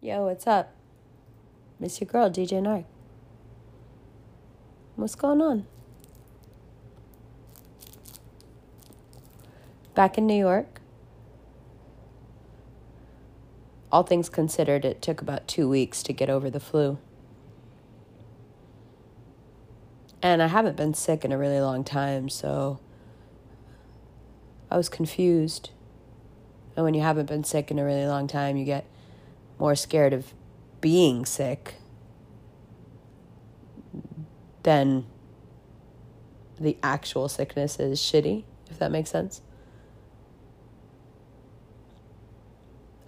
Yo, 0.00 0.26
what's 0.26 0.46
up? 0.46 0.72
Miss 1.80 2.00
your 2.00 2.06
girl, 2.06 2.30
DJ 2.30 2.62
Nark. 2.62 2.84
What's 4.94 5.16
going 5.16 5.42
on? 5.42 5.66
Back 9.96 10.16
in 10.16 10.28
New 10.28 10.38
York. 10.38 10.80
All 13.90 14.04
things 14.04 14.28
considered, 14.28 14.84
it 14.84 15.02
took 15.02 15.20
about 15.20 15.48
two 15.48 15.68
weeks 15.68 16.04
to 16.04 16.12
get 16.12 16.30
over 16.30 16.48
the 16.48 16.60
flu. 16.60 16.98
And 20.22 20.40
I 20.40 20.46
haven't 20.46 20.76
been 20.76 20.94
sick 20.94 21.24
in 21.24 21.32
a 21.32 21.38
really 21.38 21.60
long 21.60 21.82
time, 21.82 22.28
so 22.28 22.78
I 24.70 24.76
was 24.76 24.88
confused. 24.88 25.70
And 26.76 26.84
when 26.84 26.94
you 26.94 27.00
haven't 27.00 27.26
been 27.26 27.42
sick 27.42 27.72
in 27.72 27.80
a 27.80 27.84
really 27.84 28.06
long 28.06 28.28
time, 28.28 28.56
you 28.56 28.64
get 28.64 28.84
more 29.58 29.74
scared 29.74 30.12
of 30.12 30.34
being 30.80 31.24
sick 31.24 31.74
than 34.62 35.06
the 36.60 36.76
actual 36.82 37.28
sickness 37.28 37.78
is 37.78 38.00
shitty, 38.00 38.44
if 38.70 38.78
that 38.78 38.90
makes 38.90 39.10
sense. 39.10 39.40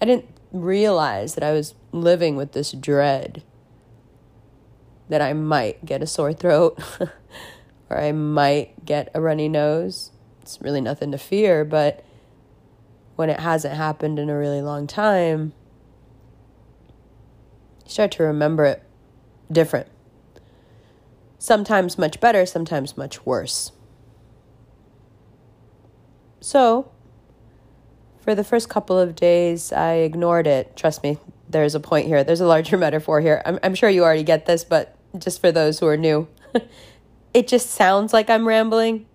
I 0.01 0.07
didn't 0.07 0.27
realize 0.53 1.35
that 1.35 1.45
I 1.45 1.53
was 1.53 1.75
living 1.93 2.37
with 2.37 2.53
this 2.53 2.73
dread 2.73 3.43
that 5.09 5.21
I 5.21 5.33
might 5.33 5.85
get 5.85 6.03
a 6.03 6.07
sore 6.07 6.33
throat 6.33 6.81
or 7.91 7.99
I 7.99 8.13
might 8.13 8.85
get 8.85 9.11
a 9.15 9.21
runny 9.21 9.49
nose. 9.49 10.13
It's 10.41 10.61
really 10.63 10.81
nothing 10.81 11.13
to 11.13 11.19
fear, 11.19 11.65
but 11.65 12.05
when 13.17 13.29
it 13.29 13.41
hasn't 13.41 13.75
happened 13.75 14.19
in 14.19 14.31
a 14.31 14.39
really 14.39 14.63
long 14.63 14.87
time, 14.87 15.53
start 17.91 18.13
to 18.13 18.23
remember 18.23 18.65
it 18.65 18.83
different. 19.51 19.89
Sometimes 21.39 21.99
much 21.99 22.21
better, 22.21 22.45
sometimes 22.47 22.97
much 22.97 23.25
worse. 23.25 23.73
So, 26.41 26.91
for 28.21 28.35
the 28.35 28.45
first 28.45 28.69
couple 28.69 28.99
of 28.99 29.15
days, 29.15 29.73
I 29.73 29.95
ignored 29.95 30.47
it. 30.47 30.77
Trust 30.77 31.03
me, 31.03 31.19
there's 31.49 31.75
a 31.75 31.81
point 31.81 32.07
here. 32.07 32.23
There's 32.25 32.41
a 32.41 32.47
larger 32.47 32.77
metaphor 32.79 33.21
here. 33.21 33.43
I'm, 33.45 33.59
I'm 33.63 33.75
sure 33.75 33.91
you 33.91 34.05
already 34.05 34.23
get 34.23 34.47
this, 34.47 34.65
but 34.65 34.97
just 35.19 35.41
for 35.41 35.51
those 35.51 35.79
who 35.79 35.87
are 35.87 35.97
new, 35.97 36.29
it 37.35 37.49
just 37.49 37.71
sounds 37.71 38.13
like 38.13 38.31
I'm 38.31 38.47
rambling. 38.47 39.07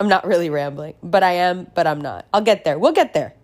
I'm 0.00 0.08
not 0.08 0.26
really 0.26 0.50
rambling, 0.50 0.94
but 1.02 1.22
I 1.22 1.32
am, 1.32 1.68
but 1.74 1.86
I'm 1.86 2.00
not. 2.00 2.26
I'll 2.32 2.40
get 2.40 2.64
there. 2.64 2.78
We'll 2.78 2.92
get 2.92 3.14
there. 3.14 3.34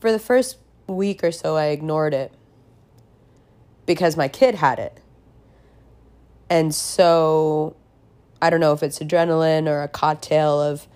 For 0.00 0.10
the 0.10 0.18
first 0.18 0.58
week 0.86 1.24
or 1.24 1.32
so, 1.32 1.56
I 1.56 1.66
ignored 1.66 2.14
it 2.14 2.32
because 3.86 4.16
my 4.16 4.28
kid 4.28 4.56
had 4.56 4.78
it. 4.78 5.00
And 6.48 6.74
so 6.74 7.76
I 8.40 8.50
don't 8.50 8.60
know 8.60 8.72
if 8.72 8.82
it's 8.82 8.98
adrenaline 8.98 9.68
or 9.68 9.82
a 9.82 9.88
cocktail 9.88 10.60
of 10.60 10.86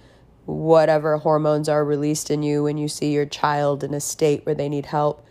whatever 0.47 1.17
hormones 1.19 1.69
are 1.69 1.85
released 1.85 2.31
in 2.31 2.43
you 2.43 2.65
when 2.65 2.77
you 2.77 2.89
see 2.89 3.13
your 3.13 3.27
child 3.27 3.85
in 3.85 3.95
a 3.95 4.01
state 4.01 4.45
where 4.45 4.55
they 4.55 4.69
need 4.69 4.87
help. 4.87 5.25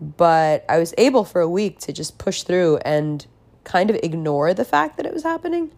But 0.00 0.64
I 0.68 0.78
was 0.78 0.94
able 0.98 1.24
for 1.24 1.40
a 1.40 1.48
week 1.48 1.78
to 1.80 1.92
just 1.92 2.18
push 2.18 2.42
through 2.42 2.78
and 2.78 3.26
kind 3.62 3.90
of 3.90 3.96
ignore 4.02 4.52
the 4.52 4.64
fact 4.64 4.96
that 4.96 5.06
it 5.06 5.14
was 5.14 5.22
happening. 5.22 5.70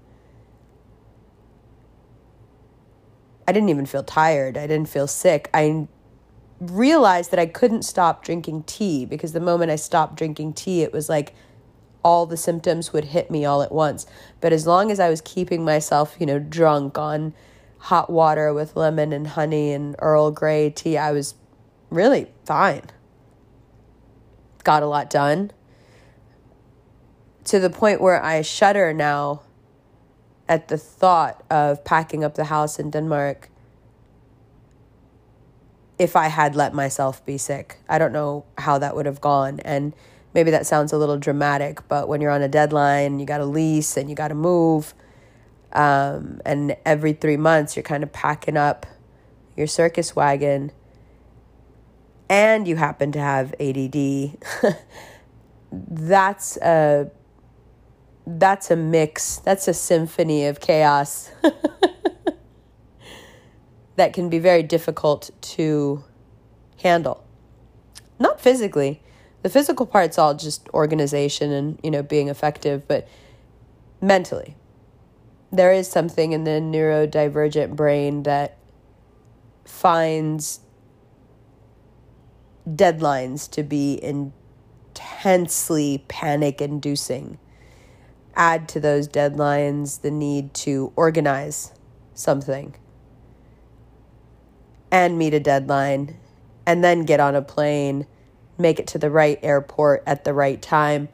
I 3.46 3.52
didn't 3.52 3.68
even 3.68 3.86
feel 3.86 4.02
tired. 4.02 4.56
I 4.56 4.66
didn't 4.66 4.88
feel 4.88 5.06
sick. 5.06 5.48
I 5.54 5.86
realized 6.60 7.30
that 7.30 7.38
I 7.38 7.46
couldn't 7.46 7.82
stop 7.82 8.24
drinking 8.24 8.64
tea 8.64 9.04
because 9.04 9.32
the 9.32 9.40
moment 9.40 9.70
I 9.70 9.76
stopped 9.76 10.16
drinking 10.16 10.54
tea, 10.54 10.82
it 10.82 10.92
was 10.92 11.08
like 11.08 11.34
all 12.02 12.24
the 12.26 12.36
symptoms 12.36 12.92
would 12.92 13.06
hit 13.06 13.30
me 13.30 13.44
all 13.44 13.62
at 13.62 13.72
once. 13.72 14.06
But 14.40 14.52
as 14.52 14.66
long 14.66 14.90
as 14.90 15.00
I 15.00 15.08
was 15.08 15.20
keeping 15.20 15.64
myself, 15.64 16.16
you 16.18 16.26
know, 16.26 16.38
drunk 16.38 16.98
on 16.98 17.34
hot 17.78 18.10
water 18.10 18.54
with 18.54 18.76
lemon 18.76 19.12
and 19.12 19.26
honey 19.26 19.72
and 19.72 19.96
Earl 19.98 20.30
Grey 20.30 20.70
tea, 20.70 20.96
I 20.96 21.12
was 21.12 21.34
really 21.90 22.30
fine. 22.44 22.82
Got 24.64 24.82
a 24.82 24.86
lot 24.86 25.10
done 25.10 25.50
to 27.44 27.60
the 27.60 27.70
point 27.70 28.00
where 28.00 28.22
I 28.22 28.42
shudder 28.42 28.92
now 28.92 29.42
at 30.48 30.68
the 30.68 30.76
thought 30.76 31.44
of 31.50 31.84
packing 31.84 32.24
up 32.24 32.34
the 32.34 32.44
house 32.44 32.78
in 32.78 32.90
Denmark 32.90 33.50
if 35.98 36.16
I 36.16 36.28
had 36.28 36.54
let 36.54 36.74
myself 36.74 37.24
be 37.24 37.38
sick. 37.38 37.78
I 37.88 37.98
don't 37.98 38.12
know 38.12 38.44
how 38.58 38.78
that 38.78 38.94
would 38.94 39.06
have 39.06 39.20
gone. 39.20 39.60
And 39.60 39.94
maybe 40.34 40.50
that 40.50 40.66
sounds 40.66 40.92
a 40.92 40.98
little 40.98 41.16
dramatic, 41.18 41.86
but 41.88 42.08
when 42.08 42.20
you're 42.20 42.30
on 42.30 42.42
a 42.42 42.48
deadline, 42.48 43.18
you 43.18 43.26
got 43.26 43.40
a 43.40 43.46
lease 43.46 43.96
and 43.96 44.10
you 44.10 44.14
got 44.14 44.28
to 44.28 44.34
move, 44.34 44.94
um, 45.72 46.40
and 46.44 46.76
every 46.84 47.12
three 47.12 47.36
months 47.36 47.76
you're 47.76 47.82
kind 47.82 48.02
of 48.02 48.12
packing 48.12 48.56
up 48.56 48.86
your 49.56 49.66
circus 49.66 50.14
wagon, 50.14 50.72
and 52.28 52.68
you 52.68 52.76
happen 52.76 53.12
to 53.12 53.18
have 53.18 53.54
ADD, 53.58 54.36
that's 55.72 56.56
a 56.58 57.10
that's 58.26 58.70
a 58.70 58.76
mix. 58.76 59.38
That's 59.38 59.68
a 59.68 59.74
symphony 59.74 60.46
of 60.46 60.60
chaos. 60.60 61.30
that 63.96 64.12
can 64.12 64.28
be 64.28 64.38
very 64.38 64.62
difficult 64.62 65.30
to 65.40 66.04
handle. 66.82 67.24
Not 68.18 68.40
physically. 68.40 69.02
The 69.42 69.50
physical 69.50 69.86
part's 69.86 70.18
all 70.18 70.34
just 70.34 70.68
organization 70.70 71.52
and, 71.52 71.80
you 71.82 71.90
know, 71.90 72.02
being 72.02 72.28
effective, 72.28 72.86
but 72.86 73.08
mentally. 74.00 74.56
There 75.50 75.72
is 75.72 75.88
something 75.88 76.32
in 76.32 76.44
the 76.44 76.52
neurodivergent 76.52 77.76
brain 77.76 78.24
that 78.24 78.58
finds 79.64 80.60
deadlines 82.68 83.48
to 83.52 83.62
be 83.62 83.98
intensely 84.02 86.04
panic 86.08 86.60
inducing. 86.60 87.38
Add 88.34 88.68
to 88.70 88.80
those 88.80 89.08
deadlines 89.08 90.02
the 90.02 90.10
need 90.10 90.52
to 90.54 90.92
organize 90.96 91.72
something 92.12 92.74
and 94.96 95.18
meet 95.18 95.34
a 95.34 95.40
deadline 95.40 96.16
and 96.64 96.82
then 96.82 97.04
get 97.04 97.20
on 97.20 97.34
a 97.34 97.42
plane, 97.42 98.06
make 98.56 98.78
it 98.78 98.86
to 98.86 98.98
the 98.98 99.10
right 99.10 99.38
airport 99.42 100.02
at 100.06 100.24
the 100.24 100.32
right 100.32 100.62
time. 100.62 101.10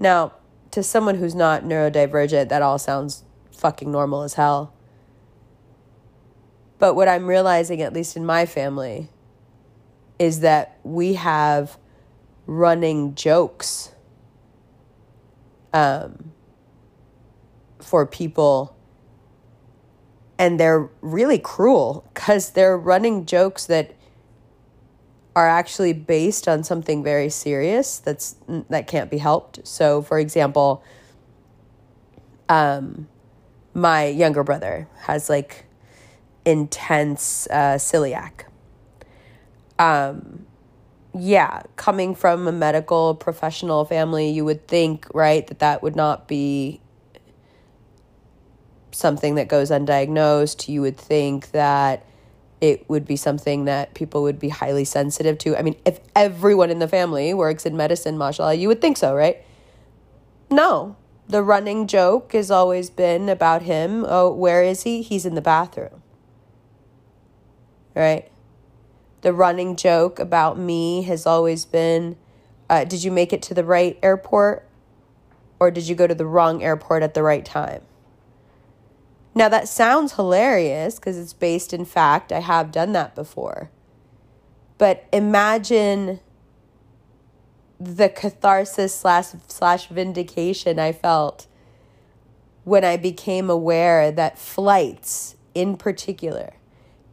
Now, 0.00 0.32
to 0.70 0.82
someone 0.82 1.16
who's 1.16 1.34
not 1.34 1.62
neurodivergent, 1.62 2.48
that 2.48 2.62
all 2.62 2.78
sounds 2.78 3.24
fucking 3.52 3.92
normal 3.92 4.22
as 4.22 4.34
hell. 4.34 4.72
But 6.78 6.94
what 6.94 7.08
I'm 7.08 7.26
realizing, 7.26 7.82
at 7.82 7.92
least 7.92 8.16
in 8.16 8.24
my 8.24 8.46
family, 8.46 9.10
is 10.18 10.40
that 10.40 10.78
we 10.82 11.14
have 11.14 11.76
running 12.46 13.14
jokes 13.14 13.92
um, 15.74 16.32
for 17.80 18.06
people 18.06 18.75
and 20.38 20.60
they're 20.60 20.88
really 21.00 21.38
cruel 21.38 22.04
because 22.12 22.50
they're 22.50 22.76
running 22.76 23.26
jokes 23.26 23.66
that 23.66 23.94
are 25.34 25.46
actually 25.46 25.92
based 25.92 26.48
on 26.48 26.64
something 26.64 27.02
very 27.02 27.28
serious 27.28 27.98
that's 27.98 28.36
that 28.70 28.86
can't 28.86 29.10
be 29.10 29.18
helped. 29.18 29.66
So, 29.66 30.00
for 30.00 30.18
example, 30.18 30.82
um, 32.48 33.08
my 33.74 34.06
younger 34.06 34.42
brother 34.42 34.88
has 35.00 35.28
like 35.28 35.66
intense 36.46 37.46
uh, 37.50 37.76
celiac. 37.76 38.44
Um, 39.78 40.46
yeah, 41.18 41.62
coming 41.76 42.14
from 42.14 42.46
a 42.48 42.52
medical 42.52 43.14
professional 43.14 43.84
family, 43.84 44.30
you 44.30 44.44
would 44.44 44.66
think, 44.68 45.06
right, 45.12 45.46
that 45.46 45.58
that 45.58 45.82
would 45.82 45.96
not 45.96 46.28
be 46.28 46.80
something 48.96 49.34
that 49.34 49.48
goes 49.48 49.70
undiagnosed, 49.70 50.68
you 50.68 50.80
would 50.80 50.96
think 50.96 51.50
that 51.50 52.04
it 52.60 52.88
would 52.88 53.06
be 53.06 53.16
something 53.16 53.66
that 53.66 53.94
people 53.94 54.22
would 54.22 54.38
be 54.38 54.48
highly 54.48 54.84
sensitive 54.84 55.36
to. 55.38 55.56
I 55.56 55.62
mean, 55.62 55.76
if 55.84 56.00
everyone 56.14 56.70
in 56.70 56.78
the 56.78 56.88
family 56.88 57.34
works 57.34 57.66
in 57.66 57.76
medicine, 57.76 58.16
mashallah, 58.16 58.54
you 58.54 58.68
would 58.68 58.80
think 58.80 58.96
so, 58.96 59.14
right? 59.14 59.44
No. 60.50 60.96
The 61.28 61.42
running 61.42 61.86
joke 61.86 62.32
has 62.32 62.50
always 62.50 62.88
been 62.88 63.28
about 63.28 63.62
him. 63.62 64.06
Oh, 64.08 64.32
where 64.32 64.62
is 64.62 64.84
he? 64.84 65.02
He's 65.02 65.26
in 65.26 65.34
the 65.34 65.42
bathroom. 65.42 66.02
Right? 67.94 68.30
The 69.20 69.32
running 69.32 69.76
joke 69.76 70.18
about 70.18 70.58
me 70.58 71.02
has 71.02 71.26
always 71.26 71.64
been 71.64 72.16
uh, 72.68 72.84
did 72.84 73.04
you 73.04 73.12
make 73.12 73.32
it 73.32 73.42
to 73.42 73.54
the 73.54 73.64
right 73.64 73.98
airport 74.02 74.68
or 75.60 75.70
did 75.70 75.86
you 75.88 75.94
go 75.94 76.06
to 76.06 76.14
the 76.14 76.26
wrong 76.26 76.62
airport 76.62 77.02
at 77.02 77.14
the 77.14 77.22
right 77.22 77.44
time? 77.44 77.82
Now, 79.36 79.50
that 79.50 79.68
sounds 79.68 80.14
hilarious 80.14 80.96
because 80.96 81.18
it's 81.18 81.34
based 81.34 81.74
in 81.74 81.84
fact. 81.84 82.32
I 82.32 82.40
have 82.40 82.72
done 82.72 82.92
that 82.92 83.14
before. 83.14 83.70
But 84.78 85.04
imagine 85.12 86.20
the 87.78 88.08
catharsis 88.08 88.94
slash 88.94 89.26
slash 89.46 89.88
vindication 89.88 90.78
I 90.78 90.92
felt 90.92 91.46
when 92.64 92.82
I 92.82 92.96
became 92.96 93.50
aware 93.50 94.10
that 94.10 94.38
flights 94.38 95.36
in 95.54 95.76
particular 95.76 96.54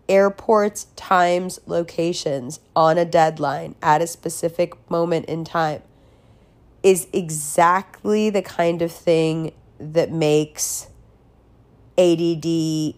airports, 0.08 0.86
times, 0.96 1.60
locations 1.66 2.62
on 2.74 2.98
a 2.98 3.06
deadline 3.06 3.75
at 3.81 4.02
a 4.02 4.08
specific 4.08 4.74
moment 4.90 5.25
in 5.25 5.44
time 5.44 5.81
is 6.84 7.08
exactly 7.12 8.30
the 8.30 8.42
kind 8.42 8.81
of 8.81 8.92
thing 8.92 9.52
that 9.80 10.12
makes 10.12 10.88
ADD 11.98 12.95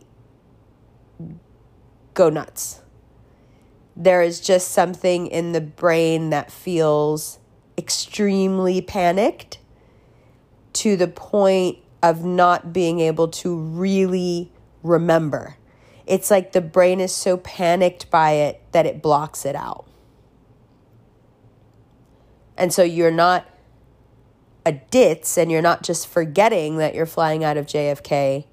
go 2.13 2.29
nuts. 2.29 2.81
There 3.95 4.21
is 4.21 4.39
just 4.39 4.71
something 4.71 5.27
in 5.27 5.51
the 5.51 5.61
brain 5.61 6.29
that 6.31 6.51
feels 6.51 7.39
extremely 7.77 8.81
panicked 8.81 9.59
to 10.73 10.95
the 10.97 11.07
point 11.07 11.79
of 12.03 12.23
not 12.23 12.73
being 12.73 12.99
able 12.99 13.27
to 13.27 13.55
really 13.55 14.51
remember. 14.83 15.57
It's 16.05 16.29
like 16.29 16.51
the 16.51 16.61
brain 16.61 16.99
is 16.99 17.13
so 17.13 17.37
panicked 17.37 18.11
by 18.11 18.31
it 18.31 18.61
that 18.71 18.85
it 18.85 19.01
blocks 19.01 19.45
it 19.45 19.55
out. 19.55 19.85
And 22.57 22.71
so 22.73 22.83
you're 22.83 23.11
not 23.11 23.45
a 24.65 24.73
ditz 24.73 25.37
and 25.37 25.51
you're 25.51 25.61
not 25.61 25.83
just 25.83 26.07
forgetting 26.07 26.77
that 26.77 26.95
you're 26.95 27.05
flying 27.05 27.43
out 27.43 27.57
of 27.57 27.65
JFK. 27.65 28.45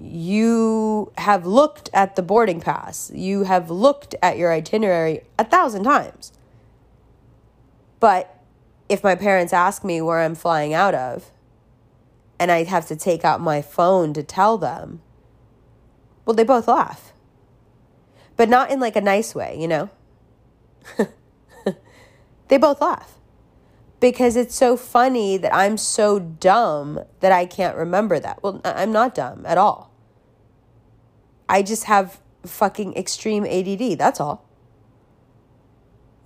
You 0.00 1.12
have 1.18 1.44
looked 1.44 1.90
at 1.92 2.14
the 2.14 2.22
boarding 2.22 2.60
pass. 2.60 3.10
You 3.12 3.42
have 3.44 3.68
looked 3.68 4.14
at 4.22 4.38
your 4.38 4.52
itinerary 4.52 5.22
a 5.38 5.44
thousand 5.44 5.84
times. 5.84 6.32
But 7.98 8.42
if 8.88 9.02
my 9.02 9.16
parents 9.16 9.52
ask 9.52 9.84
me 9.84 10.00
where 10.00 10.20
I'm 10.20 10.36
flying 10.36 10.72
out 10.72 10.94
of, 10.94 11.32
and 12.38 12.52
I 12.52 12.62
have 12.64 12.86
to 12.88 12.96
take 12.96 13.24
out 13.24 13.40
my 13.40 13.60
phone 13.60 14.12
to 14.14 14.22
tell 14.22 14.56
them, 14.56 15.00
well, 16.24 16.34
they 16.34 16.44
both 16.44 16.68
laugh. 16.68 17.12
But 18.36 18.48
not 18.48 18.70
in 18.70 18.78
like 18.78 18.94
a 18.94 19.00
nice 19.00 19.34
way, 19.34 19.56
you 19.58 19.66
know? 19.66 19.90
they 22.48 22.56
both 22.56 22.80
laugh. 22.80 23.14
Because 23.98 24.36
it's 24.36 24.54
so 24.54 24.76
funny 24.76 25.36
that 25.38 25.52
I'm 25.52 25.76
so 25.76 26.20
dumb 26.20 27.00
that 27.18 27.32
I 27.32 27.46
can't 27.46 27.76
remember 27.76 28.20
that. 28.20 28.40
Well, 28.44 28.60
I'm 28.64 28.92
not 28.92 29.16
dumb 29.16 29.44
at 29.44 29.58
all. 29.58 29.87
I 31.48 31.62
just 31.62 31.84
have 31.84 32.20
fucking 32.44 32.96
extreme 32.96 33.44
ADD. 33.44 33.98
That's 33.98 34.20
all. 34.20 34.44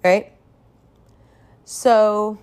Right? 0.04 0.32
So, 1.64 2.38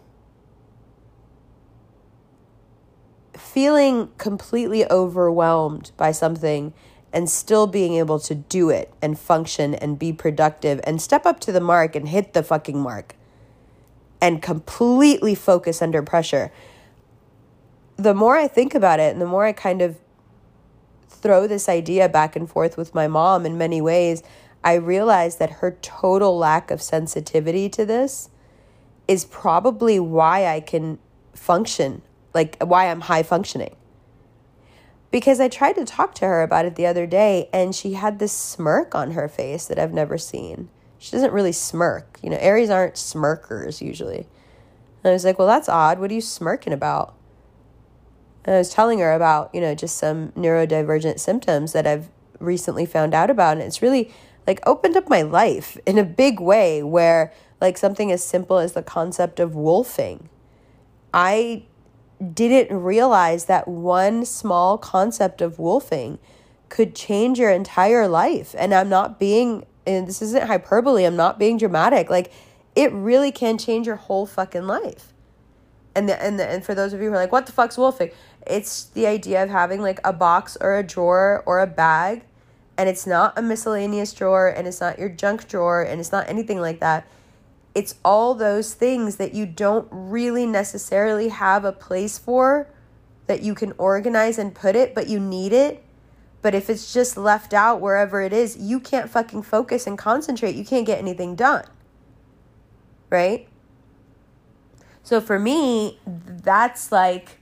feeling 3.36 4.10
completely 4.18 4.90
overwhelmed 4.90 5.92
by 5.98 6.12
something 6.12 6.74
and 7.12 7.30
still 7.30 7.68
being 7.68 7.96
able 7.96 8.20
to 8.20 8.36
do 8.36 8.70
it 8.70 8.94
and 9.02 9.18
function 9.18 9.74
and 9.76 9.98
be 9.98 10.14
productive 10.14 10.80
and 10.84 11.02
step 11.02 11.26
up 11.26 11.40
to 11.42 11.52
the 11.52 11.60
mark 11.60 11.96
and 11.96 12.10
hit 12.10 12.34
the 12.34 12.44
fucking 12.44 12.80
mark 12.80 13.16
and 14.22 14.42
completely 14.42 15.34
focus 15.34 15.82
under 15.82 16.02
pressure. 16.04 16.52
The 17.98 18.14
more 18.14 18.38
I 18.38 18.48
think 18.48 18.76
about 18.76 19.00
it 19.00 19.12
and 19.12 19.22
the 19.22 19.26
more 19.26 19.46
I 19.46 19.52
kind 19.52 19.82
of 19.82 19.98
throw 21.10 21.48
this 21.48 21.68
idea 21.68 22.08
back 22.08 22.36
and 22.36 22.50
forth 22.50 22.78
with 22.78 22.96
my 22.96 23.08
mom 23.08 23.46
in 23.46 23.58
many 23.58 23.82
ways, 23.82 24.24
I 24.64 24.76
realize 24.76 25.38
that 25.38 25.50
her 25.50 25.78
total 25.82 26.38
lack 26.38 26.72
of 26.72 26.82
sensitivity 26.82 27.70
to 27.70 27.86
this 27.86 28.30
is 29.08 29.26
probably 29.26 30.00
why 30.00 30.46
I 30.46 30.60
can 30.60 31.00
function, 31.34 32.02
like 32.34 32.62
why 32.62 32.90
I'm 32.90 33.02
high 33.02 33.24
functioning. 33.24 33.76
Because 35.12 35.40
I 35.40 35.48
tried 35.48 35.74
to 35.74 35.86
talk 35.86 36.14
to 36.16 36.26
her 36.26 36.44
about 36.44 36.66
it 36.66 36.76
the 36.76 36.86
other 36.86 37.08
day 37.08 37.50
and 37.52 37.74
she 37.74 37.94
had 37.94 38.20
this 38.20 38.32
smirk 38.32 38.94
on 38.94 39.12
her 39.12 39.28
face 39.28 39.66
that 39.66 39.80
I've 39.80 39.94
never 39.94 40.18
seen. 40.18 40.70
She 41.00 41.12
doesn't 41.12 41.34
really 41.34 41.54
smirk. 41.54 42.20
You 42.22 42.30
know, 42.30 42.38
Aries 42.40 42.70
aren't 42.70 42.98
smirkers 42.98 43.82
usually. 43.82 44.28
And 45.04 45.10
I 45.10 45.14
was 45.14 45.26
like, 45.26 45.40
well, 45.40 45.48
that's 45.48 45.70
odd. 45.70 45.98
What 46.00 46.12
are 46.12 46.14
you 46.14 46.22
smirking 46.22 46.74
about? 46.74 47.16
And 48.46 48.56
I 48.56 48.58
was 48.58 48.70
telling 48.70 49.00
her 49.00 49.12
about, 49.14 49.54
you 49.54 49.62
know, 49.62 49.76
just 49.76 49.98
some 49.98 50.32
neurodivergent 50.32 51.20
symptoms 51.20 51.74
that 51.74 51.86
I've 51.86 52.10
recently 52.40 52.86
found 52.86 53.14
out 53.14 53.30
about. 53.30 53.58
And 53.58 53.62
it's 53.62 53.82
really 53.82 54.12
like 54.48 54.60
opened 54.66 54.98
up 54.98 55.10
my 55.10 55.22
life 55.22 55.78
in 55.86 55.98
a 55.98 56.04
big 56.04 56.40
way 56.40 56.82
where 56.82 57.34
like 57.62 57.78
something 57.78 58.12
as 58.12 58.24
simple 58.24 58.58
as 58.58 58.74
the 58.74 58.82
concept 58.82 59.40
of 59.40 59.56
wolfing. 59.56 60.30
I 61.14 61.64
didn't 62.34 62.76
realize 62.76 63.46
that 63.46 63.68
one 63.68 64.26
small 64.26 64.78
concept 64.78 65.42
of 65.42 65.60
wolfing 65.60 66.20
could 66.70 66.96
change 66.96 67.40
your 67.40 67.50
entire 67.50 68.08
life. 68.08 68.56
And 68.58 68.74
I'm 68.74 68.90
not 68.90 69.20
being, 69.20 69.66
and 69.86 70.08
this 70.08 70.22
isn't 70.22 70.48
hyperbole, 70.48 71.06
I'm 71.06 71.16
not 71.16 71.40
being 71.40 71.58
dramatic. 71.58 72.10
Like, 72.10 72.32
it 72.76 72.92
really 72.94 73.32
can 73.32 73.58
change 73.58 73.88
your 73.88 73.96
whole 73.96 74.26
fucking 74.26 74.68
life. 74.68 75.14
And, 75.96 76.08
the, 76.08 76.22
and, 76.22 76.40
the, 76.40 76.48
and 76.48 76.64
for 76.64 76.76
those 76.76 76.94
of 76.94 77.02
you 77.02 77.08
who 77.08 77.14
are 77.14 77.18
like, 77.18 77.32
what 77.32 77.46
the 77.46 77.52
fuck's 77.52 77.78
wolfing? 77.78 78.12
It's 78.48 78.86
the 78.86 79.08
idea 79.08 79.44
of 79.44 79.50
having 79.50 79.82
like 79.82 80.00
a 80.04 80.14
box 80.14 80.58
or 80.60 80.78
a 80.78 80.84
drawer 80.84 81.44
or 81.46 81.60
a 81.60 81.68
bag, 81.68 82.24
and 82.78 82.90
it's 82.90 83.06
not 83.06 83.38
a 83.38 83.42
miscellaneous 83.42 84.14
drawer, 84.14 84.48
and 84.48 84.68
it's 84.68 84.82
not 84.82 84.98
your 84.98 85.10
junk 85.10 85.48
drawer, 85.48 85.82
and 85.82 86.00
it's 86.00 86.12
not 86.12 86.28
anything 86.30 86.60
like 86.60 86.80
that 86.80 87.08
it's 87.76 87.96
all 88.04 88.34
those 88.36 88.74
things 88.74 89.18
that 89.18 89.34
you 89.34 89.46
don't 89.46 89.88
really 89.92 90.46
necessarily 90.46 91.30
have 91.30 91.64
a 91.64 91.72
place 91.72 92.18
for 92.18 92.68
that 93.28 93.42
you 93.42 93.54
can 93.54 93.74
organize 93.78 94.38
and 94.38 94.56
put 94.56 94.76
it, 94.76 94.96
but 94.96 95.08
you 95.08 95.20
need 95.20 95.54
it. 95.54 95.84
But 96.42 96.56
if 96.56 96.70
it's 96.70 96.92
just 96.94 97.16
left 97.16 97.54
out 97.54 97.80
wherever 97.80 98.22
it 98.22 98.34
is, 98.34 98.58
you 98.58 98.80
can't 98.80 99.10
fucking 99.10 99.44
focus 99.44 99.86
and 99.86 99.98
concentrate. 99.98 100.56
You 100.56 100.66
can't 100.66 100.86
get 100.86 100.98
anything 101.00 101.36
done. 101.36 101.66
Right? 103.10 103.48
So 105.04 105.22
for 105.22 105.38
me, 105.38 106.00
that's 106.06 106.92
like 106.92 107.39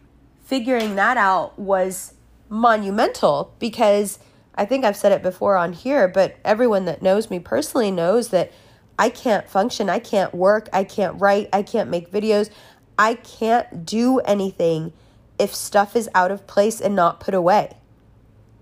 figuring 0.48 0.96
that 0.96 1.18
out 1.18 1.60
was 1.60 2.14
monumental 2.48 3.54
because 3.60 4.18
I 4.56 4.64
think 4.64 4.86
I've 4.86 4.96
said 4.96 5.12
it 5.12 5.22
before 5.22 5.58
on 5.58 5.74
here, 5.74 6.08
but 6.08 6.38
everyone 6.46 6.86
that 6.86 7.02
knows 7.02 7.30
me 7.30 7.38
personally 7.38 7.92
knows 7.92 8.30
that 8.30 8.54
I 8.98 9.10
can't 9.10 9.48
function. 9.50 9.90
I 9.90 10.00
can't 10.00 10.34
work. 10.34 10.70
I 10.72 10.86
can't 10.86 11.20
write. 11.20 11.50
I 11.52 11.64
can't 11.64 11.90
make 11.90 12.10
videos. 12.12 12.50
I 12.98 13.16
can't 13.16 13.86
do 13.86 14.20
anything 14.20 14.94
if 15.38 15.54
stuff 15.54 15.98
is 15.98 16.10
out 16.16 16.32
of 16.32 16.48
place 16.48 16.80
and 16.80 16.96
not 16.96 17.20
put 17.20 17.34
away. 17.34 17.76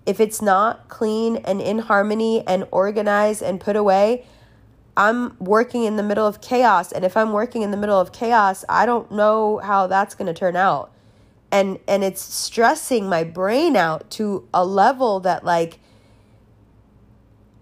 If 0.04 0.18
it's 0.18 0.42
not 0.42 0.88
clean 0.88 1.36
and 1.36 1.60
in 1.60 1.78
harmony 1.78 2.44
and 2.48 2.66
organized 2.72 3.42
and 3.42 3.60
put 3.60 3.76
away, 3.76 4.26
I'm 4.96 5.36
working 5.38 5.84
in 5.84 5.96
the 5.96 6.02
middle 6.02 6.26
of 6.26 6.40
chaos. 6.40 6.90
And 6.90 7.04
if 7.04 7.16
I'm 7.16 7.32
working 7.32 7.62
in 7.62 7.70
the 7.70 7.76
middle 7.76 8.00
of 8.00 8.12
chaos, 8.12 8.64
I 8.68 8.86
don't 8.86 9.12
know 9.12 9.58
how 9.58 9.86
that's 9.86 10.16
going 10.16 10.26
to 10.26 10.38
turn 10.38 10.56
out. 10.56 10.90
And 11.50 11.78
and 11.86 12.02
it's 12.04 12.20
stressing 12.20 13.08
my 13.08 13.24
brain 13.24 13.76
out 13.76 14.10
to 14.12 14.48
a 14.52 14.64
level 14.64 15.20
that 15.20 15.44
like 15.44 15.78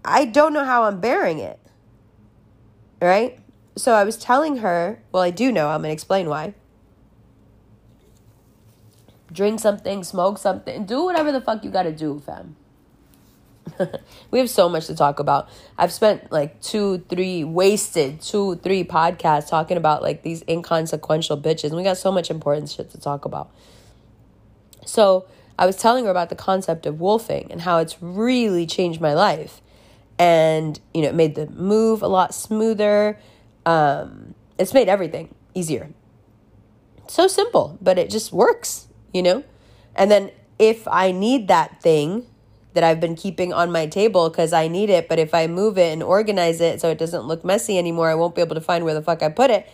I 0.03 0.25
don't 0.25 0.53
know 0.53 0.65
how 0.65 0.83
I'm 0.83 0.99
bearing 0.99 1.39
it 1.39 1.59
right? 3.01 3.39
So 3.77 3.93
I 3.93 4.03
was 4.03 4.17
telling 4.17 4.57
her, 4.57 5.01
well, 5.11 5.23
I 5.23 5.29
do 5.29 5.51
know, 5.51 5.67
I'm 5.69 5.81
going 5.81 5.89
to 5.89 5.93
explain 5.93 6.29
why. 6.29 6.53
Drink 9.31 9.59
something, 9.59 10.03
smoke 10.03 10.37
something, 10.37 10.85
do 10.85 11.03
whatever 11.03 11.31
the 11.31 11.41
fuck 11.41 11.63
you 11.63 11.69
got 11.69 11.83
to 11.83 11.91
do, 11.91 12.21
fam. 12.25 12.55
we 14.31 14.39
have 14.39 14.49
so 14.49 14.69
much 14.69 14.87
to 14.87 14.95
talk 14.95 15.19
about. 15.19 15.49
I've 15.77 15.91
spent 15.91 16.31
like 16.31 16.61
two, 16.61 16.99
three, 17.09 17.43
wasted 17.43 18.21
two, 18.21 18.55
three 18.57 18.83
podcasts 18.83 19.49
talking 19.49 19.75
about 19.75 20.01
like 20.01 20.21
these 20.21 20.43
inconsequential 20.47 21.41
bitches. 21.41 21.65
And 21.65 21.75
we 21.75 21.83
got 21.83 21.97
so 21.97 22.11
much 22.11 22.29
important 22.29 22.69
shit 22.69 22.91
to 22.91 22.99
talk 22.99 23.25
about. 23.25 23.51
So 24.85 25.25
I 25.57 25.65
was 25.65 25.75
telling 25.75 26.05
her 26.05 26.11
about 26.11 26.29
the 26.29 26.35
concept 26.35 26.85
of 26.85 26.99
wolfing 26.99 27.51
and 27.51 27.61
how 27.61 27.79
it's 27.79 28.01
really 28.01 28.65
changed 28.65 29.01
my 29.01 29.13
life. 29.13 29.61
And 30.17 30.79
you 30.93 31.01
know 31.01 31.09
it 31.09 31.15
made 31.15 31.35
the 31.35 31.47
move 31.47 32.01
a 32.01 32.07
lot 32.07 32.33
smoother. 32.33 33.19
Um, 33.65 34.35
it's 34.57 34.73
made 34.73 34.87
everything 34.87 35.35
easier. 35.53 35.89
So 37.07 37.27
simple 37.27 37.77
but 37.81 37.97
it 37.97 38.09
just 38.09 38.31
works 38.31 38.87
you 39.13 39.23
know? 39.23 39.45
And 39.95 40.11
then 40.11 40.31
if 40.59 40.87
i 40.87 41.11
need 41.11 41.47
that 41.49 41.81
thing 41.81 42.25
that 42.73 42.83
i've 42.83 42.99
been 42.99 43.15
keeping 43.15 43.51
on 43.51 43.71
my 43.71 43.85
table 43.85 44.29
because 44.29 44.53
i 44.53 44.69
need 44.69 44.89
it 44.89 45.09
but 45.09 45.19
if 45.19 45.33
i 45.33 45.47
move 45.47 45.77
it 45.77 45.91
and 45.91 46.01
organize 46.01 46.61
it 46.61 46.79
so 46.79 46.89
it 46.89 46.97
doesn't 46.97 47.23
look 47.23 47.43
messy 47.43 47.77
anymore 47.77 48.09
i 48.09 48.15
won't 48.15 48.35
be 48.35 48.41
able 48.41 48.55
to 48.55 48.61
find 48.61 48.85
where 48.85 48.93
the 48.93 49.01
fuck 49.01 49.21
i 49.21 49.29
put 49.29 49.51
it. 49.51 49.67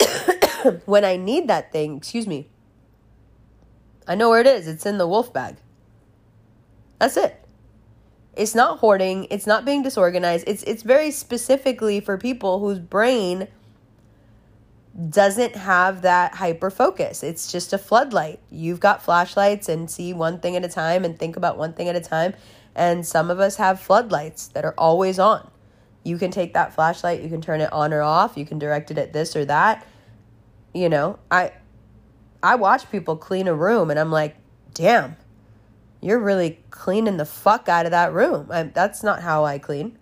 When 0.86 1.04
i 1.04 1.16
need 1.16 1.48
that 1.48 1.72
thing 1.72 1.96
excuse 1.96 2.26
me 2.26 2.48
i 4.06 4.14
know 4.14 4.30
where 4.30 4.40
it 4.40 4.46
is 4.46 4.66
it's 4.66 4.86
in 4.86 4.98
the 4.98 5.06
wolf 5.06 5.32
bag 5.32 5.56
that's 6.98 7.16
it 7.16 7.44
it's 8.36 8.54
not 8.54 8.78
hoarding, 8.78 9.26
it's 9.30 9.46
not 9.46 9.64
being 9.64 9.82
disorganized. 9.82 10.44
It's 10.46 10.62
it's 10.64 10.82
very 10.82 11.10
specifically 11.10 12.00
for 12.00 12.18
people 12.18 12.58
whose 12.60 12.78
brain 12.78 13.48
doesn't 15.08 15.56
have 15.56 16.02
that 16.02 16.34
hyper 16.34 16.70
focus. 16.70 17.22
It's 17.22 17.50
just 17.50 17.72
a 17.72 17.78
floodlight. 17.78 18.40
You've 18.50 18.80
got 18.80 19.02
flashlights 19.02 19.68
and 19.68 19.90
see 19.90 20.12
one 20.12 20.40
thing 20.40 20.56
at 20.56 20.64
a 20.64 20.68
time 20.68 21.04
and 21.04 21.18
think 21.18 21.36
about 21.36 21.58
one 21.58 21.72
thing 21.72 21.88
at 21.88 21.96
a 21.96 22.00
time. 22.00 22.34
And 22.76 23.06
some 23.06 23.30
of 23.30 23.40
us 23.40 23.56
have 23.56 23.80
floodlights 23.80 24.48
that 24.48 24.64
are 24.64 24.74
always 24.76 25.18
on. 25.18 25.50
You 26.04 26.18
can 26.18 26.30
take 26.30 26.54
that 26.54 26.74
flashlight, 26.74 27.22
you 27.22 27.28
can 27.28 27.40
turn 27.40 27.60
it 27.60 27.72
on 27.72 27.92
or 27.92 28.02
off, 28.02 28.36
you 28.36 28.44
can 28.44 28.58
direct 28.58 28.90
it 28.90 28.98
at 28.98 29.12
this 29.12 29.34
or 29.34 29.44
that. 29.46 29.86
You 30.74 30.88
know, 30.88 31.18
I 31.30 31.52
I 32.44 32.54
watch 32.54 32.90
people 32.90 33.16
clean 33.16 33.48
a 33.48 33.54
room 33.54 33.90
and 33.90 33.98
I'm 33.98 34.12
like, 34.12 34.36
"Damn. 34.72 35.16
You're 36.00 36.20
really 36.20 36.60
cleaning 36.70 37.16
the 37.16 37.24
fuck 37.24 37.68
out 37.68 37.86
of 37.86 37.90
that 37.92 38.12
room." 38.12 38.48
I, 38.50 38.64
that's 38.64 39.02
not 39.02 39.22
how 39.22 39.44
I 39.44 39.58
clean. 39.58 39.98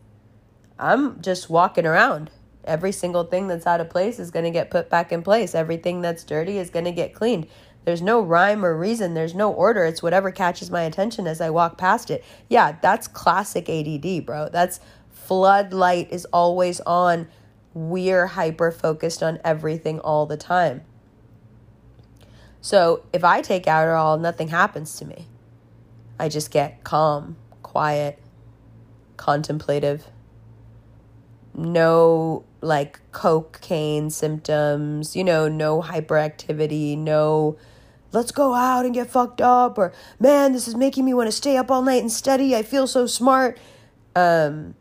I'm 0.79 1.23
just 1.23 1.49
walking 1.49 1.87
around 1.87 2.31
Every 2.65 2.93
single 2.93 3.25
thing 3.25 3.49
that's 3.49 3.67
out 3.67 3.81
of 3.81 3.91
place 3.91 4.21
is 4.21 4.31
going 4.31 4.45
to 4.45 4.51
get 4.51 4.71
put 4.71 4.89
back 4.89 5.11
in 5.11 5.23
place. 5.23 5.55
Everything 5.55 6.01
that's 6.01 6.23
dirty 6.23 6.59
is 6.59 6.71
going 6.71 6.85
to 6.85 6.93
get 6.93 7.15
cleaned. 7.15 7.49
There's 7.85 8.03
no 8.03 8.21
rhyme 8.21 8.65
or 8.65 8.77
reason. 8.77 9.15
There's 9.15 9.35
no 9.35 9.53
order. 9.53 9.85
It's 9.85 10.03
whatever 10.03 10.31
catches 10.31 10.71
my 10.71 10.83
attention 10.83 11.27
as 11.27 11.41
I 11.41 11.51
walk 11.51 11.77
past 11.77 12.11
it. 12.11 12.25
Yeah, 12.49 12.77
that's 12.81 13.09
classic 13.09 13.69
ADD, 13.69 14.25
bro. 14.25 14.49
That's 14.49 14.79
floodlight 15.11 16.13
is 16.13 16.25
always 16.27 16.81
on. 16.81 17.27
We're 17.75 18.27
hyper 18.27 18.71
focused 18.71 19.23
on 19.23 19.41
everything 19.45 19.99
all 19.99 20.27
the 20.27 20.37
time. 20.37 20.83
So 22.63 23.05
if 23.13 23.25
I 23.25 23.43
take 23.43 23.65
Adderall, 23.65 24.19
nothing 24.19 24.49
happens 24.49 24.97
to 24.97 25.05
me. 25.05 25.27
I 26.19 26.31
just 26.31 26.51
get 26.51 26.83
calm, 26.85 27.37
quiet, 27.63 28.19
contemplative 29.19 30.07
no 31.55 32.45
like 32.61 33.01
cocaine 33.13 34.11
symptoms, 34.11 35.17
you 35.17 35.25
know, 35.25 35.49
no 35.49 35.83
hyperactivity, 35.83 36.97
no 36.97 37.57
let's 38.13 38.31
go 38.31 38.55
out 38.55 38.85
and 38.85 38.95
get 38.95 39.11
fucked 39.11 39.41
up 39.41 39.79
or 39.79 39.93
man, 40.21 40.53
this 40.53 40.69
is 40.69 40.75
making 40.75 41.05
me 41.05 41.15
want 41.15 41.27
to 41.27 41.33
stay 41.33 41.57
up 41.57 41.71
all 41.71 41.83
night 41.83 42.01
and 42.03 42.13
study. 42.13 42.55
I 42.55 42.63
feel 42.63 42.87
so 42.87 43.07
smart. 43.07 43.59
Um 44.15 44.75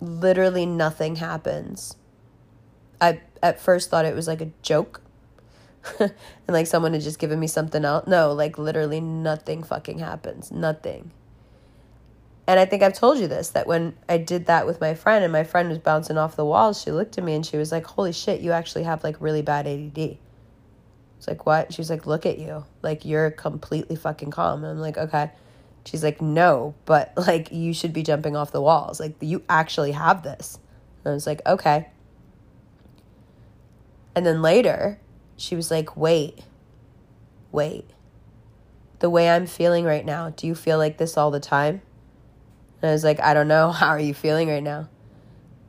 literally 0.00 0.66
nothing 0.66 1.16
happens. 1.16 1.96
I 3.00 3.20
at 3.42 3.60
first 3.60 3.90
thought 3.90 4.04
it 4.04 4.14
was 4.14 4.26
like 4.26 4.40
a 4.40 4.50
joke. 4.62 5.00
and 6.00 6.12
like 6.48 6.66
someone 6.66 6.92
had 6.92 7.02
just 7.02 7.18
given 7.18 7.38
me 7.38 7.46
something 7.46 7.84
else. 7.84 8.06
No, 8.06 8.32
like 8.32 8.58
literally 8.58 9.00
nothing 9.00 9.62
fucking 9.62 9.98
happens. 9.98 10.50
Nothing. 10.50 11.10
And 12.46 12.60
I 12.60 12.66
think 12.66 12.82
I've 12.82 12.94
told 12.94 13.18
you 13.18 13.26
this 13.26 13.50
that 13.50 13.66
when 13.66 13.96
I 14.08 14.18
did 14.18 14.46
that 14.46 14.66
with 14.66 14.80
my 14.80 14.94
friend 14.94 15.24
and 15.24 15.32
my 15.32 15.44
friend 15.44 15.68
was 15.68 15.78
bouncing 15.78 16.18
off 16.18 16.36
the 16.36 16.44
walls, 16.44 16.82
she 16.82 16.90
looked 16.90 17.16
at 17.16 17.24
me 17.24 17.34
and 17.34 17.44
she 17.44 17.56
was 17.56 17.72
like, 17.72 17.86
Holy 17.86 18.12
shit, 18.12 18.40
you 18.40 18.52
actually 18.52 18.84
have 18.84 19.02
like 19.02 19.20
really 19.20 19.42
bad 19.42 19.66
ADD. 19.66 20.18
It's 21.18 21.28
like, 21.28 21.46
What? 21.46 21.72
She 21.72 21.80
was 21.80 21.88
like, 21.88 22.06
Look 22.06 22.26
at 22.26 22.38
you. 22.38 22.64
Like, 22.82 23.04
you're 23.04 23.30
completely 23.30 23.96
fucking 23.96 24.30
calm. 24.30 24.62
And 24.62 24.72
I'm 24.72 24.80
like, 24.80 24.98
Okay. 24.98 25.30
She's 25.86 26.04
like, 26.04 26.20
No, 26.20 26.74
but 26.84 27.14
like, 27.16 27.50
you 27.50 27.72
should 27.72 27.94
be 27.94 28.02
jumping 28.02 28.36
off 28.36 28.52
the 28.52 28.60
walls. 28.60 29.00
Like, 29.00 29.16
you 29.20 29.42
actually 29.48 29.92
have 29.92 30.22
this. 30.22 30.58
And 31.04 31.12
I 31.12 31.14
was 31.14 31.26
like, 31.26 31.40
Okay. 31.46 31.88
And 34.14 34.24
then 34.26 34.42
later, 34.42 35.00
she 35.36 35.56
was 35.56 35.70
like, 35.70 35.96
Wait, 35.96 36.40
wait. 37.52 37.88
The 39.00 39.10
way 39.10 39.28
I'm 39.28 39.46
feeling 39.46 39.84
right 39.84 40.04
now, 40.04 40.30
do 40.30 40.46
you 40.46 40.54
feel 40.54 40.78
like 40.78 40.98
this 40.98 41.16
all 41.16 41.30
the 41.30 41.40
time? 41.40 41.82
And 42.80 42.90
I 42.90 42.92
was 42.92 43.04
like, 43.04 43.20
I 43.20 43.34
don't 43.34 43.48
know. 43.48 43.70
How 43.72 43.88
are 43.88 44.00
you 44.00 44.14
feeling 44.14 44.48
right 44.48 44.62
now? 44.62 44.88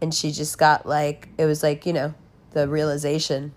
And 0.02 0.14
she 0.14 0.32
just 0.32 0.58
got 0.58 0.86
like, 0.86 1.30
it 1.38 1.46
was 1.46 1.64
like, 1.64 1.86
you 1.86 1.94
know, 1.94 2.14
the 2.52 2.68
realization. 2.68 3.54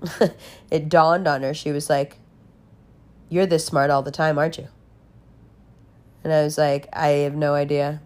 it 0.70 0.88
dawned 0.88 1.26
on 1.26 1.42
her. 1.42 1.54
She 1.54 1.72
was 1.72 1.90
like, 1.90 2.18
You're 3.28 3.46
this 3.46 3.64
smart 3.64 3.90
all 3.90 4.02
the 4.02 4.10
time, 4.10 4.38
aren't 4.38 4.58
you? 4.58 4.68
And 6.24 6.32
I 6.32 6.42
was 6.42 6.58
like, 6.58 6.88
I 6.92 7.08
have 7.08 7.34
no 7.34 7.54
idea 7.54 8.00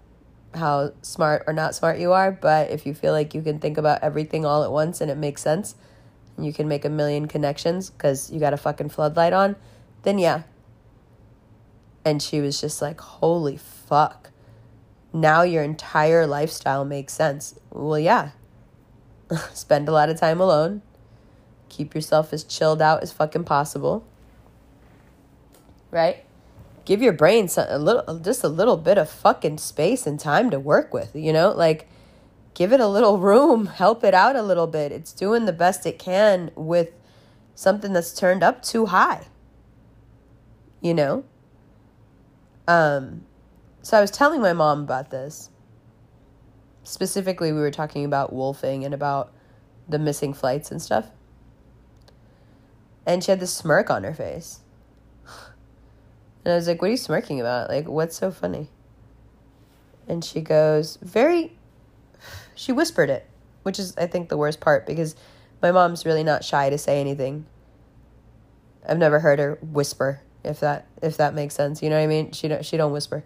how 0.54 0.92
smart 1.02 1.44
or 1.46 1.52
not 1.52 1.74
smart 1.74 1.98
you 1.98 2.12
are, 2.12 2.30
but 2.30 2.70
if 2.70 2.86
you 2.86 2.94
feel 2.94 3.12
like 3.12 3.34
you 3.34 3.42
can 3.42 3.58
think 3.58 3.78
about 3.78 4.02
everything 4.02 4.44
all 4.44 4.62
at 4.62 4.70
once 4.70 5.00
and 5.00 5.10
it 5.10 5.16
makes 5.16 5.42
sense, 5.42 5.74
you 6.38 6.52
can 6.52 6.68
make 6.68 6.84
a 6.84 6.90
million 6.90 7.26
connections 7.26 7.90
because 7.90 8.30
you 8.30 8.40
got 8.40 8.52
a 8.52 8.56
fucking 8.56 8.88
floodlight 8.88 9.32
on, 9.32 9.56
then 10.02 10.18
yeah. 10.18 10.42
And 12.04 12.22
she 12.22 12.40
was 12.40 12.60
just 12.60 12.82
like, 12.82 13.00
Holy 13.00 13.56
fuck 13.56 14.32
now 15.12 15.42
your 15.42 15.62
entire 15.62 16.26
lifestyle 16.26 16.84
makes 16.84 17.12
sense. 17.12 17.58
Well, 17.70 17.98
yeah. 17.98 18.30
Spend 19.52 19.88
a 19.88 19.92
lot 19.92 20.08
of 20.08 20.18
time 20.18 20.40
alone. 20.40 20.82
Keep 21.68 21.94
yourself 21.94 22.32
as 22.32 22.44
chilled 22.44 22.82
out 22.82 23.02
as 23.02 23.12
fucking 23.12 23.44
possible. 23.44 24.06
Right? 25.90 26.24
Give 26.84 27.02
your 27.02 27.12
brain 27.12 27.48
some, 27.48 27.66
a 27.68 27.78
little 27.78 28.18
just 28.18 28.42
a 28.42 28.48
little 28.48 28.76
bit 28.76 28.98
of 28.98 29.08
fucking 29.08 29.58
space 29.58 30.06
and 30.06 30.18
time 30.18 30.50
to 30.50 30.58
work 30.58 30.92
with, 30.92 31.14
you 31.14 31.32
know? 31.32 31.52
Like 31.52 31.88
give 32.54 32.72
it 32.72 32.80
a 32.80 32.86
little 32.86 33.18
room, 33.18 33.66
help 33.82 34.04
it 34.04 34.14
out 34.14 34.36
a 34.36 34.42
little 34.42 34.66
bit. 34.66 34.92
It's 34.92 35.12
doing 35.12 35.44
the 35.44 35.52
best 35.52 35.86
it 35.86 35.98
can 35.98 36.50
with 36.54 36.90
something 37.54 37.92
that's 37.92 38.12
turned 38.12 38.42
up 38.42 38.62
too 38.62 38.86
high. 38.86 39.26
You 40.80 40.94
know? 40.94 41.24
Um 42.66 43.24
so 43.82 43.98
I 43.98 44.00
was 44.00 44.12
telling 44.12 44.40
my 44.40 44.52
mom 44.52 44.82
about 44.82 45.10
this. 45.10 45.50
Specifically, 46.84 47.52
we 47.52 47.60
were 47.60 47.70
talking 47.70 48.04
about 48.04 48.32
wolfing 48.32 48.84
and 48.84 48.94
about 48.94 49.32
the 49.88 49.98
missing 49.98 50.32
flights 50.32 50.70
and 50.70 50.80
stuff. 50.80 51.10
And 53.04 53.22
she 53.22 53.32
had 53.32 53.40
this 53.40 53.52
smirk 53.52 53.90
on 53.90 54.04
her 54.04 54.14
face. 54.14 54.60
And 56.44 56.52
I 56.52 56.56
was 56.56 56.66
like, 56.66 56.80
What 56.80 56.88
are 56.88 56.92
you 56.92 56.96
smirking 56.96 57.40
about? 57.40 57.68
Like, 57.68 57.88
what's 57.88 58.16
so 58.16 58.30
funny? 58.30 58.68
And 60.08 60.24
she 60.24 60.40
goes, 60.40 60.98
Very. 61.00 61.56
She 62.62 62.72
whispered 62.72 63.10
it, 63.10 63.26
which 63.62 63.78
is, 63.78 63.96
I 63.96 64.06
think, 64.06 64.28
the 64.28 64.36
worst 64.36 64.60
part 64.60 64.86
because 64.86 65.16
my 65.60 65.72
mom's 65.72 66.06
really 66.06 66.22
not 66.22 66.44
shy 66.44 66.70
to 66.70 66.78
say 66.78 67.00
anything. 67.00 67.46
I've 68.88 68.98
never 68.98 69.20
heard 69.20 69.38
her 69.38 69.58
whisper, 69.62 70.20
if 70.44 70.60
that 70.60 70.86
if 71.02 71.16
that 71.16 71.34
makes 71.34 71.54
sense. 71.54 71.82
You 71.82 71.90
know 71.90 71.96
what 71.96 72.04
I 72.04 72.06
mean? 72.06 72.32
She 72.32 72.48
don't 72.48 72.64
she 72.64 72.76
don't 72.76 72.92
whisper 72.92 73.24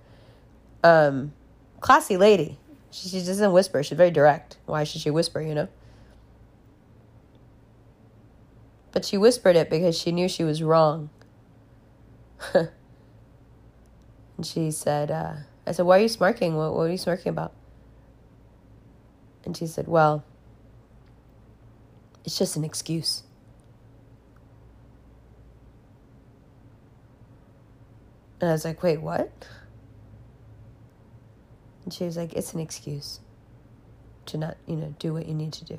um, 0.87 1.33
classy 1.81 2.17
lady. 2.17 2.59
She, 2.91 3.09
she 3.09 3.19
doesn't 3.19 3.53
whisper. 3.53 3.83
She's 3.83 3.97
very 3.97 4.11
direct. 4.11 4.57
Why 4.67 4.85
should 4.85 5.01
she 5.01 5.11
whisper, 5.11 5.41
you 5.41 5.55
know? 5.55 5.69
But 8.93 9.05
she 9.05 9.19
whispered 9.19 9.57
it 9.57 9.69
because 9.69 9.99
she 9.99 10.13
knew 10.13 10.29
she 10.29 10.45
was 10.45 10.63
wrong. 10.63 11.11
and 12.55 12.71
she 14.43 14.71
said, 14.71 15.11
uh, 15.11 15.35
I 15.67 15.73
said, 15.73 15.85
why 15.85 15.99
are 15.99 16.03
you 16.03 16.09
smirking? 16.09 16.57
What, 16.57 16.75
what 16.75 16.83
are 16.83 16.91
you 16.91 16.99
smirking 16.99 17.31
about? 17.31 17.53
And 19.47 19.57
she 19.57 19.67
said, 19.67 19.87
well, 19.87 20.25
it's 22.25 22.37
just 22.37 22.57
an 22.57 22.65
excuse. 22.65 23.23
And 28.41 28.51
I 28.51 28.53
was 28.53 28.65
like, 28.65 28.83
wait, 28.83 29.01
what? 29.01 29.31
And 31.85 31.95
she 31.95 32.05
was 32.05 32.17
like, 32.17 32.33
it's 32.35 32.53
an 32.53 32.61
excuse 32.61 33.21
to 34.27 34.37
not, 34.37 34.57
you 34.67 34.75
know, 34.75 34.95
do 34.99 35.13
what 35.13 35.27
you 35.27 35.35
need 35.35 35.53
to 35.53 35.65
do. 35.65 35.79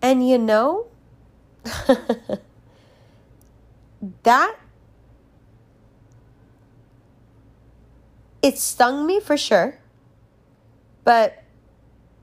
And 0.00 0.26
you 0.26 0.38
know, 0.38 0.86
that 4.22 4.56
it 8.46 8.58
stung 8.58 9.04
me 9.06 9.18
for 9.18 9.36
sure. 9.36 9.76
But 11.02 11.42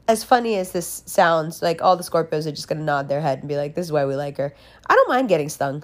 as 0.08 0.24
funny 0.24 0.56
as 0.56 0.72
this 0.72 1.03
sounds, 1.06 1.62
like 1.62 1.82
all 1.82 1.98
the 1.98 2.03
Scorpios 2.03 2.48
are 2.48 2.51
just 2.51 2.70
gonna 2.70 2.82
nod 2.84 3.10
their 3.10 3.20
head 3.20 3.39
and 3.39 3.50
be 3.50 3.58
like, 3.58 3.75
this 3.75 3.86
is 3.86 3.92
why 3.92 4.06
we 4.06 4.15
like 4.15 4.38
her. 4.38 4.53
I 4.89 4.96
don't 4.96 5.10
mind 5.10 5.27
getting 5.27 5.50
stung. 5.50 5.84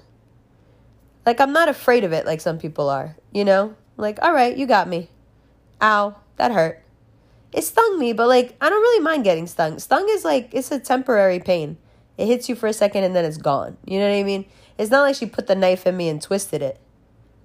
Like, 1.26 1.40
I'm 1.40 1.52
not 1.52 1.68
afraid 1.68 2.04
of 2.04 2.14
it 2.14 2.24
like 2.24 2.40
some 2.40 2.58
people 2.58 2.88
are, 2.88 3.16
you 3.32 3.44
know? 3.44 3.76
Like, 3.98 4.18
all 4.22 4.32
right, 4.32 4.56
you 4.56 4.66
got 4.66 4.88
me. 4.88 5.10
Ow, 5.82 6.16
that 6.36 6.52
hurt. 6.52 6.82
It 7.52 7.62
stung 7.64 7.98
me, 7.98 8.14
but 8.14 8.26
like, 8.26 8.56
I 8.62 8.70
don't 8.70 8.80
really 8.80 9.04
mind 9.04 9.24
getting 9.24 9.46
stung. 9.46 9.78
Stung 9.78 10.06
is 10.08 10.24
like, 10.24 10.54
it's 10.54 10.70
a 10.70 10.80
temporary 10.80 11.38
pain. 11.38 11.76
It 12.16 12.26
hits 12.26 12.48
you 12.48 12.54
for 12.54 12.66
a 12.66 12.72
second 12.72 13.04
and 13.04 13.14
then 13.14 13.26
it's 13.26 13.36
gone. 13.36 13.76
You 13.84 13.98
know 13.98 14.08
what 14.08 14.16
I 14.16 14.22
mean? 14.22 14.46
It's 14.78 14.90
not 14.90 15.02
like 15.02 15.16
she 15.16 15.26
put 15.26 15.48
the 15.48 15.54
knife 15.54 15.86
in 15.86 15.98
me 15.98 16.08
and 16.08 16.22
twisted 16.22 16.62
it. 16.62 16.80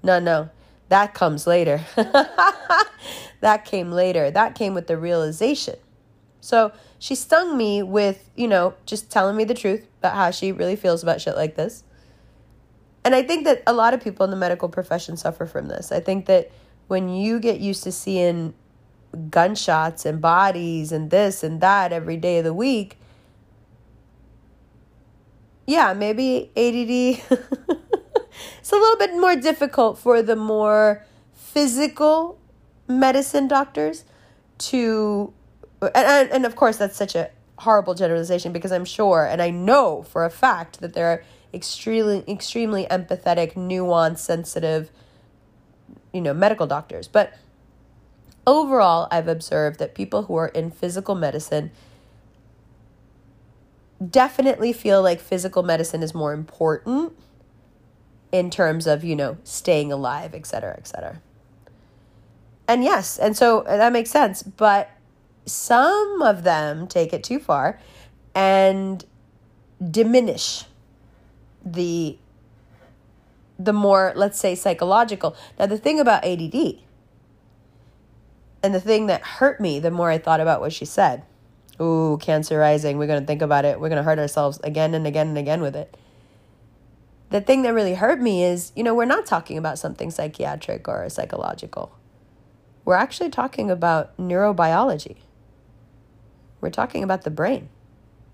No, 0.02 0.20
no. 0.20 0.50
That 0.90 1.14
comes 1.14 1.48
later. 1.48 1.82
that 1.96 3.66
came 3.66 3.92
later. 3.92 4.30
That 4.30 4.56
came 4.56 4.74
with 4.74 4.88
the 4.88 4.98
realization. 4.98 5.76
So 6.42 6.72
she 7.00 7.16
stung 7.16 7.58
me 7.58 7.82
with, 7.82 8.30
you 8.36 8.48
know, 8.48 8.76
just 8.86 9.10
telling 9.12 9.36
me 9.36 9.46
the 9.46 9.56
truth 9.56 9.88
about 10.00 10.16
how 10.16 10.32
she 10.32 10.52
really 10.52 10.76
feels 10.76 11.02
about 11.02 11.22
shit 11.22 11.36
like 11.36 11.56
this. 11.56 11.84
And 13.04 13.16
I 13.16 13.24
think 13.24 13.46
that 13.46 13.64
a 13.66 13.74
lot 13.74 13.94
of 13.94 14.04
people 14.04 14.24
in 14.24 14.30
the 14.30 14.38
medical 14.38 14.70
profession 14.70 15.18
suffer 15.18 15.46
from 15.46 15.68
this. 15.68 15.92
I 15.92 16.00
think 16.00 16.28
that 16.28 16.52
when 16.88 17.10
you 17.10 17.40
get 17.40 17.60
used 17.60 17.84
to 17.84 17.92
seeing 17.92 18.54
gunshots 19.30 20.06
and 20.06 20.22
bodies 20.22 20.92
and 20.92 21.10
this 21.10 21.44
and 21.44 21.62
that 21.62 21.94
every 21.94 22.18
day 22.18 22.40
of 22.40 22.44
the 22.44 22.54
week, 22.54 23.00
yeah, 25.68 25.94
maybe 25.94 26.52
ADD. 26.56 27.40
it's 28.60 28.72
a 28.72 28.76
little 28.76 28.98
bit 28.98 29.14
more 29.14 29.36
difficult 29.36 29.98
for 29.98 30.22
the 30.22 30.36
more 30.36 31.06
physical 31.34 32.40
medicine 32.88 33.48
doctors 33.48 34.04
to 34.58 35.34
and, 35.82 36.30
and 36.32 36.46
of 36.46 36.56
course 36.56 36.78
that's 36.78 36.96
such 36.96 37.16
a 37.16 37.30
horrible 37.60 37.94
generalization 37.94 38.52
because 38.52 38.72
I'm 38.72 38.86
sure 38.86 39.26
and 39.26 39.42
I 39.42 39.50
know 39.50 40.04
for 40.04 40.26
a 40.26 40.30
fact 40.30 40.82
that 40.82 40.94
there 40.94 41.08
are 41.08 41.24
extremely 41.54 42.24
extremely 42.28 42.86
empathetic, 42.86 43.54
nuanced, 43.54 44.20
sensitive 44.20 44.92
you 46.16 46.22
know, 46.22 46.34
medical 46.34 46.66
doctors. 46.66 47.10
But 47.10 47.34
overall, 48.48 49.10
I've 49.12 49.28
observed 49.28 49.80
that 49.80 49.94
people 49.94 50.24
who 50.24 50.36
are 50.38 50.48
in 50.48 50.72
physical 50.72 51.14
medicine 51.14 51.72
definitely 54.10 54.72
feel 54.72 55.02
like 55.02 55.20
physical 55.20 55.62
medicine 55.62 56.02
is 56.02 56.14
more 56.14 56.32
important 56.32 57.14
in 58.36 58.50
terms 58.50 58.86
of, 58.86 59.04
you 59.06 59.16
know, 59.16 59.38
staying 59.46 59.94
alive, 59.94 60.36
et 60.36 60.46
cetera, 60.46 60.76
et 60.78 60.88
cetera. 60.88 61.22
And 62.68 62.84
yes, 62.84 63.18
and 63.18 63.38
so 63.38 63.64
that 63.66 63.94
makes 63.94 64.10
sense. 64.10 64.44
But 64.44 64.90
some 65.46 66.22
of 66.22 66.44
them 66.44 66.86
take 66.88 67.14
it 67.14 67.24
too 67.24 67.40
far 67.40 67.80
and 68.34 69.06
diminish 69.90 70.66
the 71.66 72.18
the 73.58 73.72
more 73.74 74.12
let's 74.16 74.38
say 74.38 74.54
psychological 74.56 75.36
now 75.58 75.66
the 75.66 75.78
thing 75.78 76.00
about 76.00 76.26
add 76.26 76.54
and 78.64 78.74
the 78.74 78.82
thing 78.82 79.06
that 79.06 79.22
hurt 79.22 79.62
me 79.62 79.80
the 79.80 79.92
more 79.92 80.10
i 80.10 80.18
thought 80.18 80.42
about 80.42 80.60
what 80.60 80.74
she 80.74 80.86
said 80.86 81.24
ooh 81.80 82.18
cancer 82.22 82.58
rising 82.58 82.98
we're 82.98 83.08
going 83.08 83.20
to 83.20 83.28
think 83.28 83.42
about 83.42 83.66
it 83.66 83.80
we're 83.80 83.90
going 83.90 83.98
to 83.98 84.04
hurt 84.04 84.20
ourselves 84.20 84.60
again 84.64 84.94
and 84.94 85.06
again 85.06 85.28
and 85.28 85.38
again 85.38 85.62
with 85.62 85.76
it 85.76 85.96
the 87.36 87.42
thing 87.42 87.64
that 87.64 87.74
really 87.74 87.96
hurt 87.96 88.22
me 88.22 88.44
is 88.44 88.72
you 88.76 88.84
know 88.84 88.96
we're 88.96 89.06
not 89.06 89.26
talking 89.26 89.58
about 89.58 89.78
something 89.78 90.10
psychiatric 90.10 90.88
or 90.88 91.10
psychological 91.10 91.96
we're 92.86 92.96
actually 92.96 93.30
talking 93.30 93.70
about 93.70 94.16
neurobiology 94.18 95.18
we're 96.62 96.70
talking 96.72 97.04
about 97.04 97.22
the 97.22 97.30
brain 97.30 97.70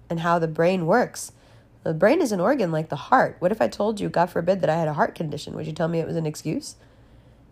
and 0.10 0.20
how 0.20 0.40
the 0.40 0.48
brain 0.48 0.86
works. 0.86 1.32
The 1.84 1.94
brain 1.94 2.22
is 2.22 2.32
an 2.32 2.40
organ 2.40 2.72
like 2.72 2.90
the 2.90 2.96
heart. 2.96 3.38
What 3.40 3.52
if 3.52 3.62
I 3.62 3.68
told 3.68 4.00
you, 4.00 4.10
God 4.10 4.28
forbid, 4.28 4.62
that 4.62 4.70
I 4.70 4.76
had 4.76 4.88
a 4.88 4.94
heart 4.94 5.16
condition? 5.16 5.56
Would 5.56 5.68
you 5.68 5.74
tell 5.74 5.88
me 5.88 6.00
it 6.00 6.08
was 6.08 6.16
an 6.16 6.26
excuse? 6.26 6.76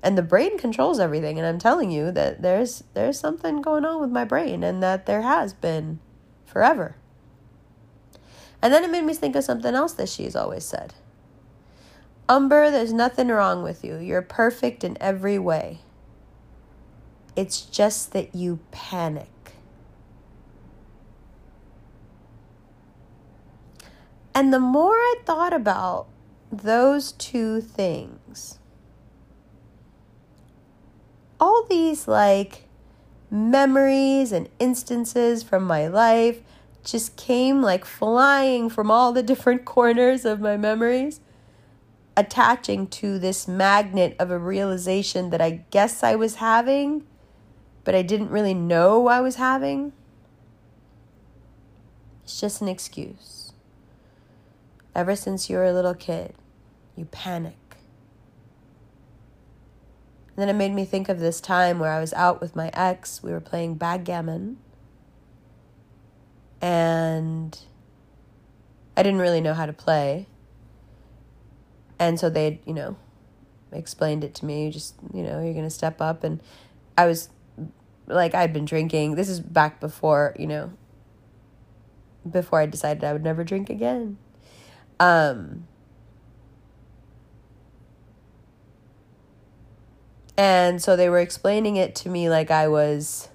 And 0.04 0.18
the 0.18 0.22
brain 0.22 0.58
controls 0.58 1.00
everything, 1.00 1.38
and 1.38 1.48
I'm 1.48 1.60
telling 1.60 1.92
you 1.92 2.12
that 2.12 2.42
there's 2.42 2.84
there's 2.94 3.20
something 3.20 3.62
going 3.62 3.84
on 3.84 4.00
with 4.00 4.10
my 4.12 4.24
brain, 4.24 4.64
and 4.64 4.82
that 4.82 5.06
there 5.06 5.22
has 5.22 5.54
been 5.54 6.00
forever. 6.46 6.96
And 8.62 8.74
then 8.74 8.84
it 8.84 8.90
made 8.90 9.04
me 9.04 9.14
think 9.14 9.36
of 9.36 9.44
something 9.44 9.76
else 9.76 9.94
that 9.94 10.08
she's 10.08 10.36
always 10.36 10.64
said. 10.64 10.94
Umber, 12.30 12.70
there's 12.70 12.94
nothing 12.94 13.30
wrong 13.30 13.64
with 13.64 13.84
you. 13.84 13.98
You're 13.98 14.22
perfect 14.22 14.84
in 14.84 14.98
every 15.02 15.40
way. 15.40 15.80
It's 17.36 17.62
just 17.62 18.14
that 18.14 18.36
you 18.36 18.60
panic. 18.72 19.30
And 24.36 24.54
the 24.54 24.60
more 24.60 24.94
I 24.94 25.16
thought 25.26 25.54
about 25.54 26.08
those 26.52 27.14
two 27.14 27.62
things, 27.62 28.60
all 31.40 31.66
these 31.68 32.08
like 32.08 32.66
memories 33.32 34.32
and 34.32 34.50
instances 34.60 35.42
from 35.42 35.64
my 35.64 35.88
life 35.88 36.42
just 36.84 37.16
came 37.16 37.62
like 37.62 37.86
flying 37.86 38.70
from 38.70 38.92
all 38.92 39.12
the 39.12 39.24
different 39.24 39.66
corners 39.66 40.26
of 40.26 40.40
my 40.40 40.58
memories, 40.58 41.22
attaching 42.20 42.86
to 42.88 43.18
this 43.18 43.48
magnet 43.48 44.16
of 44.20 44.30
a 44.30 44.38
realization 44.38 45.30
that 45.30 45.40
I 45.40 45.64
guess 45.72 46.04
I 46.04 46.16
was 46.16 46.36
having, 46.36 47.06
but 47.86 47.96
I 47.96 48.02
didn't 48.02 48.30
really 48.30 48.54
know 48.54 49.08
I 49.08 49.22
was 49.22 49.36
having. 49.36 49.94
It's 52.24 52.40
just 52.40 52.62
an 52.62 52.68
excuse. 52.68 53.54
Ever 54.94 55.16
since 55.16 55.50
you 55.50 55.56
were 55.56 55.66
a 55.66 55.74
little 55.74 55.94
kid, 55.94 56.36
you 56.96 57.06
panic. 57.06 57.56
And 60.36 60.48
then 60.48 60.50
it 60.50 60.58
made 60.58 60.74
me 60.74 60.86
think 60.86 61.10
of 61.10 61.20
this 61.20 61.42
time 61.42 61.80
where 61.80 61.92
I 61.92 62.00
was 62.00 62.14
out 62.14 62.42
with 62.42 62.56
my 62.56 62.70
ex. 62.74 63.24
We 63.24 63.32
were 63.32 63.40
playing 63.40 63.76
backgammon. 63.76 64.58
And 66.62 67.58
I 68.98 69.04
didn't 69.04 69.20
really 69.20 69.42
know 69.42 69.54
how 69.54 69.66
to 69.66 69.74
play. 69.74 70.28
And 72.00 72.20
so 72.20 72.30
they, 72.30 72.62
you 72.66 72.74
know, 72.74 72.96
explained 73.72 74.24
it 74.24 74.34
to 74.36 74.46
me. 74.46 74.72
Just, 74.72 74.96
you 75.14 75.22
know, 75.22 75.42
you're 75.42 75.54
going 75.54 75.66
to 75.66 75.70
step 75.70 76.02
up. 76.02 76.24
And 76.24 76.42
I 76.98 77.06
was 77.06 77.30
like, 78.08 78.34
I'd 78.34 78.54
been 78.54 78.66
drinking. 78.66 79.16
This 79.16 79.30
is 79.30 79.40
back 79.40 79.80
before, 79.80 80.36
you 80.40 80.48
know, 80.48 80.72
before 82.30 82.60
I 82.60 82.66
decided 82.66 83.04
I 83.04 83.14
would 83.14 83.24
never 83.24 83.44
drink 83.44 83.70
again. 83.70 84.18
Um, 85.00 85.68
and 90.38 90.82
so 90.82 90.96
they 90.96 91.10
were 91.10 91.20
explaining 91.20 91.76
it 91.76 91.96
to 91.96 92.10
me 92.10 92.30
like 92.30 92.52
I 92.52 92.68
was 92.68 93.30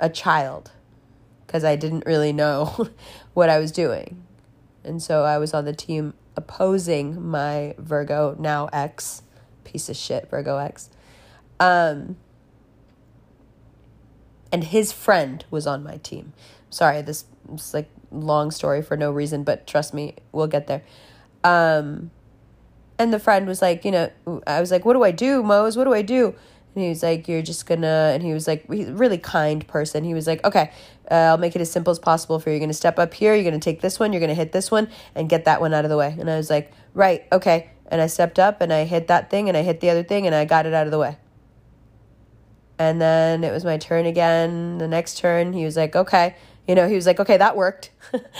a 0.00 0.08
child 0.08 0.72
because 1.46 1.64
I 1.64 1.76
didn't 1.76 2.04
really 2.06 2.32
know 2.32 2.88
what 3.34 3.48
I 3.48 3.58
was 3.58 3.70
doing. 3.70 4.24
And 4.82 5.02
so 5.02 5.24
I 5.24 5.38
was 5.38 5.54
on 5.54 5.64
the 5.64 5.72
team 5.72 6.14
opposing 6.36 7.22
my 7.26 7.74
Virgo, 7.78 8.36
now 8.38 8.68
ex, 8.72 9.22
piece 9.64 9.88
of 9.88 9.96
shit, 9.96 10.28
Virgo 10.30 10.58
ex. 10.58 10.90
Um, 11.60 12.16
and 14.52 14.64
his 14.64 14.92
friend 14.92 15.44
was 15.50 15.66
on 15.66 15.82
my 15.82 15.96
team. 15.98 16.32
Sorry, 16.70 17.02
this 17.02 17.24
is 17.52 17.74
like 17.74 17.88
long 18.10 18.50
story 18.50 18.82
for 18.82 18.96
no 18.96 19.10
reason, 19.10 19.44
but 19.44 19.66
trust 19.66 19.94
me, 19.94 20.14
we'll 20.32 20.46
get 20.46 20.66
there. 20.66 20.82
Um, 21.42 22.10
and 22.98 23.12
the 23.12 23.18
friend 23.18 23.46
was 23.46 23.60
like, 23.60 23.84
you 23.84 23.90
know, 23.90 24.10
I 24.46 24.60
was 24.60 24.70
like, 24.70 24.84
what 24.84 24.94
do 24.94 25.02
I 25.02 25.10
do, 25.10 25.42
Mose? 25.42 25.76
What 25.76 25.84
do 25.84 25.92
I 25.92 26.02
do? 26.02 26.34
And 26.74 26.82
he 26.82 26.88
was 26.88 27.02
like, 27.02 27.28
you're 27.28 27.42
just 27.42 27.66
gonna, 27.66 28.12
and 28.14 28.22
he 28.22 28.32
was 28.32 28.48
like, 28.48 28.70
he's 28.70 28.88
a 28.88 28.94
really 28.94 29.18
kind 29.18 29.66
person. 29.66 30.04
He 30.04 30.14
was 30.14 30.26
like, 30.26 30.44
okay, 30.44 30.72
uh, 31.10 31.14
I'll 31.14 31.38
make 31.38 31.54
it 31.54 31.60
as 31.62 31.70
simple 31.70 31.90
as 31.90 31.98
possible 31.98 32.38
for 32.40 32.50
you. 32.50 32.54
You're 32.54 32.60
gonna 32.60 32.74
step 32.74 32.98
up 32.98 33.14
here, 33.14 33.34
you're 33.34 33.44
gonna 33.44 33.60
take 33.60 33.80
this 33.80 34.00
one, 34.00 34.12
you're 34.12 34.20
gonna 34.20 34.34
hit 34.34 34.52
this 34.52 34.70
one, 34.70 34.88
and 35.14 35.28
get 35.28 35.44
that 35.44 35.60
one 35.60 35.72
out 35.72 35.84
of 35.84 35.90
the 35.90 35.96
way. 35.96 36.16
And 36.18 36.30
I 36.30 36.36
was 36.36 36.50
like, 36.50 36.72
right, 36.94 37.24
okay. 37.32 37.70
And 37.86 38.00
I 38.00 38.06
stepped 38.06 38.38
up 38.38 38.60
and 38.60 38.72
I 38.72 38.84
hit 38.84 39.08
that 39.08 39.30
thing 39.30 39.48
and 39.48 39.56
I 39.56 39.62
hit 39.62 39.80
the 39.80 39.90
other 39.90 40.02
thing 40.02 40.26
and 40.26 40.34
I 40.34 40.44
got 40.46 40.66
it 40.66 40.74
out 40.74 40.86
of 40.86 40.90
the 40.90 40.98
way. 40.98 41.18
And 42.78 43.00
then 43.00 43.44
it 43.44 43.52
was 43.52 43.64
my 43.64 43.76
turn 43.76 44.06
again. 44.06 44.78
The 44.78 44.88
next 44.88 45.18
turn, 45.18 45.52
he 45.52 45.64
was 45.64 45.76
like, 45.76 45.94
okay 45.94 46.34
you 46.66 46.74
know, 46.74 46.88
he 46.88 46.94
was 46.94 47.06
like, 47.06 47.20
okay, 47.20 47.36
that 47.36 47.56
worked. 47.56 47.90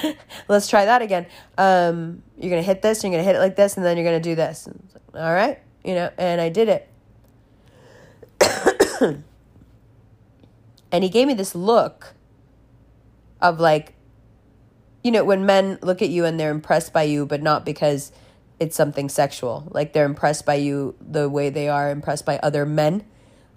Let's 0.49 0.69
try 0.69 0.87
that 0.87 1.03
again. 1.03 1.27
Um, 1.59 2.23
you're 2.39 2.51
going 2.51 2.63
to 2.63 2.67
hit 2.67 2.81
this, 2.83 3.03
you're 3.03 3.11
going 3.11 3.23
to 3.23 3.27
hit 3.27 3.37
it 3.37 3.41
like 3.41 3.57
this, 3.57 3.77
and 3.77 3.85
then 3.85 3.97
you're 3.97 4.05
going 4.05 4.21
to 4.21 4.29
do 4.29 4.35
this. 4.35 4.67
Like, 5.13 5.23
All 5.23 5.33
right. 5.33 5.59
You 5.85 5.95
know, 5.95 6.11
and 6.17 6.41
I 6.41 6.49
did 6.49 6.69
it. 6.69 6.89
and 10.93 11.05
he 11.05 11.09
gave 11.09 11.27
me 11.27 11.35
this 11.35 11.55
look 11.55 12.15
of 13.41 13.61
like, 13.61 13.95
you 15.03 15.11
know, 15.11 15.25
when 15.25 15.45
men 15.45 15.79
look 15.83 16.01
at 16.03 16.09
you 16.09 16.25
and 16.25 16.39
they're 16.39 16.51
impressed 16.51 16.93
by 16.93 17.03
you, 17.03 17.27
but 17.27 17.43
not 17.43 17.65
because 17.65 18.13
it's 18.61 18.77
something 18.77 19.09
sexual. 19.09 19.69
Like 19.71 19.93
they're 19.93 20.07
impressed 20.07 20.47
by 20.47 20.55
you 20.55 20.95
the 21.01 21.29
way 21.29 21.51
they 21.51 21.69
are 21.69 21.91
impressed 21.91 22.25
by 22.25 22.39
other 22.39 22.65
men 22.65 23.05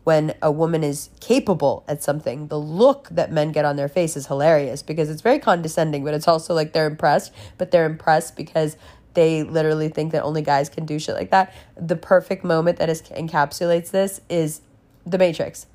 when 0.08 0.34
a 0.42 0.50
woman 0.50 0.86
is 0.86 1.10
capable 1.20 1.84
at 1.86 2.02
something, 2.02 2.48
the 2.48 2.58
look 2.58 3.10
that 3.10 3.30
men 3.30 3.52
get 3.52 3.66
on 3.66 3.76
their 3.76 3.90
face 3.90 4.16
is 4.16 4.28
hilarious 4.28 4.82
because 4.82 5.10
it's 5.10 5.22
very 5.22 5.38
condescending, 5.38 6.02
but 6.06 6.14
it's 6.14 6.30
also 6.30 6.54
like 6.54 6.72
they're 6.72 6.88
impressed, 6.88 7.34
but 7.58 7.72
they're 7.72 7.86
impressed 7.86 8.38
because 8.38 8.78
they 9.16 9.44
literally 9.44 9.90
think 9.90 10.14
that 10.14 10.24
only 10.24 10.42
guys 10.42 10.70
can 10.70 10.86
do 10.86 10.98
shit 10.98 11.14
like 11.14 11.30
that. 11.32 11.54
The 11.76 11.98
perfect 11.98 12.46
moment 12.46 12.78
that 12.78 12.88
is, 12.88 13.02
encapsulates 13.02 13.92
this 13.92 14.22
is 14.30 14.62
The 15.10 15.18
Matrix. 15.18 15.68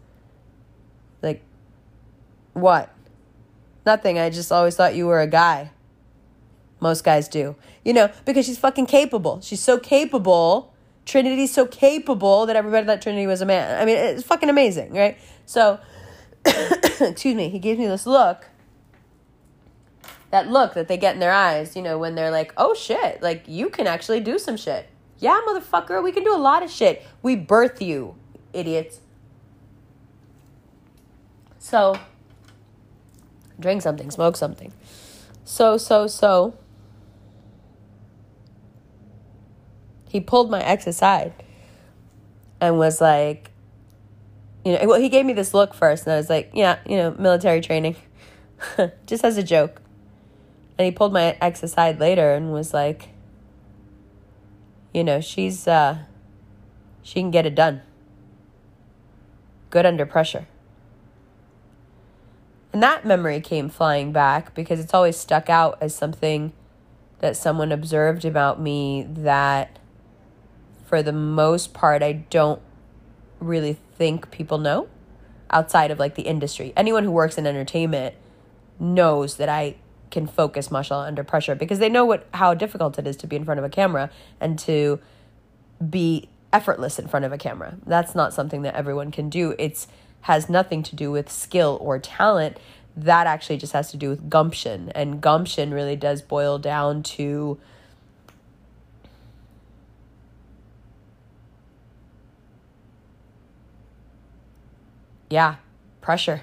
Like, 1.22 1.42
what? 2.52 2.94
Nothing. 3.86 4.18
I 4.18 4.30
just 4.30 4.52
always 4.52 4.76
thought 4.76 4.94
you 4.94 5.06
were 5.06 5.20
a 5.20 5.26
guy. 5.26 5.70
Most 6.80 7.04
guys 7.04 7.28
do. 7.28 7.56
You 7.84 7.92
know, 7.92 8.10
because 8.24 8.46
she's 8.46 8.58
fucking 8.58 8.86
capable. 8.86 9.40
She's 9.40 9.60
so 9.60 9.78
capable 9.78 10.72
Trinity's 11.04 11.52
so 11.52 11.66
capable 11.66 12.46
that 12.46 12.56
everybody 12.56 12.86
thought 12.86 13.02
Trinity 13.02 13.26
was 13.26 13.40
a 13.40 13.46
man. 13.46 13.80
I 13.80 13.84
mean, 13.84 13.96
it's 13.96 14.22
fucking 14.22 14.48
amazing, 14.48 14.92
right? 14.92 15.18
So, 15.46 15.80
excuse 16.44 17.34
me, 17.34 17.48
he 17.48 17.58
gives 17.58 17.78
me 17.78 17.86
this 17.86 18.06
look. 18.06 18.46
That 20.30 20.48
look 20.48 20.74
that 20.74 20.88
they 20.88 20.96
get 20.96 21.14
in 21.14 21.20
their 21.20 21.32
eyes, 21.32 21.76
you 21.76 21.82
know, 21.82 21.98
when 21.98 22.14
they're 22.14 22.30
like, 22.30 22.54
oh 22.56 22.72
shit, 22.74 23.20
like 23.20 23.44
you 23.46 23.68
can 23.68 23.86
actually 23.86 24.20
do 24.20 24.38
some 24.38 24.56
shit. 24.56 24.88
Yeah, 25.18 25.38
motherfucker, 25.46 26.02
we 26.02 26.10
can 26.10 26.24
do 26.24 26.34
a 26.34 26.38
lot 26.38 26.62
of 26.62 26.70
shit. 26.70 27.04
We 27.22 27.36
birth 27.36 27.82
you, 27.82 28.14
idiots. 28.52 29.00
So, 31.62 31.96
drink 33.60 33.82
something, 33.82 34.10
smoke 34.10 34.36
something. 34.36 34.72
So, 35.44 35.76
so, 35.76 36.08
so. 36.08 36.58
He 40.08 40.18
pulled 40.18 40.50
my 40.50 40.60
ex 40.60 40.88
aside 40.88 41.32
and 42.60 42.78
was 42.78 43.00
like, 43.00 43.52
you 44.64 44.72
know, 44.72 44.88
well, 44.88 45.00
he 45.00 45.08
gave 45.08 45.24
me 45.24 45.34
this 45.34 45.54
look 45.54 45.72
first, 45.72 46.04
and 46.04 46.14
I 46.14 46.16
was 46.16 46.28
like, 46.28 46.50
yeah, 46.52 46.80
you 46.84 46.96
know, 46.96 47.14
military 47.16 47.60
training, 47.60 47.94
just 49.06 49.24
as 49.24 49.36
a 49.36 49.42
joke. 49.44 49.80
And 50.76 50.84
he 50.84 50.90
pulled 50.90 51.12
my 51.12 51.36
ex 51.40 51.62
aside 51.62 52.00
later 52.00 52.34
and 52.34 52.52
was 52.52 52.74
like, 52.74 53.10
you 54.92 55.04
know, 55.04 55.20
she's, 55.20 55.68
uh, 55.68 55.98
she 57.04 57.20
can 57.20 57.30
get 57.30 57.46
it 57.46 57.54
done. 57.54 57.82
Good 59.70 59.86
under 59.86 60.04
pressure. 60.04 60.48
And 62.72 62.82
that 62.82 63.04
memory 63.04 63.40
came 63.40 63.68
flying 63.68 64.12
back 64.12 64.54
because 64.54 64.80
it's 64.80 64.94
always 64.94 65.16
stuck 65.16 65.50
out 65.50 65.78
as 65.80 65.94
something 65.94 66.52
that 67.18 67.36
someone 67.36 67.70
observed 67.70 68.24
about 68.24 68.60
me 68.60 69.06
that, 69.08 69.78
for 70.86 71.02
the 71.02 71.12
most 71.12 71.74
part, 71.74 72.02
I 72.02 72.12
don't 72.12 72.60
really 73.40 73.78
think 73.96 74.30
people 74.30 74.58
know 74.58 74.88
outside 75.50 75.90
of 75.90 75.98
like 75.98 76.14
the 76.14 76.22
industry. 76.22 76.72
Anyone 76.76 77.04
who 77.04 77.10
works 77.10 77.36
in 77.36 77.46
entertainment 77.46 78.14
knows 78.80 79.36
that 79.36 79.48
I 79.48 79.76
can 80.10 80.26
focus 80.26 80.70
muscle 80.70 80.98
under 80.98 81.24
pressure 81.24 81.54
because 81.54 81.78
they 81.78 81.88
know 81.88 82.04
what 82.04 82.26
how 82.34 82.54
difficult 82.54 82.98
it 82.98 83.06
is 83.06 83.16
to 83.16 83.26
be 83.26 83.36
in 83.36 83.44
front 83.44 83.58
of 83.58 83.64
a 83.64 83.70
camera 83.70 84.10
and 84.40 84.58
to 84.58 85.00
be 85.88 86.28
effortless 86.52 86.98
in 86.98 87.08
front 87.08 87.24
of 87.24 87.32
a 87.32 87.38
camera. 87.38 87.76
That's 87.86 88.14
not 88.14 88.34
something 88.34 88.62
that 88.62 88.74
everyone 88.74 89.10
can 89.10 89.30
do. 89.30 89.54
It's 89.58 89.88
has 90.22 90.48
nothing 90.48 90.82
to 90.84 90.96
do 90.96 91.10
with 91.10 91.30
skill 91.30 91.78
or 91.80 91.98
talent. 91.98 92.56
That 92.96 93.26
actually 93.26 93.56
just 93.56 93.72
has 93.72 93.90
to 93.90 93.96
do 93.96 94.08
with 94.08 94.28
gumption. 94.28 94.90
And 94.94 95.20
gumption 95.20 95.72
really 95.72 95.96
does 95.96 96.22
boil 96.22 96.58
down 96.58 97.02
to 97.04 97.58
yeah, 105.30 105.56
pressure. 106.00 106.42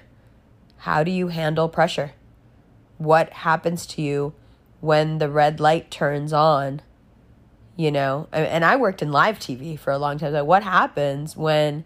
How 0.78 1.04
do 1.04 1.12
you 1.12 1.28
handle 1.28 1.70
pressure? 1.70 2.14
What 2.98 3.32
happens 3.32 3.86
to 3.88 4.02
you 4.02 4.34
when 4.82 5.20
the 5.20 5.30
red 5.30 5.60
light 5.60 5.92
turns 5.92 6.34
on? 6.34 6.82
You 7.78 7.92
know, 7.92 8.28
and 8.34 8.66
I 8.66 8.76
worked 8.76 9.02
in 9.02 9.12
live 9.12 9.40
TV 9.40 9.80
for 9.80 9.92
a 9.92 9.98
long 9.98 10.18
time. 10.18 10.34
Like, 10.34 10.46
what 10.46 10.64
happens 10.64 11.38
when 11.38 11.86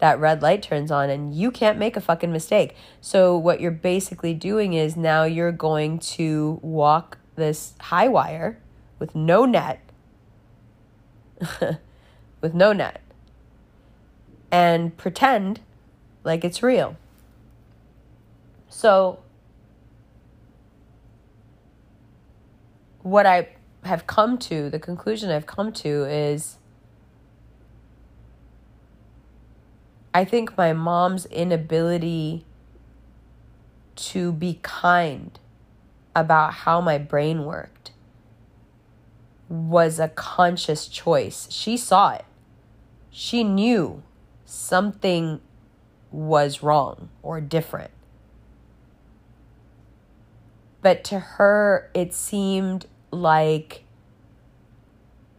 that 0.00 0.18
red 0.18 0.42
light 0.42 0.62
turns 0.62 0.90
on 0.90 1.10
and 1.10 1.34
you 1.34 1.50
can't 1.50 1.78
make 1.78 1.96
a 1.96 2.00
fucking 2.00 2.32
mistake. 2.32 2.74
So 3.00 3.36
what 3.36 3.60
you're 3.60 3.70
basically 3.70 4.34
doing 4.34 4.72
is 4.72 4.96
now 4.96 5.24
you're 5.24 5.52
going 5.52 5.98
to 5.98 6.58
walk 6.62 7.18
this 7.36 7.74
high 7.80 8.08
wire 8.08 8.58
with 8.98 9.14
no 9.14 9.44
net 9.44 9.80
with 12.40 12.54
no 12.54 12.72
net 12.72 13.00
and 14.50 14.96
pretend 14.96 15.60
like 16.24 16.44
it's 16.44 16.62
real. 16.62 16.96
So 18.68 19.20
what 23.02 23.26
I 23.26 23.48
have 23.84 24.06
come 24.06 24.38
to, 24.38 24.68
the 24.68 24.78
conclusion 24.78 25.30
I've 25.30 25.46
come 25.46 25.72
to 25.72 26.04
is 26.04 26.56
I 30.12 30.24
think 30.24 30.56
my 30.56 30.72
mom's 30.72 31.26
inability 31.26 32.44
to 33.94 34.32
be 34.32 34.58
kind 34.62 35.38
about 36.16 36.52
how 36.52 36.80
my 36.80 36.98
brain 36.98 37.44
worked 37.44 37.92
was 39.48 40.00
a 40.00 40.08
conscious 40.08 40.88
choice. 40.88 41.46
She 41.50 41.76
saw 41.76 42.14
it. 42.14 42.24
She 43.10 43.44
knew 43.44 44.02
something 44.44 45.40
was 46.10 46.62
wrong 46.62 47.08
or 47.22 47.40
different. 47.40 47.90
But 50.82 51.04
to 51.04 51.20
her, 51.20 51.90
it 51.94 52.14
seemed 52.14 52.86
like 53.12 53.84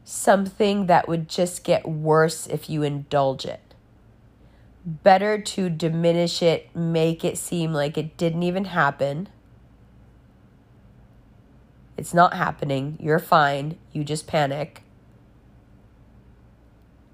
something 0.06 0.86
that 0.86 1.10
would 1.10 1.28
just 1.28 1.64
get 1.64 1.88
worse 1.88 2.48
if 2.48 2.70
you 2.70 2.84
indulge 2.84 3.46
it 3.46 3.71
better 4.86 5.40
to 5.40 5.70
diminish 5.70 6.42
it, 6.42 6.76
make 6.76 7.24
it 7.24 7.38
seem 7.38 7.74
like 7.74 7.98
it 7.98 8.18
didn't 8.18 8.44
even 8.44 8.66
happen. 8.66 9.30
It's 11.98 12.14
not 12.14 12.34
happening. 12.34 12.98
You're 13.00 13.20
fine. 13.20 13.78
You 13.92 14.04
just 14.04 14.26
panic. 14.26 14.84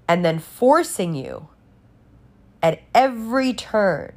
And 0.08 0.24
then 0.24 0.38
forcing 0.38 1.14
you 1.14 1.48
at 2.62 2.80
every 2.94 3.52
turn 3.52 4.12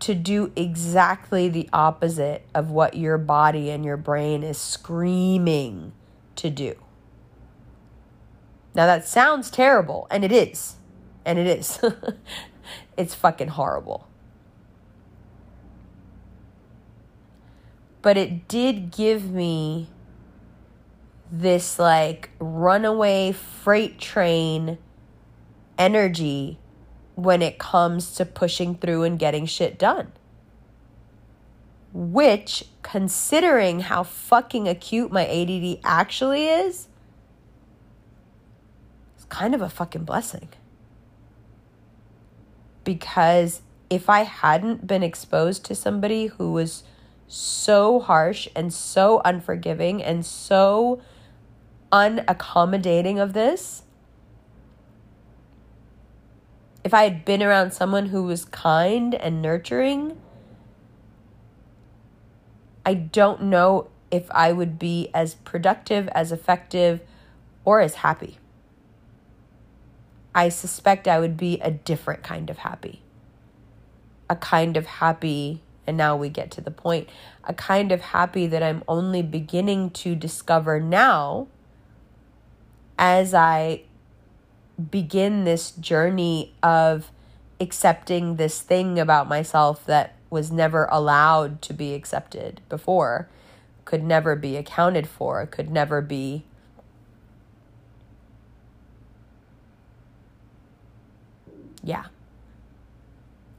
to 0.00 0.14
do 0.14 0.52
exactly 0.56 1.48
the 1.48 1.68
opposite 1.72 2.44
of 2.54 2.70
what 2.70 2.96
your 2.96 3.18
body 3.18 3.70
and 3.70 3.84
your 3.84 3.96
brain 3.96 4.42
is 4.42 4.58
screaming 4.58 5.92
to 6.36 6.50
do. 6.50 6.76
Now 8.76 8.84
that 8.84 9.08
sounds 9.08 9.50
terrible, 9.50 10.06
and 10.10 10.22
it 10.22 10.30
is. 10.30 10.74
And 11.24 11.38
it 11.38 11.46
is. 11.46 11.80
it's 12.98 13.14
fucking 13.14 13.48
horrible. 13.48 14.06
But 18.02 18.18
it 18.18 18.46
did 18.46 18.90
give 18.90 19.30
me 19.30 19.88
this 21.32 21.78
like 21.78 22.28
runaway 22.38 23.32
freight 23.32 23.98
train 23.98 24.76
energy 25.78 26.58
when 27.14 27.40
it 27.40 27.58
comes 27.58 28.14
to 28.16 28.26
pushing 28.26 28.74
through 28.74 29.04
and 29.04 29.18
getting 29.18 29.46
shit 29.46 29.78
done. 29.78 30.12
Which, 31.94 32.66
considering 32.82 33.80
how 33.80 34.02
fucking 34.02 34.68
acute 34.68 35.10
my 35.10 35.26
ADD 35.26 35.80
actually 35.82 36.46
is, 36.46 36.88
kind 39.28 39.54
of 39.54 39.62
a 39.62 39.68
fucking 39.68 40.04
blessing. 40.04 40.48
Because 42.84 43.62
if 43.90 44.08
I 44.08 44.22
hadn't 44.22 44.86
been 44.86 45.02
exposed 45.02 45.64
to 45.66 45.74
somebody 45.74 46.26
who 46.26 46.52
was 46.52 46.84
so 47.28 48.00
harsh 48.00 48.48
and 48.54 48.72
so 48.72 49.20
unforgiving 49.24 50.02
and 50.02 50.24
so 50.24 51.00
unaccommodating 51.92 53.20
of 53.22 53.32
this, 53.32 53.82
if 56.84 56.94
I 56.94 57.02
had 57.02 57.24
been 57.24 57.42
around 57.42 57.72
someone 57.72 58.06
who 58.06 58.22
was 58.22 58.44
kind 58.44 59.14
and 59.14 59.42
nurturing, 59.42 60.16
I 62.84 62.94
don't 62.94 63.42
know 63.42 63.88
if 64.12 64.30
I 64.30 64.52
would 64.52 64.78
be 64.78 65.10
as 65.12 65.34
productive, 65.34 66.06
as 66.08 66.30
effective, 66.30 67.00
or 67.64 67.80
as 67.80 67.96
happy. 67.96 68.38
I 70.36 70.50
suspect 70.50 71.08
I 71.08 71.18
would 71.18 71.38
be 71.38 71.58
a 71.60 71.70
different 71.70 72.22
kind 72.22 72.50
of 72.50 72.58
happy. 72.58 73.00
A 74.28 74.36
kind 74.36 74.76
of 74.76 74.84
happy, 74.84 75.62
and 75.86 75.96
now 75.96 76.14
we 76.14 76.28
get 76.28 76.50
to 76.52 76.60
the 76.60 76.70
point, 76.70 77.08
a 77.44 77.54
kind 77.54 77.90
of 77.90 78.02
happy 78.02 78.46
that 78.46 78.62
I'm 78.62 78.84
only 78.86 79.22
beginning 79.22 79.90
to 79.92 80.14
discover 80.14 80.78
now 80.78 81.46
as 82.98 83.32
I 83.32 83.84
begin 84.90 85.44
this 85.44 85.70
journey 85.70 86.54
of 86.62 87.10
accepting 87.58 88.36
this 88.36 88.60
thing 88.60 88.98
about 88.98 89.28
myself 89.28 89.86
that 89.86 90.16
was 90.28 90.52
never 90.52 90.84
allowed 90.90 91.62
to 91.62 91.72
be 91.72 91.94
accepted 91.94 92.60
before, 92.68 93.26
could 93.86 94.04
never 94.04 94.36
be 94.36 94.58
accounted 94.58 95.06
for, 95.08 95.46
could 95.46 95.70
never 95.70 96.02
be 96.02 96.44
yeah, 101.86 102.06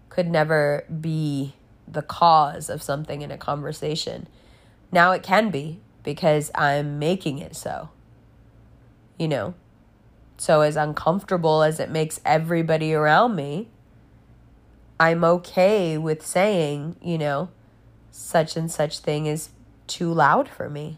could 0.10 0.30
never 0.30 0.84
be 1.02 1.54
the 1.88 2.02
cause 2.02 2.70
of 2.70 2.84
something 2.84 3.22
in 3.22 3.32
a 3.32 3.38
conversation. 3.38 4.28
Now 4.92 5.13
it 5.13 5.24
can 5.24 5.50
be 5.50 5.80
because 6.04 6.52
I'm 6.54 7.00
making 7.00 7.40
it 7.40 7.56
so. 7.56 7.90
You 9.18 9.30
know? 9.30 9.54
So, 10.38 10.62
as 10.62 10.76
uncomfortable 10.76 11.63
as 11.63 11.80
it 11.80 11.90
makes 11.90 12.20
everybody 12.24 12.94
around 12.94 13.36
me, 13.36 13.70
I'm 15.00 15.24
okay 15.24 15.98
with 15.98 16.24
saying, 16.24 16.98
you 17.02 17.18
know, 17.18 17.50
such 18.12 18.56
and 18.56 18.70
such 18.70 19.00
thing 19.00 19.26
is 19.26 19.50
too 19.88 20.13
loud 20.13 20.48
for 20.50 20.70
me. 20.70 20.98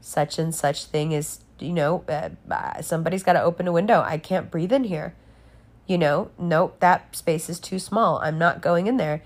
Such 0.00 0.38
and 0.38 0.54
such 0.54 0.84
thing 0.84 1.12
is, 1.12 1.40
you 1.58 1.72
know, 1.72 2.04
uh, 2.08 2.30
uh 2.50 2.82
somebody's 2.82 3.22
got 3.22 3.34
to 3.34 3.42
open 3.42 3.66
a 3.66 3.72
window. 3.72 4.02
I 4.02 4.18
can't 4.18 4.50
breathe 4.50 4.72
in 4.72 4.84
here 4.84 5.14
You 5.86 5.98
know, 5.98 6.30
nope, 6.38 6.80
that 6.80 7.14
space 7.14 7.48
is 7.48 7.60
too 7.60 7.78
small. 7.78 8.18
I'm 8.18 8.38
not 8.38 8.60
going 8.60 8.86
in 8.86 8.96
there. 8.96 9.22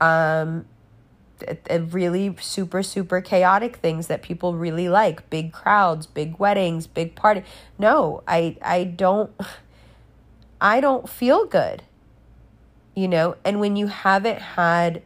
Um, 0.00 0.64
really 1.90 2.34
super 2.40 2.82
super 2.82 3.20
chaotic 3.20 3.76
things 3.76 4.06
that 4.06 4.22
people 4.22 4.56
really 4.56 4.88
like 4.88 5.28
big 5.30 5.52
crowds 5.52 6.06
big 6.06 6.38
weddings 6.38 6.86
big 6.86 7.14
party 7.14 7.42
no 7.78 8.22
i 8.26 8.56
i 8.62 8.84
don't 8.84 9.30
i 10.60 10.80
don't 10.80 11.08
feel 11.08 11.44
good 11.44 11.82
you 12.94 13.06
know 13.06 13.36
and 13.44 13.60
when 13.60 13.76
you 13.76 13.86
haven't 13.86 14.40
had 14.40 15.02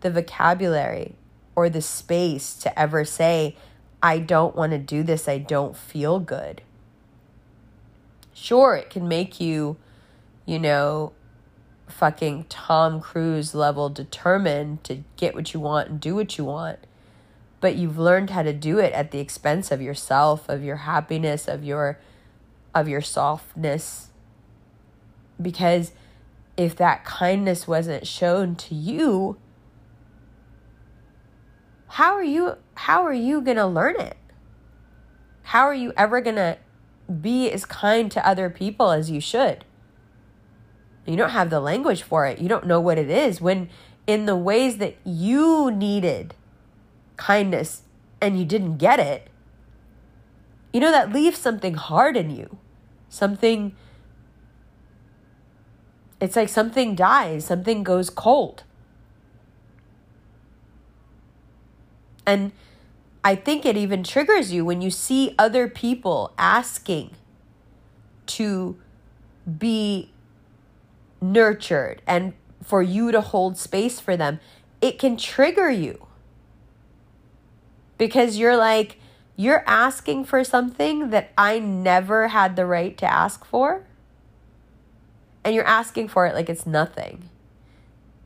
the 0.00 0.10
vocabulary 0.10 1.14
or 1.54 1.68
the 1.70 1.82
space 1.82 2.54
to 2.54 2.78
ever 2.78 3.04
say 3.04 3.56
i 4.02 4.18
don't 4.18 4.54
want 4.54 4.72
to 4.72 4.78
do 4.78 5.02
this 5.02 5.28
i 5.28 5.38
don't 5.38 5.76
feel 5.76 6.18
good 6.18 6.60
sure 8.32 8.74
it 8.74 8.90
can 8.90 9.08
make 9.08 9.40
you 9.40 9.76
you 10.50 10.58
know 10.58 11.12
fucking 11.86 12.44
Tom 12.48 13.00
Cruise 13.00 13.54
level 13.54 13.88
determined 13.88 14.82
to 14.82 15.04
get 15.16 15.32
what 15.32 15.54
you 15.54 15.60
want 15.60 15.88
and 15.88 16.00
do 16.00 16.16
what 16.16 16.36
you 16.36 16.44
want. 16.44 16.80
But 17.60 17.76
you've 17.76 17.98
learned 17.98 18.30
how 18.30 18.42
to 18.42 18.52
do 18.52 18.78
it 18.78 18.92
at 18.92 19.12
the 19.12 19.20
expense 19.20 19.70
of 19.70 19.80
yourself, 19.80 20.48
of 20.48 20.64
your 20.64 20.76
happiness, 20.76 21.46
of 21.46 21.62
your 21.62 22.00
of 22.74 22.88
your 22.88 23.00
softness. 23.00 24.08
Because 25.40 25.92
if 26.56 26.74
that 26.76 27.04
kindness 27.04 27.68
wasn't 27.68 28.08
shown 28.08 28.56
to 28.56 28.74
you, 28.74 29.36
how 31.86 32.12
are 32.14 32.24
you 32.24 32.56
how 32.74 33.04
are 33.04 33.12
you 33.12 33.40
going 33.40 33.56
to 33.56 33.66
learn 33.66 34.00
it? 34.00 34.16
How 35.44 35.62
are 35.62 35.74
you 35.74 35.92
ever 35.96 36.20
going 36.20 36.36
to 36.36 36.58
be 37.20 37.52
as 37.52 37.64
kind 37.64 38.10
to 38.10 38.26
other 38.26 38.50
people 38.50 38.90
as 38.90 39.12
you 39.12 39.20
should? 39.20 39.64
You 41.10 41.16
don't 41.16 41.30
have 41.30 41.50
the 41.50 41.60
language 41.60 42.02
for 42.02 42.26
it. 42.26 42.38
You 42.38 42.48
don't 42.48 42.66
know 42.66 42.80
what 42.80 42.98
it 42.98 43.10
is. 43.10 43.40
When 43.40 43.68
in 44.06 44.26
the 44.26 44.36
ways 44.36 44.78
that 44.78 44.96
you 45.04 45.70
needed 45.70 46.34
kindness 47.16 47.82
and 48.20 48.38
you 48.38 48.44
didn't 48.44 48.76
get 48.76 49.00
it, 49.00 49.28
you 50.72 50.80
know, 50.80 50.90
that 50.90 51.12
leaves 51.12 51.38
something 51.38 51.74
hard 51.74 52.16
in 52.16 52.30
you. 52.30 52.58
Something, 53.08 53.74
it's 56.20 56.36
like 56.36 56.48
something 56.48 56.94
dies, 56.94 57.44
something 57.44 57.82
goes 57.82 58.08
cold. 58.08 58.62
And 62.24 62.52
I 63.24 63.34
think 63.34 63.66
it 63.66 63.76
even 63.76 64.04
triggers 64.04 64.52
you 64.52 64.64
when 64.64 64.80
you 64.80 64.90
see 64.90 65.34
other 65.38 65.66
people 65.66 66.32
asking 66.38 67.10
to 68.26 68.76
be 69.58 70.10
nurtured 71.20 72.02
and 72.06 72.34
for 72.62 72.82
you 72.82 73.10
to 73.12 73.20
hold 73.20 73.56
space 73.56 74.00
for 74.00 74.16
them, 74.16 74.40
it 74.80 74.98
can 74.98 75.16
trigger 75.16 75.70
you. 75.70 76.06
Because 77.98 78.38
you're 78.38 78.56
like, 78.56 78.98
you're 79.36 79.64
asking 79.66 80.24
for 80.24 80.44
something 80.44 81.10
that 81.10 81.32
I 81.36 81.58
never 81.58 82.28
had 82.28 82.56
the 82.56 82.66
right 82.66 82.96
to 82.98 83.10
ask 83.10 83.44
for. 83.44 83.86
And 85.44 85.54
you're 85.54 85.64
asking 85.64 86.08
for 86.08 86.26
it 86.26 86.34
like 86.34 86.48
it's 86.48 86.66
nothing. 86.66 87.30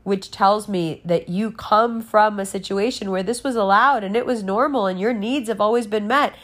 Which 0.03 0.31
tells 0.31 0.69
me 0.69 1.01
that 1.05 1.29
you 1.29 1.51
come 1.53 2.03
from 2.03 2.39
a 2.39 2.47
situation 2.47 3.11
where 3.11 3.23
this 3.23 3.45
was 3.45 3.57
allowed 3.57 4.05
and 4.05 4.17
it 4.17 4.27
was 4.27 4.43
normal 4.43 4.87
and 4.87 4.99
your 5.01 5.13
needs 5.13 5.49
have 5.49 5.61
always 5.61 5.87
been 5.87 6.07
met. 6.07 6.35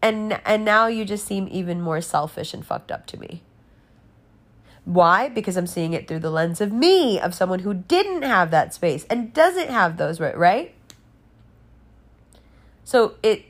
And 0.00 0.40
and 0.44 0.64
now 0.64 0.86
you 0.86 1.04
just 1.04 1.26
seem 1.26 1.48
even 1.50 1.80
more 1.80 2.00
selfish 2.00 2.54
and 2.54 2.64
fucked 2.64 2.92
up 2.92 3.06
to 3.06 3.18
me. 3.18 3.42
Why? 4.88 5.28
Because 5.28 5.58
I'm 5.58 5.66
seeing 5.66 5.92
it 5.92 6.08
through 6.08 6.20
the 6.20 6.30
lens 6.30 6.62
of 6.62 6.72
me, 6.72 7.20
of 7.20 7.34
someone 7.34 7.58
who 7.58 7.74
didn't 7.74 8.22
have 8.22 8.50
that 8.52 8.72
space 8.72 9.04
and 9.10 9.34
doesn't 9.34 9.68
have 9.68 9.98
those, 9.98 10.18
right? 10.18 10.74
So 12.84 13.16
it, 13.22 13.44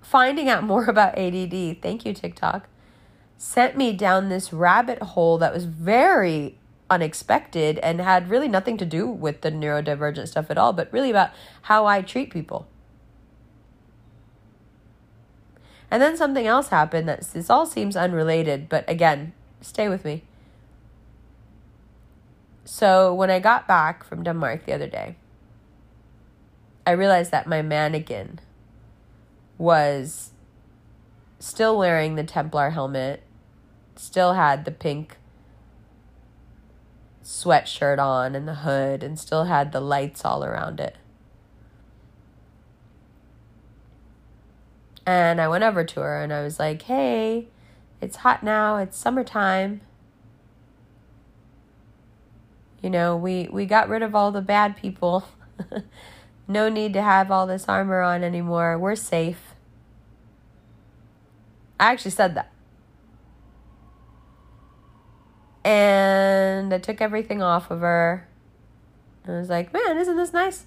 finding 0.00 0.48
out 0.48 0.62
more 0.72 0.84
about 0.84 1.18
ADD, 1.18 1.82
thank 1.82 2.06
you, 2.06 2.14
TikTok, 2.14 2.68
sent 3.38 3.76
me 3.76 3.92
down 3.92 4.28
this 4.28 4.52
rabbit 4.52 5.02
hole 5.02 5.36
that 5.38 5.52
was 5.52 5.64
very 5.64 6.56
unexpected 6.88 7.80
and 7.80 8.00
had 8.00 8.30
really 8.30 8.46
nothing 8.46 8.76
to 8.76 8.86
do 8.86 9.08
with 9.08 9.40
the 9.40 9.50
neurodivergent 9.50 10.28
stuff 10.28 10.48
at 10.48 10.58
all, 10.58 10.72
but 10.72 10.92
really 10.92 11.10
about 11.10 11.30
how 11.62 11.86
I 11.86 12.02
treat 12.02 12.30
people. 12.30 12.68
And 15.90 16.00
then 16.00 16.16
something 16.16 16.46
else 16.46 16.68
happened 16.68 17.08
that 17.08 17.22
this 17.32 17.50
all 17.50 17.66
seems 17.66 17.96
unrelated, 17.96 18.68
but 18.68 18.88
again, 18.88 19.32
Stay 19.60 19.88
with 19.88 20.04
me. 20.04 20.22
So, 22.64 23.12
when 23.12 23.30
I 23.30 23.40
got 23.40 23.66
back 23.66 24.04
from 24.04 24.22
Denmark 24.22 24.64
the 24.64 24.72
other 24.72 24.86
day, 24.86 25.16
I 26.86 26.92
realized 26.92 27.30
that 27.30 27.46
my 27.46 27.62
mannequin 27.62 28.40
was 29.58 30.30
still 31.38 31.76
wearing 31.76 32.14
the 32.14 32.24
Templar 32.24 32.70
helmet, 32.70 33.22
still 33.96 34.34
had 34.34 34.64
the 34.64 34.70
pink 34.70 35.16
sweatshirt 37.22 37.98
on 37.98 38.34
and 38.34 38.46
the 38.46 38.56
hood, 38.56 39.02
and 39.02 39.18
still 39.18 39.44
had 39.44 39.72
the 39.72 39.80
lights 39.80 40.24
all 40.24 40.44
around 40.44 40.80
it. 40.80 40.96
And 45.06 45.40
I 45.40 45.48
went 45.48 45.64
over 45.64 45.82
to 45.82 46.00
her 46.00 46.22
and 46.22 46.32
I 46.32 46.42
was 46.42 46.58
like, 46.58 46.82
hey, 46.82 47.48
it's 48.00 48.16
hot 48.16 48.42
now, 48.42 48.76
it's 48.76 48.96
summertime. 48.96 49.80
You 52.82 52.90
know, 52.90 53.16
we, 53.16 53.48
we 53.52 53.66
got 53.66 53.88
rid 53.88 54.02
of 54.02 54.14
all 54.14 54.32
the 54.32 54.40
bad 54.40 54.76
people. 54.76 55.24
no 56.48 56.68
need 56.68 56.92
to 56.94 57.02
have 57.02 57.30
all 57.30 57.46
this 57.46 57.66
armor 57.68 58.00
on 58.00 58.24
anymore. 58.24 58.78
We're 58.78 58.96
safe. 58.96 59.54
I 61.78 61.92
actually 61.92 62.10
said 62.12 62.34
that. 62.34 62.50
And 65.62 66.72
I 66.72 66.78
took 66.78 67.00
everything 67.00 67.42
off 67.42 67.70
of 67.70 67.80
her. 67.80 68.26
I 69.26 69.32
was 69.32 69.50
like, 69.50 69.72
man, 69.72 69.98
isn't 69.98 70.16
this 70.16 70.32
nice? 70.32 70.64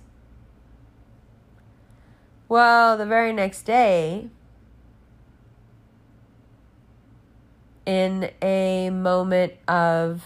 Well, 2.48 2.98
the 2.98 3.06
very 3.06 3.34
next 3.34 3.64
day, 3.64 4.30
in 7.86 8.32
a 8.42 8.90
moment 8.90 9.54
of 9.68 10.24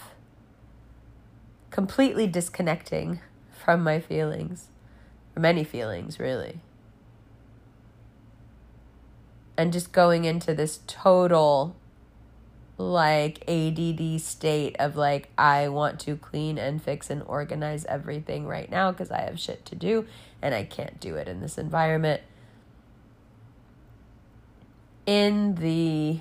completely 1.70 2.26
disconnecting 2.26 3.20
from 3.52 3.82
my 3.82 4.00
feelings, 4.00 4.68
from 5.34 5.44
any 5.44 5.64
feelings, 5.64 6.18
really. 6.18 6.60
And 9.56 9.72
just 9.72 9.92
going 9.92 10.24
into 10.24 10.54
this 10.54 10.80
total 10.86 11.74
like 12.78 13.42
ADD 13.48 14.20
state 14.20 14.76
of 14.78 14.94
like, 14.94 15.30
I 15.36 15.68
want 15.68 15.98
to 16.00 16.16
clean 16.16 16.58
and 16.58 16.80
fix 16.80 17.10
and 17.10 17.22
organize 17.26 17.84
everything 17.86 18.46
right 18.46 18.70
now 18.70 18.92
because 18.92 19.10
I 19.10 19.22
have 19.22 19.40
shit 19.40 19.66
to 19.66 19.74
do 19.74 20.06
and 20.40 20.54
I 20.54 20.62
can't 20.62 21.00
do 21.00 21.16
it 21.16 21.26
in 21.26 21.40
this 21.40 21.58
environment. 21.58 22.22
In 25.06 25.56
the 25.56 26.20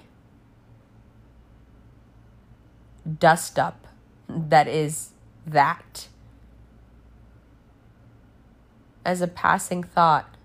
dust 3.08 3.58
up 3.58 3.88
that 4.28 4.67
is 4.67 5.12
that. 5.46 6.08
As 9.06 9.22
a 9.22 9.28
passing 9.28 9.84
thought, 9.84 10.36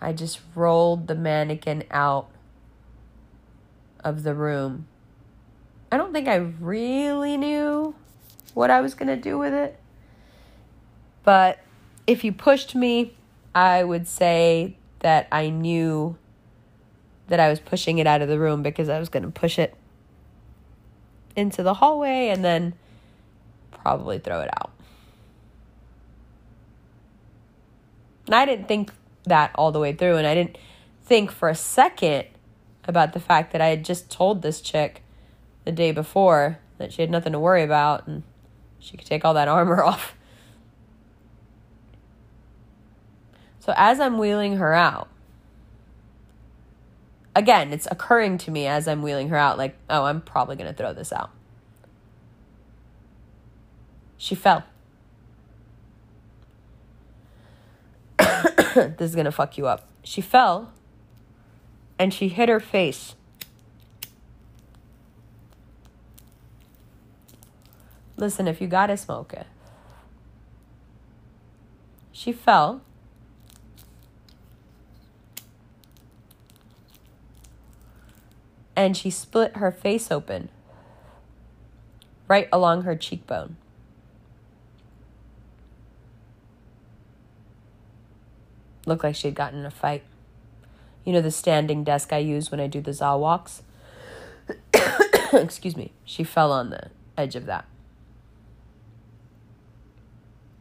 I 0.00 0.12
just 0.12 0.40
rolled 0.54 1.08
the 1.08 1.16
mannequin 1.16 1.82
out 1.90 2.28
of 4.04 4.22
the 4.22 4.34
room. 4.34 4.86
I 5.90 5.96
don't 5.96 6.12
think 6.12 6.28
I 6.28 6.36
really 6.36 7.36
knew 7.36 7.94
what 8.54 8.70
I 8.70 8.80
was 8.80 8.94
going 8.94 9.08
to 9.08 9.16
do 9.16 9.36
with 9.36 9.52
it. 9.52 9.78
But 11.24 11.58
if 12.06 12.22
you 12.22 12.32
pushed 12.32 12.76
me, 12.76 13.14
I 13.52 13.82
would 13.82 14.06
say 14.06 14.76
that 15.00 15.26
I 15.32 15.48
knew 15.50 16.16
that 17.26 17.40
I 17.40 17.48
was 17.48 17.58
pushing 17.58 17.98
it 17.98 18.06
out 18.06 18.22
of 18.22 18.28
the 18.28 18.38
room 18.38 18.62
because 18.62 18.88
I 18.88 19.00
was 19.00 19.08
going 19.08 19.24
to 19.24 19.30
push 19.30 19.58
it 19.58 19.74
into 21.36 21.62
the 21.62 21.74
hallway 21.74 22.28
and 22.28 22.44
then 22.44 22.74
probably 23.70 24.18
throw 24.18 24.40
it 24.40 24.50
out. 24.60 24.70
And 28.26 28.34
I 28.34 28.44
didn't 28.44 28.66
think 28.66 28.90
that 29.24 29.52
all 29.54 29.70
the 29.70 29.78
way 29.78 29.92
through, 29.92 30.16
and 30.16 30.26
I 30.26 30.34
didn't 30.34 30.58
think 31.04 31.30
for 31.30 31.48
a 31.48 31.54
second 31.54 32.26
about 32.84 33.12
the 33.12 33.20
fact 33.20 33.52
that 33.52 33.60
I 33.60 33.68
had 33.68 33.84
just 33.84 34.10
told 34.10 34.42
this 34.42 34.60
chick 34.60 35.02
the 35.64 35.72
day 35.72 35.92
before 35.92 36.58
that 36.78 36.92
she 36.92 37.02
had 37.02 37.10
nothing 37.10 37.32
to 37.32 37.38
worry 37.38 37.62
about 37.62 38.06
and 38.06 38.22
she 38.78 38.96
could 38.96 39.06
take 39.06 39.24
all 39.24 39.34
that 39.34 39.48
armor 39.48 39.82
off. 39.82 40.16
So 43.60 43.74
as 43.76 43.98
I'm 43.98 44.18
wheeling 44.18 44.58
her 44.58 44.72
out, 44.72 45.08
again, 47.36 47.72
it's 47.72 47.86
occurring 47.90 48.38
to 48.38 48.50
me 48.50 48.66
as 48.66 48.88
I'm 48.88 49.02
wheeling 49.02 49.28
her 49.28 49.36
out, 49.36 49.58
like, 49.58 49.76
oh, 49.88 50.04
I'm 50.04 50.22
probably 50.22 50.56
going 50.56 50.68
to 50.68 50.76
throw 50.76 50.92
this 50.92 51.12
out. 51.12 51.30
She 54.16 54.34
fell. 54.34 54.64
this 58.18 59.00
is 59.00 59.14
going 59.14 59.26
to 59.26 59.32
fuck 59.32 59.58
you 59.58 59.66
up. 59.66 59.86
She 60.02 60.22
fell 60.22 60.72
and 61.98 62.12
she 62.12 62.28
hit 62.28 62.48
her 62.48 62.60
face. 62.60 63.14
Listen, 68.16 68.48
if 68.48 68.62
you 68.62 68.66
gotta 68.66 68.96
smoke 68.96 69.34
it. 69.34 69.46
She 72.12 72.32
fell 72.32 72.80
and 78.76 78.96
she 78.96 79.10
split 79.10 79.56
her 79.56 79.72
face 79.72 80.12
open 80.12 80.50
right 82.28 82.48
along 82.52 82.82
her 82.82 82.94
cheekbone. 82.94 83.56
Looked 88.84 89.02
like 89.02 89.16
she'd 89.16 89.34
gotten 89.34 89.60
in 89.60 89.66
a 89.66 89.70
fight. 89.70 90.04
You 91.04 91.12
know 91.12 91.20
the 91.20 91.30
standing 91.30 91.82
desk 91.82 92.12
I 92.12 92.18
use 92.18 92.50
when 92.50 92.60
I 92.60 92.66
do 92.66 92.80
the 92.80 92.92
za 92.92 93.16
walks? 93.16 93.62
Excuse 95.32 95.76
me. 95.76 95.92
She 96.04 96.22
fell 96.22 96.52
on 96.52 96.70
the 96.70 96.90
edge 97.16 97.34
of 97.34 97.46
that. 97.46 97.64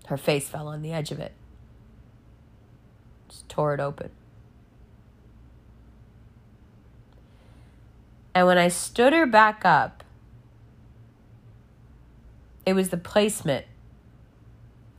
Her 0.08 0.18
face 0.18 0.48
fell 0.48 0.68
on 0.68 0.82
the 0.82 0.94
edge 0.94 1.12
of 1.12 1.20
it. 1.20 1.34
Just 3.28 3.50
tore 3.50 3.74
it 3.74 3.80
open. 3.80 4.12
And 8.36 8.46
when 8.48 8.58
I 8.58 8.68
stood 8.68 9.14
her 9.14 9.26
back 9.26 9.64
up, 9.64 10.04
it 12.66 12.74
was 12.74 12.90
the 12.90 12.98
placement 12.98 13.66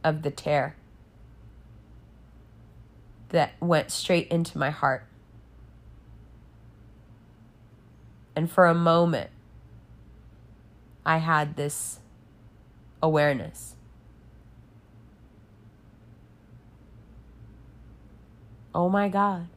of 0.02 0.22
the 0.22 0.30
tear 0.30 0.74
that 3.28 3.52
went 3.60 3.90
straight 3.90 4.28
into 4.28 4.56
my 4.56 4.70
heart. 4.70 5.04
And 8.34 8.50
for 8.50 8.64
a 8.64 8.74
moment, 8.74 9.28
I 11.04 11.18
had 11.18 11.56
this 11.56 11.98
awareness. 13.02 13.74
Oh 18.74 18.88
my 18.88 19.08
God. 19.08 19.48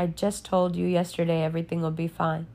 I 0.00 0.06
just 0.06 0.46
told 0.46 0.76
you 0.76 0.86
yesterday 0.86 1.42
everything 1.42 1.82
will 1.82 1.90
be 1.90 2.08
fine. 2.08 2.46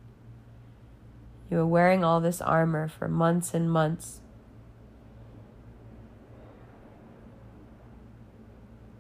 You 1.51 1.58
were 1.58 1.67
wearing 1.67 2.03
all 2.03 2.19
this 2.19 2.41
armor 2.41 2.88
for 2.88 3.08
months 3.08 3.53
and 3.53 3.71
months. 3.71 4.19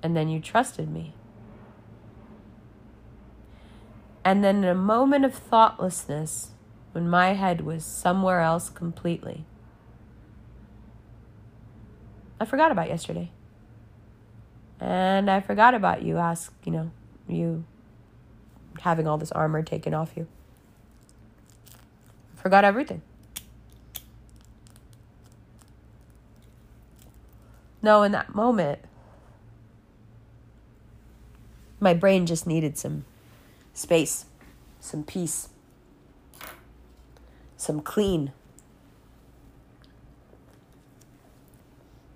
And 0.03 0.15
then 0.15 0.29
you 0.29 0.39
trusted 0.39 0.91
me. 0.91 1.15
And 4.23 4.43
then, 4.43 4.57
in 4.57 4.65
a 4.65 4.75
moment 4.75 5.25
of 5.25 5.33
thoughtlessness, 5.33 6.51
when 6.91 7.09
my 7.09 7.33
head 7.33 7.61
was 7.61 7.83
somewhere 7.83 8.41
else 8.41 8.69
completely, 8.69 9.43
I 12.39 12.45
forgot 12.45 12.71
about 12.71 12.89
yesterday. 12.89 13.31
And 14.79 15.31
I 15.31 15.41
forgot 15.41 15.73
about 15.73 16.03
you 16.03 16.17
ask, 16.17 16.53
you 16.63 16.71
know, 16.71 16.91
you 17.27 17.65
having 18.81 19.07
all 19.07 19.17
this 19.17 19.31
armor 19.31 19.63
taken 19.63 19.93
off 19.93 20.13
you. 20.15 20.27
Forgot 22.35 22.63
everything. 22.63 23.01
No, 27.81 28.03
in 28.03 28.11
that 28.13 28.33
moment, 28.33 28.79
my 31.79 31.93
brain 31.93 32.25
just 32.25 32.47
needed 32.47 32.77
some 32.77 33.05
space, 33.73 34.25
some 34.79 35.03
peace, 35.03 35.49
some 37.57 37.81
clean. 37.81 38.31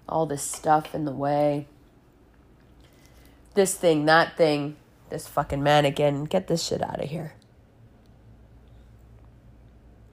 All 0.07 0.25
this 0.25 0.41
stuff 0.41 0.95
in 0.95 1.05
the 1.05 1.11
way. 1.11 1.67
This 3.53 3.75
thing, 3.75 4.05
that 4.05 4.35
thing 4.37 4.75
this 5.09 5.27
fucking 5.27 5.61
mannequin. 5.63 6.25
Get 6.25 6.47
this 6.47 6.63
shit 6.63 6.81
out 6.81 7.03
of 7.03 7.09
here. 7.09 7.33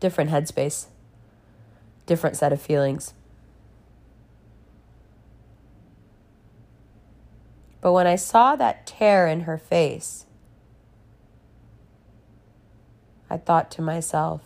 Different 0.01 0.31
headspace, 0.31 0.87
different 2.07 2.37
set 2.37 2.53
of 2.53 2.61
feelings. 2.61 3.15
But 7.81 7.93
when 7.93 8.07
I 8.07 8.17
saw 8.17 8.57
that 8.57 8.87
tear 8.87 9.29
in 9.29 9.43
her 9.43 9.57
face, 9.57 10.27
I 13.31 13.37
thought 13.37 13.71
to 13.73 13.83
myself, 13.83 14.41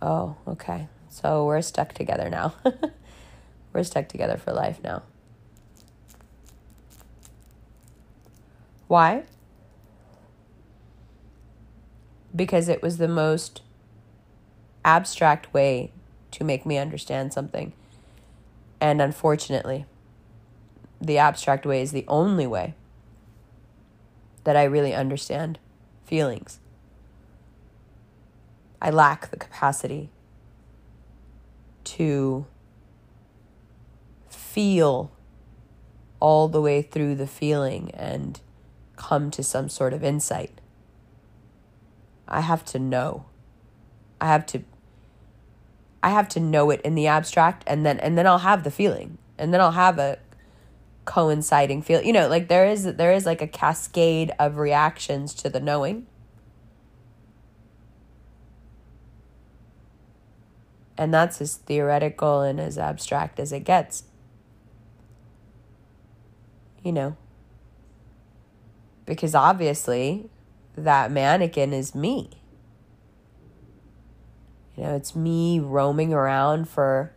oh, 0.00 0.36
okay, 0.46 0.88
so 1.08 1.44
we're 1.44 1.62
stuck 1.62 1.92
together 1.92 2.30
now. 2.30 2.54
we're 3.72 3.82
stuck 3.82 4.08
together 4.08 4.36
for 4.36 4.52
life 4.52 4.80
now. 4.82 5.02
Why? 8.92 9.22
Because 12.36 12.68
it 12.68 12.82
was 12.82 12.98
the 12.98 13.08
most 13.08 13.62
abstract 14.84 15.54
way 15.54 15.92
to 16.32 16.44
make 16.44 16.66
me 16.66 16.76
understand 16.76 17.32
something. 17.32 17.72
And 18.82 19.00
unfortunately, 19.00 19.86
the 21.00 21.16
abstract 21.16 21.64
way 21.64 21.80
is 21.80 21.92
the 21.92 22.04
only 22.06 22.46
way 22.46 22.74
that 24.44 24.58
I 24.58 24.64
really 24.64 24.92
understand 24.92 25.58
feelings. 26.04 26.60
I 28.82 28.90
lack 28.90 29.30
the 29.30 29.38
capacity 29.38 30.10
to 31.84 32.44
feel 34.28 35.10
all 36.20 36.46
the 36.46 36.60
way 36.60 36.82
through 36.82 37.14
the 37.14 37.26
feeling 37.26 37.90
and 37.94 38.38
come 39.02 39.30
to 39.32 39.42
some 39.42 39.68
sort 39.68 39.92
of 39.92 40.04
insight. 40.04 40.60
I 42.28 42.40
have 42.40 42.64
to 42.66 42.78
know. 42.78 43.26
I 44.20 44.26
have 44.26 44.46
to 44.46 44.62
I 46.02 46.10
have 46.10 46.28
to 46.30 46.40
know 46.40 46.70
it 46.70 46.80
in 46.82 46.94
the 46.94 47.06
abstract 47.08 47.64
and 47.66 47.84
then 47.84 47.98
and 47.98 48.16
then 48.16 48.26
I'll 48.26 48.38
have 48.38 48.64
the 48.64 48.70
feeling. 48.70 49.18
And 49.38 49.52
then 49.52 49.60
I'll 49.60 49.72
have 49.72 49.98
a 49.98 50.18
coinciding 51.04 51.82
feel. 51.82 52.00
You 52.02 52.12
know, 52.12 52.28
like 52.28 52.48
there 52.48 52.66
is 52.66 52.84
there 52.84 53.12
is 53.12 53.26
like 53.26 53.42
a 53.42 53.46
cascade 53.48 54.30
of 54.38 54.56
reactions 54.58 55.34
to 55.34 55.50
the 55.50 55.60
knowing. 55.60 56.06
And 60.96 61.12
that's 61.12 61.40
as 61.40 61.56
theoretical 61.56 62.42
and 62.42 62.60
as 62.60 62.78
abstract 62.78 63.40
as 63.40 63.52
it 63.52 63.64
gets. 63.64 64.04
You 66.84 66.92
know, 66.92 67.16
because 69.06 69.34
obviously 69.34 70.28
that 70.76 71.10
mannequin 71.10 71.72
is 71.72 71.94
me. 71.94 72.30
You 74.76 74.84
know, 74.84 74.94
it's 74.96 75.14
me 75.14 75.60
roaming 75.60 76.12
around 76.14 76.68
for 76.68 77.12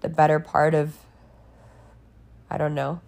the 0.00 0.08
better 0.08 0.40
part 0.40 0.74
of, 0.74 0.96
I 2.48 2.56
don't 2.56 2.74
know. 2.74 3.00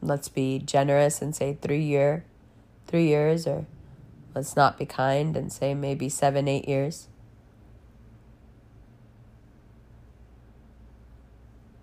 Let's 0.00 0.28
be 0.28 0.60
generous 0.60 1.20
and 1.20 1.34
say 1.34 1.58
three 1.60 1.82
year, 1.82 2.24
three 2.86 3.08
years, 3.08 3.46
or 3.46 3.66
let's 4.34 4.54
not 4.54 4.78
be 4.78 4.86
kind 4.86 5.36
and 5.36 5.52
say 5.52 5.74
maybe 5.74 6.08
seven, 6.08 6.46
eight 6.46 6.68
years. 6.68 7.08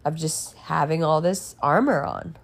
Of 0.06 0.16
just 0.16 0.56
having 0.58 1.04
all 1.04 1.22
this 1.22 1.56
armor 1.62 2.04
on. 2.04 2.36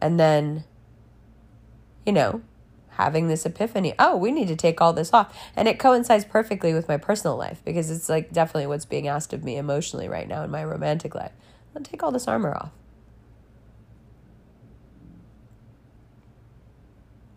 And 0.00 0.18
then, 0.18 0.64
you 2.06 2.12
know, 2.12 2.40
having 3.00 3.28
this 3.28 3.46
epiphany 3.46 3.94
oh, 3.98 4.16
we 4.16 4.30
need 4.30 4.48
to 4.48 4.56
take 4.56 4.80
all 4.80 4.92
this 4.92 5.12
off. 5.12 5.36
And 5.56 5.68
it 5.68 5.78
coincides 5.78 6.24
perfectly 6.24 6.72
with 6.72 6.88
my 6.88 6.96
personal 6.96 7.36
life 7.36 7.60
because 7.64 7.90
it's 7.90 8.08
like 8.08 8.32
definitely 8.32 8.66
what's 8.66 8.84
being 8.84 9.08
asked 9.08 9.32
of 9.32 9.44
me 9.44 9.56
emotionally 9.56 10.08
right 10.08 10.28
now 10.28 10.42
in 10.42 10.50
my 10.50 10.64
romantic 10.64 11.14
life. 11.14 11.32
I'll 11.76 11.82
take 11.82 12.02
all 12.02 12.10
this 12.10 12.26
armor 12.26 12.54
off. 12.54 12.72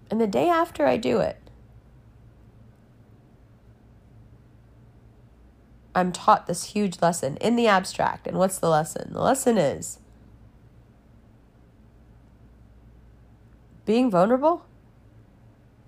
And 0.09 0.21
the 0.21 0.27
day 0.27 0.47
after 0.47 0.85
I 0.85 0.97
do 0.97 1.19
it, 1.19 1.37
I'm 5.95 6.11
taught 6.11 6.47
this 6.47 6.65
huge 6.65 7.01
lesson 7.01 7.37
in 7.37 7.55
the 7.55 7.67
abstract. 7.67 8.27
And 8.27 8.37
what's 8.37 8.57
the 8.57 8.69
lesson? 8.69 9.13
The 9.13 9.21
lesson 9.21 9.57
is 9.57 9.99
being 13.85 14.09
vulnerable 14.09 14.65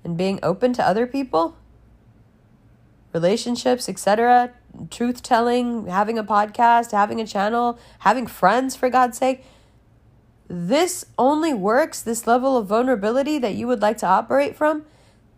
and 0.03 0.17
being 0.17 0.39
open 0.43 0.73
to 0.73 0.85
other 0.85 1.07
people, 1.07 1.57
relationships, 3.13 3.89
etc., 3.89 4.51
truth 4.91 5.23
telling, 5.23 5.87
having 5.87 6.17
a 6.17 6.23
podcast, 6.23 6.91
having 6.91 7.19
a 7.19 7.25
channel, 7.25 7.79
having 7.99 8.27
friends, 8.27 8.75
for 8.75 8.89
God's 8.89 9.17
sake. 9.17 9.43
This 10.47 11.05
only 11.17 11.53
works, 11.53 12.01
this 12.01 12.27
level 12.27 12.57
of 12.57 12.67
vulnerability 12.67 13.39
that 13.39 13.55
you 13.55 13.65
would 13.65 13.81
like 13.81 13.97
to 13.99 14.05
operate 14.05 14.55
from, 14.55 14.85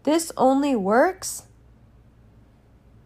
this 0.04 0.32
only 0.36 0.76
works 0.76 1.44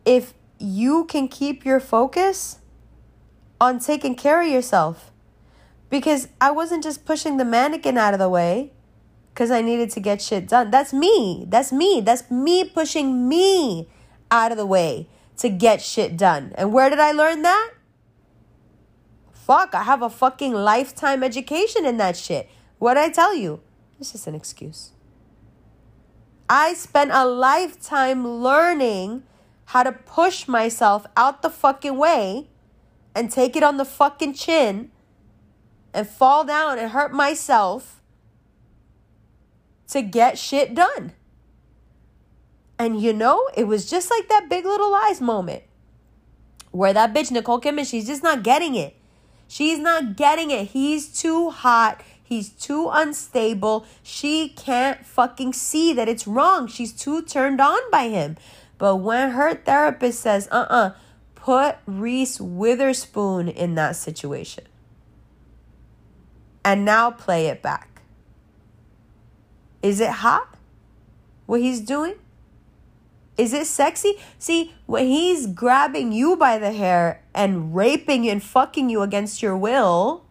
if 0.05 0.33
you 0.61 1.05
can 1.05 1.27
keep 1.27 1.65
your 1.65 1.79
focus 1.79 2.59
on 3.59 3.79
taking 3.79 4.15
care 4.15 4.41
of 4.41 4.47
yourself. 4.47 5.11
Because 5.89 6.29
I 6.39 6.51
wasn't 6.51 6.83
just 6.83 7.05
pushing 7.05 7.37
the 7.37 7.45
mannequin 7.45 7.97
out 7.97 8.13
of 8.13 8.19
the 8.19 8.29
way 8.29 8.71
because 9.33 9.51
I 9.51 9.61
needed 9.61 9.89
to 9.91 9.99
get 9.99 10.21
shit 10.21 10.47
done. 10.47 10.71
That's 10.71 10.93
me. 10.93 11.45
That's 11.47 11.71
me. 11.71 12.01
That's 12.01 12.29
me 12.31 12.63
pushing 12.63 13.27
me 13.27 13.89
out 14.29 14.51
of 14.51 14.57
the 14.57 14.65
way 14.65 15.07
to 15.37 15.49
get 15.49 15.81
shit 15.81 16.17
done. 16.17 16.53
And 16.55 16.71
where 16.71 16.89
did 16.89 16.99
I 16.99 17.11
learn 17.11 17.41
that? 17.41 17.71
Fuck, 19.31 19.73
I 19.73 19.83
have 19.83 20.01
a 20.01 20.09
fucking 20.09 20.53
lifetime 20.53 21.23
education 21.23 21.85
in 21.85 21.97
that 21.97 22.15
shit. 22.15 22.49
What 22.79 22.93
did 22.93 23.03
I 23.03 23.09
tell 23.09 23.35
you? 23.35 23.59
It's 23.99 24.11
just 24.13 24.27
an 24.27 24.35
excuse. 24.35 24.91
I 26.49 26.73
spent 26.73 27.11
a 27.11 27.25
lifetime 27.25 28.27
learning 28.27 29.23
how 29.65 29.83
to 29.83 29.91
push 29.91 30.47
myself 30.47 31.05
out 31.15 31.41
the 31.41 31.49
fucking 31.49 31.97
way 31.97 32.49
and 33.15 33.31
take 33.31 33.55
it 33.55 33.63
on 33.63 33.77
the 33.77 33.85
fucking 33.85 34.33
chin 34.33 34.91
and 35.93 36.07
fall 36.07 36.43
down 36.43 36.79
and 36.79 36.91
hurt 36.91 37.13
myself 37.13 38.01
to 39.87 40.01
get 40.01 40.37
shit 40.37 40.73
done. 40.73 41.13
And 42.79 43.01
you 43.01 43.13
know, 43.13 43.47
it 43.55 43.65
was 43.65 43.89
just 43.89 44.09
like 44.09 44.27
that 44.29 44.49
big 44.49 44.65
little 44.65 44.91
lies 44.91 45.21
moment 45.21 45.63
where 46.71 46.93
that 46.93 47.13
bitch 47.13 47.31
Nicole 47.31 47.61
Kidman, 47.61 47.87
she's 47.89 48.07
just 48.07 48.23
not 48.23 48.43
getting 48.43 48.75
it. 48.75 48.95
She's 49.47 49.79
not 49.79 50.15
getting 50.15 50.49
it. 50.49 50.69
He's 50.69 51.07
too 51.07 51.49
hot. 51.49 52.01
He's 52.23 52.49
too 52.49 52.89
unstable. 52.91 53.85
She 54.01 54.49
can't 54.49 55.05
fucking 55.05 55.51
see 55.51 55.91
that 55.91 56.07
it's 56.07 56.25
wrong. 56.25 56.67
She's 56.67 56.93
too 56.93 57.21
turned 57.21 57.59
on 57.59 57.79
by 57.91 58.07
him. 58.07 58.37
But 58.81 58.95
when 58.95 59.29
her 59.29 59.53
therapist 59.53 60.21
says, 60.21 60.47
uh 60.49 60.65
uh-uh, 60.67 60.75
uh, 60.75 60.93
put 61.35 61.75
Reese 61.85 62.41
Witherspoon 62.41 63.47
in 63.47 63.75
that 63.75 63.95
situation. 63.95 64.63
And 66.65 66.83
now 66.83 67.11
play 67.11 67.45
it 67.45 67.61
back. 67.61 68.01
Is 69.83 69.99
it 69.99 70.09
hot? 70.09 70.57
What 71.45 71.61
he's 71.61 71.79
doing? 71.79 72.15
Is 73.37 73.53
it 73.53 73.67
sexy? 73.67 74.15
See, 74.39 74.73
when 74.87 75.05
he's 75.05 75.45
grabbing 75.45 76.11
you 76.11 76.35
by 76.35 76.57
the 76.57 76.71
hair 76.71 77.21
and 77.35 77.75
raping 77.75 78.27
and 78.27 78.41
fucking 78.41 78.89
you 78.89 79.03
against 79.03 79.43
your 79.43 79.55
will, 79.55 80.25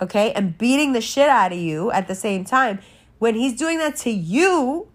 okay, 0.00 0.32
and 0.32 0.58
beating 0.58 0.94
the 0.94 1.00
shit 1.00 1.28
out 1.28 1.52
of 1.52 1.58
you 1.60 1.92
at 1.92 2.08
the 2.08 2.16
same 2.16 2.44
time, 2.44 2.80
when 3.20 3.36
he's 3.36 3.52
doing 3.52 3.78
that 3.78 3.94
to 3.98 4.10
you, 4.10 4.88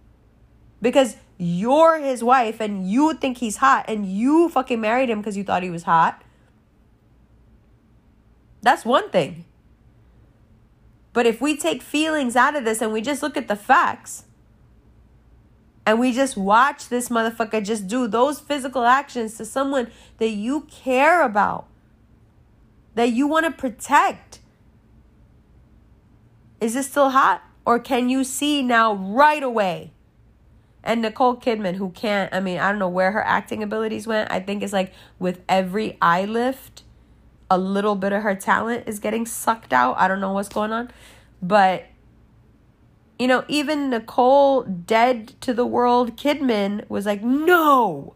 because 0.81 1.15
you're 1.37 1.99
his 1.99 2.23
wife 2.23 2.59
and 2.59 2.89
you 2.89 3.13
think 3.13 3.39
he's 3.39 3.57
hot 3.57 3.85
and 3.87 4.05
you 4.05 4.49
fucking 4.49 4.79
married 4.79 5.09
him 5.09 5.19
because 5.19 5.35
you 5.35 5.43
thought 5.43 5.63
he 5.63 5.69
was 5.69 5.83
hot. 5.83 6.21
That's 8.61 8.85
one 8.85 9.09
thing. 9.09 9.45
But 11.13 11.25
if 11.25 11.39
we 11.39 11.55
take 11.55 11.81
feelings 11.81 12.35
out 12.35 12.55
of 12.55 12.65
this 12.65 12.81
and 12.81 12.91
we 12.91 13.01
just 13.01 13.21
look 13.21 13.37
at 13.37 13.47
the 13.47 13.55
facts 13.55 14.25
and 15.85 15.99
we 15.99 16.11
just 16.11 16.35
watch 16.35 16.89
this 16.89 17.09
motherfucker 17.09 17.63
just 17.63 17.87
do 17.87 18.07
those 18.07 18.39
physical 18.39 18.83
actions 18.83 19.37
to 19.37 19.45
someone 19.45 19.91
that 20.17 20.29
you 20.29 20.61
care 20.61 21.21
about, 21.21 21.67
that 22.95 23.09
you 23.09 23.27
want 23.27 23.45
to 23.45 23.51
protect, 23.51 24.39
is 26.59 26.73
this 26.73 26.87
still 26.87 27.11
hot? 27.11 27.43
Or 27.65 27.79
can 27.79 28.09
you 28.09 28.23
see 28.23 28.61
now 28.61 28.95
right 28.95 29.43
away 29.43 29.91
and 30.85 31.01
Nicole 31.01 31.35
Kidman, 31.35 31.75
who 31.75 31.89
can't, 31.89 32.33
I 32.33 32.39
mean, 32.39 32.59
I 32.59 32.69
don't 32.69 32.79
know 32.79 32.87
where 32.87 33.11
her 33.11 33.25
acting 33.25 33.63
abilities 33.63 34.05
went. 34.05 34.31
I 34.31 34.39
think 34.39 34.61
it's 34.61 34.71
like 34.71 34.93
with 35.17 35.41
every 35.49 35.97
eye 36.01 36.25
lift, 36.25 36.83
a 37.49 37.57
little 37.57 37.95
bit 37.95 38.13
of 38.13 38.23
her 38.23 38.35
talent 38.35 38.83
is 38.87 38.99
getting 38.99 39.25
sucked 39.25 39.73
out. 39.73 39.97
I 39.97 40.07
don't 40.07 40.19
know 40.19 40.33
what's 40.33 40.49
going 40.49 40.71
on. 40.71 40.91
But, 41.41 41.85
you 43.19 43.27
know, 43.27 43.43
even 43.47 43.89
Nicole, 43.89 44.63
dead 44.63 45.33
to 45.41 45.53
the 45.53 45.65
world 45.65 46.17
Kidman, 46.17 46.87
was 46.89 47.05
like, 47.05 47.23
no. 47.23 48.13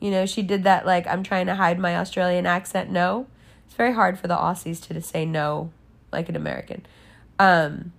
You 0.00 0.10
know, 0.10 0.26
she 0.26 0.42
did 0.42 0.64
that, 0.64 0.86
like, 0.86 1.06
I'm 1.06 1.22
trying 1.22 1.46
to 1.46 1.54
hide 1.54 1.78
my 1.78 1.96
Australian 1.96 2.46
accent. 2.46 2.90
No. 2.90 3.26
It's 3.66 3.74
very 3.74 3.92
hard 3.92 4.18
for 4.18 4.28
the 4.28 4.36
Aussies 4.36 4.80
to, 4.86 4.94
to 4.94 5.02
say 5.02 5.24
no 5.24 5.70
like 6.10 6.28
an 6.28 6.36
American. 6.36 6.86
Um, 7.38 7.92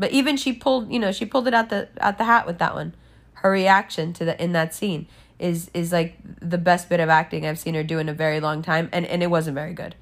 but 0.00 0.10
even 0.12 0.38
she 0.38 0.54
pulled, 0.54 0.90
you 0.90 0.98
know, 0.98 1.12
she 1.12 1.26
pulled 1.26 1.46
it 1.46 1.52
out 1.52 1.68
the 1.68 1.88
out 2.00 2.16
the 2.16 2.24
hat 2.24 2.46
with 2.46 2.58
that 2.58 2.74
one. 2.74 2.94
Her 3.34 3.50
reaction 3.50 4.14
to 4.14 4.24
the 4.24 4.42
in 4.42 4.52
that 4.52 4.74
scene 4.74 5.06
is 5.38 5.70
is 5.74 5.92
like 5.92 6.16
the 6.40 6.56
best 6.56 6.88
bit 6.88 7.00
of 7.00 7.10
acting 7.10 7.46
I've 7.46 7.58
seen 7.58 7.74
her 7.74 7.82
do 7.82 7.98
in 7.98 8.08
a 8.08 8.14
very 8.14 8.40
long 8.40 8.62
time, 8.62 8.88
and 8.92 9.04
and 9.04 9.22
it 9.22 9.28
wasn't 9.28 9.54
very 9.56 9.74
good. 9.74 9.94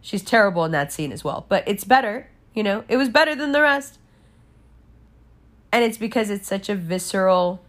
She's 0.00 0.22
terrible 0.22 0.64
in 0.64 0.72
that 0.72 0.90
scene 0.90 1.12
as 1.12 1.22
well, 1.22 1.44
but 1.50 1.62
it's 1.66 1.84
better. 1.84 2.28
You 2.54 2.62
know, 2.62 2.84
it 2.88 2.96
was 2.96 3.10
better 3.10 3.34
than 3.34 3.52
the 3.52 3.60
rest. 3.60 3.98
And 5.70 5.84
it's 5.84 5.96
because 5.96 6.28
it's 6.28 6.46
such 6.46 6.68
a 6.68 6.74
visceral 6.74 7.62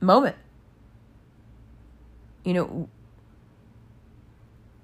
moment. 0.00 0.36
You 2.44 2.54
know, 2.54 2.88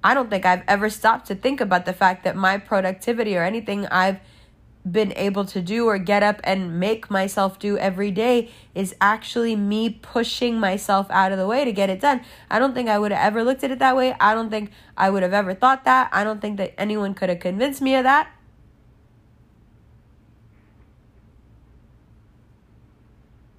I 0.03 0.15
don't 0.15 0.31
think 0.31 0.47
I've 0.47 0.63
ever 0.67 0.89
stopped 0.89 1.27
to 1.27 1.35
think 1.35 1.61
about 1.61 1.85
the 1.85 1.93
fact 1.93 2.25
that 2.25 2.37
my 2.37 2.57
productivity 2.59 3.37
or 3.37 3.43
anything 3.43 3.87
I've 3.87 4.21
been 4.91 5.13
able 5.17 5.45
to 5.45 5.61
do 5.61 5.87
or 5.87 5.99
get 5.99 6.23
up 6.23 6.41
and 6.43 6.81
make 6.81 7.11
myself 7.11 7.59
do 7.59 7.77
every 7.77 8.11
day 8.11 8.51
is 8.75 8.95
actually 9.01 9.55
me 9.55 9.91
pushing 9.91 10.59
myself 10.59 11.07
out 11.11 11.33
of 11.33 11.39
the 11.39 11.47
way 11.47 11.65
to 11.65 11.73
get 11.73 11.91
it 11.91 12.01
done. 12.01 12.23
I 12.51 12.59
don't 12.59 12.73
think 12.73 12.89
I 12.89 12.99
would 12.99 13.13
have 13.13 13.27
ever 13.27 13.45
looked 13.45 13.63
at 13.63 13.71
it 13.71 13.79
that 13.81 13.95
way. 13.95 14.15
I 14.19 14.35
don't 14.35 14.49
think 14.49 14.71
I 14.97 15.11
would 15.11 15.23
have 15.23 15.35
ever 15.35 15.55
thought 15.55 15.85
that. 15.85 16.09
I 16.13 16.25
don't 16.25 16.41
think 16.41 16.57
that 16.57 16.73
anyone 16.81 17.13
could 17.13 17.29
have 17.29 17.41
convinced 17.41 17.83
me 17.83 17.95
of 17.95 18.05
that. 18.05 18.33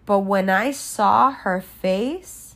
But 0.08 0.20
when 0.22 0.50
I 0.50 0.72
saw 0.72 1.32
her 1.32 1.62
face, 1.62 2.51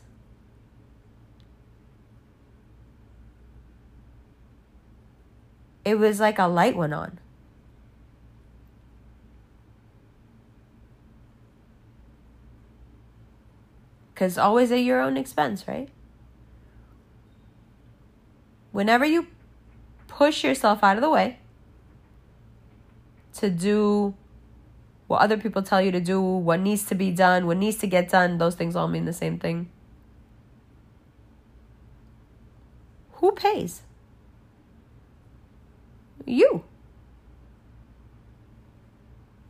it 5.86 6.00
was 6.00 6.20
like 6.20 6.40
a 6.40 6.48
light 6.48 6.76
went 6.76 6.94
on. 6.94 7.20
Because 14.14 14.38
always 14.38 14.72
at 14.72 14.80
your 14.80 15.00
own 15.00 15.16
expense, 15.16 15.68
right? 15.68 15.90
Whenever 18.72 19.06
you 19.06 19.28
push 20.08 20.44
yourself 20.44 20.84
out 20.84 20.98
of 20.98 21.02
the 21.02 21.10
way 21.10 21.38
to 23.36 23.50
do 23.50 24.16
what 25.08 25.22
other 25.22 25.38
people 25.38 25.62
tell 25.62 25.82
you 25.82 25.92
to 25.92 26.02
do, 26.02 26.20
what 26.20 26.60
needs 26.60 26.84
to 26.86 26.96
be 26.96 27.12
done, 27.12 27.46
what 27.46 27.58
needs 27.58 27.78
to 27.78 27.88
get 27.88 28.10
done, 28.10 28.38
those 28.38 28.56
things 28.56 28.76
all 28.76 28.88
mean 28.88 29.06
the 29.06 29.14
same 29.14 29.38
thing. 29.38 29.70
Who 33.14 33.32
pays? 33.32 33.85
You. 36.26 36.64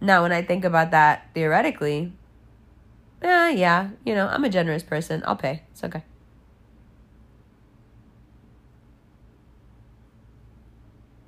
Now, 0.01 0.21
when 0.21 0.32
I 0.32 0.41
think 0.41 0.65
about 0.65 0.91
that 0.91 1.30
theoretically, 1.34 2.13
eh, 3.21 3.49
yeah, 3.51 3.89
you 4.05 4.13
know, 4.13 4.28
I'm 4.28 4.43
a 4.43 4.49
generous 4.49 4.84
person. 4.84 5.23
I'll 5.26 5.36
pay. 5.36 5.63
It's 5.71 5.84
okay. 5.84 6.03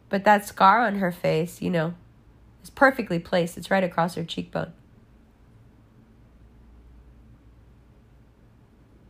But 0.09 0.23
that 0.23 0.45
scar 0.45 0.81
on 0.81 0.95
her 0.95 1.11
face, 1.11 1.61
you 1.61 1.69
know, 1.69 1.93
is 2.63 2.69
perfectly 2.69 3.19
placed. 3.19 3.57
It's 3.57 3.71
right 3.71 3.83
across 3.83 4.15
her 4.15 4.23
cheekbone. 4.23 4.73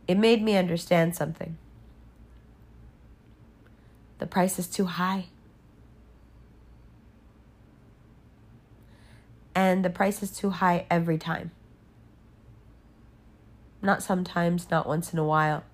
It 0.08 0.16
made 0.16 0.42
me 0.42 0.56
understand 0.56 1.14
something. 1.14 1.58
The 4.18 4.26
price 4.26 4.58
is 4.58 4.66
too 4.66 4.86
high. 4.86 5.26
And 9.58 9.84
the 9.84 9.90
price 9.90 10.22
is 10.22 10.30
too 10.30 10.50
high 10.50 10.86
every 10.88 11.18
time. 11.18 11.50
not 13.82 14.04
sometimes, 14.04 14.70
not 14.70 14.86
once 14.86 15.12
in 15.12 15.18
a 15.18 15.24
while. 15.24 15.64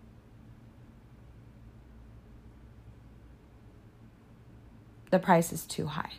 The 5.10 5.18
price 5.18 5.52
is 5.52 5.66
too 5.66 5.86
high. 5.86 6.12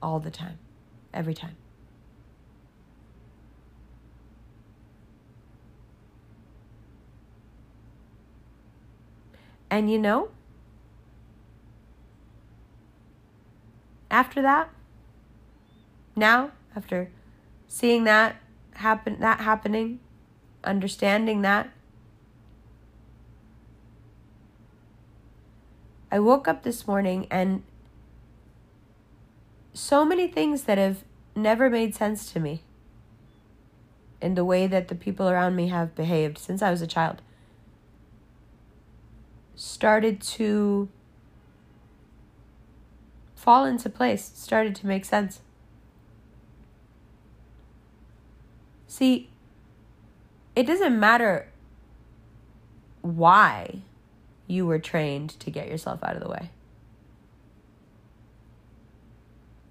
All 0.00 0.20
the 0.20 0.30
time. 0.30 0.58
Every 1.12 1.34
time. 1.34 1.56
And 9.70 9.90
you 9.90 9.98
know, 9.98 10.28
after 14.08 14.40
that, 14.42 14.73
now, 16.16 16.52
after 16.74 17.10
seeing 17.68 18.04
that 18.04 18.36
happen 18.74 19.18
that 19.20 19.40
happening, 19.40 20.00
understanding 20.62 21.42
that, 21.42 21.70
I 26.10 26.20
woke 26.20 26.46
up 26.46 26.62
this 26.62 26.86
morning 26.86 27.26
and 27.30 27.62
so 29.72 30.04
many 30.04 30.28
things 30.28 30.62
that 30.64 30.78
have 30.78 31.02
never 31.34 31.68
made 31.68 31.94
sense 31.94 32.32
to 32.32 32.38
me 32.38 32.62
in 34.20 34.34
the 34.34 34.44
way 34.44 34.68
that 34.68 34.88
the 34.88 34.94
people 34.94 35.28
around 35.28 35.56
me 35.56 35.68
have 35.68 35.96
behaved 35.96 36.38
since 36.38 36.62
I 36.62 36.70
was 36.70 36.80
a 36.80 36.86
child 36.86 37.20
started 39.56 40.20
to 40.20 40.88
fall 43.34 43.64
into 43.64 43.88
place, 43.88 44.32
started 44.34 44.74
to 44.76 44.86
make 44.86 45.04
sense. 45.04 45.40
See, 48.94 49.28
it 50.54 50.68
doesn't 50.68 51.00
matter 51.00 51.48
why 53.02 53.80
you 54.46 54.66
were 54.66 54.78
trained 54.78 55.30
to 55.40 55.50
get 55.50 55.66
yourself 55.66 55.98
out 56.04 56.14
of 56.14 56.22
the 56.22 56.28
way. 56.28 56.50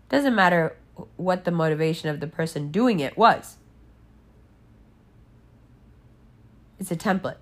Doesn't 0.10 0.36
matter 0.36 0.76
what 1.16 1.46
the 1.46 1.52
motivation 1.52 2.10
of 2.10 2.20
the 2.20 2.28
person 2.28 2.70
doing 2.70 3.00
it 3.00 3.18
was. 3.18 3.56
It's 6.78 6.92
a 6.92 6.98
template. 6.98 7.38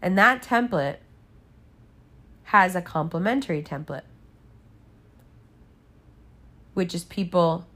And 0.00 0.16
that 0.16 0.42
template 0.42 0.96
has 2.44 2.74
a 2.74 2.80
complementary 2.80 3.62
template, 3.62 4.04
which 6.74 6.94
is 6.94 7.04
people 7.04 7.66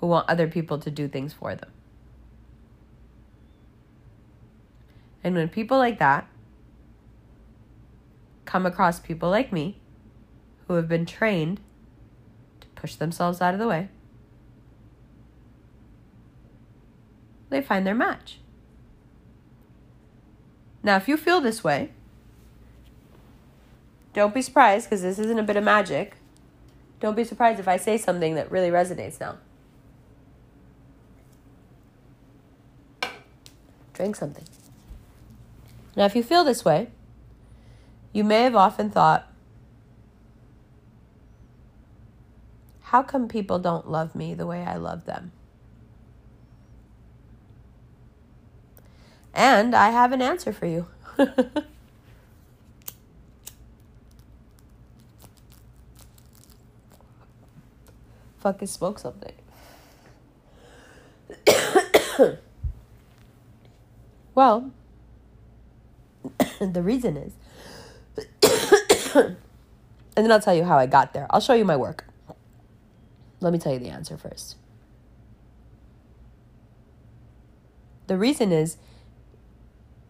who 0.00 0.06
want 0.06 0.28
other 0.28 0.48
people 0.48 0.78
to 0.78 0.90
do 0.90 1.08
things 1.08 1.32
for 1.32 1.54
them. 1.54 1.70
And 5.24 5.34
when 5.34 5.48
people 5.48 5.78
like 5.78 5.98
that 5.98 6.26
come 8.44 8.66
across 8.66 8.98
people 8.98 9.30
like 9.30 9.52
me 9.52 9.80
who 10.66 10.74
have 10.74 10.88
been 10.88 11.06
trained 11.06 11.60
to 12.60 12.66
push 12.74 12.96
themselves 12.96 13.40
out 13.40 13.54
of 13.54 13.60
the 13.60 13.68
way, 13.68 13.88
they 17.50 17.62
find 17.62 17.86
their 17.86 17.94
match. 17.94 18.38
Now, 20.82 20.96
if 20.96 21.06
you 21.06 21.16
feel 21.16 21.40
this 21.40 21.62
way, 21.62 21.92
don't 24.12 24.34
be 24.34 24.42
surprised 24.42 24.90
because 24.90 25.02
this 25.02 25.18
isn't 25.18 25.38
a 25.38 25.42
bit 25.42 25.56
of 25.56 25.64
magic. 25.64 26.16
Don't 27.02 27.16
be 27.16 27.24
surprised 27.24 27.58
if 27.58 27.66
I 27.66 27.78
say 27.78 27.98
something 27.98 28.36
that 28.36 28.52
really 28.52 28.70
resonates 28.70 29.18
now. 29.18 29.38
Drink 33.92 34.14
something. 34.14 34.44
Now, 35.96 36.04
if 36.04 36.14
you 36.14 36.22
feel 36.22 36.44
this 36.44 36.64
way, 36.64 36.90
you 38.12 38.22
may 38.22 38.44
have 38.44 38.54
often 38.54 38.88
thought, 38.88 39.26
how 42.82 43.02
come 43.02 43.26
people 43.26 43.58
don't 43.58 43.90
love 43.90 44.14
me 44.14 44.32
the 44.32 44.46
way 44.46 44.62
I 44.62 44.76
love 44.76 45.04
them? 45.04 45.32
And 49.34 49.74
I 49.74 49.90
have 49.90 50.12
an 50.12 50.22
answer 50.22 50.52
for 50.52 50.66
you. 50.66 50.86
Fucking 58.42 58.66
smoke 58.66 58.98
something. 58.98 59.34
well, 64.34 64.72
the 66.60 66.82
reason 66.82 67.16
is, 67.16 67.34
and 69.14 69.36
then 70.16 70.32
I'll 70.32 70.40
tell 70.40 70.56
you 70.56 70.64
how 70.64 70.76
I 70.76 70.86
got 70.86 71.12
there. 71.12 71.28
I'll 71.30 71.38
show 71.38 71.54
you 71.54 71.64
my 71.64 71.76
work. 71.76 72.04
Let 73.38 73.52
me 73.52 73.60
tell 73.60 73.74
you 73.74 73.78
the 73.78 73.90
answer 73.90 74.16
first. 74.16 74.56
The 78.08 78.18
reason 78.18 78.50
is 78.50 78.76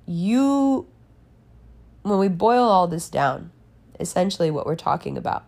you, 0.07 0.87
when 2.01 2.19
we 2.19 2.29
boil 2.29 2.65
all 2.65 2.89
this 2.89 3.11
down, 3.11 3.51
essentially 4.01 4.51
what 4.51 4.65
we're 4.65 4.75
talking 4.75 5.19
about 5.19 5.45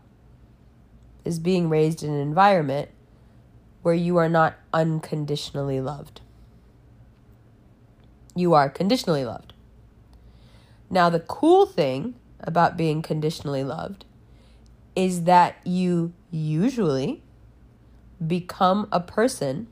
is 1.25 1.39
being 1.39 1.69
raised 1.69 2.03
in 2.03 2.11
an 2.11 2.21
environment 2.21 2.91
where 3.83 3.95
you 3.95 4.17
are 4.17 4.29
not 4.29 4.55
unconditionally 4.73 5.81
loved. 5.81 6.21
You 8.35 8.55
are 8.55 8.69
conditionally 8.69 9.25
loved. 9.25 9.53
Now, 10.91 11.11
the 11.11 11.21
cool 11.21 11.67
thing 11.67 12.15
about 12.41 12.77
being 12.77 13.03
conditionally 13.03 13.65
loved 13.65 14.05
is 14.97 15.25
that 15.25 15.57
you 15.65 16.13
usually 16.31 17.23
become 18.25 18.89
a 18.93 19.01
person 19.01 19.67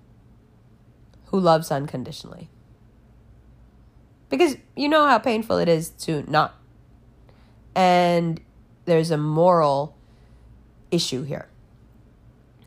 who 1.26 1.38
loves 1.38 1.70
unconditionally. 1.70 2.48
Because 4.28 4.57
you 4.76 4.88
know 4.88 5.07
how 5.07 5.18
painful 5.18 5.59
it 5.59 5.68
is 5.68 5.90
to 5.90 6.28
not. 6.30 6.55
And 7.74 8.40
there's 8.84 9.11
a 9.11 9.18
moral 9.18 9.96
issue 10.93 11.24
here. 11.24 11.49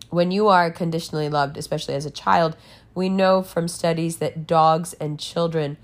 When 0.09 0.31
you 0.31 0.47
are 0.49 0.71
conditionally 0.71 1.29
loved, 1.29 1.57
especially 1.57 1.93
as 1.93 2.05
a 2.05 2.11
child, 2.11 2.57
we 2.93 3.07
know 3.07 3.41
from 3.41 3.67
studies 3.67 4.17
that 4.17 4.47
dogs 4.47 4.93
and 4.93 5.19
children, 5.19 5.77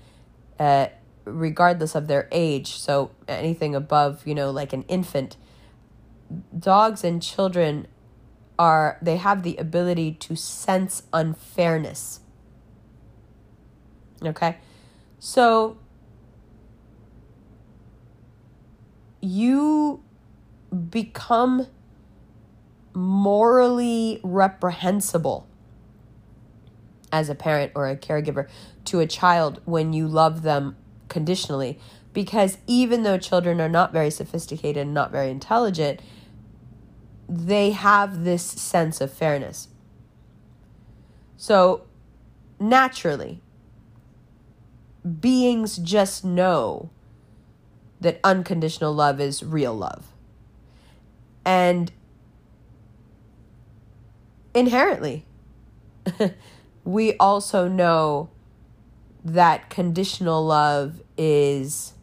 uh, 0.58 0.86
regardless 1.24 1.94
of 1.94 2.08
their 2.08 2.28
age, 2.32 2.74
so 2.74 3.12
anything 3.28 3.74
above, 3.74 4.26
you 4.26 4.34
know, 4.34 4.50
like 4.50 4.72
an 4.72 4.82
infant, 4.84 5.36
dogs 6.58 7.04
and 7.04 7.22
children 7.22 7.86
are, 8.58 8.98
they 9.02 9.16
have 9.16 9.42
the 9.42 9.56
ability 9.56 10.12
to 10.12 10.36
sense 10.36 11.02
unfairness. 11.12 12.20
Okay? 14.24 14.56
So 15.18 15.78
you 19.20 20.02
become 20.90 21.66
morally 22.94 24.20
reprehensible 24.22 25.46
as 27.10 27.28
a 27.28 27.34
parent 27.34 27.72
or 27.74 27.88
a 27.88 27.96
caregiver 27.96 28.48
to 28.84 29.00
a 29.00 29.06
child 29.06 29.60
when 29.64 29.92
you 29.92 30.06
love 30.06 30.42
them 30.42 30.76
conditionally 31.08 31.78
because 32.12 32.58
even 32.66 33.02
though 33.02 33.18
children 33.18 33.60
are 33.60 33.68
not 33.68 33.92
very 33.92 34.10
sophisticated 34.10 34.82
and 34.82 34.94
not 34.94 35.10
very 35.10 35.30
intelligent 35.30 36.00
they 37.28 37.70
have 37.70 38.24
this 38.24 38.42
sense 38.42 39.00
of 39.00 39.12
fairness 39.12 39.68
so 41.36 41.84
naturally 42.58 43.42
beings 45.20 45.76
just 45.78 46.24
know 46.24 46.90
that 48.00 48.20
unconditional 48.24 48.92
love 48.92 49.20
is 49.20 49.42
real 49.42 49.74
love. 49.74 50.12
And 51.44 51.90
inherently, 54.54 55.24
we 56.84 57.16
also 57.16 57.68
know 57.68 58.30
that 59.24 59.70
conditional 59.70 60.44
love 60.44 61.02
is 61.16 61.94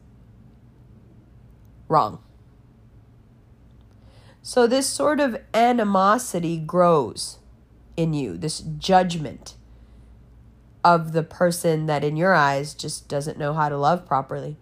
wrong. 1.87 2.23
So, 4.41 4.65
this 4.65 4.87
sort 4.87 5.19
of 5.19 5.37
animosity 5.53 6.57
grows 6.57 7.37
in 7.95 8.13
you, 8.13 8.37
this 8.37 8.61
judgment 8.61 9.55
of 10.83 11.11
the 11.11 11.23
person 11.23 11.85
that 11.87 12.03
in 12.03 12.15
your 12.15 12.33
eyes 12.33 12.73
just 12.73 13.07
doesn't 13.09 13.37
know 13.37 13.53
how 13.53 13.69
to 13.69 13.77
love 13.77 14.05
properly. 14.05 14.57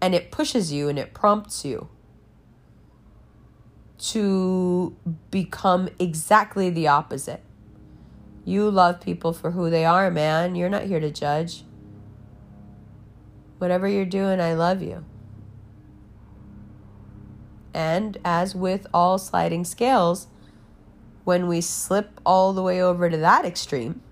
And 0.00 0.14
it 0.14 0.32
pushes 0.32 0.72
you 0.72 0.88
and 0.88 0.98
it 0.98 1.14
prompts 1.14 1.64
you 1.64 1.88
to 4.02 4.96
become 5.30 5.88
exactly 5.98 6.68
the 6.70 6.88
opposite 6.88 7.42
You 8.44 8.70
love 8.70 9.00
people 9.00 9.32
for 9.32 9.52
who 9.52 9.70
they 9.70 9.84
are, 9.84 10.10
man. 10.10 10.56
You're 10.56 10.68
not 10.68 10.84
here 10.84 10.98
to 10.98 11.10
judge. 11.10 11.64
Whatever 13.58 13.86
you're 13.86 14.04
doing, 14.04 14.40
I 14.40 14.54
love 14.54 14.82
you. 14.82 15.04
And 17.72 18.18
as 18.24 18.54
with 18.54 18.86
all 18.92 19.18
sliding 19.18 19.64
scales, 19.64 20.26
when 21.22 21.46
we 21.46 21.60
slip 21.60 22.20
all 22.26 22.52
the 22.52 22.62
way 22.62 22.82
over 22.82 23.08
to 23.08 23.16
that 23.16 23.44
extreme, 23.44 24.02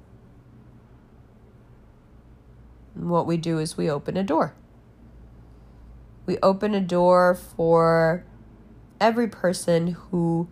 what 2.94 3.26
we 3.26 3.36
do 3.36 3.58
is 3.58 3.76
we 3.76 3.90
open 3.90 4.16
a 4.16 4.22
door. 4.22 4.54
We 6.26 6.38
open 6.38 6.74
a 6.74 6.80
door 6.80 7.34
for 7.34 8.24
every 9.00 9.28
person 9.28 9.88
who, 9.88 10.48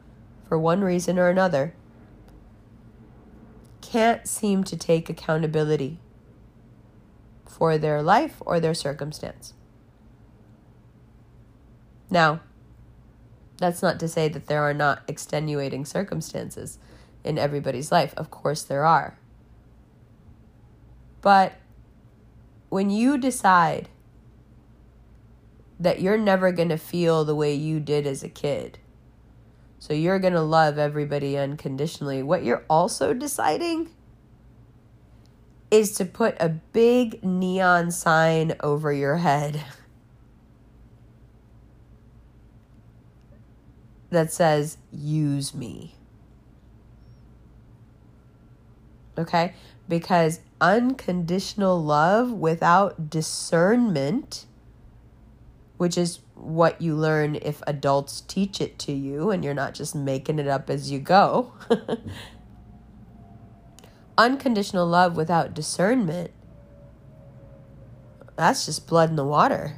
for 0.48 0.58
one 0.58 0.80
reason 0.80 1.18
or 1.18 1.28
another, 1.28 1.74
can't 3.80 4.26
seem 4.26 4.64
to 4.64 4.76
take 4.76 5.08
accountability 5.08 5.98
for 7.46 7.78
their 7.78 8.02
life 8.02 8.36
or 8.40 8.60
their 8.60 8.74
circumstance. 8.74 9.54
Now, 12.10 12.40
that's 13.58 13.82
not 13.82 13.98
to 14.00 14.08
say 14.08 14.28
that 14.28 14.46
there 14.46 14.62
are 14.62 14.74
not 14.74 15.02
extenuating 15.08 15.84
circumstances 15.84 16.78
in 17.24 17.38
everybody's 17.38 17.90
life. 17.90 18.14
Of 18.16 18.30
course, 18.30 18.62
there 18.62 18.84
are. 18.84 19.18
But 21.20 21.54
when 22.68 22.90
you 22.90 23.18
decide 23.18 23.88
that 25.80 26.00
you're 26.00 26.18
never 26.18 26.52
going 26.52 26.68
to 26.68 26.78
feel 26.78 27.24
the 27.24 27.34
way 27.34 27.54
you 27.54 27.80
did 27.80 28.06
as 28.06 28.22
a 28.22 28.28
kid, 28.28 28.78
so 29.78 29.94
you're 29.94 30.18
going 30.18 30.32
to 30.32 30.40
love 30.40 30.78
everybody 30.78 31.38
unconditionally, 31.38 32.22
what 32.22 32.44
you're 32.44 32.64
also 32.68 33.14
deciding 33.14 33.90
is 35.70 35.92
to 35.92 36.04
put 36.04 36.36
a 36.40 36.48
big 36.48 37.22
neon 37.22 37.90
sign 37.90 38.56
over 38.60 38.92
your 38.92 39.16
head. 39.18 39.64
that 44.10 44.32
says, 44.32 44.78
use 44.92 45.54
me. 45.54 45.94
Okay? 49.16 49.54
Because 49.88 50.40
unconditional 50.60 51.82
love 51.82 52.30
without 52.30 53.10
discernment, 53.10 54.46
which 55.78 55.96
is 55.96 56.20
what 56.34 56.80
you 56.80 56.94
learn 56.94 57.36
if 57.36 57.62
adults 57.66 58.20
teach 58.22 58.60
it 58.60 58.78
to 58.80 58.92
you 58.92 59.30
and 59.30 59.44
you're 59.44 59.54
not 59.54 59.74
just 59.74 59.94
making 59.94 60.38
it 60.38 60.46
up 60.46 60.68
as 60.68 60.90
you 60.90 60.98
go. 60.98 61.52
unconditional 64.18 64.86
love 64.86 65.16
without 65.16 65.54
discernment, 65.54 66.32
that's 68.36 68.66
just 68.66 68.86
blood 68.86 69.08
in 69.08 69.16
the 69.16 69.24
water. 69.24 69.76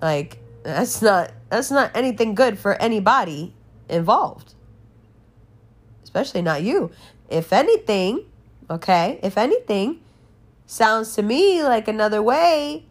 Like, 0.00 0.38
that's 0.62 1.00
not 1.00 1.32
that's 1.48 1.70
not 1.70 1.90
anything 1.96 2.34
good 2.34 2.58
for 2.58 2.74
anybody 2.74 3.54
involved. 3.88 4.54
Especially 6.02 6.42
not 6.42 6.62
you. 6.62 6.90
If 7.30 7.52
anything, 7.52 8.26
okay, 8.68 9.18
if 9.22 9.38
anything, 9.38 10.00
sounds 10.66 11.14
to 11.14 11.22
me 11.22 11.62
like 11.62 11.88
another 11.88 12.22
way 12.22 12.84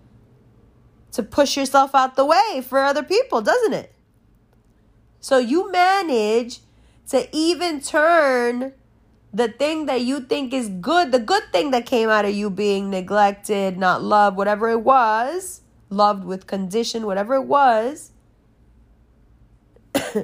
to 1.16 1.24
push 1.24 1.58
yourself 1.58 1.96
out 1.96 2.16
the 2.16 2.26
way 2.26 2.62
for 2.66 2.80
other 2.80 3.04
people, 3.04 3.42
doesn't 3.42 3.74
it? 3.74 3.94
So 5.20 5.38
you 5.38 5.72
manage 5.72 6.60
to 7.10 7.28
even 7.36 7.82
turn 7.82 8.74
the 9.34 9.48
thing 9.48 9.86
that 9.86 10.02
you 10.02 10.22
think 10.22 10.54
is 10.54 10.70
good, 10.70 11.12
the 11.12 11.20
good 11.20 11.44
thing 11.52 11.72
that 11.72 11.86
came 11.86 12.10
out 12.10 12.26
of 12.26 12.34
you 12.34 12.50
being 12.50 12.90
neglected, 12.90 13.78
not 13.78 14.02
loved, 14.02 14.38
whatever 14.38 14.70
it 14.70 14.82
was, 14.82 15.62
loved 15.90 16.24
with 16.24 16.48
condition, 16.48 17.06
whatever 17.06 17.36
it 17.36 17.46
was, 17.46 18.12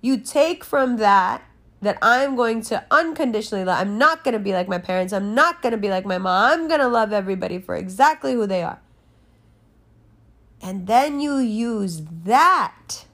you 0.00 0.18
take 0.18 0.64
from 0.64 0.96
that 0.98 1.42
that 1.80 1.98
I'm 2.00 2.36
going 2.36 2.62
to 2.62 2.84
unconditionally 2.90 3.64
love. 3.64 3.80
I'm 3.80 3.98
not 3.98 4.22
going 4.22 4.34
to 4.34 4.38
be 4.38 4.52
like 4.52 4.68
my 4.68 4.78
parents. 4.78 5.12
I'm 5.12 5.34
not 5.34 5.62
going 5.62 5.72
to 5.72 5.78
be 5.78 5.88
like 5.88 6.06
my 6.06 6.18
mom. 6.18 6.52
I'm 6.52 6.68
going 6.68 6.80
to 6.80 6.88
love 6.88 7.12
everybody 7.12 7.58
for 7.58 7.74
exactly 7.74 8.34
who 8.34 8.46
they 8.46 8.62
are. 8.62 8.80
And 10.62 10.86
then 10.86 11.20
you 11.20 11.38
use 11.38 12.02
that 12.24 13.04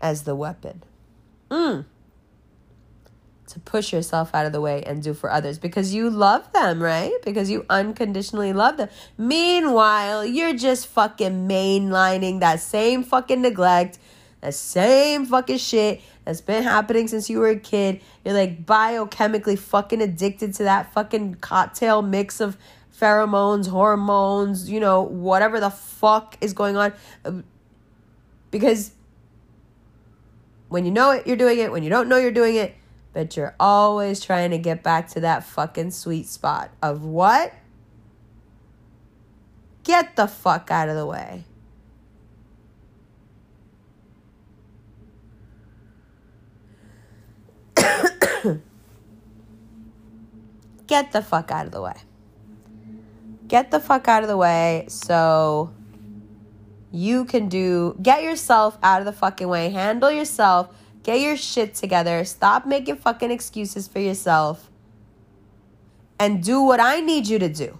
as 0.00 0.22
the 0.22 0.34
weapon. 0.34 0.82
Mm. 1.50 1.84
To 3.48 3.60
push 3.60 3.92
yourself 3.92 4.34
out 4.34 4.46
of 4.46 4.52
the 4.52 4.60
way 4.60 4.82
and 4.82 5.02
do 5.02 5.14
for 5.14 5.30
others 5.30 5.58
because 5.58 5.94
you 5.94 6.10
love 6.10 6.50
them, 6.52 6.82
right? 6.82 7.12
Because 7.24 7.50
you 7.50 7.66
unconditionally 7.68 8.52
love 8.52 8.78
them. 8.78 8.88
Meanwhile, 9.18 10.24
you're 10.24 10.56
just 10.56 10.86
fucking 10.88 11.46
mainlining 11.46 12.40
that 12.40 12.60
same 12.60 13.04
fucking 13.04 13.42
neglect 13.42 13.98
that 14.44 14.54
same 14.54 15.24
fucking 15.24 15.56
shit 15.56 16.02
that's 16.24 16.42
been 16.42 16.62
happening 16.62 17.08
since 17.08 17.30
you 17.30 17.38
were 17.38 17.48
a 17.48 17.58
kid. 17.58 18.02
You're 18.24 18.34
like 18.34 18.66
biochemically 18.66 19.58
fucking 19.58 20.02
addicted 20.02 20.52
to 20.54 20.64
that 20.64 20.92
fucking 20.92 21.36
cocktail 21.36 22.02
mix 22.02 22.40
of 22.40 22.58
pheromones, 23.04 23.68
hormones, 23.68 24.70
you 24.70 24.80
know, 24.80 25.02
whatever 25.02 25.60
the 25.60 25.68
fuck 25.68 26.38
is 26.40 26.54
going 26.54 26.74
on. 26.74 26.94
Um, 27.24 27.44
because 28.50 28.92
when 30.68 30.86
you 30.86 30.90
know 30.90 31.10
it, 31.10 31.26
you're 31.26 31.36
doing 31.36 31.58
it. 31.58 31.70
When 31.70 31.82
you 31.82 31.90
don't 31.90 32.08
know 32.08 32.16
you're 32.16 32.32
doing 32.32 32.56
it, 32.56 32.74
but 33.12 33.36
you're 33.36 33.54
always 33.60 34.20
trying 34.20 34.52
to 34.52 34.58
get 34.58 34.82
back 34.82 35.08
to 35.10 35.20
that 35.20 35.44
fucking 35.44 35.90
sweet 35.90 36.26
spot 36.26 36.70
of 36.82 37.04
what? 37.04 37.52
Get 39.82 40.16
the 40.16 40.26
fuck 40.26 40.70
out 40.70 40.88
of 40.88 40.96
the 40.96 41.04
way. 41.04 41.44
get 50.86 51.12
the 51.12 51.20
fuck 51.20 51.50
out 51.50 51.66
of 51.66 51.72
the 51.72 51.82
way. 51.82 51.96
Get 53.46 53.70
the 53.70 53.80
fuck 53.80 54.08
out 54.08 54.22
of 54.22 54.28
the 54.28 54.36
way 54.36 54.86
so 54.88 55.70
you 56.90 57.24
can 57.24 57.48
do, 57.48 57.96
get 58.00 58.22
yourself 58.22 58.78
out 58.82 59.00
of 59.00 59.04
the 59.04 59.12
fucking 59.12 59.48
way, 59.48 59.70
handle 59.70 60.10
yourself, 60.10 60.68
get 61.02 61.20
your 61.20 61.36
shit 61.36 61.74
together, 61.74 62.24
stop 62.24 62.66
making 62.66 62.96
fucking 62.96 63.30
excuses 63.30 63.88
for 63.88 63.98
yourself, 63.98 64.70
and 66.18 66.42
do 66.42 66.62
what 66.62 66.80
I 66.80 67.00
need 67.00 67.26
you 67.26 67.38
to 67.38 67.48
do. 67.48 67.78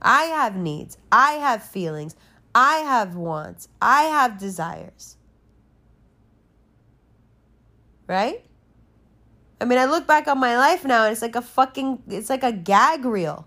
I 0.00 0.24
have 0.24 0.56
needs, 0.56 0.98
I 1.12 1.32
have 1.34 1.62
feelings, 1.62 2.16
I 2.54 2.78
have 2.78 3.14
wants, 3.14 3.68
I 3.80 4.04
have 4.04 4.38
desires. 4.38 5.16
Right? 8.08 8.44
I 9.62 9.64
mean, 9.64 9.78
I 9.78 9.84
look 9.84 10.08
back 10.08 10.26
on 10.26 10.40
my 10.40 10.58
life 10.58 10.84
now 10.84 11.04
and 11.04 11.12
it's 11.12 11.22
like 11.22 11.36
a 11.36 11.40
fucking, 11.40 12.02
it's 12.08 12.28
like 12.28 12.42
a 12.42 12.50
gag 12.50 13.04
reel. 13.04 13.46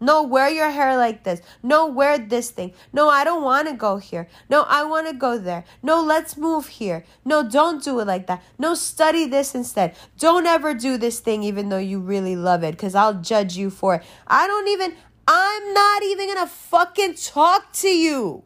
No, 0.00 0.24
wear 0.24 0.48
your 0.48 0.70
hair 0.70 0.96
like 0.96 1.22
this. 1.22 1.40
No, 1.62 1.86
wear 1.86 2.18
this 2.18 2.50
thing. 2.50 2.72
No, 2.92 3.08
I 3.08 3.22
don't 3.22 3.44
want 3.44 3.68
to 3.68 3.74
go 3.74 3.98
here. 3.98 4.26
No, 4.50 4.62
I 4.62 4.82
want 4.82 5.06
to 5.06 5.14
go 5.14 5.38
there. 5.38 5.62
No, 5.84 6.02
let's 6.02 6.36
move 6.36 6.66
here. 6.66 7.04
No, 7.24 7.48
don't 7.48 7.80
do 7.84 8.00
it 8.00 8.08
like 8.08 8.26
that. 8.26 8.42
No, 8.58 8.74
study 8.74 9.24
this 9.24 9.54
instead. 9.54 9.94
Don't 10.18 10.46
ever 10.46 10.74
do 10.74 10.96
this 10.96 11.20
thing 11.20 11.44
even 11.44 11.68
though 11.68 11.78
you 11.78 12.00
really 12.00 12.34
love 12.34 12.64
it 12.64 12.72
because 12.72 12.96
I'll 12.96 13.14
judge 13.14 13.56
you 13.56 13.70
for 13.70 13.94
it. 13.94 14.02
I 14.26 14.48
don't 14.48 14.66
even, 14.66 14.96
I'm 15.28 15.74
not 15.74 16.02
even 16.02 16.26
going 16.26 16.44
to 16.44 16.52
fucking 16.52 17.14
talk 17.14 17.72
to 17.74 17.88
you. 17.88 18.42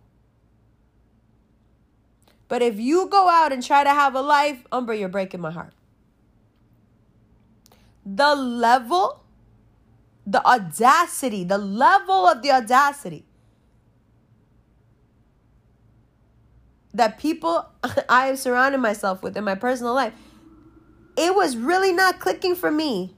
But 2.47 2.61
if 2.61 2.79
you 2.79 3.09
go 3.09 3.31
out 3.31 3.53
and 3.53 3.65
try 3.65 3.85
to 3.85 3.91
have 3.91 4.15
a 4.15 4.21
life, 4.21 4.67
Umbra, 4.71 4.99
you're 4.99 5.09
breaking 5.09 5.41
my 5.41 5.51
heart 5.51 5.73
the 8.07 8.35
level, 8.37 9.25
the 10.27 10.45
audacity, 10.47 11.43
the 11.43 11.59
level 11.59 12.29
of 12.29 12.43
the 12.43 12.53
audacity 12.53 13.27
that 16.95 17.19
people 17.19 17.67
I 18.09 18.27
have 18.27 18.39
surrounded 18.39 18.79
myself 18.79 19.23
with 19.23 19.37
in 19.37 19.45
my 19.45 19.55
personal 19.55 19.95
life, 19.95 20.15
it 21.17 21.35
was 21.35 21.57
really 21.57 21.93
not 21.93 22.21
clicking 22.21 22.55
for 22.55 22.71
me. 22.71 23.15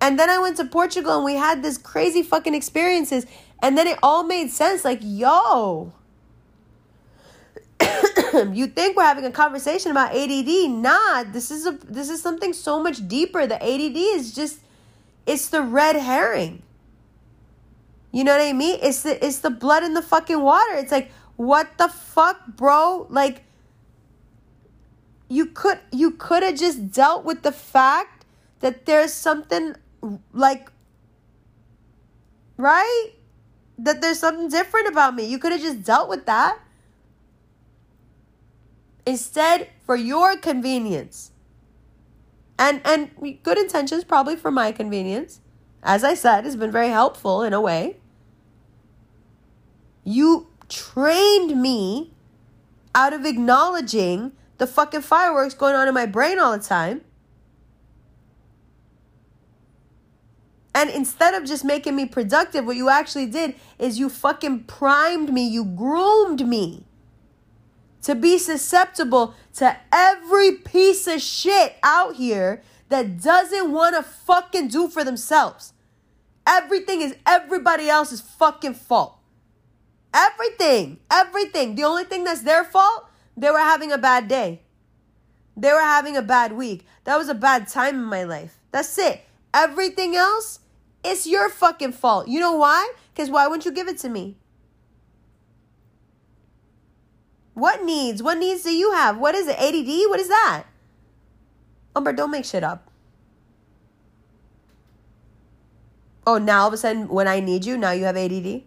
And 0.00 0.18
then 0.18 0.28
I 0.28 0.38
went 0.38 0.56
to 0.58 0.64
Portugal 0.64 1.16
and 1.16 1.24
we 1.24 1.34
had 1.34 1.62
this 1.62 1.78
crazy 1.78 2.22
fucking 2.22 2.54
experiences. 2.54 3.26
And 3.62 3.78
then 3.78 3.86
it 3.86 3.98
all 4.02 4.22
made 4.22 4.50
sense. 4.50 4.84
Like, 4.84 5.00
yo, 5.02 5.92
you 8.52 8.66
think 8.66 8.96
we're 8.96 9.04
having 9.04 9.24
a 9.24 9.30
conversation 9.30 9.90
about 9.90 10.14
ADD. 10.14 10.70
Nah, 10.70 11.24
this 11.24 11.50
is 11.50 11.66
a 11.66 11.72
this 11.72 12.08
is 12.08 12.22
something 12.22 12.52
so 12.52 12.82
much 12.82 13.06
deeper. 13.08 13.46
The 13.46 13.62
ADD 13.62 13.96
is 13.96 14.34
just 14.34 14.60
it's 15.26 15.48
the 15.48 15.62
red 15.62 15.96
herring. 15.96 16.62
You 18.12 18.24
know 18.24 18.32
what 18.32 18.40
I 18.40 18.52
mean? 18.52 18.78
It's 18.82 19.02
the 19.02 19.24
it's 19.24 19.38
the 19.38 19.50
blood 19.50 19.82
in 19.82 19.94
the 19.94 20.02
fucking 20.02 20.40
water. 20.40 20.74
It's 20.74 20.92
like 20.92 21.10
What 21.36 21.76
the 21.76 21.88
fuck, 21.88 22.46
bro? 22.46 23.06
Like 23.10 23.42
you 25.28 25.46
could 25.46 25.80
you 25.92 26.12
could 26.12 26.42
have 26.42 26.56
just 26.56 26.90
dealt 26.92 27.24
with 27.24 27.42
the 27.42 27.52
fact 27.52 28.24
that 28.60 28.86
there's 28.86 29.12
something 29.12 29.74
like 30.32 30.70
right? 32.56 33.10
That 33.78 34.00
there's 34.00 34.18
something 34.18 34.48
different 34.48 34.88
about 34.88 35.14
me. 35.14 35.24
You 35.26 35.38
could 35.38 35.52
have 35.52 35.60
just 35.60 35.82
dealt 35.82 36.08
with 36.08 36.24
that. 36.26 36.58
Instead, 39.06 39.68
for 39.84 39.94
your 39.94 40.36
convenience. 40.36 41.30
And 42.58 42.80
and 42.84 43.38
good 43.42 43.58
intentions 43.58 44.02
probably 44.02 44.34
for 44.36 44.50
my 44.50 44.72
convenience. 44.72 45.40
As 45.82 46.02
I 46.02 46.14
said, 46.14 46.44
has 46.44 46.56
been 46.56 46.72
very 46.72 46.88
helpful 46.88 47.42
in 47.42 47.52
a 47.52 47.60
way. 47.60 47.98
You 50.02 50.48
trained 50.68 51.60
me 51.60 52.12
out 52.94 53.12
of 53.12 53.24
acknowledging 53.24 54.32
the 54.58 54.66
fucking 54.66 55.02
fireworks 55.02 55.54
going 55.54 55.76
on 55.76 55.86
in 55.86 55.94
my 55.94 56.06
brain 56.06 56.38
all 56.38 56.56
the 56.56 56.64
time. 56.64 57.02
And 60.74 60.90
instead 60.90 61.34
of 61.34 61.44
just 61.44 61.64
making 61.64 61.94
me 61.94 62.06
productive, 62.06 62.66
what 62.66 62.76
you 62.76 62.88
actually 62.88 63.26
did 63.26 63.54
is 63.78 63.98
you 63.98 64.08
fucking 64.08 64.64
primed 64.64 65.32
me, 65.32 65.46
you 65.46 65.64
groomed 65.64 66.46
me 66.46 66.85
to 68.06 68.14
be 68.14 68.38
susceptible 68.38 69.34
to 69.52 69.76
every 69.90 70.52
piece 70.52 71.08
of 71.08 71.20
shit 71.20 71.74
out 71.82 72.14
here 72.14 72.62
that 72.88 73.20
doesn't 73.20 73.72
want 73.72 73.96
to 73.96 74.02
fucking 74.04 74.68
do 74.68 74.86
for 74.86 75.02
themselves. 75.02 75.72
Everything 76.46 77.00
is 77.00 77.16
everybody 77.26 77.88
else's 77.88 78.20
fucking 78.20 78.74
fault. 78.74 79.18
Everything, 80.14 81.00
everything. 81.10 81.74
The 81.74 81.82
only 81.82 82.04
thing 82.04 82.22
that's 82.22 82.42
their 82.42 82.62
fault 82.62 83.10
they 83.36 83.50
were 83.50 83.58
having 83.58 83.90
a 83.90 83.98
bad 83.98 84.28
day. 84.28 84.60
They 85.56 85.72
were 85.72 85.80
having 85.80 86.16
a 86.16 86.22
bad 86.22 86.52
week. 86.52 86.86
That 87.02 87.16
was 87.16 87.28
a 87.28 87.34
bad 87.34 87.66
time 87.66 87.96
in 87.96 88.04
my 88.04 88.22
life. 88.22 88.60
That's 88.70 88.96
it. 88.98 89.22
Everything 89.52 90.14
else, 90.14 90.60
it's 91.04 91.26
your 91.26 91.48
fucking 91.48 91.90
fault. 91.90 92.28
You 92.28 92.38
know 92.38 92.52
why? 92.52 92.92
Because 93.12 93.30
why 93.30 93.48
wouldn't 93.48 93.64
you 93.64 93.72
give 93.72 93.88
it 93.88 93.98
to 93.98 94.08
me? 94.08 94.36
What 97.56 97.82
needs? 97.82 98.22
What 98.22 98.36
needs 98.36 98.64
do 98.64 98.70
you 98.70 98.92
have? 98.92 99.16
What 99.16 99.34
is 99.34 99.48
it? 99.48 99.56
ADD? 99.58 100.10
What 100.10 100.20
is 100.20 100.28
that? 100.28 100.64
Umber, 101.96 102.12
don't 102.12 102.30
make 102.30 102.44
shit 102.44 102.62
up. 102.62 102.90
Oh, 106.26 106.36
now 106.36 106.60
all 106.60 106.68
of 106.68 106.74
a 106.74 106.76
sudden, 106.76 107.08
when 107.08 107.26
I 107.26 107.40
need 107.40 107.64
you, 107.64 107.78
now 107.78 107.92
you 107.92 108.04
have 108.04 108.14
ADD? 108.14 108.64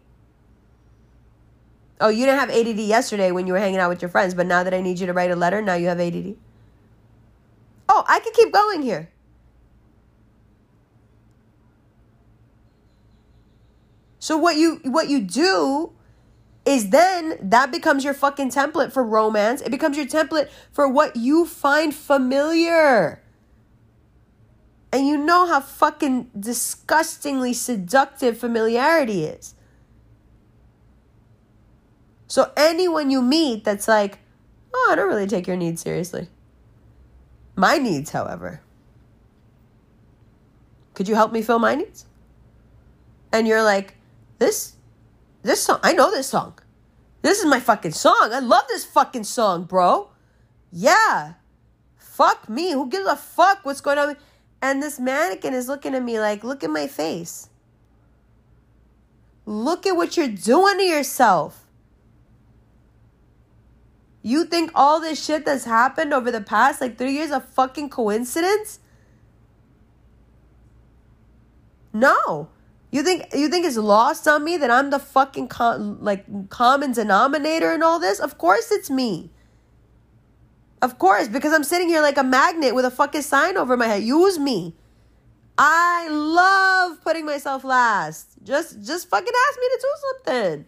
Oh, 2.02 2.10
you 2.10 2.26
didn't 2.26 2.40
have 2.40 2.50
ADD 2.50 2.80
yesterday 2.80 3.32
when 3.32 3.46
you 3.46 3.54
were 3.54 3.60
hanging 3.60 3.80
out 3.80 3.90
with 3.90 4.02
your 4.02 4.10
friends, 4.10 4.34
but 4.34 4.48
now 4.48 4.64
that 4.64 4.74
I 4.74 4.82
need 4.82 4.98
you 4.98 5.06
to 5.06 5.14
write 5.14 5.30
a 5.30 5.36
letter, 5.36 5.62
now 5.62 5.76
you 5.76 5.86
have 5.86 6.00
ADD. 6.00 6.36
Oh, 7.88 8.04
I 8.08 8.20
could 8.22 8.34
keep 8.34 8.52
going 8.52 8.82
here. 8.82 9.12
So 14.18 14.36
what 14.36 14.56
you 14.56 14.80
what 14.84 15.10
you 15.10 15.22
do 15.22 15.94
is 16.70 16.91
then 16.91 17.36
that 17.41 17.72
becomes 17.72 18.03
your 18.03 18.13
fucking 18.13 18.51
template 18.51 18.91
for 18.91 19.03
romance. 19.03 19.59
It 19.61 19.72
becomes 19.72 19.97
your 19.97 20.05
template 20.05 20.49
for 20.72 20.88
what 20.88 21.15
you 21.15 21.47
find 21.47 21.95
familiar. 21.95 23.24
And 24.93 25.07
you 25.07 25.17
know 25.17 25.47
how 25.47 25.61
fucking 25.61 26.30
disgustingly 26.39 27.53
seductive 27.53 28.38
familiarity 28.38 29.24
is. 29.24 29.55
So 32.28 32.51
anyone 32.55 33.09
you 33.09 33.24
meet 33.24 33.63
that's 33.63 33.88
like, 33.88 34.20
oh, 34.72 34.89
I 34.91 34.95
don't 34.95 35.07
really 35.07 35.26
take 35.26 35.47
your 35.47 35.57
needs 35.57 35.82
seriously. 35.82 36.30
My 37.55 37.80
needs, 37.80 38.11
however. 38.11 38.61
Could 40.93 41.07
you 41.07 41.15
help 41.15 41.32
me 41.32 41.41
fill 41.41 41.57
my 41.57 41.74
needs? 41.74 42.05
And 43.34 43.47
you're 43.47 43.63
like, 43.63 43.95
this, 44.38 44.76
this 45.42 45.64
song, 45.64 45.80
I 45.84 45.94
know 45.94 46.12
this 46.12 46.28
song. 46.28 46.60
This 47.22 47.40
is 47.40 47.46
my 47.46 47.60
fucking 47.60 47.92
song. 47.92 48.30
I 48.32 48.40
love 48.40 48.64
this 48.68 48.86
fucking 48.86 49.26
song, 49.26 49.64
bro. 49.64 50.10
Yeah. 50.72 51.34
Fuck 51.98 52.50
me. 52.50 52.72
Who 52.72 52.90
gives 52.90 53.08
a 53.08 53.16
fuck 53.16 53.60
what's 53.64 53.82
going 53.82 53.98
on? 53.98 54.16
And 54.62 54.84
this 54.84 55.00
mannequin 55.00 55.54
is 55.54 55.68
looking 55.68 55.96
at 55.96 56.04
me 56.04 56.20
like, 56.20 56.44
look 56.44 56.64
at 56.64 56.70
my 56.70 56.88
face. 56.88 57.50
Look 59.46 59.88
at 59.88 59.96
what 59.96 60.16
you're 60.16 60.28
doing 60.28 60.78
to 60.78 60.84
yourself. 60.84 61.66
You 64.22 64.46
think 64.46 64.72
all 64.76 65.00
this 65.00 65.24
shit 65.24 65.46
that's 65.46 65.66
happened 65.66 66.14
over 66.14 66.30
the 66.30 66.42
past 66.42 66.82
like 66.82 66.98
three 66.98 67.14
years 67.14 67.32
a 67.32 67.40
fucking 67.40 67.90
coincidence? 67.90 68.80
No. 71.94 72.50
You 72.92 73.04
think 73.04 73.28
you 73.34 73.50
think 73.50 73.66
it's 73.66 73.78
lost 73.78 74.28
on 74.28 74.44
me 74.44 74.58
that 74.58 74.72
I'm 74.72 74.90
the 74.90 75.00
fucking 75.00 75.50
like 76.00 76.50
common 76.50 76.92
denominator 76.92 77.74
in 77.74 77.84
all 77.84 78.00
this? 78.00 78.20
Of 78.20 78.38
course 78.38 78.72
it's 78.72 78.90
me. 78.90 79.30
Of 80.82 80.98
course, 80.98 81.28
because 81.28 81.54
I'm 81.54 81.64
sitting 81.64 81.90
here 81.90 82.02
like 82.02 82.18
a 82.18 82.24
magnet 82.24 82.74
with 82.74 82.86
a 82.86 82.92
fucking 82.92 83.22
sign 83.22 83.58
over 83.58 83.76
my 83.78 83.88
head. 83.88 84.04
Use 84.04 84.40
me. 84.40 84.76
I 85.58 86.08
love 86.10 87.04
putting 87.04 87.26
myself 87.26 87.64
last. 87.64 88.30
Just 88.44 88.82
just 88.82 89.10
fucking 89.10 89.34
ask 89.50 89.60
me 89.60 89.68
to 89.68 89.80
do 89.82 89.94
something 90.02 90.66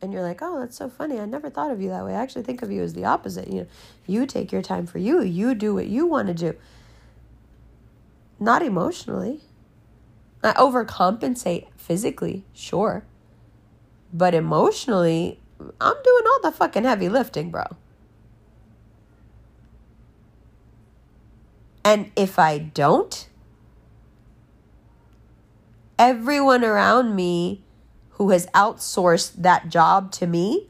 and 0.00 0.12
you're 0.12 0.22
like, 0.22 0.40
oh, 0.42 0.60
that's 0.60 0.76
so 0.76 0.88
funny. 0.88 1.18
I 1.18 1.24
never 1.24 1.50
thought 1.50 1.70
of 1.70 1.80
you 1.80 1.88
that 1.90 2.04
way. 2.04 2.14
I 2.14 2.22
actually 2.22 2.42
think 2.42 2.62
of 2.62 2.70
you 2.70 2.82
as 2.82 2.94
the 2.94 3.04
opposite. 3.04 3.48
You 3.48 3.60
know, 3.60 3.66
you 4.06 4.26
take 4.26 4.52
your 4.52 4.62
time 4.62 4.86
for 4.86 4.98
you. 4.98 5.22
You 5.22 5.54
do 5.54 5.74
what 5.74 5.88
you 5.88 6.06
want 6.06 6.28
to 6.28 6.34
do. 6.34 6.56
Not 8.40 8.62
emotionally. 8.62 9.40
I 10.42 10.52
overcompensate 10.52 11.66
physically, 11.76 12.44
sure. 12.52 13.04
But 14.12 14.34
emotionally, 14.34 15.40
I'm 15.60 15.96
doing 16.04 16.24
all 16.26 16.40
the 16.42 16.52
fucking 16.52 16.84
heavy 16.84 17.08
lifting, 17.08 17.50
bro. 17.50 17.64
And 21.84 22.10
if 22.16 22.38
I 22.38 22.58
don't, 22.58 23.28
everyone 25.98 26.64
around 26.64 27.16
me 27.16 27.64
who 28.10 28.30
has 28.30 28.46
outsourced 28.48 29.32
that 29.38 29.68
job 29.68 30.12
to 30.12 30.26
me, 30.26 30.68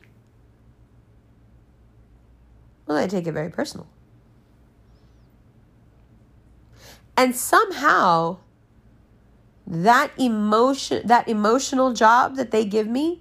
well, 2.86 2.96
I 2.96 3.06
take 3.06 3.26
it 3.26 3.32
very 3.32 3.50
personal. 3.50 3.88
And 7.18 7.36
somehow 7.36 8.38
that 9.66 10.12
emotion 10.18 11.06
that 11.06 11.28
emotional 11.28 11.92
job 11.92 12.36
that 12.36 12.50
they 12.52 12.64
give 12.64 12.86
me 12.86 13.20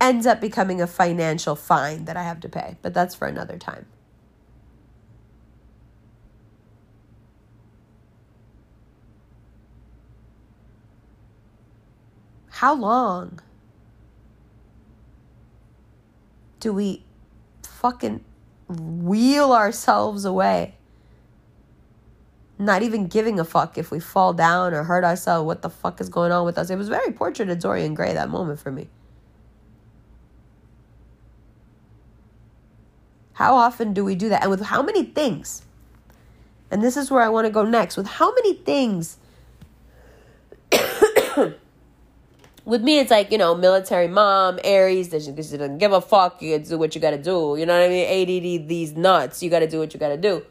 ends 0.00 0.24
up 0.24 0.40
becoming 0.40 0.80
a 0.80 0.86
financial 0.86 1.54
fine 1.56 2.06
that 2.06 2.16
I 2.16 2.22
have 2.22 2.40
to 2.40 2.48
pay. 2.48 2.78
But 2.80 2.94
that's 2.94 3.14
for 3.14 3.26
another 3.26 3.58
time. 3.58 3.84
How 12.48 12.74
long? 12.74 13.40
do 16.64 16.72
we 16.72 17.04
fucking 17.62 18.24
wheel 18.68 19.52
ourselves 19.52 20.24
away? 20.24 20.76
Not 22.58 22.82
even 22.82 23.08
giving 23.08 23.40
a 23.40 23.44
fuck 23.44 23.76
if 23.78 23.90
we 23.90 23.98
fall 23.98 24.32
down 24.32 24.74
or 24.74 24.84
hurt 24.84 25.04
ourselves, 25.04 25.46
what 25.46 25.62
the 25.62 25.70
fuck 25.70 26.00
is 26.00 26.08
going 26.08 26.30
on 26.30 26.44
with 26.44 26.56
us? 26.56 26.70
It 26.70 26.76
was 26.76 26.88
very 26.88 27.12
portrait 27.12 27.48
of 27.48 27.58
Dorian 27.58 27.94
Gray, 27.94 28.14
that 28.14 28.30
moment 28.30 28.60
for 28.60 28.70
me. 28.70 28.88
How 33.34 33.56
often 33.56 33.92
do 33.92 34.04
we 34.04 34.14
do 34.14 34.28
that? 34.28 34.42
And 34.42 34.50
with 34.50 34.62
how 34.62 34.82
many 34.82 35.02
things? 35.02 35.62
And 36.70 36.82
this 36.82 36.96
is 36.96 37.10
where 37.10 37.22
I 37.22 37.28
want 37.28 37.46
to 37.46 37.50
go 37.50 37.64
next. 37.64 37.96
With 37.96 38.06
how 38.06 38.32
many 38.32 38.54
things 38.54 39.16
with 42.64 42.82
me, 42.82 43.00
it's 43.00 43.10
like, 43.10 43.32
you 43.32 43.38
know, 43.38 43.56
military 43.56 44.06
mom, 44.06 44.60
Aries, 44.62 45.10
just 45.10 45.34
doesn't 45.34 45.78
give 45.78 45.92
a 45.92 46.00
fuck. 46.00 46.40
You 46.40 46.58
do 46.60 46.78
what 46.78 46.94
you 46.94 47.00
gotta 47.00 47.18
do. 47.18 47.56
You 47.58 47.66
know 47.66 47.78
what 47.78 47.86
I 47.86 47.88
mean? 47.88 48.06
ADD, 48.06 48.68
these 48.68 48.92
nuts. 48.92 49.42
You 49.42 49.50
gotta 49.50 49.66
do 49.68 49.80
what 49.80 49.92
you 49.92 50.00
gotta 50.00 50.16
do. 50.16 50.44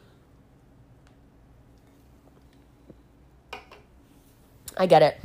I 4.77 4.85
get 4.85 5.01
it. 5.01 5.19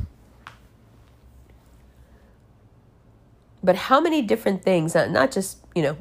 But 3.63 3.75
how 3.75 3.99
many 3.99 4.21
different 4.21 4.63
things, 4.63 4.95
not 4.95 5.31
just, 5.31 5.57
you 5.75 5.81
know, 5.81 5.97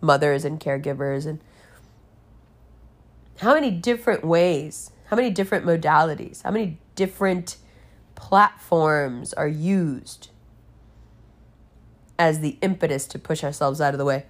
mothers 0.00 0.44
and 0.44 0.58
caregivers, 0.58 1.26
and 1.26 1.40
how 3.38 3.54
many 3.54 3.70
different 3.70 4.24
ways, 4.24 4.90
how 5.06 5.16
many 5.16 5.30
different 5.30 5.66
modalities, 5.66 6.42
how 6.42 6.50
many 6.50 6.78
different 6.94 7.56
platforms 8.14 9.32
are 9.34 9.48
used 9.48 10.30
as 12.18 12.40
the 12.40 12.58
impetus 12.62 13.06
to 13.08 13.18
push 13.18 13.42
ourselves 13.42 13.80
out 13.80 13.92
of 13.92 13.98
the 13.98 14.04
way 14.04 14.24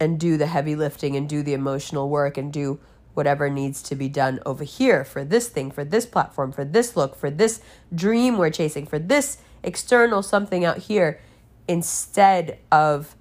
and 0.00 0.18
do 0.18 0.36
the 0.36 0.46
heavy 0.46 0.74
lifting 0.74 1.16
and 1.16 1.28
do 1.28 1.42
the 1.42 1.52
emotional 1.54 2.08
work 2.08 2.36
and 2.36 2.52
do 2.52 2.80
whatever 3.14 3.50
needs 3.50 3.82
to 3.82 3.94
be 3.94 4.08
done 4.08 4.40
over 4.46 4.64
here 4.64 5.04
for 5.04 5.24
this 5.24 5.48
thing, 5.48 5.70
for 5.70 5.84
this 5.84 6.06
platform, 6.06 6.52
for 6.52 6.64
this 6.64 6.96
look, 6.96 7.14
for 7.14 7.30
this 7.30 7.60
dream 7.94 8.38
we're 8.38 8.50
chasing, 8.50 8.86
for 8.86 8.98
this 8.98 9.38
external 9.62 10.22
something 10.22 10.64
out 10.64 10.78
here, 10.78 11.20
instead 11.68 12.58
of 12.70 13.14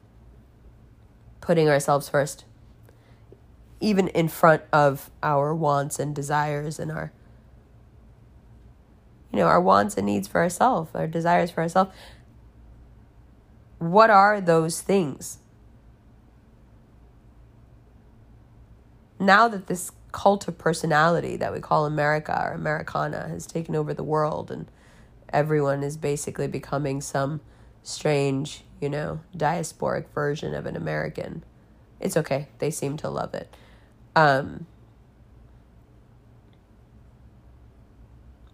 putting 1.42 1.68
ourselves 1.70 2.08
first, 2.08 2.46
even 3.80 4.08
in 4.10 4.28
front 4.28 4.62
of 4.72 5.10
our 5.22 5.54
wants 5.54 6.00
and 6.00 6.16
desires 6.16 6.80
and 6.80 6.92
our 6.92 7.12
you 9.32 9.40
know, 9.40 9.46
our 9.46 9.62
wants 9.62 9.96
and 9.96 10.06
needs 10.06 10.28
for 10.28 10.42
ourselves, 10.42 10.92
our 10.94 11.08
desires 11.08 11.52
for 11.52 11.62
ourselves. 11.62 11.92
What 13.80 14.10
are 14.10 14.42
those 14.42 14.82
things? 14.82 15.40
Now 19.22 19.48
that 19.50 19.68
this 19.68 19.92
cult 20.12 20.48
of 20.48 20.58
personality 20.58 21.38
that 21.38 21.54
we 21.54 21.60
call 21.60 21.86
America 21.86 22.36
or 22.44 22.54
Americana 22.54 23.28
has 23.30 23.46
taken 23.46 23.76
over 23.76 23.94
the 23.94 24.04
world 24.04 24.50
and 24.50 24.66
everyone 25.32 25.84
is 25.84 25.96
basically 25.96 26.48
becoming 26.48 27.02
some 27.02 27.40
strange, 27.84 28.64
you 28.82 28.90
know, 28.90 29.22
diasporic 29.38 30.10
version 30.10 30.56
of 30.56 30.66
an 30.66 30.76
American. 30.76 31.44
It's 32.00 32.18
okay. 32.18 32.48
They 32.58 32.72
seem 32.72 32.98
to 32.98 33.10
love 33.12 33.36
it. 33.36 33.56
Um, 34.16 34.66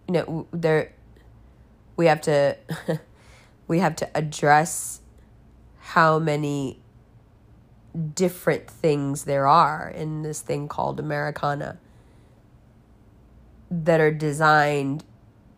you 0.06 0.14
know 0.14 0.46
there 0.52 0.92
we 1.96 2.06
have 2.06 2.20
to 2.22 2.56
we 3.68 3.78
have 3.78 3.96
to 3.96 4.08
address 4.16 5.00
how 5.78 6.18
many 6.18 6.78
different 8.14 8.68
things 8.68 9.24
there 9.24 9.46
are 9.46 9.88
in 9.88 10.22
this 10.22 10.40
thing 10.40 10.68
called 10.68 11.00
Americana 11.00 11.78
that 13.70 14.00
are 14.00 14.12
designed 14.12 15.04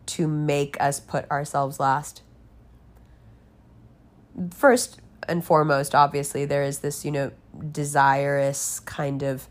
to 0.05 0.27
make 0.27 0.79
us 0.79 0.99
put 0.99 1.29
ourselves 1.31 1.79
last. 1.79 2.21
First 4.53 4.99
and 5.27 5.43
foremost, 5.43 5.93
obviously, 5.93 6.45
there 6.45 6.63
is 6.63 6.79
this, 6.79 7.05
you 7.05 7.11
know, 7.11 7.31
desirous 7.71 8.79
kind 8.81 9.23
of 9.23 9.47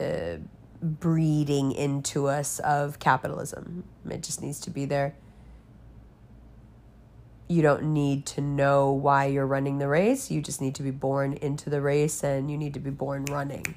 uh, 0.00 0.36
breeding 0.82 1.72
into 1.72 2.26
us 2.26 2.58
of 2.60 2.98
capitalism. 2.98 3.84
It 4.08 4.22
just 4.22 4.42
needs 4.42 4.60
to 4.60 4.70
be 4.70 4.84
there. 4.84 5.14
You 7.48 7.62
don't 7.62 7.92
need 7.92 8.24
to 8.26 8.40
know 8.40 8.92
why 8.92 9.26
you're 9.26 9.46
running 9.46 9.78
the 9.78 9.88
race. 9.88 10.30
You 10.30 10.40
just 10.40 10.60
need 10.60 10.74
to 10.76 10.82
be 10.82 10.90
born 10.90 11.34
into 11.34 11.68
the 11.68 11.80
race 11.80 12.22
and 12.22 12.50
you 12.50 12.56
need 12.56 12.74
to 12.74 12.80
be 12.80 12.90
born 12.90 13.24
running. 13.26 13.74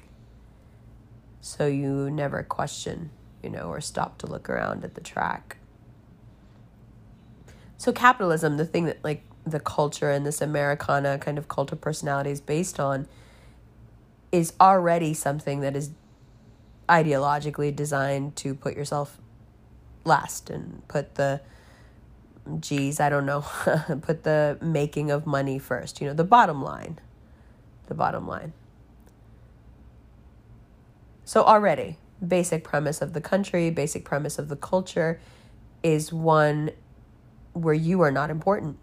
So 1.40 1.66
you 1.66 2.10
never 2.10 2.42
question, 2.42 3.10
you 3.42 3.50
know, 3.50 3.68
or 3.68 3.80
stop 3.80 4.18
to 4.18 4.26
look 4.26 4.48
around 4.48 4.84
at 4.84 4.94
the 4.94 5.00
track. 5.00 5.58
So 7.76 7.92
capitalism, 7.92 8.56
the 8.56 8.66
thing 8.66 8.86
that 8.86 9.04
like 9.04 9.22
the 9.46 9.60
culture 9.60 10.10
and 10.10 10.26
this 10.26 10.40
Americana 10.40 11.18
kind 11.18 11.38
of 11.38 11.46
cult 11.48 11.70
of 11.70 11.80
personality 11.80 12.30
is 12.30 12.40
based 12.40 12.80
on, 12.80 13.06
is 14.32 14.54
already 14.60 15.14
something 15.14 15.60
that 15.60 15.76
is 15.76 15.90
ideologically 16.88 17.74
designed 17.74 18.36
to 18.36 18.54
put 18.54 18.76
yourself 18.76 19.20
last 20.04 20.50
and 20.50 20.86
put 20.88 21.16
the 21.16 21.40
geez, 22.60 23.00
I 23.00 23.08
don't 23.08 23.26
know, 23.26 23.40
put 24.02 24.24
the 24.24 24.58
making 24.60 25.10
of 25.10 25.26
money 25.26 25.58
first, 25.58 26.00
you 26.00 26.06
know, 26.06 26.14
the 26.14 26.24
bottom 26.24 26.62
line. 26.62 26.98
The 27.86 27.94
bottom 27.94 28.26
line. 28.26 28.52
So 31.24 31.42
already, 31.42 31.98
basic 32.26 32.64
premise 32.64 33.02
of 33.02 33.12
the 33.12 33.20
country, 33.20 33.70
basic 33.70 34.04
premise 34.04 34.38
of 34.38 34.48
the 34.48 34.56
culture 34.56 35.20
is 35.82 36.12
one 36.12 36.70
where 37.52 37.74
you 37.74 38.00
are 38.00 38.10
not 38.10 38.30
important. 38.30 38.78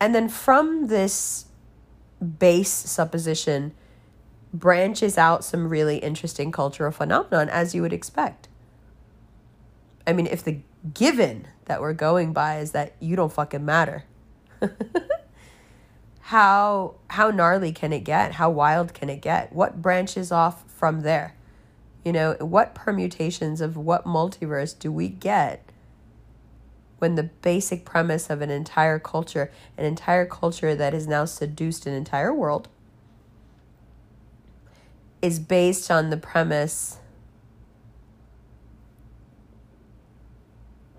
And 0.00 0.14
then 0.14 0.28
from 0.28 0.88
this 0.88 1.46
base 2.38 2.70
supposition, 2.70 3.72
branches 4.52 5.18
out 5.18 5.44
some 5.44 5.68
really 5.68 5.98
interesting 5.98 6.52
cultural 6.52 6.92
phenomenon 6.92 7.48
as 7.48 7.74
you 7.74 7.82
would 7.82 7.92
expect. 7.92 8.48
I 10.06 10.12
mean, 10.12 10.26
if 10.26 10.44
the 10.44 10.60
given 10.94 11.46
that 11.66 11.80
we're 11.80 11.92
going 11.92 12.32
by 12.32 12.58
is 12.58 12.72
that 12.72 12.94
you 13.00 13.16
don't 13.16 13.32
fucking 13.32 13.64
matter. 13.64 14.04
how 16.20 16.94
how 17.08 17.30
gnarly 17.30 17.72
can 17.72 17.92
it 17.92 18.00
get? 18.00 18.32
How 18.32 18.50
wild 18.50 18.94
can 18.94 19.08
it 19.08 19.20
get? 19.20 19.52
What 19.52 19.82
branches 19.82 20.32
off 20.32 20.68
from 20.70 21.02
there? 21.02 21.34
You 22.04 22.12
know, 22.12 22.34
what 22.34 22.74
permutations 22.74 23.60
of 23.60 23.76
what 23.76 24.04
multiverse 24.04 24.78
do 24.78 24.92
we 24.92 25.08
get 25.08 25.62
when 26.98 27.14
the 27.14 27.24
basic 27.24 27.84
premise 27.84 28.30
of 28.30 28.40
an 28.40 28.50
entire 28.50 28.98
culture, 28.98 29.50
an 29.76 29.84
entire 29.84 30.24
culture 30.24 30.74
that 30.74 30.92
has 30.92 31.06
now 31.06 31.24
seduced 31.24 31.86
an 31.86 31.92
entire 31.92 32.32
world, 32.32 32.68
is 35.20 35.38
based 35.38 35.90
on 35.90 36.10
the 36.10 36.16
premise 36.16 36.98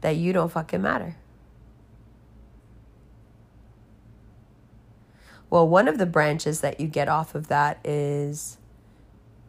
that 0.02 0.16
you 0.16 0.34
don't 0.34 0.52
fucking 0.52 0.82
matter. 0.82 1.16
Well, 5.50 5.68
one 5.68 5.88
of 5.88 5.98
the 5.98 6.06
branches 6.06 6.62
that 6.62 6.80
you 6.80 6.88
get 6.88 7.08
off 7.08 7.34
of 7.34 7.48
that 7.48 7.80
is 7.86 8.58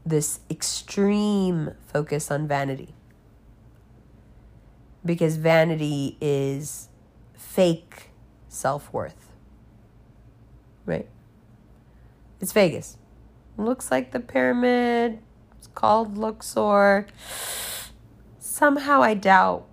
this 0.06 0.40
extreme 0.50 1.72
focus 1.86 2.30
on 2.30 2.46
vanity. 2.46 2.94
Because 5.04 5.36
vanity 5.36 6.16
is 6.20 6.88
fake 7.34 8.10
self 8.48 8.92
worth. 8.92 9.32
Right? 10.86 11.08
It's 12.40 12.52
Vegas. 12.52 12.96
Looks 13.56 13.90
like 13.90 14.12
the 14.12 14.20
pyramid. 14.20 15.18
It's 15.58 15.66
called 15.66 16.16
Luxor. 16.16 17.06
Somehow 18.38 19.02
I 19.02 19.14
doubt 19.14 19.66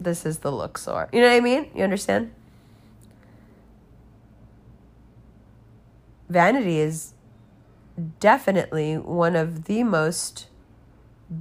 this 0.00 0.26
is 0.26 0.38
the 0.38 0.52
Luxor. 0.52 1.08
You 1.12 1.20
know 1.20 1.28
what 1.28 1.36
I 1.36 1.40
mean? 1.40 1.70
You 1.74 1.84
understand? 1.84 2.32
Vanity 6.28 6.78
is 6.78 7.14
definitely 8.18 8.96
one 8.96 9.36
of 9.36 9.64
the 9.64 9.84
most 9.84 10.48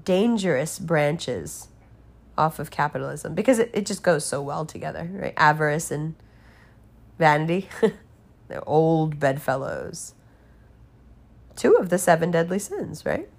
dangerous 0.06 0.80
branches 0.80 1.70
off 2.38 2.60
of 2.60 2.72
capitalism 2.72 3.34
because 3.36 3.60
it, 3.60 3.70
it 3.74 3.86
just 3.86 4.04
goes 4.04 4.26
so 4.26 4.42
well 4.42 4.66
together, 4.66 5.10
right? 5.14 5.34
Avarice 5.38 5.92
and 5.92 6.16
vanity. 7.18 7.70
They're 8.48 8.68
old 8.68 9.20
bedfellows 9.20 10.14
two 11.56 11.76
of 11.76 11.90
the 11.90 11.98
seven 11.98 12.32
deadly 12.32 12.60
sins, 12.60 13.06
right? 13.06 13.30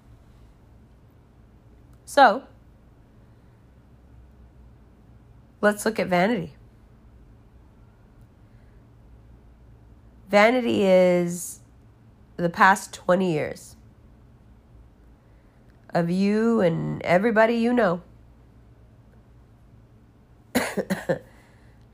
So, 2.05 2.43
let's 5.65 5.83
look 5.83 5.99
at 5.99 6.07
vanity. 6.07 6.53
Vanity 10.29 10.83
is 10.83 11.59
the 12.37 12.49
past 12.49 12.93
20 12.93 13.31
years 13.31 13.75
of 15.89 16.09
you 16.09 16.61
and 16.61 17.01
everybody 17.01 17.55
you 17.55 17.73
know 17.73 18.01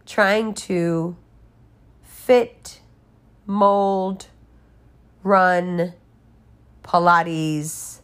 trying 0.06 0.54
to 0.54 1.16
fit, 2.04 2.82
mold, 3.46 4.28
run, 5.24 5.94
Pilates, 6.84 8.00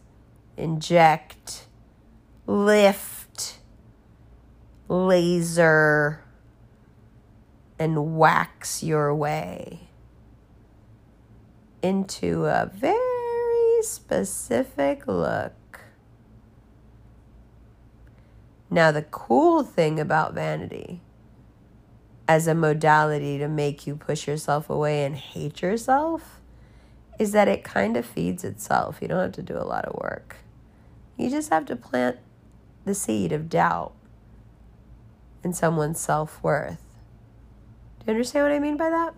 inject, 0.56 1.66
lift, 2.46 3.17
laser, 4.88 6.22
and 7.78 8.16
wax 8.16 8.82
your 8.82 9.14
way 9.14 9.88
into 11.82 12.46
a 12.46 12.70
very 12.74 13.82
specific 13.82 15.06
look. 15.06 15.52
Now, 18.70 18.90
the 18.90 19.02
cool 19.02 19.62
thing 19.62 20.00
about 20.00 20.34
vanity 20.34 21.00
as 22.26 22.46
a 22.46 22.54
modality 22.54 23.38
to 23.38 23.48
make 23.48 23.86
you 23.86 23.96
push 23.96 24.26
yourself 24.26 24.68
away 24.68 25.04
and 25.04 25.16
hate 25.16 25.62
yourself 25.62 26.40
is 27.18 27.32
that 27.32 27.48
it 27.48 27.64
kind 27.64 27.96
of 27.96 28.04
feeds 28.04 28.44
itself. 28.44 28.98
You 29.00 29.08
don't 29.08 29.20
have 29.20 29.32
to 29.32 29.42
do 29.42 29.56
a 29.56 29.64
lot 29.64 29.86
of 29.86 29.94
work. 29.94 30.36
You 31.16 31.30
just 31.30 31.50
have 31.50 31.64
to 31.66 31.76
plant 31.76 32.18
the 32.84 32.94
seed 32.94 33.32
of 33.32 33.48
doubt 33.48 33.94
in 35.44 35.52
someone's 35.52 36.00
self 36.00 36.42
worth. 36.42 36.82
Do 38.00 38.06
you 38.06 38.12
understand 38.12 38.44
what 38.44 38.52
I 38.52 38.58
mean 38.58 38.76
by 38.76 38.90
that? 38.90 39.14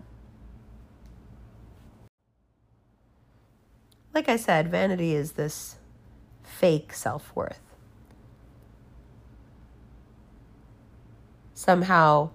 Like 4.13 4.27
I 4.27 4.35
said, 4.35 4.69
vanity 4.69 5.15
is 5.15 5.33
this 5.33 5.77
fake 6.43 6.93
self 6.93 7.31
worth. 7.35 7.61
Somehow, 11.53 12.31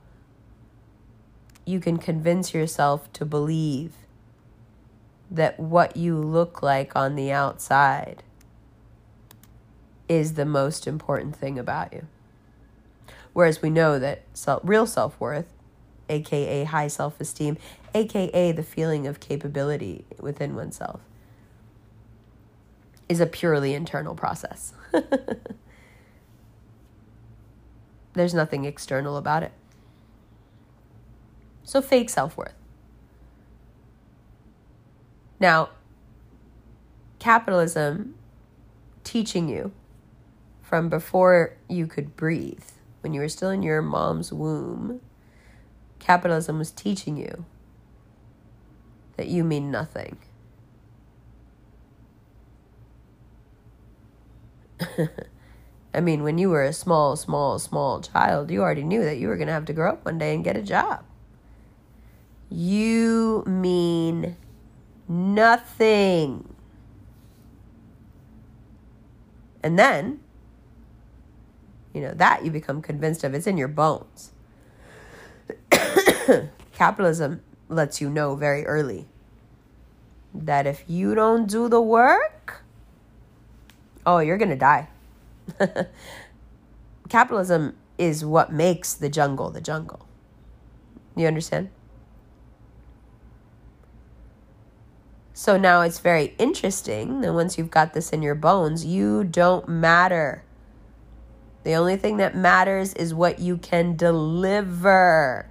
you 1.65 1.81
can 1.81 1.99
convince 1.99 2.55
yourself 2.55 3.13
to 3.13 3.25
believe 3.25 3.93
that 5.31 5.59
what 5.59 5.97
you 5.97 6.17
look 6.17 6.63
like 6.63 6.95
on 6.95 7.17
the 7.17 7.33
outside 7.33 8.23
is 10.09 10.35
the 10.35 10.45
most 10.45 10.87
important 10.87 11.35
thing 11.35 11.59
about 11.59 11.93
you. 11.93 12.07
Whereas 13.37 13.61
we 13.61 13.69
know 13.69 13.99
that 13.99 14.23
self, 14.33 14.63
real 14.65 14.87
self 14.87 15.21
worth, 15.21 15.53
aka 16.09 16.65
high 16.65 16.89
self 16.89 17.21
esteem, 17.21 17.59
aka 17.95 18.51
the 18.53 18.63
feeling 18.63 19.07
of 19.07 19.21
capability 19.21 20.07
within 20.19 20.57
oneself, 20.57 21.03
is 23.11 23.21
a 23.21 23.27
purely 23.27 23.75
internal 23.75 24.15
process. 24.15 24.73
There's 28.15 28.33
nothing 28.33 28.65
external 28.65 29.19
about 29.19 29.43
it. 29.43 29.53
So, 31.63 31.83
fake 31.83 32.09
self 32.09 32.39
worth. 32.39 32.55
Now, 35.39 35.69
capitalism 37.19 38.15
teaching 39.05 39.51
you 39.51 39.73
from 40.63 40.89
before 40.89 41.59
you 41.69 41.87
could 41.87 42.17
breathe, 42.17 42.65
when 43.01 43.15
you 43.15 43.21
were 43.21 43.29
still 43.29 43.51
in 43.51 43.63
your 43.63 43.83
mom's 43.83 44.33
womb, 44.33 45.01
capitalism 45.99 46.59
was 46.59 46.71
teaching 46.71 47.17
you 47.17 47.45
that 49.17 49.29
you 49.29 49.45
mean 49.45 49.71
nothing. 49.71 50.19
I 55.95 56.01
mean, 56.01 56.23
when 56.23 56.37
you 56.37 56.51
were 56.51 56.63
a 56.63 56.73
small, 56.73 57.17
small, 57.17 57.59
small 57.59 58.01
child, 58.03 58.51
you 58.51 58.61
already 58.61 58.85
knew 58.85 59.03
that 59.05 59.17
you 59.17 59.29
were 59.29 59.37
going 59.37 59.47
to 59.47 59.53
have 59.53 59.65
to 59.67 59.73
grow 59.73 59.93
up 59.93 60.05
one 60.05 60.19
day 60.19 60.35
and 60.35 60.45
get 60.45 60.57
a 60.57 60.63
job. 60.63 61.05
You 62.51 63.43
mean 63.47 64.37
nothing. 65.09 66.55
And 69.63 69.79
then, 69.79 70.21
you 71.97 72.03
know, 72.03 72.13
that 72.13 72.45
you 72.45 72.51
become 72.51 72.83
convinced 72.83 73.25
of, 73.25 73.33
it's 73.33 73.47
in 73.47 73.57
your 73.57 73.69
bones. 73.69 74.31
Capitalism 76.75 77.41
lets 77.71 78.03
you 78.03 78.11
know 78.11 78.37
very 78.37 78.67
early 78.67 79.07
that 80.35 80.67
if 80.67 80.85
you 80.87 81.15
don't 81.15 81.49
do 81.49 81.71
the 81.71 81.81
work, 81.81 82.63
oh, 84.05 84.19
you're 84.19 84.37
going 84.37 84.51
to 84.51 84.57
die. 84.57 84.89
Capitalism 87.09 87.75
is 87.97 88.23
what 88.23 88.53
makes 88.53 88.93
the 88.93 89.09
jungle 89.09 89.49
the 89.49 89.63
jungle. 89.63 90.07
You 91.17 91.27
understand? 91.27 91.71
So 95.33 95.57
now 95.57 95.81
it's 95.81 96.01
very 96.01 96.35
interesting 96.37 97.23
that 97.23 97.33
once 97.33 97.57
you've 97.57 97.71
got 97.71 97.95
this 97.95 98.11
in 98.11 98.21
your 98.21 98.35
bones, 98.35 98.85
you 98.85 99.25
don't 99.25 99.67
matter. 99.67 100.43
The 101.67 101.75
only 101.75 101.97
thing 101.97 102.19
that 102.19 102.37
matters 102.37 102.95
is 102.95 103.13
what 103.13 103.41
you 103.41 103.57
can 103.57 103.97
deliver. 103.97 105.49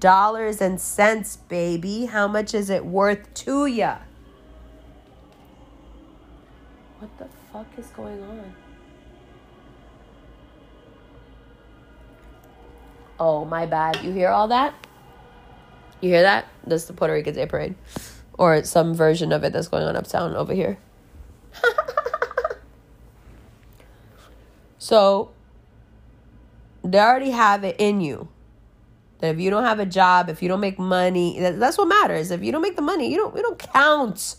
Dollars 0.00 0.60
and 0.60 0.80
cents, 0.80 1.36
baby. 1.36 2.06
How 2.06 2.26
much 2.26 2.52
is 2.52 2.68
it 2.68 2.84
worth 2.84 3.32
to 3.34 3.66
ya? 3.66 3.98
What 6.98 7.16
the 7.16 7.28
fuck 7.52 7.68
is 7.78 7.86
going 7.90 8.20
on? 8.24 8.52
Oh, 13.20 13.44
my 13.44 13.64
bad. 13.64 14.02
You 14.02 14.10
hear 14.10 14.30
all 14.30 14.48
that? 14.48 14.74
You 16.00 16.08
hear 16.08 16.22
that? 16.22 16.46
That's 16.66 16.86
the 16.86 16.92
Puerto 16.92 17.14
Rican 17.14 17.36
Day 17.36 17.46
Parade 17.46 17.76
or 18.36 18.64
some 18.64 18.94
version 18.94 19.30
of 19.30 19.44
it 19.44 19.52
that's 19.52 19.68
going 19.68 19.84
on 19.84 19.94
uptown 19.94 20.34
over 20.34 20.54
here. 20.54 20.76
so 24.78 25.30
they 26.84 26.98
already 26.98 27.30
have 27.30 27.64
it 27.64 27.76
in 27.78 28.00
you 28.00 28.28
that 29.22 29.36
if 29.36 29.40
you 29.40 29.50
don't 29.50 29.62
have 29.62 29.78
a 29.78 29.86
job, 29.86 30.28
if 30.28 30.42
you 30.42 30.48
don't 30.48 30.60
make 30.60 30.80
money, 30.80 31.38
that, 31.38 31.60
that's 31.60 31.78
what 31.78 31.86
matters. 31.86 32.32
If 32.32 32.42
you 32.42 32.50
don't 32.50 32.60
make 32.60 32.74
the 32.74 32.82
money, 32.82 33.08
you 33.08 33.16
don't 33.16 33.34
you 33.36 33.42
don't 33.42 33.58
count. 33.58 34.36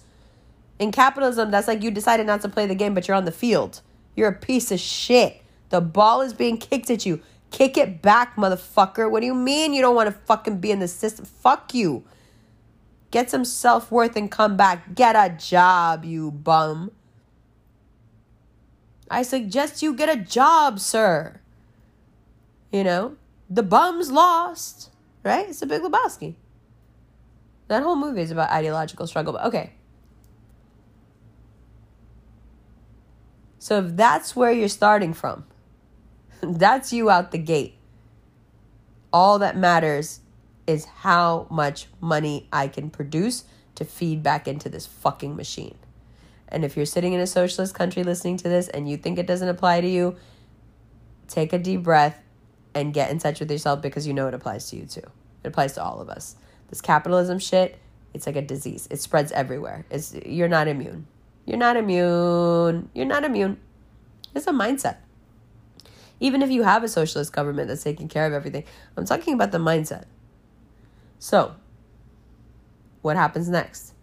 In 0.77 0.91
capitalism, 0.91 1.51
that's 1.51 1.67
like 1.69 1.81
you 1.81 1.89
decided 1.89 2.27
not 2.27 2.41
to 2.41 2.49
play 2.49 2.67
the 2.67 2.75
game, 2.75 2.93
but 2.93 3.07
you're 3.07 3.15
on 3.15 3.23
the 3.23 3.31
field. 3.31 3.81
You're 4.15 4.29
a 4.29 4.35
piece 4.35 4.71
of 4.71 4.79
shit. 4.79 5.41
The 5.69 5.79
ball 5.79 6.21
is 6.21 6.33
being 6.33 6.57
kicked 6.57 6.89
at 6.89 7.05
you. 7.05 7.21
Kick 7.49 7.77
it 7.77 8.01
back, 8.01 8.35
motherfucker. 8.35 9.09
What 9.09 9.21
do 9.21 9.25
you 9.25 9.33
mean 9.33 9.73
you 9.73 9.81
don't 9.81 9.95
want 9.95 10.07
to 10.07 10.19
fucking 10.25 10.57
be 10.57 10.71
in 10.71 10.79
the 10.79 10.87
system? 10.89 11.23
Fuck 11.25 11.73
you. 11.73 12.03
Get 13.09 13.29
some 13.29 13.45
self 13.45 13.89
worth 13.89 14.17
and 14.17 14.29
come 14.29 14.57
back. 14.57 14.95
Get 14.95 15.15
a 15.15 15.33
job, 15.33 16.03
you 16.03 16.31
bum. 16.31 16.91
I 19.09 19.21
suggest 19.21 19.81
you 19.81 19.93
get 19.93 20.09
a 20.09 20.19
job, 20.19 20.79
sir. 20.79 21.39
You 22.73 22.83
know, 22.83 23.17
the 23.51 23.61
bum's 23.61 24.11
lost, 24.11 24.89
right? 25.21 25.47
It's 25.47 25.61
a 25.61 25.67
big 25.67 25.83
Lebowski. 25.83 26.33
That 27.67 27.83
whole 27.83 27.95
movie 27.95 28.21
is 28.21 28.31
about 28.31 28.49
ideological 28.49 29.05
struggle, 29.05 29.33
but 29.33 29.45
okay. 29.45 29.73
So 33.59 33.77
if 33.77 33.95
that's 33.95 34.35
where 34.35 34.51
you're 34.51 34.67
starting 34.69 35.13
from, 35.13 35.45
that's 36.41 36.91
you 36.91 37.11
out 37.11 37.31
the 37.31 37.37
gate. 37.37 37.75
All 39.13 39.37
that 39.37 39.55
matters 39.55 40.21
is 40.65 40.85
how 40.85 41.45
much 41.51 41.85
money 42.01 42.49
I 42.51 42.67
can 42.67 42.89
produce 42.89 43.43
to 43.75 43.85
feed 43.85 44.23
back 44.23 44.47
into 44.47 44.67
this 44.67 44.87
fucking 44.87 45.35
machine. 45.35 45.75
And 46.47 46.65
if 46.65 46.75
you're 46.75 46.87
sitting 46.87 47.13
in 47.13 47.19
a 47.19 47.27
socialist 47.27 47.75
country 47.75 48.03
listening 48.03 48.37
to 48.37 48.49
this 48.49 48.67
and 48.67 48.89
you 48.89 48.97
think 48.97 49.19
it 49.19 49.27
doesn't 49.27 49.47
apply 49.47 49.81
to 49.81 49.87
you, 49.87 50.15
take 51.27 51.53
a 51.53 51.59
deep 51.59 51.83
breath 51.83 52.22
and 52.75 52.93
get 52.93 53.11
in 53.11 53.19
touch 53.19 53.39
with 53.39 53.51
yourself 53.51 53.81
because 53.81 54.07
you 54.07 54.13
know 54.13 54.27
it 54.27 54.33
applies 54.33 54.69
to 54.69 54.75
you 54.75 54.85
too. 54.85 55.01
It 55.43 55.47
applies 55.47 55.73
to 55.73 55.83
all 55.83 55.99
of 55.99 56.09
us. 56.09 56.35
This 56.69 56.81
capitalism 56.81 57.39
shit, 57.39 57.77
it's 58.13 58.25
like 58.25 58.35
a 58.35 58.41
disease. 58.41 58.87
It 58.89 58.99
spreads 58.99 59.31
everywhere. 59.31 59.85
It's 59.89 60.15
you're 60.25 60.47
not 60.47 60.67
immune. 60.67 61.07
You're 61.45 61.57
not 61.57 61.77
immune. 61.77 62.89
You're 62.93 63.05
not 63.05 63.23
immune. 63.23 63.59
It's 64.33 64.47
a 64.47 64.51
mindset. 64.51 64.97
Even 66.19 66.41
if 66.41 66.49
you 66.49 66.63
have 66.63 66.83
a 66.83 66.87
socialist 66.87 67.33
government 67.33 67.67
that's 67.67 67.83
taking 67.83 68.07
care 68.07 68.25
of 68.25 68.33
everything, 68.33 68.63
I'm 68.95 69.05
talking 69.05 69.33
about 69.33 69.51
the 69.51 69.57
mindset. 69.57 70.05
So, 71.19 71.55
what 73.01 73.17
happens 73.17 73.49
next? 73.49 73.93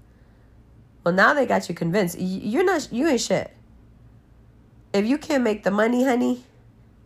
Well, 1.02 1.14
now 1.14 1.32
they 1.32 1.46
got 1.46 1.68
you 1.68 1.74
convinced. 1.74 2.18
You're 2.18 2.64
not, 2.64 2.92
you 2.92 3.08
ain't 3.08 3.20
shit. 3.20 3.50
If 4.92 5.06
you 5.06 5.18
can't 5.18 5.42
make 5.42 5.62
the 5.62 5.70
money, 5.70 6.04
honey, 6.04 6.44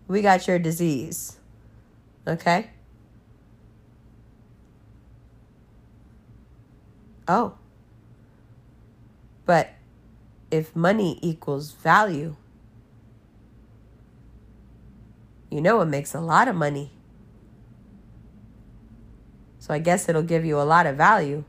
we 0.08 0.20
got 0.20 0.48
your 0.48 0.58
disease. 0.58 1.38
Okay? 2.26 2.70
Oh. 7.28 7.54
But 9.46 9.70
if 10.50 10.74
money 10.74 11.18
equals 11.22 11.72
value, 11.72 12.36
you 15.50 15.60
know 15.60 15.80
it 15.80 15.86
makes 15.86 16.14
a 16.14 16.20
lot 16.20 16.48
of 16.48 16.56
money. 16.56 16.92
So 19.58 19.72
I 19.72 19.78
guess 19.78 20.08
it'll 20.08 20.22
give 20.22 20.44
you 20.44 20.60
a 20.60 20.62
lot 20.62 20.86
of 20.86 20.96
value. 20.96 21.44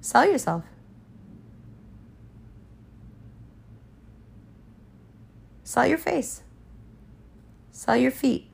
Sell 0.00 0.24
yourself. 0.24 0.64
Sell 5.64 5.86
your 5.86 5.98
face. 5.98 6.42
Sell 7.76 7.98
your 7.98 8.10
feet. 8.10 8.48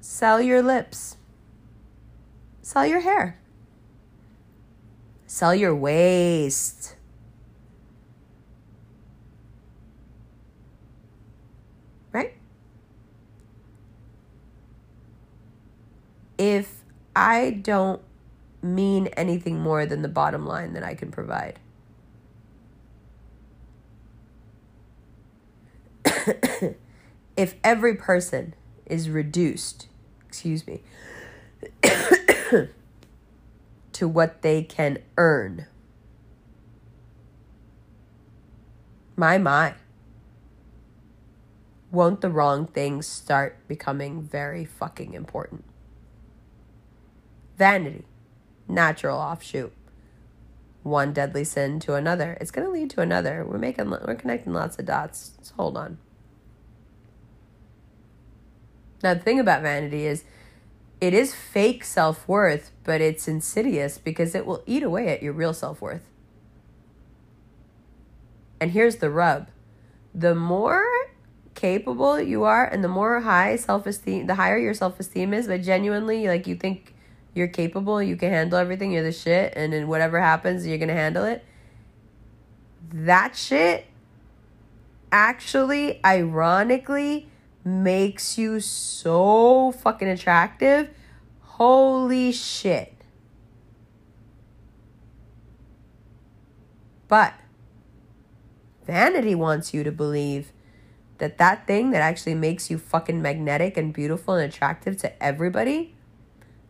Sell 0.00 0.40
your 0.40 0.62
lips. 0.62 1.16
Sell 2.62 2.86
your 2.86 3.00
hair. 3.00 3.40
Sell 5.26 5.56
your 5.56 5.74
waist. 5.74 6.94
Right? 12.12 12.34
If 16.38 16.84
I 17.16 17.58
don't 17.60 18.00
mean 18.62 19.08
anything 19.08 19.58
more 19.58 19.84
than 19.84 20.02
the 20.02 20.08
bottom 20.08 20.46
line 20.46 20.74
that 20.74 20.84
I 20.84 20.94
can 20.94 21.10
provide. 21.10 21.58
if 27.36 27.54
every 27.62 27.94
person 27.94 28.54
is 28.86 29.08
reduced, 29.08 29.88
excuse 30.26 30.66
me, 30.66 30.82
to 33.92 34.08
what 34.08 34.42
they 34.42 34.62
can 34.62 34.98
earn. 35.16 35.66
My, 39.16 39.38
my. 39.38 39.74
Won't 41.90 42.20
the 42.20 42.30
wrong 42.30 42.66
things 42.66 43.06
start 43.06 43.66
becoming 43.66 44.22
very 44.22 44.64
fucking 44.64 45.14
important? 45.14 45.64
Vanity, 47.56 48.04
natural 48.68 49.18
offshoot. 49.18 49.72
One 50.82 51.12
deadly 51.12 51.44
sin 51.44 51.80
to 51.80 51.94
another. 51.94 52.38
It's 52.40 52.50
going 52.50 52.66
to 52.66 52.72
lead 52.72 52.90
to 52.90 53.00
another. 53.00 53.44
We're 53.44 53.58
making 53.58 53.90
we're 53.90 54.14
connecting 54.14 54.52
lots 54.52 54.78
of 54.78 54.86
dots. 54.86 55.32
So 55.42 55.54
hold 55.56 55.76
on. 55.76 55.98
Now 59.02 59.14
the 59.14 59.20
thing 59.20 59.38
about 59.38 59.62
vanity 59.62 60.06
is 60.06 60.24
it 61.00 61.14
is 61.14 61.34
fake 61.34 61.84
self-worth, 61.84 62.72
but 62.82 63.00
it's 63.00 63.28
insidious 63.28 63.98
because 63.98 64.34
it 64.34 64.44
will 64.44 64.62
eat 64.66 64.82
away 64.82 65.08
at 65.08 65.22
your 65.22 65.32
real 65.32 65.54
self-worth. 65.54 66.02
And 68.60 68.72
here's 68.72 68.96
the 68.96 69.10
rub. 69.10 69.48
The 70.14 70.34
more 70.34 70.84
capable 71.54 72.20
you 72.20 72.44
are 72.44 72.64
and 72.64 72.82
the 72.82 72.88
more 72.88 73.20
high 73.20 73.56
self-esteem 73.56 74.26
the 74.26 74.34
higher 74.36 74.58
your 74.58 74.74
self-esteem 74.74 75.34
is, 75.34 75.46
but 75.46 75.62
genuinely 75.62 76.26
like 76.26 76.46
you 76.46 76.56
think 76.56 76.94
you're 77.34 77.48
capable, 77.48 78.02
you 78.02 78.16
can 78.16 78.30
handle 78.30 78.58
everything, 78.58 78.90
you're 78.90 79.04
the 79.04 79.12
shit, 79.12 79.52
and 79.54 79.72
then 79.72 79.86
whatever 79.86 80.20
happens, 80.20 80.66
you're 80.66 80.78
gonna 80.78 80.92
handle 80.92 81.24
it. 81.24 81.44
That 82.92 83.36
shit 83.36 83.86
actually, 85.12 86.04
ironically, 86.04 87.27
makes 87.64 88.38
you 88.38 88.60
so 88.60 89.72
fucking 89.72 90.08
attractive. 90.08 90.90
Holy 91.40 92.32
shit. 92.32 92.94
But 97.08 97.34
vanity 98.86 99.34
wants 99.34 99.72
you 99.72 99.82
to 99.84 99.92
believe 99.92 100.52
that 101.18 101.38
that 101.38 101.66
thing 101.66 101.90
that 101.90 102.00
actually 102.02 102.34
makes 102.34 102.70
you 102.70 102.78
fucking 102.78 103.20
magnetic 103.20 103.76
and 103.76 103.92
beautiful 103.92 104.34
and 104.34 104.52
attractive 104.52 104.96
to 104.98 105.22
everybody 105.22 105.96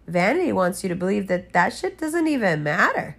Vanity 0.08 0.52
wants 0.52 0.82
you 0.82 0.88
to 0.88 0.96
believe 0.96 1.28
that 1.28 1.52
that 1.52 1.74
shit 1.74 1.98
doesn't 1.98 2.26
even 2.26 2.62
matter. 2.62 3.17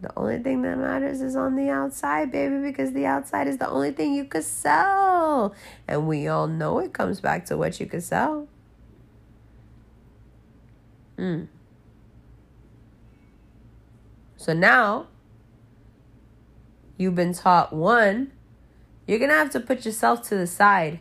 The 0.00 0.10
only 0.16 0.38
thing 0.38 0.62
that 0.62 0.78
matters 0.78 1.20
is 1.20 1.34
on 1.34 1.56
the 1.56 1.70
outside, 1.70 2.30
baby, 2.30 2.58
because 2.60 2.92
the 2.92 3.06
outside 3.06 3.48
is 3.48 3.58
the 3.58 3.68
only 3.68 3.90
thing 3.90 4.14
you 4.14 4.24
could 4.24 4.44
sell. 4.44 5.54
And 5.88 6.06
we 6.06 6.28
all 6.28 6.46
know 6.46 6.78
it 6.78 6.92
comes 6.92 7.20
back 7.20 7.46
to 7.46 7.56
what 7.56 7.80
you 7.80 7.86
could 7.86 8.04
sell. 8.04 8.46
Hmm. 11.16 11.44
So 14.36 14.52
now 14.52 15.08
you've 16.96 17.16
been 17.16 17.34
taught 17.34 17.72
one, 17.72 18.30
you're 19.06 19.18
going 19.18 19.30
to 19.30 19.36
have 19.36 19.50
to 19.50 19.60
put 19.60 19.84
yourself 19.84 20.22
to 20.28 20.36
the 20.36 20.46
side 20.46 21.00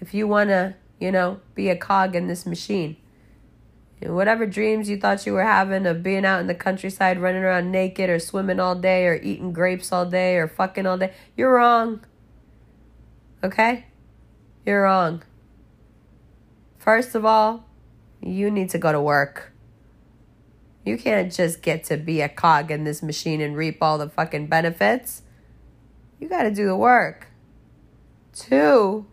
if 0.00 0.12
you 0.12 0.26
want 0.26 0.50
to 0.50 0.74
you 1.04 1.12
know, 1.12 1.40
be 1.54 1.68
a 1.68 1.76
cog 1.76 2.16
in 2.16 2.28
this 2.28 2.46
machine. 2.46 2.96
Whatever 4.12 4.46
dreams 4.46 4.88
you 4.88 4.98
thought 4.98 5.26
you 5.26 5.32
were 5.32 5.44
having 5.44 5.86
of 5.86 6.02
being 6.02 6.24
out 6.24 6.40
in 6.40 6.46
the 6.46 6.54
countryside 6.54 7.18
running 7.18 7.42
around 7.42 7.70
naked 7.70 8.10
or 8.10 8.18
swimming 8.18 8.60
all 8.60 8.74
day 8.74 9.06
or 9.06 9.14
eating 9.22 9.52
grapes 9.52 9.92
all 9.92 10.06
day 10.06 10.36
or 10.36 10.48
fucking 10.48 10.86
all 10.86 10.98
day, 10.98 11.12
you're 11.36 11.54
wrong. 11.54 12.04
Okay? 13.42 13.86
You're 14.66 14.82
wrong. 14.82 15.22
First 16.78 17.14
of 17.14 17.24
all, 17.24 17.64
you 18.20 18.50
need 18.50 18.70
to 18.70 18.78
go 18.78 18.92
to 18.92 19.00
work. 19.00 19.52
You 20.84 20.98
can't 20.98 21.32
just 21.32 21.62
get 21.62 21.84
to 21.84 21.96
be 21.96 22.20
a 22.20 22.28
cog 22.28 22.70
in 22.70 22.84
this 22.84 23.02
machine 23.02 23.40
and 23.40 23.56
reap 23.56 23.78
all 23.82 23.96
the 23.96 24.08
fucking 24.08 24.48
benefits. 24.48 25.22
You 26.20 26.28
got 26.28 26.42
to 26.42 26.50
do 26.50 26.66
the 26.66 26.76
work. 26.76 27.28
Two, 28.34 29.06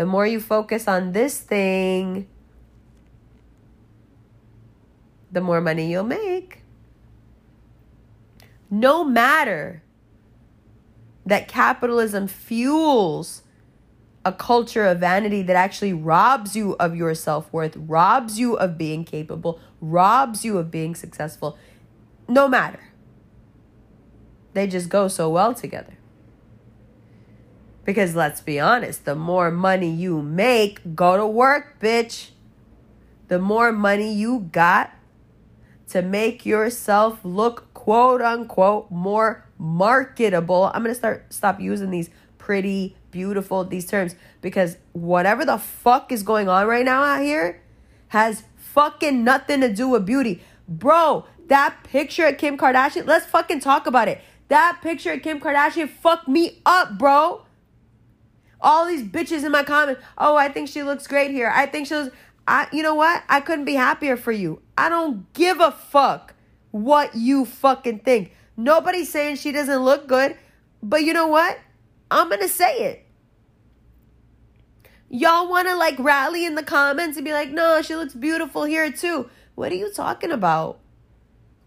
the 0.00 0.06
more 0.06 0.26
you 0.26 0.40
focus 0.40 0.88
on 0.88 1.12
this 1.12 1.38
thing, 1.38 2.26
the 5.30 5.42
more 5.42 5.60
money 5.60 5.90
you'll 5.90 6.04
make. 6.04 6.62
No 8.70 9.04
matter 9.04 9.82
that 11.26 11.48
capitalism 11.48 12.28
fuels 12.28 13.42
a 14.24 14.32
culture 14.32 14.86
of 14.86 15.00
vanity 15.00 15.42
that 15.42 15.56
actually 15.56 15.92
robs 15.92 16.56
you 16.56 16.76
of 16.80 16.96
your 16.96 17.14
self 17.14 17.52
worth, 17.52 17.76
robs 17.76 18.38
you 18.38 18.54
of 18.54 18.78
being 18.78 19.04
capable, 19.04 19.60
robs 19.82 20.46
you 20.46 20.56
of 20.56 20.70
being 20.70 20.94
successful. 20.94 21.58
No 22.26 22.48
matter. 22.48 22.88
They 24.54 24.66
just 24.66 24.88
go 24.88 25.08
so 25.08 25.28
well 25.28 25.52
together. 25.52 25.98
Because 27.90 28.14
let's 28.14 28.40
be 28.40 28.60
honest, 28.60 29.04
the 29.04 29.16
more 29.16 29.50
money 29.50 29.90
you 29.90 30.22
make, 30.22 30.94
go 30.94 31.16
to 31.16 31.26
work, 31.26 31.80
bitch. 31.80 32.30
The 33.26 33.40
more 33.40 33.72
money 33.72 34.14
you 34.14 34.48
got 34.52 34.92
to 35.88 36.00
make 36.00 36.46
yourself 36.46 37.18
look 37.24 37.74
quote 37.74 38.22
unquote 38.22 38.92
more 38.92 39.44
marketable. 39.58 40.70
I'm 40.72 40.84
going 40.84 40.92
to 40.92 40.94
start 40.94 41.32
stop 41.32 41.58
using 41.58 41.90
these 41.90 42.10
pretty, 42.38 42.94
beautiful 43.10 43.64
these 43.64 43.86
terms 43.86 44.14
because 44.40 44.76
whatever 44.92 45.44
the 45.44 45.58
fuck 45.58 46.12
is 46.12 46.22
going 46.22 46.48
on 46.48 46.68
right 46.68 46.84
now 46.84 47.02
out 47.02 47.22
here 47.22 47.60
has 48.06 48.44
fucking 48.54 49.24
nothing 49.24 49.62
to 49.62 49.72
do 49.72 49.88
with 49.88 50.06
beauty. 50.06 50.44
Bro, 50.68 51.26
that 51.48 51.82
picture 51.82 52.26
of 52.26 52.38
Kim 52.38 52.56
Kardashian, 52.56 53.08
let's 53.08 53.26
fucking 53.26 53.58
talk 53.58 53.88
about 53.88 54.06
it. 54.06 54.20
That 54.46 54.78
picture 54.80 55.14
of 55.14 55.22
Kim 55.22 55.40
Kardashian 55.40 55.88
fucked 55.88 56.28
me 56.28 56.60
up, 56.64 56.96
bro. 56.96 57.46
All 58.62 58.86
these 58.86 59.02
bitches 59.02 59.44
in 59.44 59.52
my 59.52 59.62
comments, 59.62 60.02
oh, 60.18 60.36
I 60.36 60.48
think 60.48 60.68
she 60.68 60.82
looks 60.82 61.06
great 61.06 61.30
here. 61.30 61.50
I 61.54 61.66
think 61.66 61.86
she 61.86 61.94
looks, 61.94 62.14
I, 62.46 62.68
you 62.72 62.82
know 62.82 62.94
what? 62.94 63.22
I 63.28 63.40
couldn't 63.40 63.64
be 63.64 63.74
happier 63.74 64.16
for 64.16 64.32
you. 64.32 64.60
I 64.76 64.88
don't 64.88 65.32
give 65.32 65.60
a 65.60 65.70
fuck 65.70 66.34
what 66.70 67.14
you 67.14 67.44
fucking 67.44 68.00
think. 68.00 68.32
Nobody's 68.56 69.10
saying 69.10 69.36
she 69.36 69.52
doesn't 69.52 69.84
look 69.84 70.06
good, 70.06 70.36
but 70.82 71.02
you 71.02 71.12
know 71.12 71.28
what? 71.28 71.58
I'm 72.10 72.28
gonna 72.28 72.48
say 72.48 72.90
it. 72.90 73.06
Y'all 75.08 75.48
wanna 75.48 75.76
like 75.76 75.98
rally 75.98 76.44
in 76.44 76.54
the 76.56 76.62
comments 76.62 77.16
and 77.16 77.24
be 77.24 77.32
like, 77.32 77.50
no, 77.50 77.82
she 77.82 77.96
looks 77.96 78.14
beautiful 78.14 78.64
here 78.64 78.90
too. 78.92 79.30
What 79.54 79.72
are 79.72 79.76
you 79.76 79.92
talking 79.92 80.30
about? 80.30 80.79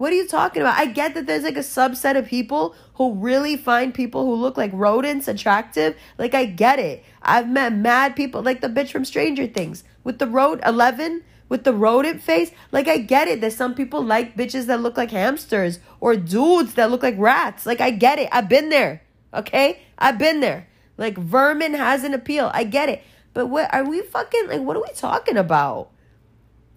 What 0.04 0.12
are 0.12 0.18
you 0.18 0.28
talking 0.28 0.62
about? 0.62 0.78
I 0.78 0.88
get 0.88 1.14
that 1.14 1.28
there's 1.28 1.46
like 1.46 1.56
a 1.56 1.60
subset 1.60 2.18
of 2.18 2.28
people 2.28 2.76
who 2.96 3.14
really 3.14 3.56
find 3.56 3.94
people 3.94 4.26
who 4.26 4.36
look 4.36 4.58
like 4.58 4.72
rodents 4.74 5.30
attractive. 5.30 5.96
Like, 6.18 6.34
I 6.34 6.44
get 6.44 6.78
it. 6.78 7.06
I've 7.22 7.48
met 7.48 7.74
mad 7.74 8.14
people, 8.14 8.42
like 8.42 8.60
the 8.60 8.68
bitch 8.68 8.92
from 8.92 9.06
Stranger 9.06 9.48
Things 9.48 9.86
with 10.04 10.20
the 10.20 10.28
road 10.28 10.60
11 10.66 11.24
with 11.48 11.64
the 11.64 11.72
rodent 11.72 12.22
face. 12.22 12.52
Like, 12.74 12.90
I 12.90 12.98
get 12.98 13.30
it 13.30 13.40
that 13.40 13.54
some 13.54 13.74
people 13.76 14.04
like 14.04 14.36
bitches 14.36 14.66
that 14.66 14.82
look 14.82 14.98
like 14.98 15.12
hamsters 15.12 15.80
or 16.02 16.18
dudes 16.18 16.74
that 16.74 16.92
look 16.92 17.02
like 17.02 17.16
rats. 17.18 17.66
Like, 17.66 17.80
I 17.80 17.92
get 17.92 18.20
it. 18.20 18.28
I've 18.30 18.50
been 18.50 18.68
there. 18.68 19.04
Okay? 19.34 19.84
I've 19.98 20.18
been 20.18 20.42
there. 20.42 20.68
Like, 20.98 21.18
vermin 21.18 21.76
has 21.76 22.04
an 22.04 22.14
appeal. 22.14 22.52
I 22.54 22.66
get 22.66 22.90
it. 22.90 23.04
But 23.34 23.46
what 23.46 23.74
are 23.74 23.86
we 23.86 24.02
fucking 24.02 24.50
like? 24.50 24.62
What 24.64 24.76
are 24.76 24.82
we 24.82 24.92
talking 24.94 25.38
about? 25.38 25.93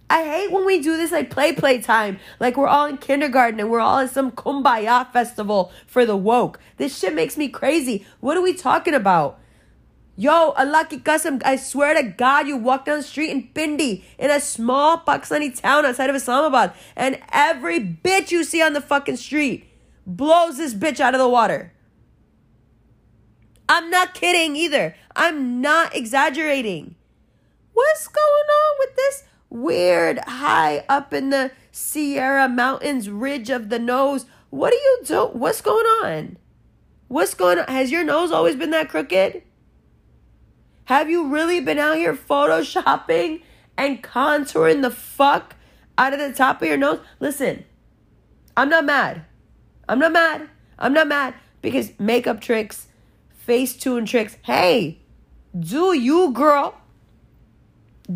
I 0.08 0.22
hate 0.24 0.52
when 0.52 0.64
we 0.64 0.80
do 0.80 0.96
this 0.96 1.10
like 1.10 1.30
play 1.30 1.52
play 1.52 1.80
time. 1.80 2.18
Like 2.38 2.56
we're 2.56 2.68
all 2.68 2.86
in 2.86 2.98
kindergarten 2.98 3.58
and 3.58 3.70
we're 3.70 3.80
all 3.80 3.98
at 3.98 4.10
some 4.10 4.30
kumbaya 4.30 5.10
festival 5.12 5.72
for 5.86 6.06
the 6.06 6.16
woke. 6.16 6.60
This 6.76 6.96
shit 6.96 7.14
makes 7.14 7.36
me 7.36 7.48
crazy. 7.48 8.06
What 8.20 8.36
are 8.36 8.42
we 8.42 8.54
talking 8.54 8.94
about? 8.94 9.40
Yo, 10.18 10.52
Allah 10.56 10.86
ki 10.88 10.98
qasam, 10.98 11.42
I 11.44 11.56
swear 11.56 11.94
to 11.94 12.02
God, 12.02 12.46
you 12.48 12.56
walk 12.56 12.86
down 12.86 12.98
the 12.98 13.02
street 13.02 13.30
in 13.30 13.48
Pindi, 13.48 14.02
in 14.18 14.30
a 14.30 14.40
small 14.40 14.98
Pakistani 14.98 15.60
town 15.60 15.84
outside 15.84 16.08
of 16.08 16.16
Islamabad, 16.16 16.72
and 16.96 17.20
every 17.32 17.80
bitch 17.80 18.30
you 18.30 18.42
see 18.42 18.62
on 18.62 18.72
the 18.72 18.80
fucking 18.80 19.16
street 19.16 19.68
blows 20.06 20.56
this 20.56 20.72
bitch 20.72 21.00
out 21.00 21.14
of 21.14 21.20
the 21.20 21.28
water. 21.28 21.74
I'm 23.68 23.90
not 23.90 24.14
kidding 24.14 24.56
either. 24.56 24.94
I'm 25.14 25.60
not 25.60 25.94
exaggerating. 25.94 26.94
What's 27.74 28.08
going 28.08 28.18
on 28.22 28.76
with 28.78 28.96
this? 28.96 29.24
Weird 29.50 30.18
high 30.20 30.84
up 30.88 31.12
in 31.12 31.30
the 31.30 31.52
Sierra 31.70 32.48
Mountains 32.48 33.08
ridge 33.08 33.50
of 33.50 33.68
the 33.68 33.78
nose. 33.78 34.26
What 34.50 34.72
are 34.72 34.76
you 34.76 35.00
do? 35.04 35.26
What's 35.32 35.60
going 35.60 35.86
on? 35.86 36.38
What's 37.08 37.34
going 37.34 37.58
on? 37.58 37.66
Has 37.68 37.90
your 37.90 38.04
nose 38.04 38.32
always 38.32 38.56
been 38.56 38.70
that 38.70 38.88
crooked? 38.88 39.42
Have 40.86 41.10
you 41.10 41.28
really 41.28 41.60
been 41.60 41.78
out 41.78 41.96
here 41.96 42.14
photoshopping 42.14 43.42
and 43.76 44.02
contouring 44.02 44.82
the 44.82 44.90
fuck 44.90 45.56
out 45.98 46.12
of 46.12 46.18
the 46.18 46.32
top 46.32 46.62
of 46.62 46.68
your 46.68 46.76
nose? 46.76 47.00
Listen, 47.20 47.64
I'm 48.56 48.68
not 48.68 48.84
mad. 48.84 49.24
I'm 49.88 49.98
not 49.98 50.12
mad. 50.12 50.48
I'm 50.78 50.92
not 50.92 51.08
mad 51.08 51.34
because 51.62 51.90
makeup 51.98 52.40
tricks, 52.40 52.88
Facetune 53.46 54.06
tricks. 54.06 54.36
Hey, 54.42 55.00
do 55.58 55.92
you, 55.92 56.32
girl? 56.32 56.80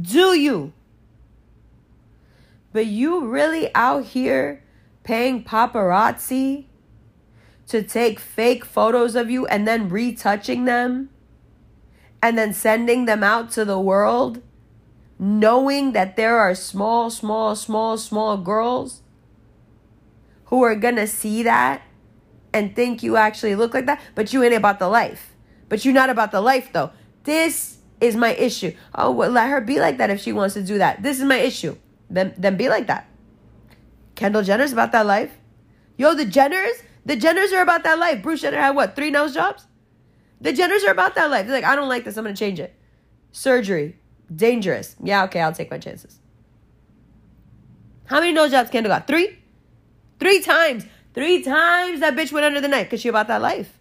Do 0.01 0.39
you? 0.39 0.73
But 2.73 2.87
you 2.87 3.27
really 3.27 3.75
out 3.75 4.05
here 4.07 4.63
paying 5.03 5.45
paparazzi 5.45 6.67
to 7.67 7.83
take 7.83 8.19
fake 8.19 8.65
photos 8.65 9.15
of 9.15 9.31
you 9.31 9.47
and 9.47 9.67
then 9.67 9.89
retouching 9.89 10.65
them 10.65 11.11
and 12.23 12.37
then 12.37 12.53
sending 12.53 13.07
them 13.07 13.23
out 13.23 13.51
to 13.53 13.65
the 13.65 13.79
world, 13.79 14.43
knowing 15.19 15.93
that 15.93 16.17
there 16.17 16.39
are 16.39 16.55
small, 16.55 17.11
small, 17.11 17.57
small, 17.57 17.97
small 17.97 18.37
girls 18.37 19.03
who 20.47 20.63
are 20.63 20.75
gonna 20.75 21.07
see 21.07 21.43
that 21.43 21.83
and 22.53 22.75
think 22.75 23.03
you 23.03 23.17
actually 23.17 23.55
look 23.55 23.73
like 23.73 23.87
that, 23.87 24.01
but 24.15 24.33
you 24.33 24.43
ain't 24.43 24.55
about 24.55 24.79
the 24.79 24.89
life. 24.89 25.35
But 25.69 25.85
you're 25.85 25.95
not 25.95 26.11
about 26.11 26.33
the 26.33 26.41
life 26.41 26.73
though. 26.73 26.91
This 27.23 27.79
is 28.01 28.17
my 28.17 28.35
issue. 28.35 28.75
Oh, 28.95 29.11
well, 29.11 29.31
let 29.31 29.49
her 29.49 29.61
be 29.61 29.79
like 29.79 29.99
that 29.99 30.11
if 30.11 30.21
she 30.21 30.33
wants 30.33 30.55
to 30.55 30.63
do 30.63 30.79
that. 30.79 31.03
This 31.03 31.19
is 31.19 31.25
my 31.25 31.37
issue. 31.37 31.77
Then, 32.11 32.35
then 32.37 32.57
be 32.57 32.69
like 32.69 32.89
that. 32.89 33.09
Kendall 34.17 34.43
Jenner's 34.43 34.73
about 34.73 34.93
that 34.93 35.07
life. 35.07 35.39
Yo, 35.97 36.15
the 36.15 36.27
Jenners, 36.27 36.83
the 37.07 37.17
Jenners 37.17 37.53
are 37.53 37.63
about 37.63 37.85
that 37.85 37.99
life. 37.99 38.23
Bruce 38.23 38.43
Jenner 38.43 38.59
had 38.59 38.75
what, 38.75 38.97
three 38.97 39.11
nose 39.11 39.33
jobs? 39.33 39.67
The 40.41 40.53
Jenners 40.53 40.87
are 40.87 40.91
about 40.91 41.15
that 41.15 41.31
life. 41.31 41.47
They're 41.47 41.55
like, 41.55 41.65
I 41.65 41.77
don't 41.77 41.89
like 41.89 42.05
this. 42.05 42.17
I'm 42.17 42.25
to 42.25 42.35
change 42.35 42.59
it. 42.61 42.75
Surgery, 43.33 43.97
dangerous. 44.35 44.97
Yeah, 45.03 45.25
okay, 45.25 45.41
I'll 45.41 45.53
take 45.53 45.71
my 45.71 45.79
chances. 45.79 46.19
How 48.07 48.19
many 48.21 48.33
nose 48.33 48.51
jobs 48.51 48.71
Kendall 48.71 48.91
got? 48.91 49.07
Three? 49.07 49.39
Three 50.19 50.43
times. 50.43 50.85
Three 51.15 51.43
times 51.43 52.01
that 52.01 52.17
bitch 52.17 52.33
went 52.33 52.47
under 52.47 52.61
the 52.61 52.69
knife 52.69 52.87
because 52.87 53.01
she 53.01 53.09
about 53.09 53.29
that 53.29 53.41
life. 53.41 53.79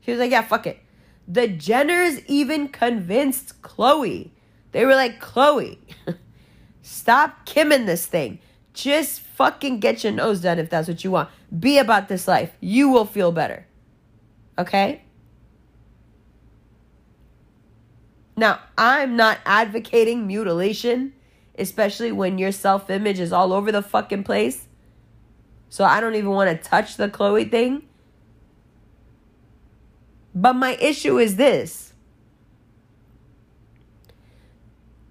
She 0.00 0.10
was 0.10 0.20
like, 0.20 0.30
yeah, 0.30 0.42
fuck 0.42 0.66
it. 0.66 0.80
The 1.26 1.48
Jenners 1.48 2.24
even 2.26 2.68
convinced 2.68 3.60
Khloe. 3.60 4.30
They 4.72 4.84
were 4.86 4.94
like, 4.94 5.20
Khloe, 5.20 5.78
stop 6.88 7.44
kimming 7.44 7.84
this 7.86 8.06
thing. 8.06 8.38
Just 8.72 9.20
fucking 9.20 9.80
get 9.80 10.04
your 10.04 10.12
nose 10.12 10.40
done 10.40 10.58
if 10.58 10.70
that's 10.70 10.88
what 10.88 11.04
you 11.04 11.10
want. 11.10 11.28
Be 11.58 11.78
about 11.78 12.08
this 12.08 12.26
life. 12.26 12.52
You 12.60 12.88
will 12.88 13.04
feel 13.04 13.30
better. 13.30 13.66
Okay? 14.58 15.02
Now, 18.36 18.60
I'm 18.78 19.16
not 19.16 19.38
advocating 19.44 20.26
mutilation, 20.26 21.12
especially 21.58 22.12
when 22.12 22.38
your 22.38 22.52
self 22.52 22.88
image 22.88 23.20
is 23.20 23.32
all 23.32 23.52
over 23.52 23.70
the 23.70 23.82
fucking 23.82 24.24
place. 24.24 24.66
So 25.68 25.84
I 25.84 26.00
don't 26.00 26.14
even 26.14 26.30
want 26.30 26.50
to 26.50 26.68
touch 26.68 26.96
the 26.96 27.08
Khloe 27.08 27.50
thing. 27.50 27.82
But 30.34 30.54
my 30.54 30.76
issue 30.76 31.18
is 31.18 31.36
this 31.36 31.87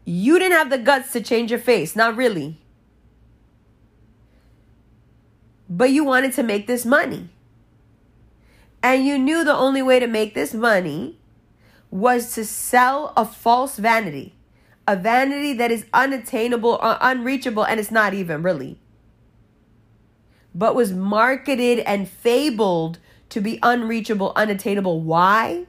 you 0.09 0.39
didn't 0.39 0.57
have 0.57 0.69
the 0.69 0.77
guts 0.77 1.11
to 1.11 1.19
change 1.19 1.51
your 1.51 1.59
face, 1.59 1.93
not 1.93 2.15
really. 2.15 2.57
But 5.69 5.89
you 5.89 6.05
wanted 6.05 6.31
to 6.34 6.43
make 6.43 6.65
this 6.65 6.85
money. 6.85 7.27
And 8.81 9.05
you 9.05 9.17
knew 9.17 9.43
the 9.43 9.53
only 9.53 9.81
way 9.81 9.99
to 9.99 10.07
make 10.07 10.34
this 10.34 10.53
money 10.53 11.19
was 11.91 12.34
to 12.35 12.45
sell 12.45 13.11
a 13.17 13.25
false 13.25 13.75
vanity, 13.75 14.34
a 14.88 14.95
vanity 14.95 15.51
that 15.51 15.71
is 15.71 15.85
unattainable 15.93 16.79
or 16.81 16.97
unreachable, 17.01 17.65
and 17.65 17.77
it's 17.77 17.91
not 17.91 18.13
even 18.13 18.41
really, 18.41 18.79
but 20.55 20.73
was 20.73 20.93
marketed 20.93 21.79
and 21.79 22.07
fabled 22.07 22.99
to 23.27 23.41
be 23.41 23.59
unreachable, 23.61 24.31
unattainable. 24.38 25.01
Why? 25.01 25.65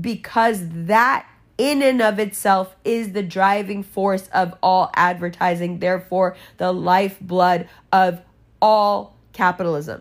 Because 0.00 0.62
that 0.68 1.29
in 1.60 1.82
and 1.82 2.00
of 2.00 2.18
itself 2.18 2.74
is 2.84 3.12
the 3.12 3.22
driving 3.22 3.82
force 3.82 4.28
of 4.28 4.54
all 4.62 4.90
advertising, 4.94 5.78
therefore, 5.78 6.34
the 6.56 6.72
lifeblood 6.72 7.68
of 7.92 8.22
all 8.62 9.14
capitalism. 9.34 10.00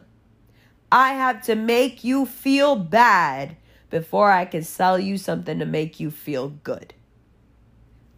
I 0.90 1.14
have 1.14 1.44
to 1.44 1.56
make 1.56 2.06
you 2.06 2.26
feel 2.26 2.77
bad 2.77 3.57
before 3.90 4.31
I 4.31 4.45
can 4.45 4.64
sell 4.64 4.98
you 4.98 5.18
something 5.18 5.60
to 5.60 5.65
make 5.65 5.99
you 5.99 6.10
feel 6.10 6.48
good. 6.64 6.94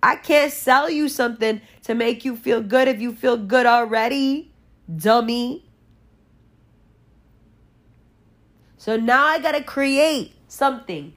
I 0.03 0.17
can't 0.17 0.53
sell 0.53 0.87
you 0.87 1.09
something 1.09 1.61
to 1.83 1.95
make 1.95 2.23
you 2.23 2.35
feel 2.35 2.61
good 2.61 2.87
if 2.87 3.01
you 3.01 3.11
feel 3.11 3.37
good 3.37 3.65
already, 3.65 4.51
dummy. 4.95 5.65
So 8.77 8.97
now 8.97 9.25
I 9.25 9.39
gotta 9.39 9.63
create 9.63 10.33
something. 10.47 11.15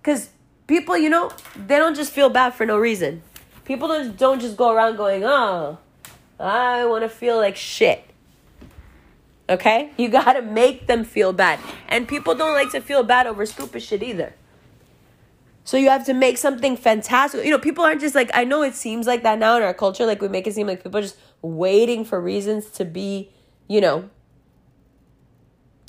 Because 0.00 0.30
people, 0.72 0.96
you 0.96 1.10
know, 1.10 1.30
they 1.54 1.76
don't 1.76 1.94
just 1.94 2.10
feel 2.12 2.30
bad 2.30 2.54
for 2.54 2.64
no 2.64 2.78
reason. 2.78 3.22
People 3.66 3.88
don't, 3.88 4.16
don't 4.16 4.40
just 4.40 4.56
go 4.56 4.72
around 4.72 4.96
going, 4.96 5.22
oh, 5.22 5.76
I 6.40 6.86
wanna 6.86 7.10
feel 7.10 7.36
like 7.36 7.56
shit. 7.56 8.02
Okay? 9.50 9.90
You 9.98 10.08
gotta 10.08 10.40
make 10.40 10.86
them 10.86 11.04
feel 11.04 11.34
bad. 11.34 11.60
And 11.90 12.08
people 12.08 12.34
don't 12.34 12.54
like 12.54 12.70
to 12.70 12.80
feel 12.80 13.02
bad 13.02 13.26
over 13.26 13.44
stupid 13.44 13.82
shit 13.82 14.02
either. 14.02 14.32
So 15.62 15.76
you 15.76 15.90
have 15.90 16.06
to 16.06 16.14
make 16.14 16.38
something 16.38 16.78
fantastic. 16.78 17.44
You 17.44 17.50
know, 17.50 17.58
people 17.58 17.84
aren't 17.84 18.00
just 18.00 18.14
like, 18.14 18.30
I 18.32 18.44
know 18.44 18.62
it 18.62 18.74
seems 18.74 19.06
like 19.06 19.22
that 19.24 19.38
now 19.38 19.58
in 19.58 19.62
our 19.62 19.74
culture. 19.74 20.06
Like 20.06 20.22
we 20.22 20.28
make 20.28 20.46
it 20.46 20.54
seem 20.54 20.66
like 20.66 20.82
people 20.82 20.98
are 20.98 21.02
just 21.02 21.18
waiting 21.42 22.02
for 22.02 22.18
reasons 22.18 22.70
to 22.70 22.86
be, 22.86 23.30
you 23.68 23.82
know, 23.82 24.08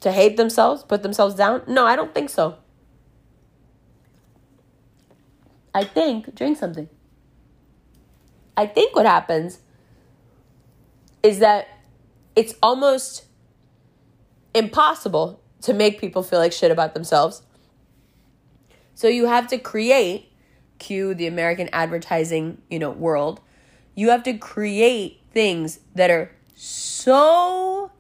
to 0.02 0.12
hate 0.12 0.36
themselves, 0.36 0.84
put 0.84 1.04
themselves 1.04 1.36
down? 1.36 1.62
No, 1.68 1.86
I 1.86 1.96
don't 1.96 2.14
think 2.14 2.30
so. 2.30 2.58
I 5.74 5.84
think, 5.84 6.36
drink 6.36 6.58
something. 6.58 6.90
I 8.56 8.68
think 8.68 8.96
what 8.96 9.06
happens 9.06 9.60
is 11.24 11.40
that 11.40 11.68
it's 12.36 12.54
almost 12.62 13.26
impossible 14.54 15.42
to 15.62 15.74
make 15.74 16.00
people 16.00 16.22
feel 16.22 16.40
like 16.40 16.52
shit 16.52 16.70
about 16.70 16.94
themselves. 16.94 17.42
So 18.94 19.08
you 19.08 19.26
have 19.26 19.48
to 19.48 19.58
create, 19.58 20.32
cue 20.78 21.16
the 21.16 21.26
American 21.26 21.70
advertising, 21.74 22.62
you 22.70 22.78
know, 22.78 22.92
world. 22.92 23.42
You 23.96 24.10
have 24.10 24.24
to 24.24 24.34
create 24.34 25.22
things 25.32 25.80
that 25.96 26.12
are 26.12 26.32
so 26.56 27.92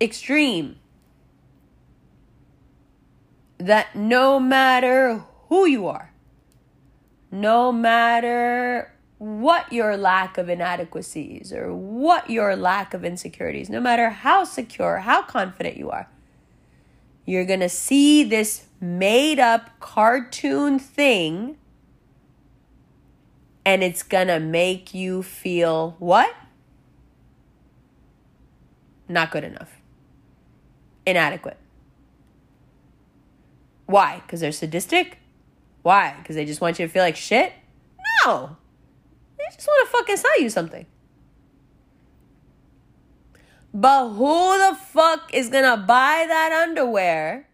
extreme 0.00 0.76
that 3.58 3.96
no 3.96 4.38
matter 4.38 5.24
who 5.48 5.66
you 5.66 5.86
are, 5.86 6.12
no 7.40 7.72
matter 7.72 8.92
what 9.18 9.72
your 9.72 9.96
lack 9.96 10.36
of 10.38 10.48
inadequacies 10.48 11.52
or 11.52 11.74
what 11.74 12.28
your 12.28 12.54
lack 12.56 12.94
of 12.94 13.04
insecurities, 13.04 13.70
no 13.70 13.80
matter 13.80 14.10
how 14.10 14.44
secure, 14.44 14.98
how 14.98 15.22
confident 15.22 15.76
you 15.76 15.90
are, 15.90 16.08
you're 17.24 17.44
going 17.44 17.60
to 17.60 17.68
see 17.68 18.22
this 18.22 18.66
made 18.80 19.38
up 19.38 19.80
cartoon 19.80 20.78
thing 20.78 21.56
and 23.64 23.82
it's 23.82 24.02
going 24.02 24.28
to 24.28 24.38
make 24.38 24.94
you 24.94 25.22
feel 25.22 25.96
what? 25.98 26.32
Not 29.08 29.30
good 29.30 29.44
enough 29.44 29.80
inadequate. 31.06 31.56
Why? 33.86 34.20
Because 34.26 34.40
they're 34.40 34.52
sadistic? 34.52 35.18
Why? 35.86 36.16
Because 36.18 36.34
they 36.34 36.44
just 36.44 36.60
want 36.60 36.80
you 36.80 36.86
to 36.88 36.92
feel 36.92 37.04
like 37.04 37.14
shit? 37.14 37.52
No. 38.24 38.56
They 39.38 39.44
just 39.54 39.68
want 39.68 39.88
to 39.88 39.96
fucking 39.96 40.16
sell 40.16 40.40
you 40.40 40.50
something. 40.50 40.84
But 43.72 44.08
who 44.08 44.58
the 44.58 44.74
fuck 44.74 45.32
is 45.32 45.48
gonna 45.48 45.76
buy 45.76 46.24
that 46.26 46.66
underwear? 46.66 47.46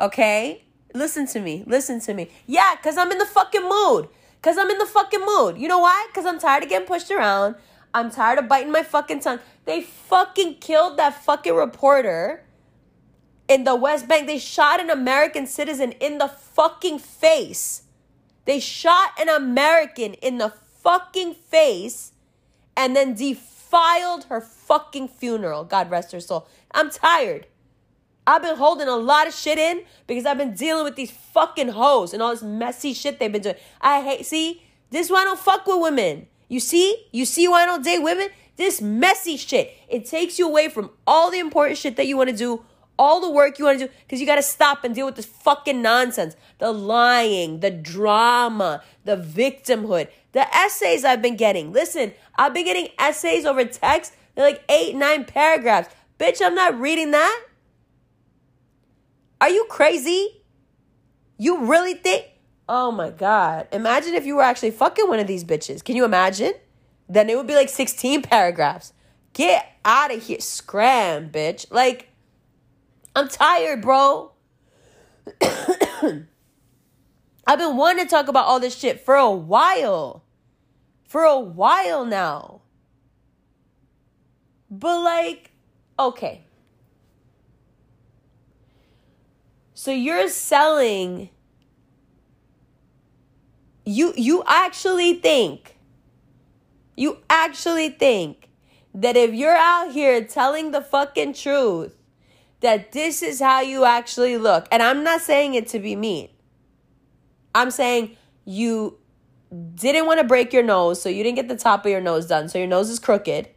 Okay? 0.00 0.64
Listen 0.94 1.26
to 1.26 1.40
me. 1.40 1.64
Listen 1.66 2.00
to 2.00 2.14
me. 2.14 2.30
Yeah, 2.46 2.76
because 2.76 2.96
I'm 2.96 3.12
in 3.12 3.18
the 3.18 3.26
fucking 3.26 3.68
mood. 3.68 4.08
Because 4.40 4.56
I'm 4.56 4.70
in 4.70 4.78
the 4.78 4.86
fucking 4.86 5.20
mood. 5.20 5.58
You 5.58 5.68
know 5.68 5.80
why? 5.80 6.06
Because 6.08 6.24
I'm 6.24 6.38
tired 6.38 6.62
of 6.62 6.70
getting 6.70 6.88
pushed 6.88 7.10
around. 7.10 7.56
I'm 7.92 8.10
tired 8.10 8.38
of 8.38 8.48
biting 8.48 8.72
my 8.72 8.82
fucking 8.82 9.20
tongue. 9.20 9.40
They 9.66 9.82
fucking 9.82 10.60
killed 10.60 10.96
that 10.96 11.22
fucking 11.22 11.54
reporter 11.54 12.47
in 13.48 13.64
the 13.64 13.74
West 13.74 14.06
Bank. 14.06 14.26
They 14.26 14.38
shot 14.38 14.80
an 14.80 14.90
American 14.90 15.46
citizen 15.46 15.92
in 15.92 16.18
the 16.18 16.28
fucking 16.28 16.98
face. 16.98 17.82
They 18.44 18.60
shot 18.60 19.10
an 19.18 19.28
American 19.28 20.14
in 20.14 20.38
the 20.38 20.52
fucking 20.82 21.34
face 21.34 22.12
and 22.76 22.94
then 22.94 23.14
defiled 23.14 24.24
her 24.24 24.40
fucking 24.40 25.08
funeral. 25.08 25.64
God 25.64 25.90
rest 25.90 26.12
her 26.12 26.20
soul. 26.20 26.46
I'm 26.70 26.90
tired. 26.90 27.46
I've 28.26 28.42
been 28.42 28.56
holding 28.56 28.88
a 28.88 28.96
lot 28.96 29.26
of 29.26 29.34
shit 29.34 29.58
in 29.58 29.82
because 30.06 30.26
I've 30.26 30.36
been 30.36 30.54
dealing 30.54 30.84
with 30.84 30.96
these 30.96 31.10
fucking 31.10 31.68
hoes 31.68 32.12
and 32.12 32.22
all 32.22 32.30
this 32.30 32.42
messy 32.42 32.92
shit 32.92 33.18
they've 33.18 33.32
been 33.32 33.42
doing. 33.42 33.56
I 33.80 34.02
hate, 34.02 34.26
see, 34.26 34.62
this 34.90 35.06
is 35.06 35.12
why 35.12 35.22
I 35.22 35.24
don't 35.24 35.38
fuck 35.38 35.66
with 35.66 35.80
women. 35.80 36.26
You 36.48 36.60
see? 36.60 37.06
You 37.10 37.24
see 37.24 37.48
why 37.48 37.62
I 37.62 37.66
don't 37.66 37.82
date 37.82 38.00
women? 38.00 38.28
This 38.56 38.82
messy 38.82 39.36
shit. 39.36 39.72
It 39.88 40.04
takes 40.06 40.38
you 40.38 40.48
away 40.48 40.68
from 40.68 40.90
all 41.06 41.30
the 41.30 41.38
important 41.38 41.78
shit 41.78 41.96
that 41.96 42.06
you 42.06 42.16
want 42.16 42.30
to 42.30 42.36
do, 42.36 42.64
all 42.98 43.20
the 43.20 43.30
work 43.30 43.58
you 43.58 43.64
want 43.64 43.78
to 43.78 43.86
do 43.86 43.92
because 44.02 44.20
you 44.20 44.26
got 44.26 44.36
to 44.36 44.42
stop 44.42 44.84
and 44.84 44.94
deal 44.94 45.06
with 45.06 45.16
this 45.16 45.26
fucking 45.26 45.80
nonsense. 45.80 46.36
The 46.58 46.72
lying, 46.72 47.60
the 47.60 47.70
drama, 47.70 48.82
the 49.04 49.16
victimhood, 49.16 50.08
the 50.32 50.54
essays 50.56 51.04
I've 51.04 51.22
been 51.22 51.36
getting. 51.36 51.72
Listen, 51.72 52.12
I've 52.36 52.54
been 52.54 52.64
getting 52.64 52.88
essays 52.98 53.44
over 53.44 53.64
text. 53.64 54.14
They're 54.34 54.46
like 54.46 54.62
eight, 54.68 54.94
nine 54.94 55.24
paragraphs. 55.24 55.94
Bitch, 56.18 56.40
I'm 56.42 56.54
not 56.54 56.78
reading 56.78 57.12
that. 57.12 57.44
Are 59.40 59.50
you 59.50 59.66
crazy? 59.70 60.42
You 61.38 61.64
really 61.64 61.94
think? 61.94 62.26
Oh 62.68 62.90
my 62.90 63.10
God. 63.10 63.68
Imagine 63.72 64.14
if 64.14 64.26
you 64.26 64.36
were 64.36 64.42
actually 64.42 64.72
fucking 64.72 65.08
one 65.08 65.20
of 65.20 65.26
these 65.26 65.44
bitches. 65.44 65.82
Can 65.82 65.96
you 65.96 66.04
imagine? 66.04 66.52
Then 67.08 67.30
it 67.30 67.36
would 67.36 67.46
be 67.46 67.54
like 67.54 67.68
16 67.68 68.22
paragraphs. 68.22 68.92
Get 69.32 69.64
out 69.84 70.12
of 70.12 70.24
here. 70.24 70.40
Scram, 70.40 71.30
bitch. 71.30 71.70
Like, 71.70 72.08
I'm 73.18 73.26
tired, 73.26 73.82
bro. 73.82 74.30
I've 75.42 76.28
been 77.58 77.76
wanting 77.76 78.04
to 78.04 78.08
talk 78.08 78.28
about 78.28 78.46
all 78.46 78.60
this 78.60 78.78
shit 78.78 79.04
for 79.04 79.16
a 79.16 79.28
while. 79.28 80.22
For 81.02 81.24
a 81.24 81.40
while 81.40 82.04
now. 82.04 82.60
But, 84.70 85.02
like, 85.02 85.50
okay. 85.98 86.44
So 89.74 89.90
you're 89.90 90.28
selling 90.28 91.30
you 93.84 94.12
you 94.16 94.44
actually 94.46 95.14
think 95.14 95.78
you 96.94 97.16
actually 97.30 97.88
think 97.88 98.50
that 98.92 99.16
if 99.16 99.32
you're 99.32 99.56
out 99.56 99.92
here 99.92 100.22
telling 100.22 100.72
the 100.72 100.82
fucking 100.82 101.32
truth 101.32 101.97
that 102.60 102.92
this 102.92 103.22
is 103.22 103.40
how 103.40 103.60
you 103.60 103.84
actually 103.84 104.36
look 104.36 104.66
and 104.70 104.82
I'm 104.82 105.04
not 105.04 105.20
saying 105.20 105.54
it 105.54 105.68
to 105.68 105.78
be 105.78 105.96
mean. 105.96 106.28
I'm 107.54 107.70
saying 107.70 108.16
you 108.44 108.98
didn't 109.74 110.06
want 110.06 110.20
to 110.20 110.24
break 110.24 110.52
your 110.52 110.62
nose, 110.62 111.00
so 111.00 111.08
you 111.08 111.22
didn't 111.24 111.36
get 111.36 111.48
the 111.48 111.56
top 111.56 111.86
of 111.86 111.90
your 111.90 112.02
nose 112.02 112.26
done. 112.26 112.48
So 112.48 112.58
your 112.58 112.66
nose 112.66 112.90
is 112.90 112.98
crooked 112.98 113.48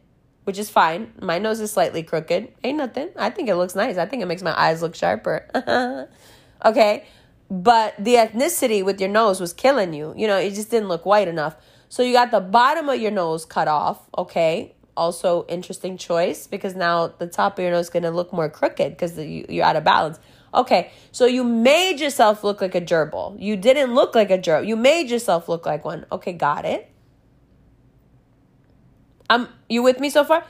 which 0.44 0.58
is 0.58 0.68
fine. 0.68 1.12
My 1.20 1.38
nose 1.38 1.60
is 1.60 1.70
slightly 1.70 2.02
crooked. 2.02 2.52
Ain't 2.64 2.78
nothing. 2.78 3.10
I 3.16 3.30
think 3.30 3.48
it 3.48 3.56
looks 3.56 3.74
nice. 3.74 3.96
I 3.96 4.06
think 4.06 4.22
it 4.22 4.26
makes 4.26 4.42
my 4.42 4.58
eyes 4.58 4.82
look 4.82 4.94
sharper. 4.94 5.48
okay? 6.64 7.04
But 7.50 7.94
the 7.98 8.14
ethnicity 8.14 8.84
with 8.84 9.00
your 9.00 9.10
nose 9.10 9.40
was 9.40 9.52
killing 9.52 9.92
you. 9.92 10.14
You 10.16 10.26
know, 10.26 10.38
it 10.38 10.54
just 10.54 10.70
didn't 10.70 10.88
look 10.88 11.06
white 11.06 11.28
enough. 11.28 11.56
So 11.88 12.02
you 12.02 12.12
got 12.12 12.30
the 12.30 12.40
bottom 12.40 12.88
of 12.88 13.00
your 13.00 13.10
nose 13.10 13.44
cut 13.44 13.68
off, 13.68 14.08
okay? 14.16 14.74
Also, 14.96 15.46
interesting 15.48 15.96
choice 15.96 16.46
because 16.46 16.74
now 16.74 17.08
the 17.08 17.26
top 17.26 17.58
of 17.58 17.62
your 17.62 17.72
nose 17.72 17.86
is 17.86 17.90
going 17.90 18.02
to 18.02 18.10
look 18.10 18.32
more 18.32 18.50
crooked 18.50 18.90
because 18.90 19.18
you, 19.18 19.46
you're 19.48 19.64
out 19.64 19.76
of 19.76 19.84
balance. 19.84 20.18
Okay, 20.54 20.90
so 21.12 21.24
you 21.24 21.44
made 21.44 21.98
yourself 21.98 22.44
look 22.44 22.60
like 22.60 22.74
a 22.74 22.80
gerbil. 22.80 23.40
You 23.40 23.56
didn't 23.56 23.94
look 23.94 24.14
like 24.14 24.30
a 24.30 24.36
gerbil. 24.36 24.66
You 24.66 24.76
made 24.76 25.08
yourself 25.08 25.48
look 25.48 25.64
like 25.64 25.84
one. 25.84 26.04
Okay, 26.12 26.34
got 26.34 26.66
it. 26.66 26.90
Um, 29.30 29.48
you 29.68 29.82
with 29.82 29.98
me 29.98 30.10
so 30.10 30.24
far? 30.24 30.44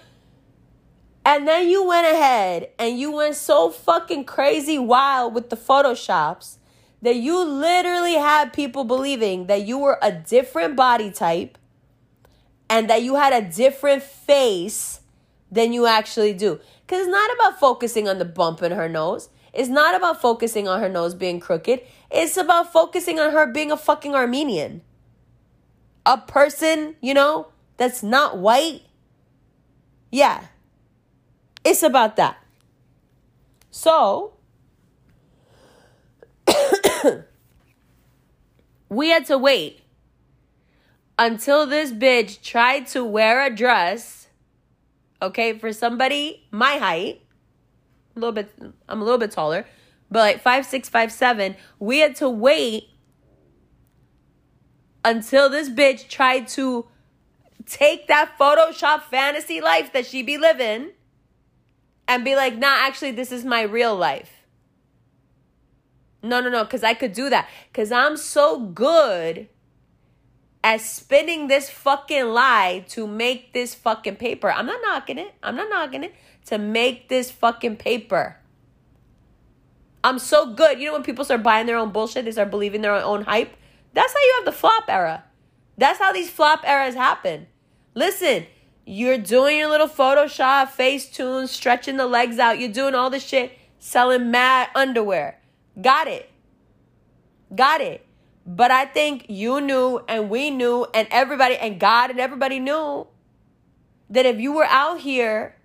And 1.25 1.47
then 1.47 1.69
you 1.69 1.87
went 1.87 2.05
ahead 2.05 2.71
and 2.81 2.99
you 2.99 3.13
went 3.13 3.37
so 3.37 3.71
fucking 3.71 4.25
crazy 4.25 4.77
wild 4.77 5.35
with 5.35 5.51
the 5.51 5.57
photoshops 5.57 6.57
that 7.01 7.15
you 7.15 7.45
literally 7.45 8.15
had 8.15 8.53
people 8.53 8.83
believing 8.83 9.47
that 9.47 9.63
you 9.63 9.79
were 9.79 9.99
a 10.03 10.11
different 10.11 10.75
body 10.75 11.13
type 11.13 11.59
and 12.73 12.89
that 12.89 13.03
you 13.03 13.17
had 13.17 13.35
a 13.35 13.43
different 13.47 14.03
face 14.03 15.01
than 15.51 15.75
you 15.75 15.85
actually 15.87 16.33
do. 16.33 16.59
Because 16.81 17.01
it's 17.03 17.11
not 17.11 17.31
about 17.35 17.61
focusing 17.61 18.09
on 18.09 18.19
the 18.19 18.25
bump 18.25 18.63
in 18.63 18.73
her 18.73 18.89
nose. 18.89 19.29
It's 19.53 19.69
not 19.69 19.95
about 19.95 20.23
focusing 20.23 20.67
on 20.67 20.81
her 20.81 20.89
nose 20.89 21.15
being 21.15 21.39
crooked. 21.39 21.83
It's 22.11 22.39
about 22.39 22.73
focusing 22.73 23.21
on 23.21 23.33
her 23.33 23.47
being 23.47 23.71
a 23.71 23.77
fucking 23.77 24.15
Armenian. 24.15 24.81
A 26.07 26.17
person, 26.17 26.97
you 27.03 27.13
know, 27.13 27.49
that's 27.77 28.03
not 28.03 28.39
white, 28.39 28.81
yeah, 30.11 30.47
it's 31.65 31.83
about 31.83 32.17
that. 32.17 32.39
So, 33.71 34.33
we 38.89 39.11
had 39.11 39.27
to 39.27 39.37
wait 39.37 39.82
until 41.23 41.67
this 41.67 41.93
bitch 41.93 42.43
tried 42.43 42.89
to 42.89 43.05
wear 43.05 43.47
a 43.47 43.55
dress, 43.55 44.27
okay, 45.23 45.57
for 45.57 45.73
somebody 45.73 46.49
my 46.51 46.79
height, 46.79 47.23
a 48.17 48.19
little 48.19 48.33
bit, 48.33 48.53
I'm 48.89 49.01
a 49.01 49.05
little 49.05 49.21
bit 49.21 49.31
taller, 49.31 49.65
but 50.11 50.19
like 50.19 50.43
five 50.43 50.67
six, 50.67 50.89
five 50.89 51.13
seven. 51.13 51.55
We 51.79 52.01
had 52.01 52.17
to 52.17 52.29
wait 52.29 52.89
until 55.05 55.49
this 55.49 55.71
bitch 55.71 56.09
tried 56.09 56.49
to 56.49 56.89
take 57.67 58.09
that 58.09 58.37
Photoshop 58.37 59.05
fantasy 59.05 59.61
life 59.61 59.93
that 59.93 60.07
she 60.07 60.25
be 60.25 60.39
living 60.39 60.91
and 62.09 62.25
be 62.25 62.35
like, 62.35 62.59
nah, 62.59 62.79
actually, 62.81 63.13
this 63.13 63.31
is 63.31 63.45
my 63.45 63.63
real 63.63 63.95
life. 63.95 64.45
No, 66.21 66.41
no, 66.41 66.51
no, 66.51 66.65
because 66.65 66.83
I 66.83 66.95
could 66.95 67.13
do 67.13 67.31
that. 67.31 67.49
Because 67.71 67.93
I'm 67.93 68.17
so 68.17 68.59
good 68.59 69.49
at 70.65 70.81
spinning 70.81 71.49
this 71.49 71.69
fucking 71.69 72.27
lie 72.27 72.85
to 72.91 73.07
make 73.07 73.53
this 73.53 73.75
fucking 73.75 74.17
paper. 74.17 74.51
I'm 74.51 74.67
not 74.67 74.81
knocking 74.83 75.19
it. 75.19 75.35
I'm 75.43 75.57
not 75.57 75.69
knocking 75.69 76.05
it. 76.05 76.15
To 76.47 76.59
make 76.59 77.09
this 77.09 77.31
fucking 77.31 77.77
paper. 77.77 78.37
I'm 80.05 80.19
so 80.19 80.55
good. 80.55 80.81
You 80.81 80.87
know 80.87 80.93
when 80.95 81.03
people 81.03 81.25
start 81.25 81.43
buying 81.43 81.67
their 81.67 81.77
own 81.77 81.91
bullshit, 81.93 82.25
they 82.25 82.33
start 82.33 82.51
believing 82.51 82.81
their 82.83 82.95
own 82.95 83.23
hype? 83.23 83.55
That's 83.93 84.13
how 84.13 84.19
you 84.21 84.35
have 84.37 84.45
the 84.45 84.53
flop 84.53 84.85
era. 84.89 85.25
That's 85.79 85.99
how 85.99 86.13
these 86.13 86.31
flop 86.31 86.65
eras 86.67 86.95
happen. 86.95 87.47
Listen, 87.95 88.47
you're 88.85 89.19
doing 89.19 89.59
your 89.59 89.69
little 89.69 89.89
Photoshop, 89.89 90.71
face 90.71 91.09
Facetune, 91.09 91.47
stretching 91.49 91.97
the 91.97 92.07
legs 92.07 92.39
out. 92.39 92.59
You're 92.59 92.73
doing 92.73 92.95
all 92.95 93.11
this 93.11 93.25
shit, 93.25 93.53
selling 93.79 94.31
mad 94.31 94.69
underwear. 94.75 95.41
Got 95.81 96.09
it. 96.09 96.31
Got 97.55 97.81
it. 97.81 98.05
But 98.45 98.71
I 98.71 98.87
think 98.87 99.27
you 99.29 99.61
knew 99.61 100.01
and 100.09 100.29
we 100.29 100.51
knew 100.51 100.87
and 100.93 101.07
everybody 101.11 101.57
and 101.57 101.79
God 101.79 102.11
and 102.11 102.19
everybody 102.19 102.59
knew 102.59 103.07
that 104.11 104.27
if 104.27 104.41
you 104.41 104.53
were 104.53 104.65
out 104.65 105.01
here 105.01 105.57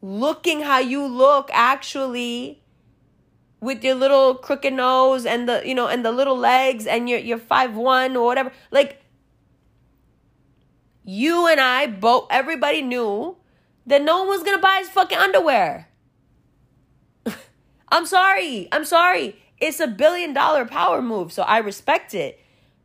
looking 0.00 0.62
how 0.62 0.78
you 0.78 1.04
look 1.04 1.50
actually 1.52 2.62
with 3.60 3.82
your 3.82 3.94
little 3.94 4.34
crooked 4.34 4.72
nose 4.72 5.26
and 5.26 5.48
the 5.48 5.62
you 5.64 5.74
know 5.74 5.88
and 5.88 6.04
the 6.04 6.12
little 6.12 6.38
legs 6.38 6.86
and 6.86 7.08
you're 7.08 7.38
five 7.38 7.74
one 7.74 8.16
or 8.16 8.26
whatever 8.26 8.52
like 8.70 9.02
you 11.04 11.48
and 11.48 11.60
I 11.60 11.86
both 11.86 12.28
everybody 12.30 12.82
knew 12.82 13.36
that 13.86 14.02
no 14.02 14.18
one 14.18 14.28
was 14.28 14.42
gonna 14.42 14.58
buy 14.58 14.78
his 14.80 14.88
fucking 14.88 15.16
underwear. 15.16 15.88
I'm 17.88 18.04
sorry. 18.04 18.68
I'm 18.72 18.84
sorry. 18.84 19.40
It's 19.60 19.80
a 19.80 19.86
billion 19.86 20.32
dollar 20.32 20.64
power 20.64 21.00
move, 21.00 21.32
so 21.32 21.42
I 21.42 21.58
respect 21.58 22.14
it. 22.14 22.40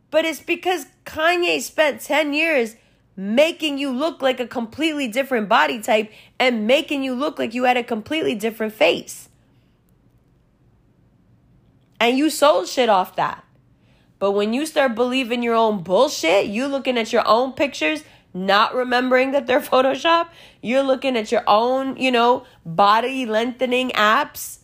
But 0.10 0.26
it's 0.26 0.40
because 0.40 0.86
Kanye 1.06 1.62
spent 1.62 2.02
10 2.02 2.34
years 2.34 2.76
making 3.16 3.78
you 3.78 3.92
look 3.92 4.22
like 4.22 4.40
a 4.40 4.48
completely 4.48 5.08
different 5.08 5.50
body 5.50 5.82
type 5.82 6.12
and 6.40 6.66
making 6.66 7.04
you 7.04 7.14
look 7.14 7.38
like 7.40 7.54
you 7.54 7.66
had 7.66 7.78
a 7.78 7.84
completely 7.84 8.36
different 8.36 8.74
face. 8.74 9.30
And 12.00 12.18
you 12.18 12.30
sold 12.30 12.68
shit 12.68 12.90
off 12.90 13.16
that. 13.16 13.44
But 14.18 14.32
when 14.32 14.54
you 14.54 14.66
start 14.66 14.96
believing 14.96 15.44
your 15.44 15.56
own 15.56 15.84
bullshit, 15.84 16.48
you 16.48 16.68
looking 16.68 16.98
at 16.98 17.14
your 17.14 17.28
own 17.28 17.54
pictures, 17.54 18.04
not 18.34 18.74
remembering 18.74 19.32
that 19.32 19.48
they're 19.48 19.60
Photoshop, 19.72 20.30
you're 20.62 20.84
looking 20.84 21.18
at 21.18 21.32
your 21.32 21.44
own, 21.48 21.98
you 21.98 22.12
know, 22.12 22.46
body 22.66 23.26
lengthening 23.26 23.90
apps 23.92 24.60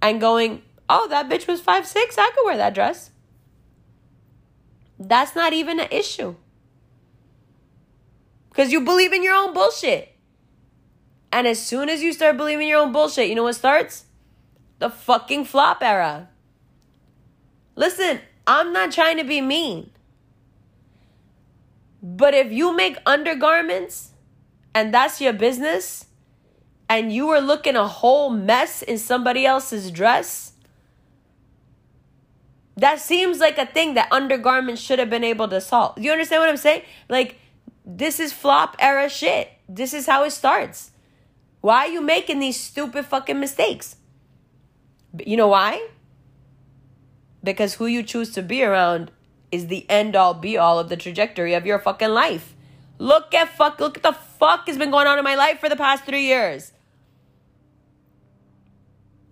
and 0.00 0.20
going, 0.20 0.62
oh, 0.88 1.08
that 1.08 1.28
bitch 1.28 1.46
was 1.46 1.60
five 1.60 1.86
six. 1.86 2.18
I 2.18 2.30
could 2.34 2.44
wear 2.44 2.56
that 2.56 2.74
dress. 2.74 3.10
That's 4.98 5.34
not 5.34 5.52
even 5.52 5.80
an 5.80 5.88
issue. 5.90 6.36
Because 8.48 8.70
you 8.70 8.82
believe 8.82 9.12
in 9.12 9.22
your 9.22 9.34
own 9.34 9.54
bullshit. 9.54 10.16
And 11.32 11.46
as 11.46 11.64
soon 11.64 11.88
as 11.88 12.02
you 12.02 12.12
start 12.12 12.36
believing 12.36 12.68
your 12.68 12.80
own 12.80 12.92
bullshit, 12.92 13.28
you 13.28 13.34
know 13.34 13.44
what 13.44 13.54
starts? 13.54 14.04
The 14.78 14.90
fucking 14.90 15.46
flop 15.46 15.82
era. 15.82 16.28
Listen, 17.74 18.20
I'm 18.46 18.72
not 18.72 18.92
trying 18.92 19.16
to 19.16 19.24
be 19.24 19.40
mean. 19.40 19.90
But 22.02 22.34
if 22.34 22.52
you 22.52 22.76
make 22.76 22.98
undergarments 23.06 24.10
and 24.74 24.92
that's 24.92 25.20
your 25.20 25.32
business, 25.32 26.06
and 26.88 27.10
you 27.10 27.26
were 27.26 27.40
looking 27.40 27.74
a 27.74 27.86
whole 27.88 28.28
mess 28.28 28.82
in 28.82 28.98
somebody 28.98 29.46
else's 29.46 29.90
dress, 29.90 30.51
that 32.76 33.00
seems 33.00 33.38
like 33.38 33.58
a 33.58 33.66
thing 33.66 33.94
that 33.94 34.08
undergarments 34.10 34.80
should 34.80 34.98
have 34.98 35.10
been 35.10 35.24
able 35.24 35.48
to 35.48 35.60
solve. 35.60 35.98
You 35.98 36.12
understand 36.12 36.40
what 36.40 36.48
I'm 36.48 36.56
saying? 36.56 36.82
Like, 37.08 37.38
this 37.84 38.20
is 38.20 38.32
flop 38.32 38.76
era 38.78 39.08
shit. 39.08 39.50
This 39.68 39.92
is 39.92 40.06
how 40.06 40.24
it 40.24 40.30
starts. 40.30 40.90
Why 41.60 41.86
are 41.86 41.88
you 41.88 42.00
making 42.00 42.40
these 42.40 42.58
stupid 42.58 43.06
fucking 43.06 43.38
mistakes? 43.38 43.96
You 45.24 45.36
know 45.36 45.48
why? 45.48 45.88
Because 47.44 47.74
who 47.74 47.86
you 47.86 48.02
choose 48.02 48.30
to 48.32 48.42
be 48.42 48.62
around 48.62 49.10
is 49.50 49.66
the 49.66 49.88
end 49.90 50.16
all 50.16 50.34
be 50.34 50.56
all 50.56 50.78
of 50.78 50.88
the 50.88 50.96
trajectory 50.96 51.54
of 51.54 51.66
your 51.66 51.78
fucking 51.78 52.08
life. 52.08 52.54
Look 52.98 53.34
at 53.34 53.48
fuck 53.48 53.80
look 53.80 53.98
at 53.98 54.02
the 54.02 54.12
fuck 54.12 54.66
has 54.66 54.78
been 54.78 54.90
going 54.90 55.06
on 55.06 55.18
in 55.18 55.24
my 55.24 55.34
life 55.34 55.60
for 55.60 55.68
the 55.68 55.76
past 55.76 56.04
3 56.04 56.22
years. 56.22 56.71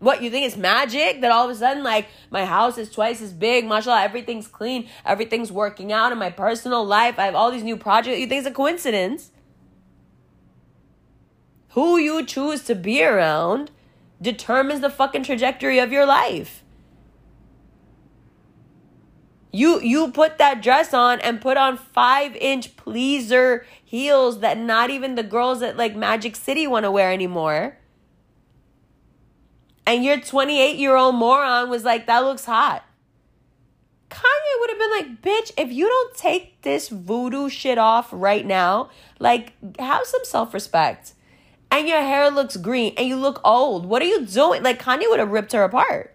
What 0.01 0.23
you 0.23 0.31
think 0.31 0.47
is 0.47 0.57
magic 0.57 1.21
that 1.21 1.31
all 1.31 1.45
of 1.45 1.51
a 1.51 1.55
sudden 1.55 1.85
like 1.85 2.09
my 2.31 2.47
house 2.47 2.79
is 2.79 2.91
twice 2.91 3.21
as 3.21 3.35
big, 3.35 3.67
mashallah, 3.67 4.03
everything's 4.03 4.47
clean, 4.47 4.89
everything's 5.05 5.53
working 5.53 5.93
out 5.93 6.11
in 6.11 6.19
my 6.19 6.31
personal 6.31 6.85
life. 6.85 7.19
I 7.19 7.27
have 7.27 7.35
all 7.35 7.51
these 7.51 7.63
new 7.63 7.77
projects. 7.77 8.19
You 8.19 8.27
think 8.27 8.41
it's 8.41 8.49
a 8.49 8.53
coincidence? 8.53 9.31
Who 11.73 11.99
you 11.99 12.25
choose 12.25 12.65
to 12.65 12.75
be 12.75 13.05
around 13.05 13.71
determines 14.21 14.81
the 14.81 14.91
fucking 14.91 15.25
trajectory 15.25 15.79
of 15.79 15.93
your 15.93 16.07
life. 16.07 16.65
You 19.53 19.81
you 19.83 20.13
put 20.13 20.39
that 20.39 20.63
dress 20.63 20.95
on 20.95 21.21
and 21.21 21.43
put 21.43 21.59
on 21.59 21.77
five 21.77 22.37
inch 22.37 22.77
pleaser 22.77 23.67
heels 23.85 24.41
that 24.41 24.57
not 24.57 24.89
even 24.89 25.15
the 25.15 25.23
girls 25.23 25.61
at 25.61 25.77
like 25.77 25.95
Magic 25.95 26.37
City 26.37 26.67
want 26.67 26.85
to 26.85 26.91
wear 26.91 27.13
anymore. 27.13 27.77
And 29.87 30.05
your 30.05 30.21
28 30.21 30.77
year 30.77 30.95
old 30.95 31.15
moron 31.15 31.71
was 31.71 31.85
like, 31.85 32.07
that 32.07 32.21
looks 32.21 32.45
hot. 32.45 32.85
Kanye 34.09 34.61
would 34.61 34.71
have 34.71 34.79
been 34.79 34.91
like, 34.91 35.23
bitch, 35.23 35.53
if 35.57 35.73
you 35.73 35.87
don't 35.87 36.17
take 36.17 36.63
this 36.63 36.89
voodoo 36.89 37.49
shit 37.49 37.79
off 37.79 38.09
right 38.13 38.45
now, 38.45 38.91
like, 39.19 39.53
have 39.79 40.05
some 40.05 40.25
self 40.25 40.53
respect 40.53 41.15
and 41.71 41.89
your 41.89 42.01
hair 42.01 42.31
looks 42.31 42.57
green 42.57 42.95
and 42.97 43.07
you 43.07 43.17
look 43.17 43.41
old. 43.45 43.87
What 43.87 44.03
are 44.03 44.07
you 44.07 44.27
doing? 44.27 44.63
Like 44.63 44.83
Kanye 44.83 45.09
would 45.09 45.21
have 45.21 45.31
ripped 45.31 45.53
her 45.53 45.63
apart. 45.63 46.15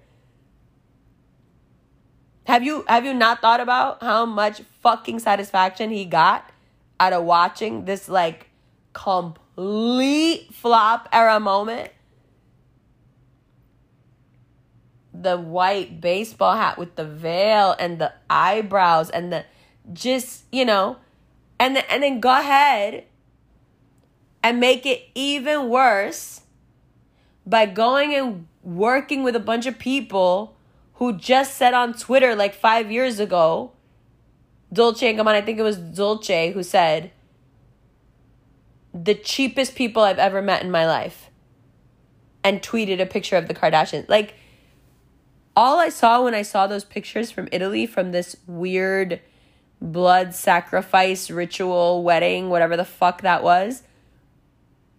Have 2.46 2.64
you 2.64 2.86
have 2.88 3.06
you 3.06 3.14
not 3.14 3.42
thought 3.42 3.60
about 3.60 4.04
how 4.04 4.26
much 4.26 4.62
fucking 4.82 5.20
satisfaction 5.20 5.90
he 5.90 6.06
got 6.06 6.50
out 7.00 7.14
of 7.14 7.24
watching 7.24 7.86
this 7.86 8.08
like 8.08 8.50
complete 8.94 10.54
flop 10.54 11.10
era 11.12 11.40
moment? 11.40 11.92
The 15.26 15.38
white 15.38 16.02
baseball 16.02 16.56
hat 16.56 16.78
with 16.78 16.98
the 16.98 17.04
veil 17.04 17.76
and 17.80 17.98
the 17.98 18.14
eyebrows 18.30 19.10
and 19.10 19.34
the 19.34 19.44
just, 19.92 20.44
you 20.52 20.64
know, 20.64 20.98
and 21.60 21.76
the, 21.76 21.92
and 21.92 22.04
then 22.04 22.20
go 22.20 22.30
ahead 22.30 23.06
and 24.44 24.60
make 24.60 24.86
it 24.86 25.02
even 25.16 25.68
worse 25.68 26.42
by 27.44 27.66
going 27.66 28.14
and 28.14 28.46
working 28.62 29.24
with 29.24 29.36
a 29.36 29.40
bunch 29.40 29.66
of 29.66 29.80
people 29.80 30.56
who 30.96 31.14
just 31.14 31.58
said 31.58 31.74
on 31.74 31.96
Twitter 31.96 32.36
like 32.36 32.54
five 32.54 32.92
years 32.92 33.20
ago, 33.20 33.72
Dolce 34.72 35.10
and 35.10 35.18
Gabbana, 35.18 35.34
I 35.34 35.42
think 35.42 35.58
it 35.58 35.64
was 35.64 35.78
Dolce 35.78 36.52
who 36.52 36.62
said, 36.62 37.10
the 38.94 39.16
cheapest 39.16 39.74
people 39.74 40.04
I've 40.04 40.20
ever 40.20 40.44
met 40.44 40.62
in 40.62 40.70
my 40.70 40.86
life, 40.86 41.32
and 42.44 42.62
tweeted 42.62 43.02
a 43.02 43.08
picture 43.08 43.38
of 43.38 43.48
the 43.48 43.56
Kardashians. 43.56 44.08
Like, 44.08 44.36
all 45.56 45.80
I 45.80 45.90
saw 45.90 46.24
when 46.24 46.34
I 46.34 46.42
saw 46.42 46.68
those 46.68 46.84
pictures 46.84 47.32
from 47.32 47.48
Italy 47.52 47.86
from 47.86 48.12
this 48.12 48.36
weird 48.48 49.22
blood 49.82 50.34
sacrifice 50.34 51.30
ritual 51.30 52.04
wedding, 52.04 52.50
whatever 52.50 52.76
the 52.78 52.86
fuck 52.86 53.22
that 53.22 53.44
was 53.44 53.84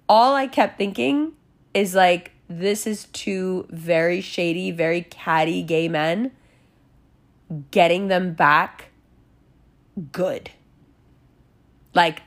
all 0.09 0.35
I 0.35 0.47
kept 0.47 0.79
thinking 0.79 1.33
is 1.75 1.95
like, 1.95 2.33
this 2.49 2.87
is 2.87 3.07
two 3.07 3.67
very 3.71 4.21
shady, 4.21 4.71
very 4.71 5.03
catty 5.03 5.63
gay 5.63 5.89
men 5.89 6.33
getting 7.71 8.09
them 8.09 8.35
back 8.35 8.91
good. 10.13 10.51
Like, 11.95 12.23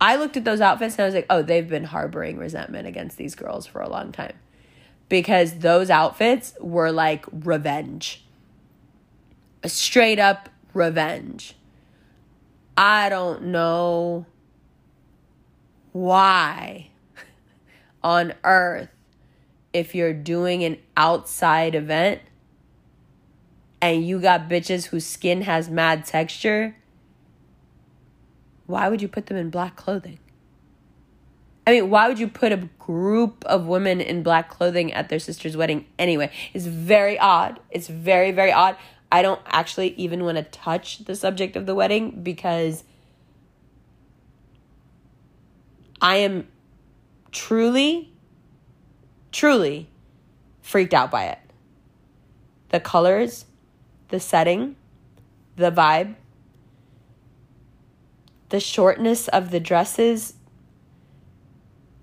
I 0.00 0.16
looked 0.16 0.36
at 0.36 0.44
those 0.44 0.60
outfits 0.60 0.96
and 0.96 1.02
I 1.02 1.06
was 1.06 1.14
like, 1.14 1.26
oh, 1.30 1.42
they've 1.42 1.68
been 1.68 1.84
harboring 1.84 2.36
resentment 2.36 2.86
against 2.86 3.16
these 3.16 3.34
girls 3.34 3.66
for 3.66 3.80
a 3.80 3.88
long 3.88 4.12
time. 4.12 4.34
Because 5.14 5.60
those 5.60 5.90
outfits 5.90 6.56
were 6.58 6.90
like 6.90 7.24
revenge. 7.30 8.24
A 9.62 9.68
straight 9.68 10.18
up 10.18 10.48
revenge. 10.72 11.54
I 12.76 13.08
don't 13.10 13.44
know 13.44 14.26
why 15.92 16.88
on 18.02 18.34
earth 18.42 18.88
if 19.72 19.94
you're 19.94 20.12
doing 20.12 20.64
an 20.64 20.78
outside 20.96 21.76
event 21.76 22.20
and 23.80 24.04
you 24.04 24.20
got 24.20 24.48
bitches 24.48 24.86
whose 24.86 25.06
skin 25.06 25.42
has 25.42 25.70
mad 25.70 26.04
texture, 26.06 26.74
why 28.66 28.88
would 28.88 29.00
you 29.00 29.06
put 29.06 29.26
them 29.26 29.36
in 29.36 29.48
black 29.48 29.76
clothing? 29.76 30.18
I 31.66 31.70
mean, 31.70 31.88
why 31.88 32.08
would 32.08 32.18
you 32.18 32.28
put 32.28 32.52
a 32.52 32.68
group 32.78 33.44
of 33.46 33.66
women 33.66 34.00
in 34.00 34.22
black 34.22 34.50
clothing 34.50 34.92
at 34.92 35.08
their 35.08 35.18
sister's 35.18 35.56
wedding 35.56 35.86
anyway? 35.98 36.30
It's 36.52 36.66
very 36.66 37.18
odd. 37.18 37.58
It's 37.70 37.88
very, 37.88 38.32
very 38.32 38.52
odd. 38.52 38.76
I 39.10 39.22
don't 39.22 39.40
actually 39.46 39.94
even 39.94 40.24
want 40.24 40.36
to 40.36 40.42
touch 40.42 41.04
the 41.04 41.16
subject 41.16 41.56
of 41.56 41.66
the 41.66 41.74
wedding 41.74 42.22
because 42.22 42.84
I 46.02 46.16
am 46.16 46.48
truly, 47.32 48.12
truly 49.32 49.88
freaked 50.60 50.92
out 50.92 51.10
by 51.10 51.24
it. 51.24 51.38
The 52.68 52.80
colors, 52.80 53.46
the 54.08 54.20
setting, 54.20 54.76
the 55.56 55.70
vibe, 55.70 56.16
the 58.50 58.60
shortness 58.60 59.28
of 59.28 59.50
the 59.50 59.60
dresses, 59.60 60.33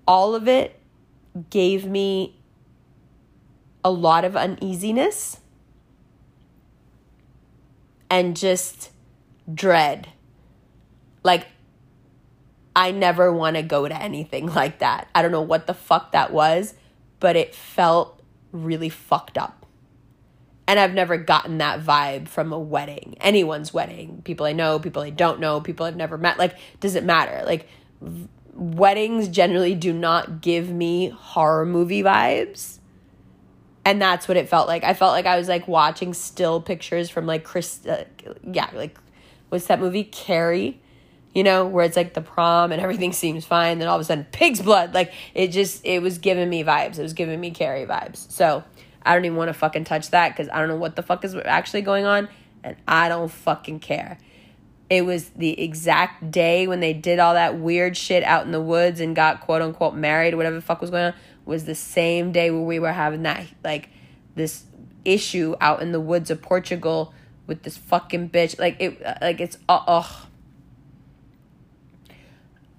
all 0.06 0.34
of 0.34 0.48
it 0.48 0.78
gave 1.50 1.86
me 1.86 2.36
a 3.84 3.90
lot 3.90 4.24
of 4.24 4.36
uneasiness 4.36 5.40
and 8.10 8.36
just 8.36 8.90
dread. 9.52 10.08
Like, 11.22 11.46
I 12.74 12.90
never 12.90 13.32
want 13.32 13.56
to 13.56 13.62
go 13.62 13.88
to 13.88 14.02
anything 14.02 14.46
like 14.54 14.78
that. 14.80 15.08
I 15.14 15.22
don't 15.22 15.32
know 15.32 15.42
what 15.42 15.66
the 15.66 15.74
fuck 15.74 16.12
that 16.12 16.32
was, 16.32 16.74
but 17.20 17.36
it 17.36 17.54
felt 17.54 18.20
really 18.52 18.88
fucked 18.88 19.38
up. 19.38 19.66
And 20.68 20.78
I've 20.78 20.94
never 20.94 21.16
gotten 21.16 21.58
that 21.58 21.80
vibe 21.80 22.28
from 22.28 22.52
a 22.52 22.58
wedding, 22.58 23.16
anyone's 23.20 23.74
wedding. 23.74 24.22
People 24.24 24.46
I 24.46 24.52
know, 24.52 24.78
people 24.78 25.02
I 25.02 25.10
don't 25.10 25.40
know, 25.40 25.60
people 25.60 25.84
I've 25.84 25.96
never 25.96 26.16
met. 26.16 26.38
Like, 26.38 26.56
does 26.80 26.94
it 26.94 27.04
matter? 27.04 27.42
Like, 27.44 27.68
weddings 28.54 29.28
generally 29.28 29.74
do 29.74 29.92
not 29.92 30.40
give 30.40 30.70
me 30.70 31.08
horror 31.08 31.66
movie 31.66 32.02
vibes. 32.02 32.78
And 33.84 34.00
that's 34.00 34.28
what 34.28 34.36
it 34.36 34.48
felt 34.48 34.68
like. 34.68 34.84
I 34.84 34.94
felt 34.94 35.12
like 35.12 35.26
I 35.26 35.36
was 35.36 35.48
like 35.48 35.66
watching 35.66 36.14
still 36.14 36.60
pictures 36.60 37.10
from 37.10 37.26
like 37.26 37.42
Chris, 37.42 37.84
uh, 37.86 38.04
yeah, 38.44 38.70
like, 38.74 38.96
what's 39.48 39.66
that 39.66 39.80
movie? 39.80 40.04
Carrie 40.04 40.80
you 41.34 41.42
know, 41.42 41.66
where 41.66 41.84
it's 41.84 41.96
like 41.96 42.14
the 42.14 42.20
prom 42.20 42.72
and 42.72 42.80
everything 42.80 43.12
seems 43.12 43.44
fine. 43.44 43.78
Then 43.78 43.88
all 43.88 43.96
of 43.96 44.00
a 44.00 44.04
sudden, 44.04 44.26
pig's 44.32 44.60
blood. 44.60 44.94
Like 44.94 45.12
it 45.34 45.48
just, 45.48 45.84
it 45.84 46.02
was 46.02 46.18
giving 46.18 46.48
me 46.48 46.62
vibes. 46.62 46.98
It 46.98 47.02
was 47.02 47.14
giving 47.14 47.40
me 47.40 47.50
Carrie 47.50 47.86
vibes. 47.86 48.30
So 48.30 48.62
I 49.02 49.14
don't 49.14 49.24
even 49.24 49.36
want 49.36 49.48
to 49.48 49.54
fucking 49.54 49.84
touch 49.84 50.10
that 50.10 50.30
because 50.30 50.48
I 50.50 50.58
don't 50.58 50.68
know 50.68 50.76
what 50.76 50.96
the 50.96 51.02
fuck 51.02 51.24
is 51.24 51.34
actually 51.34 51.82
going 51.82 52.04
on 52.04 52.28
and 52.62 52.76
I 52.86 53.08
don't 53.08 53.30
fucking 53.30 53.80
care. 53.80 54.18
It 54.92 55.06
was 55.06 55.30
the 55.30 55.58
exact 55.58 56.30
day 56.30 56.66
when 56.66 56.80
they 56.80 56.92
did 56.92 57.18
all 57.18 57.32
that 57.32 57.58
weird 57.58 57.96
shit 57.96 58.22
out 58.24 58.44
in 58.44 58.52
the 58.52 58.60
woods 58.60 59.00
and 59.00 59.16
got 59.16 59.40
quote 59.40 59.62
unquote 59.62 59.94
married, 59.94 60.34
whatever 60.34 60.56
the 60.56 60.60
fuck 60.60 60.82
was 60.82 60.90
going 60.90 61.04
on, 61.04 61.14
was 61.46 61.64
the 61.64 61.74
same 61.74 62.30
day 62.30 62.50
where 62.50 62.60
we 62.60 62.78
were 62.78 62.92
having 62.92 63.22
that, 63.22 63.46
like, 63.64 63.88
this 64.34 64.64
issue 65.02 65.54
out 65.62 65.80
in 65.80 65.92
the 65.92 66.00
woods 66.00 66.30
of 66.30 66.42
Portugal 66.42 67.14
with 67.46 67.62
this 67.62 67.78
fucking 67.78 68.28
bitch. 68.28 68.58
Like, 68.58 68.76
it, 68.80 69.00
like, 69.22 69.40
it's, 69.40 69.56
uh, 69.66 69.82
ugh 69.86 70.26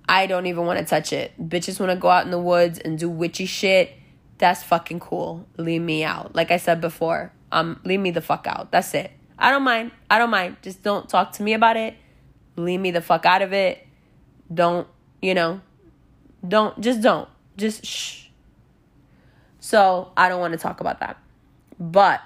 I 0.08 0.28
don't 0.28 0.46
even 0.46 0.68
want 0.68 0.78
to 0.78 0.86
touch 0.86 1.14
it. 1.14 1.32
Bitches 1.42 1.80
want 1.80 1.92
to 1.92 1.96
go 1.96 2.10
out 2.10 2.26
in 2.26 2.30
the 2.30 2.40
woods 2.40 2.78
and 2.78 3.00
do 3.00 3.10
witchy 3.10 3.48
shit. 3.48 3.92
That's 4.38 4.62
fucking 4.62 5.00
cool. 5.00 5.48
Leave 5.58 5.82
me 5.82 6.04
out. 6.04 6.36
Like 6.36 6.52
I 6.52 6.58
said 6.58 6.80
before, 6.80 7.32
um, 7.52 7.80
leave 7.84 8.00
me 8.00 8.12
the 8.12 8.22
fuck 8.22 8.46
out. 8.46 8.72
That's 8.72 8.94
it. 8.94 9.10
I 9.40 9.50
don't 9.50 9.64
mind. 9.64 9.90
I 10.12 10.20
don't 10.20 10.30
mind. 10.30 10.58
Just 10.62 10.84
don't 10.84 11.10
talk 11.10 11.32
to 11.32 11.44
me 11.44 11.54
about 11.56 11.76
it. 11.76 11.96
Leave 12.56 12.80
me 12.80 12.92
the 12.92 13.02
fuck 13.02 13.26
out 13.26 13.42
of 13.42 13.54
it. 13.54 13.86
Don't, 14.54 14.88
you 15.22 15.34
know, 15.34 15.62
don't, 16.48 16.80
just 16.80 17.02
don't. 17.02 17.30
Just 17.58 17.86
shh. 17.86 18.26
So 19.60 20.12
I 20.18 20.30
don't 20.30 20.40
want 20.40 20.54
to 20.54 20.60
talk 20.60 20.82
about 20.82 21.00
that. 21.00 21.18
But, 21.80 22.22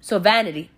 so 0.00 0.18
vanity. 0.18 0.70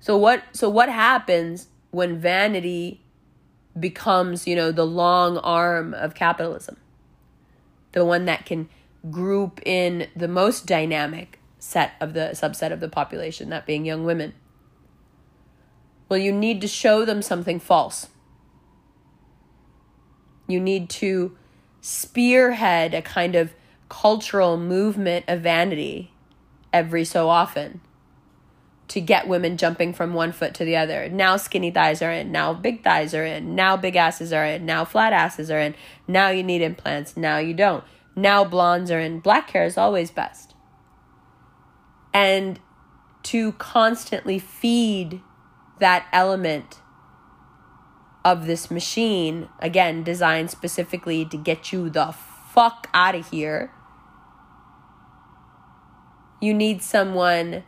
So 0.00 0.16
what, 0.16 0.42
so 0.52 0.68
what 0.68 0.88
happens 0.88 1.68
when 1.90 2.18
vanity 2.18 3.00
becomes, 3.78 4.46
you 4.46 4.56
know, 4.56 4.72
the 4.72 4.86
long 4.86 5.38
arm 5.38 5.94
of 5.94 6.14
capitalism. 6.14 6.76
The 7.92 8.04
one 8.04 8.24
that 8.26 8.46
can 8.46 8.68
group 9.10 9.60
in 9.66 10.08
the 10.14 10.28
most 10.28 10.66
dynamic 10.66 11.38
set 11.58 11.92
of 12.00 12.14
the 12.14 12.30
subset 12.32 12.72
of 12.72 12.80
the 12.80 12.88
population, 12.88 13.50
that 13.50 13.66
being 13.66 13.84
young 13.84 14.04
women. 14.04 14.34
Well, 16.12 16.20
you 16.20 16.30
need 16.30 16.60
to 16.60 16.68
show 16.68 17.06
them 17.06 17.22
something 17.22 17.58
false. 17.58 18.08
You 20.46 20.60
need 20.60 20.90
to 20.90 21.38
spearhead 21.80 22.92
a 22.92 23.00
kind 23.00 23.34
of 23.34 23.54
cultural 23.88 24.58
movement 24.58 25.24
of 25.26 25.40
vanity 25.40 26.12
every 26.70 27.06
so 27.06 27.30
often 27.30 27.80
to 28.88 29.00
get 29.00 29.26
women 29.26 29.56
jumping 29.56 29.94
from 29.94 30.12
one 30.12 30.32
foot 30.32 30.52
to 30.56 30.66
the 30.66 30.76
other. 30.76 31.08
Now 31.08 31.38
skinny 31.38 31.70
thighs 31.70 32.02
are 32.02 32.12
in, 32.12 32.30
now 32.30 32.52
big 32.52 32.84
thighs 32.84 33.14
are 33.14 33.24
in, 33.24 33.54
now 33.54 33.78
big 33.78 33.96
asses 33.96 34.34
are 34.34 34.44
in, 34.44 34.66
now 34.66 34.84
flat 34.84 35.14
asses 35.14 35.50
are 35.50 35.60
in, 35.60 35.74
now 36.06 36.28
you 36.28 36.42
need 36.42 36.60
implants, 36.60 37.16
now 37.16 37.38
you 37.38 37.54
don't. 37.54 37.84
Now 38.14 38.44
blondes 38.44 38.90
are 38.90 39.00
in, 39.00 39.20
black 39.20 39.48
hair 39.48 39.64
is 39.64 39.78
always 39.78 40.10
best. 40.10 40.52
And 42.12 42.60
to 43.22 43.52
constantly 43.52 44.38
feed 44.38 45.22
that 45.82 46.06
element 46.12 46.78
of 48.24 48.46
this 48.46 48.70
machine, 48.70 49.48
again, 49.58 50.04
designed 50.04 50.48
specifically 50.48 51.24
to 51.24 51.36
get 51.36 51.72
you 51.72 51.90
the 51.90 52.14
fuck 52.52 52.88
out 52.94 53.16
of 53.16 53.28
here. 53.30 53.72
You 56.40 56.54
need 56.54 56.82
someone 56.82 57.64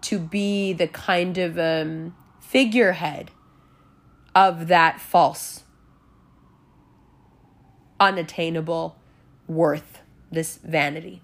to 0.00 0.18
be 0.18 0.72
the 0.72 0.88
kind 0.88 1.36
of 1.36 1.58
um, 1.58 2.16
figurehead 2.40 3.30
of 4.34 4.68
that 4.68 4.98
false, 4.98 5.64
unattainable 8.00 8.96
worth, 9.46 9.98
this 10.30 10.56
vanity 10.56 11.20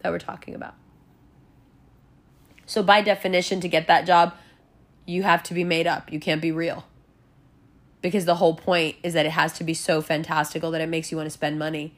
that 0.00 0.10
we're 0.10 0.18
talking 0.18 0.54
about. 0.54 0.76
So, 2.64 2.82
by 2.82 3.02
definition, 3.02 3.60
to 3.60 3.68
get 3.68 3.86
that 3.86 4.06
job, 4.06 4.34
you 5.08 5.22
have 5.22 5.42
to 5.44 5.54
be 5.54 5.64
made 5.64 5.86
up. 5.86 6.12
You 6.12 6.20
can't 6.20 6.42
be 6.42 6.52
real. 6.52 6.84
Because 8.02 8.26
the 8.26 8.36
whole 8.36 8.54
point 8.54 8.96
is 9.02 9.14
that 9.14 9.24
it 9.24 9.32
has 9.32 9.54
to 9.54 9.64
be 9.64 9.72
so 9.72 10.02
fantastical 10.02 10.70
that 10.70 10.82
it 10.82 10.88
makes 10.88 11.10
you 11.10 11.16
want 11.16 11.26
to 11.26 11.30
spend 11.30 11.58
money. 11.58 11.94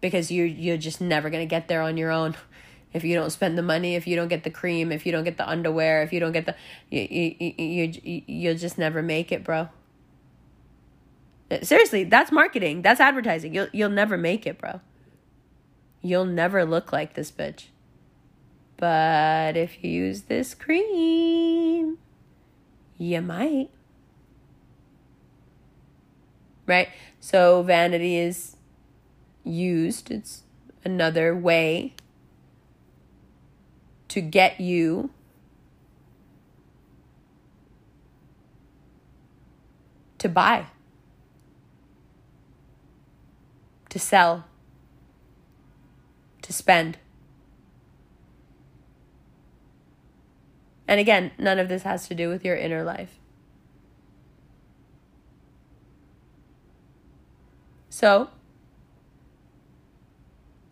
Because 0.00 0.32
you're, 0.32 0.46
you're 0.46 0.78
just 0.78 1.00
never 1.00 1.28
going 1.28 1.46
to 1.46 1.50
get 1.50 1.68
there 1.68 1.82
on 1.82 1.98
your 1.98 2.10
own 2.10 2.34
if 2.94 3.04
you 3.04 3.14
don't 3.14 3.30
spend 3.30 3.58
the 3.58 3.62
money, 3.62 3.94
if 3.94 4.06
you 4.06 4.16
don't 4.16 4.28
get 4.28 4.42
the 4.42 4.50
cream, 4.50 4.90
if 4.90 5.04
you 5.04 5.12
don't 5.12 5.24
get 5.24 5.36
the 5.36 5.48
underwear, 5.48 6.02
if 6.02 6.12
you 6.12 6.20
don't 6.20 6.32
get 6.32 6.46
the 6.46 6.54
you 6.90 7.06
you 7.10 7.52
you, 7.58 7.92
you 8.02 8.22
you'll 8.26 8.56
just 8.56 8.76
never 8.76 9.02
make 9.02 9.30
it, 9.32 9.44
bro. 9.44 9.68
Uh, 11.50 11.60
seriously, 11.62 12.04
that's 12.04 12.30
marketing. 12.30 12.82
That's 12.82 13.00
advertising. 13.00 13.54
You'll 13.54 13.68
you'll 13.72 13.88
never 13.88 14.18
make 14.18 14.46
it, 14.46 14.58
bro. 14.58 14.80
You'll 16.02 16.26
never 16.26 16.64
look 16.64 16.92
like 16.92 17.14
this 17.14 17.30
bitch. 17.30 17.66
But 18.82 19.56
if 19.56 19.84
you 19.84 19.90
use 19.90 20.22
this 20.22 20.56
cream, 20.56 21.98
you 22.98 23.22
might. 23.22 23.70
Right? 26.66 26.88
So 27.20 27.62
vanity 27.62 28.16
is 28.16 28.56
used. 29.44 30.10
It's 30.10 30.42
another 30.84 31.32
way 31.32 31.94
to 34.08 34.20
get 34.20 34.60
you 34.60 35.10
to 40.18 40.28
buy, 40.28 40.66
to 43.90 44.00
sell, 44.00 44.46
to 46.42 46.52
spend. 46.52 46.98
And 50.88 51.00
again, 51.00 51.30
none 51.38 51.58
of 51.58 51.68
this 51.68 51.82
has 51.82 52.08
to 52.08 52.14
do 52.14 52.28
with 52.28 52.44
your 52.44 52.56
inner 52.56 52.82
life. 52.82 53.18
So, 57.88 58.30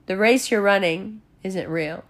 the 0.07 0.17
race 0.17 0.51
you're 0.51 0.63
running 0.63 1.23
isn't 1.43 1.69
real 1.69 2.05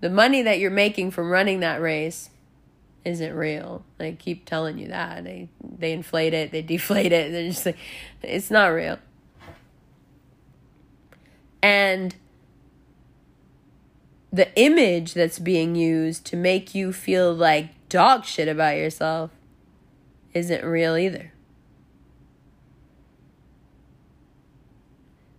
the 0.00 0.10
money 0.10 0.42
that 0.42 0.58
you're 0.58 0.70
making 0.70 1.10
from 1.10 1.30
running 1.30 1.60
that 1.60 1.80
race 1.80 2.30
isn't 3.04 3.34
real. 3.34 3.84
They 3.96 4.12
keep 4.12 4.44
telling 4.44 4.78
you 4.78 4.88
that. 4.88 5.24
They 5.24 5.48
they 5.62 5.92
inflate 5.92 6.34
it, 6.34 6.52
they 6.52 6.62
deflate 6.76 7.12
it. 7.12 7.32
They're 7.32 7.48
just 7.48 7.66
like 7.66 7.78
it's 8.22 8.50
not 8.50 8.68
real. 8.68 8.98
And 11.62 12.14
the 14.32 14.54
image 14.60 15.14
that's 15.14 15.38
being 15.38 15.74
used 15.74 16.24
to 16.26 16.36
make 16.36 16.74
you 16.74 16.92
feel 16.92 17.32
like 17.32 17.88
dog 17.88 18.24
shit 18.24 18.48
about 18.48 18.76
yourself 18.76 19.30
isn't 20.34 20.64
real 20.64 20.96
either. 20.96 21.32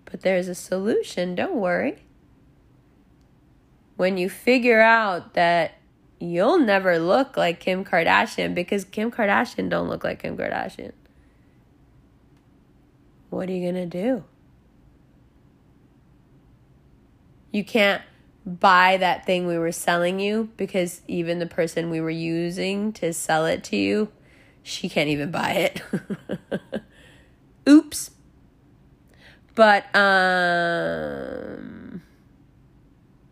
But 0.05 0.21
there's 0.21 0.47
a 0.47 0.55
solution, 0.55 1.35
don't 1.35 1.55
worry 1.55 2.03
when 3.99 4.17
you 4.17 4.29
figure 4.29 4.79
out 4.79 5.33
that 5.33 5.73
you'll 6.21 6.57
never 6.57 6.97
look 6.97 7.35
like 7.35 7.59
Kim 7.59 7.83
Kardashian 7.83 8.55
because 8.55 8.85
Kim 8.85 9.11
Kardashian 9.11 9.67
don't 9.67 9.89
look 9.89 10.05
like 10.05 10.21
Kim 10.21 10.37
Kardashian. 10.37 10.93
What 13.29 13.49
are 13.49 13.51
you 13.51 13.69
going 13.69 13.89
to 13.89 14.01
do? 14.01 14.23
You 17.51 17.65
can't 17.65 18.01
buy 18.45 18.97
that 18.97 19.25
thing 19.25 19.47
we 19.47 19.57
were 19.57 19.71
selling 19.71 20.19
you 20.19 20.49
because 20.57 21.01
even 21.07 21.39
the 21.39 21.45
person 21.45 21.89
we 21.89 22.01
were 22.01 22.09
using 22.09 22.91
to 22.93 23.13
sell 23.13 23.45
it 23.45 23.63
to 23.65 23.75
you, 23.75 24.09
she 24.63 24.89
can't 24.89 25.09
even 25.09 25.31
buy 25.31 25.51
it. 25.51 25.81
Oops. 27.69 28.11
But 29.55 29.93
um 29.95 32.01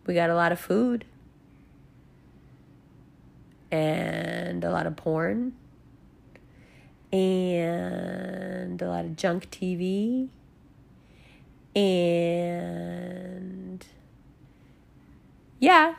we 0.05 0.13
got 0.13 0.29
a 0.29 0.35
lot 0.35 0.51
of 0.51 0.59
food 0.59 1.05
and 3.71 4.63
a 4.63 4.71
lot 4.71 4.87
of 4.87 4.95
porn 4.95 5.53
and 7.11 8.81
a 8.81 8.87
lot 8.87 9.05
of 9.05 9.15
junk 9.15 9.49
TV 9.51 10.29
and 11.75 13.85
yeah, 15.59 15.95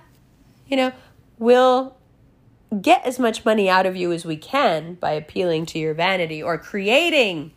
you 0.66 0.76
know, 0.76 0.92
we'll 1.38 1.96
get 2.80 3.04
as 3.04 3.18
much 3.18 3.44
money 3.44 3.68
out 3.68 3.86
of 3.86 3.96
you 3.96 4.12
as 4.12 4.24
we 4.24 4.36
can 4.36 4.94
by 4.94 5.12
appealing 5.12 5.66
to 5.66 5.78
your 5.78 5.94
vanity 5.94 6.42
or 6.42 6.58
creating 6.58 7.52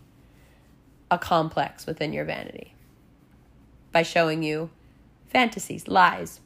a 1.10 1.18
complex 1.18 1.86
within 1.86 2.14
your 2.14 2.24
vanity 2.24 2.74
by 3.92 4.04
showing 4.04 4.42
you 4.42 4.70
fantasies, 5.28 5.88
lies. 5.88 6.40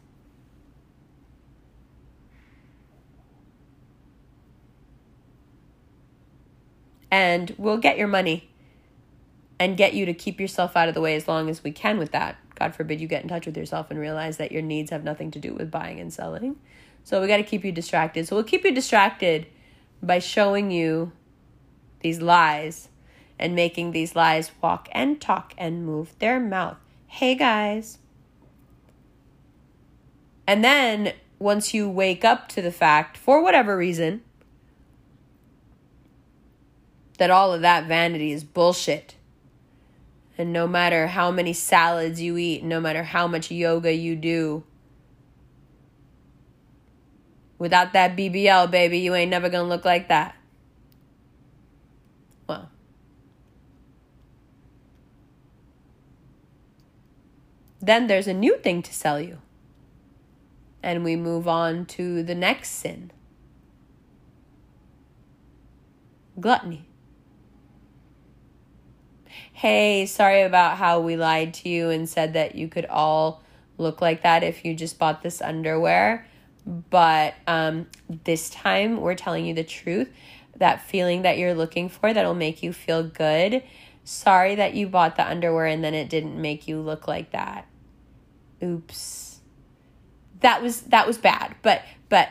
And 7.11 7.53
we'll 7.57 7.77
get 7.77 7.98
your 7.98 8.07
money 8.07 8.49
and 9.60 9.77
get 9.77 9.94
you 9.94 10.06
to 10.06 10.14
keep 10.14 10.40
yourself 10.40 10.76
out 10.76 10.90
of 10.90 10.95
the 10.95 11.02
way 11.02 11.15
as 11.15 11.27
long 11.27 11.49
as 11.49 11.64
we 11.64 11.72
can 11.72 11.98
with 11.98 12.11
that. 12.11 12.36
God 12.56 12.73
forbid 12.73 13.02
you 13.02 13.07
get 13.07 13.22
in 13.22 13.30
touch 13.30 13.45
with 13.45 13.57
yourself 13.57 13.91
and 13.91 13.99
realize 13.99 14.38
that 14.38 14.52
your 14.52 14.61
needs 14.61 14.91
have 14.91 15.03
nothing 15.03 15.32
to 15.32 15.40
do 15.40 15.53
with 15.53 15.69
buying 15.69 15.99
and 15.99 16.11
selling. 16.11 16.56
So 17.03 17.22
we 17.22 17.27
got 17.27 17.38
to 17.38 17.44
keep 17.44 17.64
you 17.64 17.72
distracted. 17.72 18.27
So 18.27 18.36
we'll 18.36 18.45
keep 18.45 18.64
you 18.64 18.73
distracted 18.73 19.48
by 20.02 20.19
showing 20.19 20.72
you 20.72 21.11
these 21.99 22.22
lies 22.22 22.90
and 23.38 23.56
making 23.56 23.91
these 23.91 24.15
lies 24.15 24.52
walk 24.61 24.88
and 24.91 25.19
talk 25.19 25.53
and 25.57 25.86
move 25.86 26.18
their 26.19 26.40
mouth. 26.40 26.77
Hey 27.07 27.36
guys. 27.36 27.99
And 30.48 30.64
then 30.64 31.14
once 31.40 31.73
you 31.73 31.90
wake 31.90 32.23
up 32.23 32.48
to 32.49 32.61
the 32.61 32.72
fact, 32.72 33.18
for 33.18 33.44
whatever 33.44 33.76
reason, 33.76 34.22
that 37.18 37.32
all 37.32 37.53
of 37.53 37.61
that 37.61 37.88
vanity 37.88 38.32
is 38.32 38.44
bullshit. 38.44 39.15
And 40.38 40.52
no 40.52 40.68
matter 40.68 41.07
how 41.07 41.32
many 41.32 41.53
salads 41.53 42.22
you 42.22 42.38
eat, 42.38 42.64
no 42.64 42.82
matter 42.82 43.03
how 43.03 43.28
much 43.28 43.52
yoga 43.52 43.94
you 43.94 44.16
do, 44.16 44.64
without 47.57 47.94
that 47.94 48.18
BBL, 48.18 48.70
baby, 48.70 48.99
you 48.99 49.16
ain't 49.16 49.32
never 49.32 49.49
gonna 49.49 49.70
look 49.70 49.86
like 49.86 50.10
that. 50.10 50.36
Well, 52.48 52.70
then 57.82 58.07
there's 58.07 58.28
a 58.28 58.34
new 58.34 58.57
thing 58.57 58.82
to 58.82 58.94
sell 58.94 59.22
you 59.22 59.40
and 60.84 61.03
we 61.03 61.16
move 61.16 61.48
on 61.48 61.86
to 61.86 62.22
the 62.22 62.36
next 62.36 62.70
sin 62.70 63.12
gluttony. 66.40 66.85
Hey, 69.56 70.06
sorry 70.06 70.41
about 70.41 70.76
how 70.76 70.99
we 70.99 71.15
lied 71.15 71.53
to 71.53 71.69
you 71.69 71.90
and 71.90 72.10
said 72.10 72.34
that 72.34 72.56
you 72.56 72.68
could 72.68 72.86
all 72.88 73.41
look 73.77 74.02
like 74.02 74.23
that 74.23 74.44
if 74.44 74.65
you 74.65 74.76
just 74.76 74.99
bought 74.99 75.23
this 75.23 75.41
underwear. 75.41 76.27
But 76.65 77.36
um, 77.48 77.88
this 78.26 78.49
time 78.49 78.99
we're 78.99 79.15
telling 79.15 79.45
you 79.45 79.53
the 79.53 79.64
truth. 79.64 80.11
That 80.57 80.82
feeling 80.82 81.22
that 81.22 81.38
you're 81.38 81.53
looking 81.53 81.88
for 81.88 82.14
that'll 82.14 82.36
make 82.36 82.64
you 82.64 82.73
feel 82.73 83.02
good. 83.02 83.64
Sorry 84.03 84.56
that 84.56 84.73
you 84.73 84.88
bought 84.88 85.15
the 85.15 85.26
underwear 85.26 85.68
and 85.68 85.82
then 85.82 85.94
it 85.94 86.10
didn't 86.10 86.40
make 86.40 86.68
you 86.68 86.82
look 86.82 87.07
like 87.07 87.32
that. 87.32 87.65
Oops. 88.61 89.40
That 90.41 90.61
was 90.61 90.82
that 90.82 91.07
was 91.07 91.18
bad. 91.18 91.56
But 91.61 91.82
but 92.10 92.27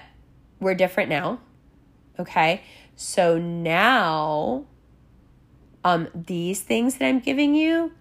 we're 0.61 0.75
different 0.75 1.09
now. 1.09 1.41
Okay? 2.19 2.61
So 2.97 3.39
now 3.39 4.67
um 5.85 6.09
these 6.15 6.63
things 6.63 6.97
that 6.97 7.07
I'm 7.07 7.21
giving 7.21 7.55
you 7.55 7.93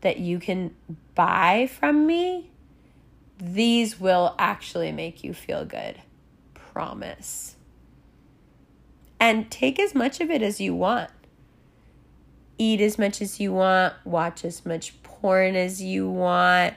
that 0.00 0.18
you 0.18 0.38
can 0.38 0.74
buy 1.14 1.66
from 1.66 2.06
me 2.06 2.52
these 3.42 3.98
will 3.98 4.36
actually 4.38 4.92
make 4.92 5.24
you 5.24 5.34
feel 5.34 5.64
good. 5.64 5.96
Promise. 6.54 7.56
And 9.18 9.50
take 9.50 9.80
as 9.80 9.96
much 9.96 10.20
of 10.20 10.30
it 10.30 10.42
as 10.42 10.60
you 10.60 10.76
want. 10.76 11.10
Eat 12.56 12.80
as 12.80 12.98
much 12.98 13.20
as 13.20 13.40
you 13.40 13.52
want, 13.52 13.94
watch 14.04 14.44
as 14.44 14.64
much 14.64 15.02
porn 15.02 15.56
as 15.56 15.82
you 15.82 16.08
want, 16.08 16.74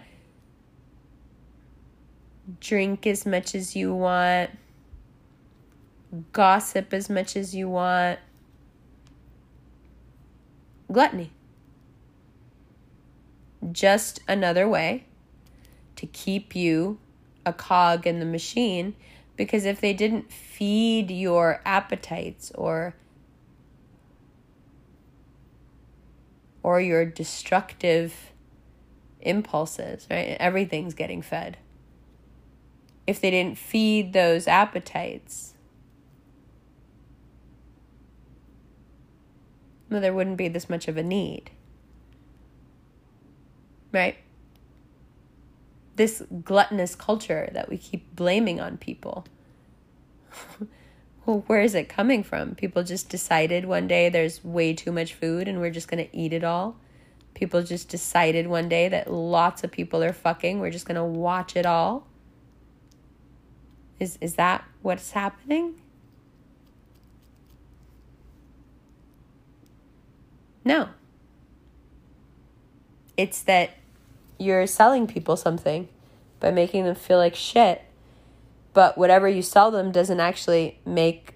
drink 2.59 3.05
as 3.05 3.27
much 3.27 3.53
as 3.53 3.75
you 3.75 3.93
want, 3.93 4.49
gossip 6.31 6.93
as 6.93 7.09
much 7.09 7.35
as 7.35 7.53
you 7.53 7.69
want. 7.69 8.19
Gluttony. 10.95 11.31
Just 13.69 14.21
another 14.29 14.65
way 14.65 15.03
to 15.97 16.05
keep 16.07 16.55
you 16.55 16.99
a 17.45 17.51
cog 17.51 18.07
in 18.07 18.21
the 18.21 18.25
machine 18.25 18.95
because 19.35 19.65
if 19.65 19.81
they 19.81 19.91
didn't 19.91 20.31
feed 20.31 21.11
your 21.11 21.61
appetites 21.65 22.49
or 22.55 22.95
or 26.63 26.79
your 26.79 27.03
destructive 27.03 28.31
impulses, 29.19 30.07
right? 30.09 30.37
Everything's 30.39 30.93
getting 30.93 31.21
fed. 31.21 31.57
If 33.05 33.19
they 33.19 33.31
didn't 33.31 33.57
feed 33.57 34.13
those 34.13 34.47
appetites, 34.47 35.54
well, 39.89 40.01
there 40.01 40.13
wouldn't 40.13 40.37
be 40.37 40.47
this 40.47 40.69
much 40.69 40.87
of 40.87 40.97
a 40.97 41.03
need. 41.03 41.51
Right? 43.91 44.17
this 45.95 46.23
gluttonous 46.43 46.95
culture 46.95 47.49
that 47.53 47.69
we 47.69 47.77
keep 47.77 48.15
blaming 48.15 48.59
on 48.59 48.77
people. 48.77 49.25
well, 51.25 51.43
where 51.47 51.61
is 51.61 51.75
it 51.75 51.87
coming 51.89 52.23
from? 52.23 52.55
People 52.55 52.83
just 52.83 53.09
decided 53.09 53.65
one 53.65 53.87
day 53.87 54.09
there's 54.09 54.43
way 54.43 54.73
too 54.73 54.91
much 54.91 55.13
food 55.13 55.47
and 55.47 55.59
we're 55.59 55.69
just 55.69 55.87
going 55.87 56.05
to 56.05 56.17
eat 56.17 56.33
it 56.33 56.43
all. 56.43 56.77
People 57.33 57.63
just 57.63 57.89
decided 57.89 58.47
one 58.47 58.69
day 58.69 58.87
that 58.89 59.11
lots 59.11 59.63
of 59.63 59.71
people 59.71 60.03
are 60.03 60.13
fucking. 60.13 60.59
We're 60.59 60.71
just 60.71 60.85
going 60.85 60.95
to 60.95 61.03
watch 61.03 61.55
it 61.55 61.65
all. 61.65 62.07
Is 63.99 64.17
is 64.19 64.35
that 64.35 64.65
what's 64.81 65.11
happening? 65.11 65.75
No. 70.65 70.89
It's 73.15 73.41
that 73.43 73.71
you're 74.37 74.67
selling 74.67 75.07
people 75.07 75.37
something 75.37 75.87
by 76.39 76.51
making 76.51 76.83
them 76.83 76.95
feel 76.95 77.17
like 77.17 77.35
shit. 77.35 77.81
But 78.73 78.97
whatever 78.97 79.29
you 79.29 79.41
sell 79.41 79.71
them 79.71 79.91
doesn't 79.91 80.19
actually 80.19 80.79
make 80.85 81.35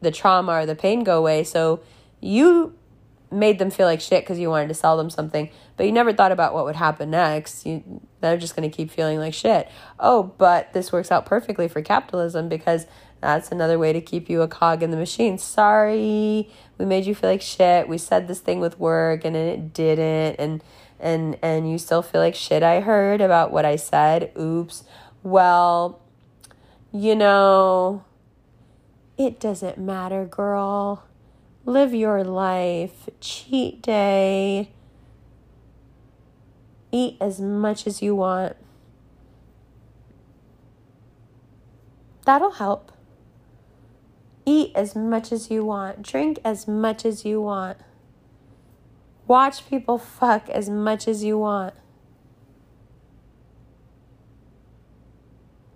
the 0.00 0.10
trauma 0.10 0.52
or 0.52 0.66
the 0.66 0.74
pain 0.74 1.04
go 1.04 1.18
away. 1.18 1.44
So 1.44 1.80
you 2.20 2.74
made 3.30 3.58
them 3.58 3.70
feel 3.70 3.86
like 3.86 4.00
shit 4.00 4.22
because 4.22 4.38
you 4.38 4.48
wanted 4.48 4.68
to 4.68 4.74
sell 4.74 4.96
them 4.96 5.10
something, 5.10 5.50
but 5.76 5.86
you 5.86 5.92
never 5.92 6.12
thought 6.12 6.32
about 6.32 6.54
what 6.54 6.64
would 6.64 6.76
happen 6.76 7.10
next. 7.10 7.66
You, 7.66 8.00
they're 8.20 8.36
just 8.36 8.54
going 8.54 8.70
to 8.70 8.74
keep 8.74 8.90
feeling 8.90 9.18
like 9.18 9.34
shit. 9.34 9.68
Oh, 9.98 10.22
but 10.38 10.72
this 10.72 10.92
works 10.92 11.10
out 11.10 11.26
perfectly 11.26 11.68
for 11.68 11.82
capitalism 11.82 12.48
because 12.48 12.86
that's 13.22 13.52
another 13.52 13.78
way 13.78 13.92
to 13.92 14.00
keep 14.00 14.28
you 14.28 14.42
a 14.42 14.48
cog 14.48 14.82
in 14.82 14.90
the 14.90 14.96
machine. 14.96 15.38
Sorry, 15.38 16.50
we 16.76 16.84
made 16.84 17.06
you 17.06 17.14
feel 17.14 17.30
like 17.30 17.40
shit. 17.40 17.88
We 17.88 17.96
said 17.96 18.26
this 18.26 18.40
thing 18.40 18.58
with 18.58 18.80
work 18.80 19.24
and 19.24 19.36
it 19.36 19.72
didn't. 19.72 20.36
And 20.40 20.62
and 20.98 21.38
and 21.40 21.70
you 21.70 21.78
still 21.78 22.02
feel 22.02 22.20
like 22.20 22.34
shit 22.34 22.64
I 22.64 22.80
heard 22.80 23.20
about 23.20 23.52
what 23.52 23.64
I 23.64 23.76
said. 23.76 24.32
Oops. 24.36 24.82
Well, 25.22 26.00
you 26.92 27.14
know, 27.14 28.04
it 29.16 29.38
doesn't 29.38 29.78
matter, 29.78 30.24
girl. 30.24 31.04
Live 31.64 31.94
your 31.94 32.24
life. 32.24 33.08
Cheat 33.20 33.82
day. 33.82 34.72
Eat 36.90 37.18
as 37.20 37.40
much 37.40 37.86
as 37.86 38.02
you 38.02 38.16
want. 38.16 38.56
That'll 42.24 42.50
help. 42.50 42.90
Eat 44.44 44.72
as 44.74 44.96
much 44.96 45.30
as 45.32 45.50
you 45.50 45.64
want. 45.64 46.02
Drink 46.02 46.38
as 46.44 46.66
much 46.66 47.04
as 47.04 47.24
you 47.24 47.40
want. 47.40 47.78
Watch 49.26 49.68
people 49.68 49.98
fuck 49.98 50.48
as 50.50 50.68
much 50.68 51.06
as 51.06 51.22
you 51.22 51.38
want. 51.38 51.74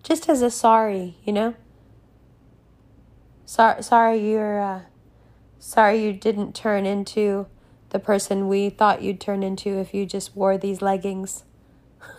Just 0.03 0.29
as 0.29 0.43
a 0.43 0.51
sorry, 0.51 1.17
you 1.25 1.33
know? 1.33 1.55
Sorry, 3.45 3.83
sorry 3.83 4.31
you're, 4.31 4.61
uh, 4.61 4.81
sorry 5.59 6.03
you 6.05 6.13
didn't 6.13 6.55
turn 6.55 6.87
into 6.87 7.47
the 7.91 7.99
person 7.99 8.49
we 8.49 8.69
thought 8.71 9.03
you'd 9.03 9.21
turn 9.21 9.43
into 9.43 9.79
if 9.79 9.95
you 9.95 10.07
just 10.07 10.37
wore 10.37 10.59
these 10.59 10.83
leggings. 10.83 11.45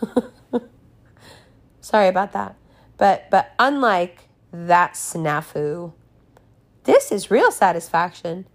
sorry 1.80 2.08
about 2.08 2.32
that. 2.32 2.56
But, 2.96 3.30
but 3.30 3.52
unlike 3.58 4.28
that 4.52 4.94
snafu, 4.94 5.92
this 6.88 7.12
is 7.12 7.30
real 7.30 7.52
satisfaction 7.52 8.46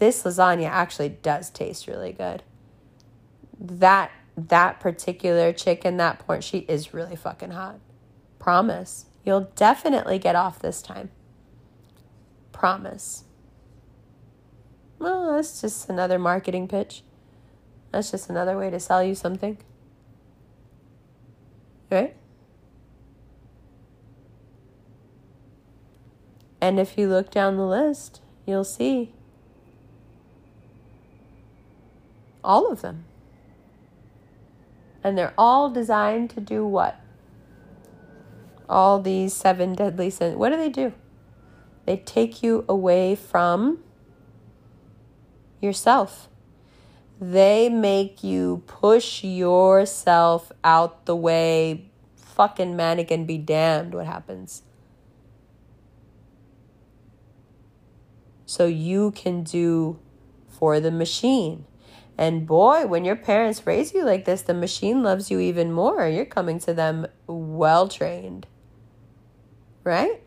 this 0.00 0.22
lasagna 0.22 0.66
actually 0.66 1.10
does 1.10 1.50
taste 1.50 1.86
really 1.86 2.12
good. 2.12 2.42
That 3.60 4.10
that 4.34 4.80
particular 4.80 5.52
chicken, 5.52 5.98
that 5.98 6.18
pork 6.20 6.42
sheet 6.42 6.64
is 6.70 6.94
really 6.94 7.16
fucking 7.16 7.50
hot. 7.50 7.78
Promise. 8.38 9.04
You'll 9.24 9.50
definitely 9.54 10.18
get 10.18 10.34
off 10.34 10.58
this 10.58 10.80
time. 10.80 11.10
Promise. 12.50 13.24
Well, 14.98 15.34
that's 15.34 15.60
just 15.60 15.90
another 15.90 16.18
marketing 16.18 16.66
pitch. 16.66 17.02
That's 17.92 18.10
just 18.10 18.30
another 18.30 18.56
way 18.56 18.70
to 18.70 18.80
sell 18.80 19.04
you 19.04 19.14
something. 19.14 19.58
Right? 21.90 22.16
And 26.60 26.78
if 26.78 26.98
you 26.98 27.08
look 27.08 27.30
down 27.30 27.56
the 27.56 27.66
list, 27.66 28.20
you'll 28.46 28.64
see 28.64 29.12
All 32.42 32.70
of 32.70 32.82
them. 32.82 33.04
And 35.02 35.16
they're 35.16 35.34
all 35.36 35.70
designed 35.70 36.30
to 36.30 36.40
do 36.40 36.66
what? 36.66 37.00
All 38.68 39.00
these 39.00 39.32
seven 39.32 39.74
deadly 39.74 40.10
sins. 40.10 40.36
What 40.36 40.50
do 40.50 40.56
they 40.56 40.68
do? 40.68 40.92
They 41.86 41.96
take 41.96 42.42
you 42.42 42.64
away 42.68 43.14
from 43.14 43.78
yourself. 45.60 46.28
They 47.20 47.68
make 47.68 48.22
you 48.22 48.62
push 48.66 49.24
yourself 49.24 50.52
out 50.62 51.06
the 51.06 51.16
way. 51.16 51.86
Fucking 52.16 52.76
mannequin 52.76 53.26
be 53.26 53.38
damned 53.38 53.94
what 53.94 54.06
happens. 54.06 54.62
So 58.50 58.66
you 58.66 59.12
can 59.12 59.44
do 59.44 60.00
for 60.48 60.80
the 60.80 60.90
machine. 60.90 61.66
And 62.18 62.48
boy, 62.48 62.84
when 62.84 63.04
your 63.04 63.14
parents 63.14 63.64
raise 63.64 63.94
you 63.94 64.04
like 64.04 64.24
this, 64.24 64.42
the 64.42 64.54
machine 64.54 65.04
loves 65.04 65.30
you 65.30 65.38
even 65.38 65.72
more. 65.72 66.08
You're 66.08 66.24
coming 66.24 66.58
to 66.66 66.74
them 66.74 67.06
well 67.28 67.86
trained. 67.86 68.48
Right? 69.84 70.20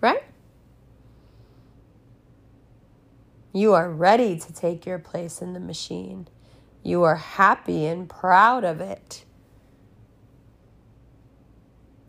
Right? 0.00 0.24
You 3.52 3.74
are 3.74 3.88
ready 3.88 4.36
to 4.40 4.52
take 4.52 4.84
your 4.86 4.98
place 4.98 5.40
in 5.40 5.52
the 5.52 5.60
machine. 5.60 6.26
You 6.82 7.04
are 7.04 7.14
happy 7.14 7.86
and 7.86 8.08
proud 8.08 8.64
of 8.64 8.80
it. 8.80 9.24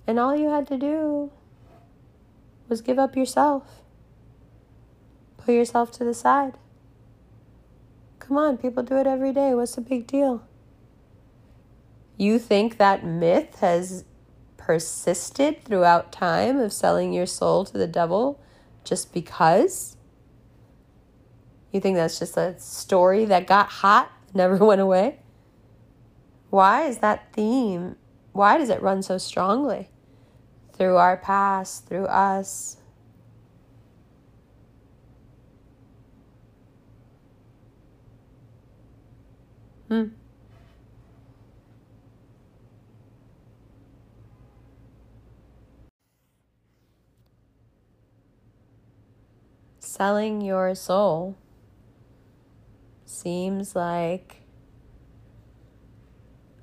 And 0.07 0.19
all 0.19 0.35
you 0.35 0.49
had 0.49 0.65
to 0.69 0.79
do 0.79 1.31
was 2.67 2.81
give 2.81 2.99
up 2.99 3.15
yourself 3.15 3.85
Put 5.45 5.53
yourself 5.53 5.91
to 5.91 6.03
the 6.03 6.15
side. 6.15 6.53
Come 8.17 8.35
on, 8.35 8.57
people 8.57 8.81
do 8.81 8.97
it 8.97 9.05
every 9.05 9.31
day. 9.31 9.53
What's 9.53 9.75
the 9.75 9.81
big 9.81 10.07
deal? 10.07 10.41
You 12.17 12.39
think 12.39 12.77
that 12.77 13.05
myth 13.05 13.59
has 13.59 14.05
persisted 14.57 15.63
throughout 15.63 16.11
time 16.11 16.57
of 16.57 16.73
selling 16.73 17.13
your 17.13 17.27
soul 17.27 17.63
to 17.65 17.77
the 17.77 17.85
devil 17.85 18.41
just 18.83 19.13
because? 19.13 19.97
You 21.71 21.79
think 21.79 21.95
that's 21.95 22.17
just 22.17 22.37
a 22.37 22.59
story 22.59 23.25
that 23.25 23.45
got 23.45 23.67
hot, 23.67 24.11
never 24.33 24.57
went 24.57 24.81
away? 24.81 25.19
Why 26.49 26.85
is 26.85 26.99
that 26.99 27.33
theme? 27.33 27.97
Why 28.31 28.57
does 28.57 28.69
it 28.69 28.81
run 28.81 29.03
so 29.03 29.19
strongly 29.19 29.89
through 30.75 30.97
our 30.97 31.17
past, 31.17 31.87
through 31.87 32.05
us? 32.05 32.77
Hmm. 39.87 40.07
Selling 49.79 50.41
your 50.41 50.75
soul 50.75 51.37
seems 53.05 53.75
like 53.75 54.41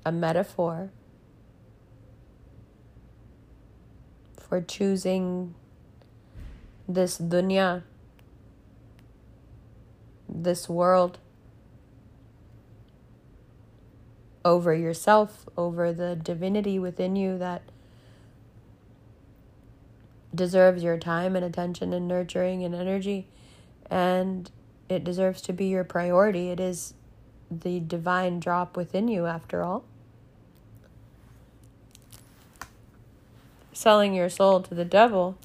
a 0.05 0.11
metaphor 0.11 0.91
for 4.53 4.61
choosing 4.61 5.55
this 6.87 7.17
dunya, 7.17 7.81
this 10.29 10.69
world 10.69 11.17
over 14.45 14.75
yourself, 14.75 15.49
over 15.57 15.91
the 15.91 16.15
divinity 16.15 16.77
within 16.77 17.15
you 17.15 17.35
that 17.35 17.63
deserves 20.35 20.83
your 20.83 20.99
time 20.99 21.35
and 21.35 21.43
attention 21.43 21.91
and 21.91 22.07
nurturing 22.07 22.63
and 22.63 22.75
energy. 22.75 23.25
And 23.89 24.51
it 24.87 25.03
deserves 25.03 25.41
to 25.41 25.53
be 25.53 25.65
your 25.65 25.83
priority. 25.83 26.49
It 26.49 26.59
is 26.59 26.93
the 27.49 27.79
divine 27.79 28.39
drop 28.39 28.77
within 28.77 29.07
you, 29.07 29.25
after 29.25 29.63
all. 29.63 29.83
Selling 33.73 34.13
your 34.13 34.29
soul 34.29 34.61
to 34.61 34.75
the 34.75 34.85
devil 34.85 35.37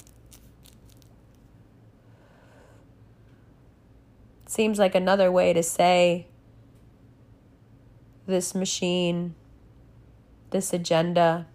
seems 4.46 4.78
like 4.78 4.94
another 4.94 5.32
way 5.32 5.52
to 5.54 5.62
say 5.62 6.26
this 8.26 8.54
machine, 8.54 9.34
this 10.50 10.74
agenda, 10.74 11.46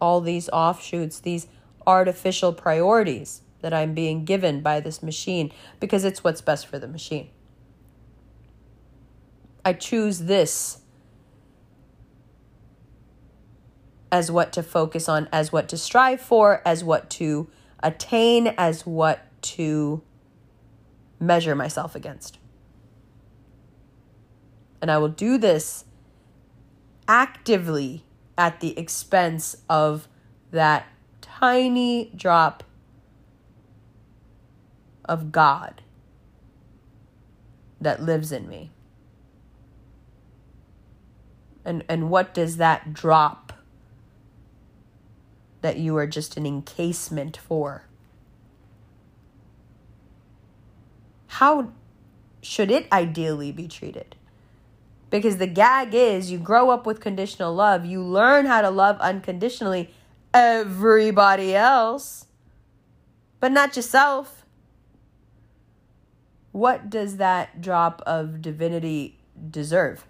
all 0.00 0.20
these 0.20 0.48
offshoots, 0.50 1.18
these 1.18 1.48
artificial 1.86 2.52
priorities 2.52 3.42
that 3.60 3.74
I'm 3.74 3.92
being 3.92 4.24
given 4.24 4.60
by 4.60 4.78
this 4.78 5.02
machine 5.02 5.50
because 5.80 6.04
it's 6.04 6.22
what's 6.22 6.40
best 6.40 6.66
for 6.66 6.78
the 6.78 6.86
machine. 6.86 7.30
I 9.64 9.72
choose 9.72 10.20
this 10.20 10.80
as 14.14 14.30
what 14.30 14.52
to 14.52 14.62
focus 14.62 15.08
on, 15.08 15.28
as 15.32 15.50
what 15.50 15.68
to 15.68 15.76
strive 15.76 16.20
for, 16.20 16.62
as 16.64 16.84
what 16.84 17.10
to 17.10 17.50
attain, 17.82 18.46
as 18.56 18.86
what 18.86 19.26
to 19.42 20.00
measure 21.18 21.56
myself 21.56 21.96
against. 21.96 22.38
And 24.80 24.88
I 24.88 24.98
will 24.98 25.08
do 25.08 25.36
this 25.36 25.84
actively 27.08 28.04
at 28.38 28.60
the 28.60 28.78
expense 28.78 29.56
of 29.68 30.06
that 30.52 30.86
tiny 31.20 32.12
drop 32.14 32.62
of 35.06 35.32
God 35.32 35.82
that 37.80 38.00
lives 38.00 38.30
in 38.30 38.48
me. 38.48 38.70
And 41.64 41.84
and 41.88 42.08
what 42.10 42.32
does 42.32 42.58
that 42.58 42.94
drop 42.94 43.43
that 45.64 45.78
you 45.78 45.96
are 45.96 46.06
just 46.06 46.36
an 46.36 46.44
encasement 46.44 47.38
for? 47.38 47.86
How 51.28 51.72
should 52.42 52.70
it 52.70 52.86
ideally 52.92 53.50
be 53.50 53.66
treated? 53.66 54.14
Because 55.08 55.38
the 55.38 55.46
gag 55.46 55.94
is 55.94 56.30
you 56.30 56.36
grow 56.36 56.68
up 56.68 56.84
with 56.84 57.00
conditional 57.00 57.54
love, 57.54 57.86
you 57.86 58.02
learn 58.02 58.44
how 58.44 58.60
to 58.60 58.68
love 58.68 59.00
unconditionally 59.00 59.88
everybody 60.34 61.56
else, 61.56 62.26
but 63.40 63.50
not 63.50 63.74
yourself. 63.74 64.44
What 66.52 66.90
does 66.90 67.16
that 67.16 67.62
drop 67.62 68.02
of 68.04 68.42
divinity 68.42 69.18
deserve? 69.50 70.06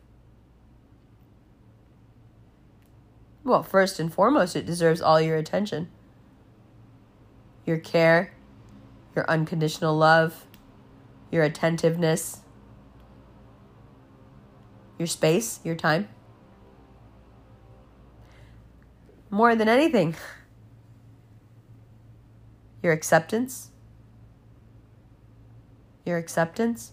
Well, 3.45 3.63
first 3.63 4.01
and 4.01 4.13
foremost, 4.13 4.57
it 4.57 4.65
deserves 4.65 5.03
all 5.03 5.21
your 5.21 5.37
attention, 5.37 5.91
your 7.67 7.77
care, 7.77 8.33
your 9.15 9.29
unconditional 9.31 9.95
love, 9.95 10.47
your 11.31 11.45
attentiveness, 11.45 12.41
your 14.99 15.07
space, 15.07 15.61
your 15.63 15.75
time. 15.75 16.09
More 19.29 19.55
than 19.55 19.69
anything, 19.69 20.17
your 22.83 22.95
acceptance. 22.95 23.71
Your 26.07 26.17
acceptance. 26.19 26.93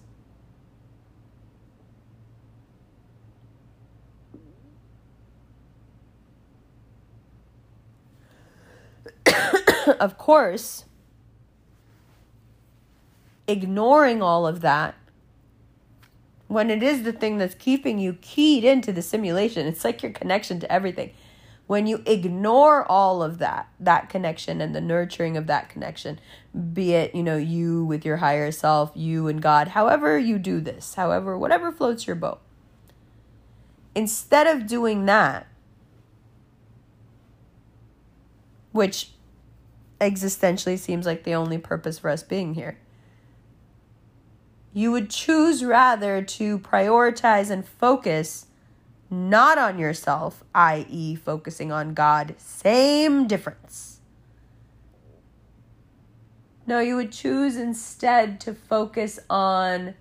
of 10.00 10.18
course, 10.18 10.86
ignoring 13.48 14.22
all 14.22 14.48
of 14.48 14.62
that 14.62 14.96
when 16.48 16.70
it 16.70 16.84
is 16.84 17.04
the 17.04 17.14
thing 17.14 17.38
that's 17.38 17.56
keeping 17.56 17.98
you 17.98 18.18
keyed 18.22 18.66
into 18.66 18.92
the 18.92 19.02
simulation. 19.02 19.66
It's 19.66 19.86
like 19.86 20.04
your 20.04 20.12
connection 20.12 20.60
to 20.60 20.72
everything. 20.72 21.12
When 21.66 21.88
you 21.88 22.04
ignore 22.06 22.86
all 22.92 23.24
of 23.24 23.38
that, 23.38 23.70
that 23.80 24.10
connection 24.10 24.60
and 24.60 24.76
the 24.76 24.82
nurturing 24.82 25.38
of 25.38 25.48
that 25.48 25.70
connection, 25.70 26.20
be 26.74 26.92
it, 26.92 27.16
you 27.16 27.24
know, 27.24 27.38
you 27.38 27.86
with 27.86 28.04
your 28.04 28.18
higher 28.18 28.52
self, 28.52 28.92
you 28.96 29.30
and 29.30 29.42
God, 29.42 29.70
however 29.70 30.20
you 30.20 30.38
do 30.38 30.60
this, 30.60 30.96
however, 30.96 31.38
whatever 31.38 31.72
floats 31.72 32.06
your 32.06 32.18
boat. 32.18 32.42
Instead 33.96 34.48
of 34.48 34.68
doing 34.68 35.06
that, 35.06 35.48
which 38.74 39.11
existentially 40.02 40.78
seems 40.78 41.06
like 41.06 41.24
the 41.24 41.34
only 41.34 41.58
purpose 41.58 42.00
for 42.00 42.10
us 42.10 42.24
being 42.24 42.56
here 42.56 42.78
you 44.74 44.92
would 44.92 45.10
choose 45.10 45.64
rather 45.64 46.22
to 46.22 46.60
prioritize 46.60 47.50
and 47.50 47.68
focus 47.68 48.48
not 49.10 49.58
on 49.58 49.78
yourself, 49.78 50.44
i.e., 50.56 51.16
focusing 51.16 51.72
on 51.72 51.94
God. 51.94 52.36
Same 52.38 53.28
difference. 53.28 54.00
No, 56.66 56.80
you 56.80 56.96
would 56.96 57.12
choose 57.12 57.58
instead 57.58 58.40
to 58.42 58.54
focus 58.54 59.20
on 59.30 59.96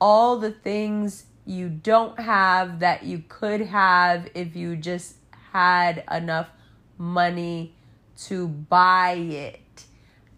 all 0.00 0.38
the 0.38 0.50
things 0.50 1.26
you 1.44 1.68
don't 1.68 2.18
have 2.18 2.78
that 2.78 3.02
you 3.02 3.22
could 3.28 3.60
have 3.60 4.30
if 4.34 4.56
you 4.56 4.74
just 4.76 5.16
had 5.52 6.04
enough 6.10 6.48
money 6.96 7.74
to 8.16 8.48
buy 8.48 9.12
it 9.12 9.84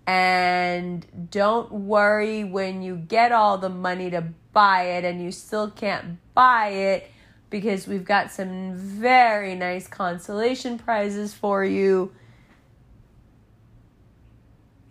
and 0.07 1.31
don't 1.31 1.73
worry 1.73 2.45
when 2.45 2.83
you 2.83 2.97
get 2.97 3.33
all 3.33 3.59
the 3.59 3.69
money 3.69 4.11
to 4.11 4.25
buy 4.53 4.85
it 4.85 5.05
and 5.05 5.23
you 5.23 5.33
still 5.33 5.71
can't 5.71 6.19
buy 6.35 6.69
it 6.69 7.11
because 7.51 7.87
we've 7.87 8.05
got 8.05 8.31
some 8.31 8.75
very 8.75 9.55
nice 9.55 9.87
consolation 9.87 10.79
prizes 10.79 11.33
for 11.33 11.65
you. 11.65 12.13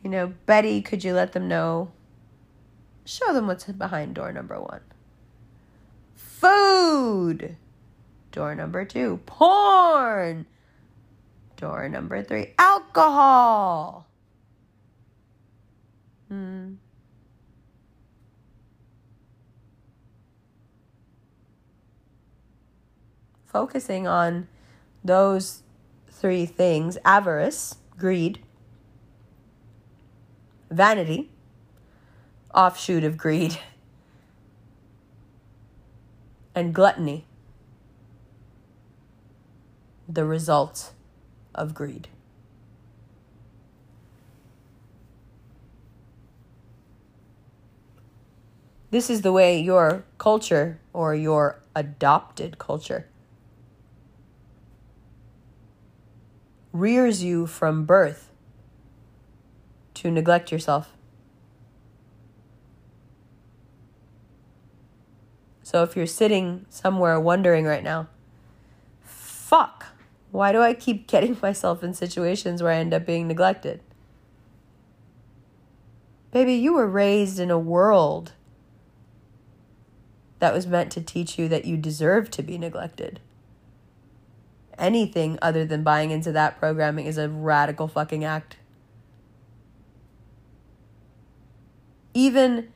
You 0.04 0.10
know, 0.10 0.34
Betty, 0.46 0.82
could 0.82 1.04
you 1.04 1.14
let 1.14 1.34
them 1.34 1.48
know? 1.48 1.92
Show 3.06 3.34
them 3.34 3.48
what's 3.48 3.66
behind 3.66 4.16
door 4.16 4.32
number 4.32 4.60
one. 4.60 4.82
Food. 6.16 7.58
Door 8.32 8.56
number 8.56 8.86
two. 8.86 9.20
Porn. 9.26 10.46
Door 11.58 11.90
number 11.90 12.24
three. 12.24 12.54
Alcohol 12.58 14.08
Hmm. 16.34 16.78
Focusing 23.46 24.08
on 24.08 24.48
those 25.04 25.62
three 26.08 26.48
things 26.48 26.98
avarice, 27.06 27.76
greed, 28.00 28.40
vanity, 30.72 31.30
offshoot 32.52 33.04
of 33.04 33.16
greed, 33.16 33.60
and 36.56 36.74
gluttony, 36.74 37.28
the 40.10 40.26
result 40.26 40.94
of 41.56 41.74
greed. 41.74 42.08
This 48.92 49.10
is 49.10 49.22
the 49.22 49.32
way 49.32 49.60
your 49.60 50.06
culture 50.20 50.80
or 50.94 51.16
your 51.16 51.60
adopted 51.76 52.60
culture 52.60 53.08
rears 56.72 57.24
you 57.24 57.48
from 57.48 57.86
birth 57.86 58.30
to 59.96 60.12
neglect 60.12 60.52
yourself. 60.52 60.94
So 65.64 65.82
if 65.82 65.96
you're 65.96 66.06
sitting 66.06 66.66
somewhere 66.70 67.20
wondering 67.20 67.66
right 67.66 67.84
now, 67.84 68.10
fuck, 69.02 69.88
why 70.34 70.52
do 70.52 70.62
I 70.62 70.74
keep 70.74 71.08
getting 71.14 71.38
myself 71.42 71.84
in 71.84 71.94
situations 71.94 72.62
where 72.62 72.74
I 72.74 72.78
end 72.78 72.94
up 72.94 73.06
being 73.06 73.28
neglected? 73.28 73.82
Baby, 76.32 76.56
you 76.56 76.74
were 76.74 76.88
raised 76.88 77.40
in 77.40 77.52
a 77.52 77.60
world 77.60 78.34
that 80.40 80.52
was 80.52 80.66
meant 80.66 80.92
to 80.94 81.02
teach 81.02 81.38
you 81.38 81.48
that 81.50 81.66
you 81.66 81.78
deserve 81.78 82.32
to 82.32 82.42
be 82.42 82.58
neglected. 82.58 83.20
Anything 84.76 85.38
other 85.40 85.66
than 85.66 85.84
buying 85.84 86.10
into 86.10 86.32
that 86.32 86.60
programming 86.60 87.06
is 87.06 87.20
a 87.20 87.30
radical 87.30 87.88
fucking 87.88 88.26
act. 88.26 88.58
Even 92.16 92.74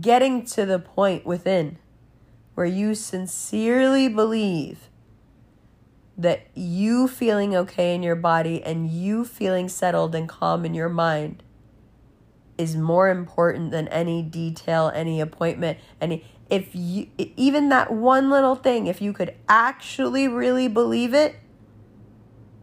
getting 0.00 0.46
to 0.46 0.64
the 0.64 0.78
point 0.78 1.26
within 1.26 1.76
where 2.54 2.66
you 2.66 2.94
sincerely 2.94 4.08
believe 4.08 4.88
that 6.16 6.46
you 6.54 7.08
feeling 7.08 7.56
okay 7.56 7.94
in 7.94 8.02
your 8.02 8.16
body 8.16 8.62
and 8.62 8.88
you 8.88 9.24
feeling 9.24 9.68
settled 9.68 10.14
and 10.14 10.28
calm 10.28 10.64
in 10.64 10.74
your 10.74 10.88
mind 10.88 11.42
is 12.56 12.76
more 12.76 13.08
important 13.08 13.72
than 13.72 13.88
any 13.88 14.22
detail, 14.22 14.92
any 14.94 15.20
appointment, 15.20 15.78
any 16.00 16.24
if 16.50 16.74
you 16.74 17.08
even 17.18 17.68
that 17.70 17.90
one 17.90 18.30
little 18.30 18.54
thing, 18.54 18.86
if 18.86 19.00
you 19.00 19.12
could 19.12 19.34
actually 19.48 20.28
really 20.28 20.68
believe 20.68 21.14
it, 21.14 21.36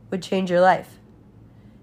would 0.09 0.21
change 0.21 0.49
your 0.49 0.61
life. 0.61 0.99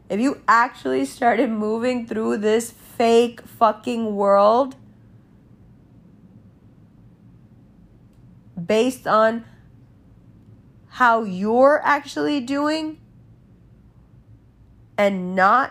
If 0.09 0.20
you 0.20 0.40
actually 0.49 1.05
started 1.05 1.51
moving 1.51 2.07
through 2.07 2.39
this 2.39 2.70
fake 2.70 3.43
fucking 3.43 4.15
world 4.15 4.77
based 8.66 9.07
on 9.07 9.45
how 10.98 11.22
you're 11.22 11.80
actually 11.84 12.40
doing 12.40 12.98
and 14.96 15.36
not 15.36 15.70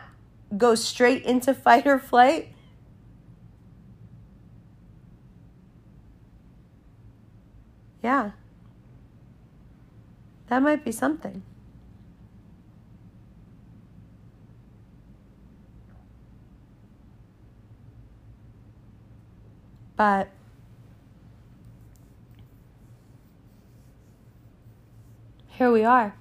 go 0.55 0.73
straight 0.73 1.21
into 1.25 1.53
fight 1.53 1.85
or 1.85 1.99
flight, 1.99 2.53
Yeah. 8.01 8.31
That 10.47 10.61
might 10.61 10.85
be 10.85 10.93
something. 10.93 11.43
But 19.97 20.29
here 25.57 25.71
we 25.71 25.83
are. 25.83 26.13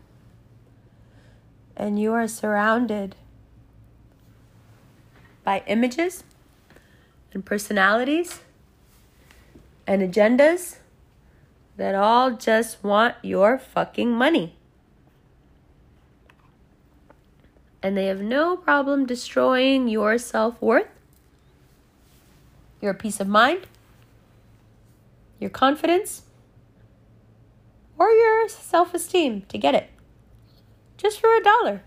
And 1.77 2.01
you 2.01 2.15
are 2.15 2.27
surrounded 2.27 3.17
by 5.45 5.63
images 5.67 6.25
and 7.35 7.45
personalities 7.45 8.41
and 9.87 10.01
agendas 10.01 10.77
that 11.77 11.95
all 11.95 12.31
just 12.31 12.83
want 12.83 13.15
your 13.23 13.59
fucking 13.59 14.11
money. 14.11 14.57
And 17.83 17.95
they 17.95 18.07
have 18.07 18.23
no 18.23 18.57
problem 18.57 19.05
destroying 19.05 19.87
your 19.87 20.17
self 20.17 20.61
worth, 20.63 20.89
your 22.81 22.95
peace 22.95 23.21
of 23.21 23.29
mind, 23.29 23.67
your 25.39 25.51
confidence, 25.51 26.23
or 27.99 28.11
your 28.11 28.49
self 28.49 28.95
esteem 28.95 29.43
to 29.49 29.59
get 29.59 29.75
it. 29.75 29.91
Just 30.97 31.21
for 31.21 31.35
a 31.35 31.43
dollar. 31.43 31.83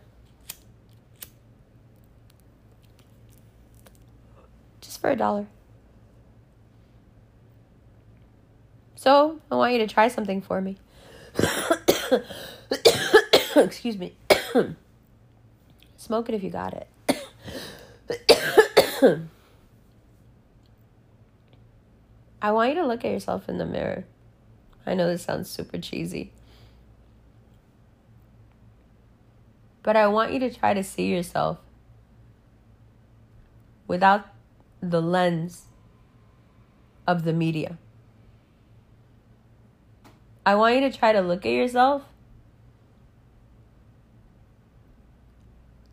Just 4.82 5.02
for 5.02 5.10
a 5.10 5.16
dollar. 5.16 5.48
So 8.96 9.40
I 9.50 9.56
want 9.56 9.74
you 9.74 9.80
to 9.80 9.88
try 9.88 10.10
something 10.10 10.42
for 10.42 10.62
me. 10.62 10.78
Excuse 13.56 13.98
me. 13.98 14.14
Smoke 15.98 16.30
it 16.30 16.36
if 16.36 16.44
you 16.44 16.50
got 16.50 16.74
it. 16.74 16.88
I 22.42 22.52
want 22.52 22.70
you 22.70 22.76
to 22.82 22.88
look 22.88 23.06
at 23.06 23.12
yourself 23.12 23.48
in 23.48 23.58
the 23.58 23.66
mirror. 23.66 24.06
I 24.90 24.96
know 24.96 25.08
this 25.08 25.22
sounds 25.22 25.48
super 25.48 25.78
cheesy. 25.78 26.32
But 29.84 29.96
I 29.96 30.08
want 30.08 30.34
you 30.34 30.40
to 30.40 30.52
try 30.52 30.74
to 30.74 30.84
see 30.84 31.06
yourself 31.06 31.60
without 33.88 34.26
the 34.82 35.00
lens 35.00 35.66
of 37.06 37.24
the 37.24 37.34
media. 37.34 37.78
I 40.44 40.56
want 40.56 40.74
you 40.74 40.82
to 40.90 40.98
try 40.98 41.14
to 41.14 41.22
look 41.22 41.46
at 41.46 41.52
yourself 41.52 42.02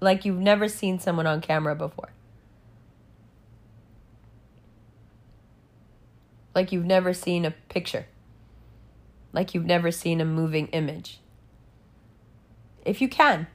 like 0.01 0.25
you've 0.25 0.39
never 0.39 0.69
seen 0.69 0.99
someone 0.99 1.27
on 1.27 1.43
camera 1.43 1.75
before. 1.75 2.09
Like 6.55 6.73
you've 6.73 6.87
never 6.87 7.13
seen 7.13 7.45
a 7.45 7.51
picture. 7.51 8.07
Like 9.33 9.55
you've 9.55 9.67
never 9.67 9.91
seen 9.91 10.21
a 10.21 10.25
moving 10.25 10.69
image. 10.69 11.21
If 12.85 13.01
you 13.01 13.09
can, 13.09 13.49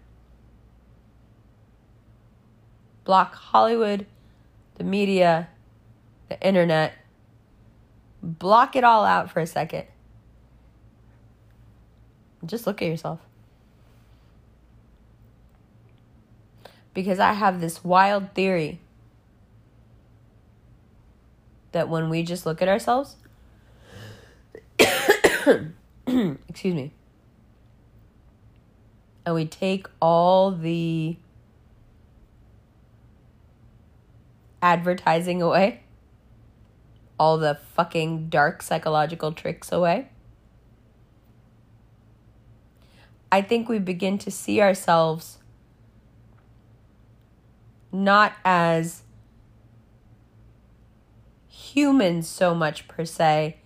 block 3.04 3.34
Hollywood, 3.34 4.06
the 4.76 4.84
media, 4.84 5.50
the 6.30 6.40
internet, 6.46 6.94
block 8.22 8.76
it 8.76 8.84
all 8.84 9.06
out 9.06 9.32
for 9.32 9.40
a 9.40 9.48
second 9.48 9.86
just 12.46 12.66
look 12.66 12.82
at 12.82 12.88
yourself. 12.88 13.20
Because 16.94 17.20
I 17.20 17.34
have 17.34 17.62
this 17.62 17.84
wild 17.84 18.34
theory 18.34 18.80
that 21.72 21.88
when 21.88 22.10
we 22.10 22.24
just 22.24 22.46
look 22.46 22.62
at 22.62 22.68
ourselves, 22.68 23.16
excuse 26.48 26.76
me, 26.76 26.92
and 29.26 29.36
we 29.36 29.46
take 29.46 29.88
all 30.02 30.52
the 30.52 31.18
advertising 34.62 35.42
away, 35.42 35.82
all 37.20 37.38
the 37.38 37.56
fucking 37.74 38.30
dark 38.30 38.62
psychological 38.62 39.32
tricks 39.32 39.72
away. 39.72 40.10
I 43.32 43.42
think 43.42 43.70
we 43.70 43.80
begin 43.80 44.18
to 44.20 44.32
see 44.32 44.62
ourselves 44.62 45.38
not 47.92 48.34
as 48.44 49.04
humans 51.48 52.28
so 52.28 52.54
much 52.54 52.88
per 52.88 53.06
se, 53.06 53.61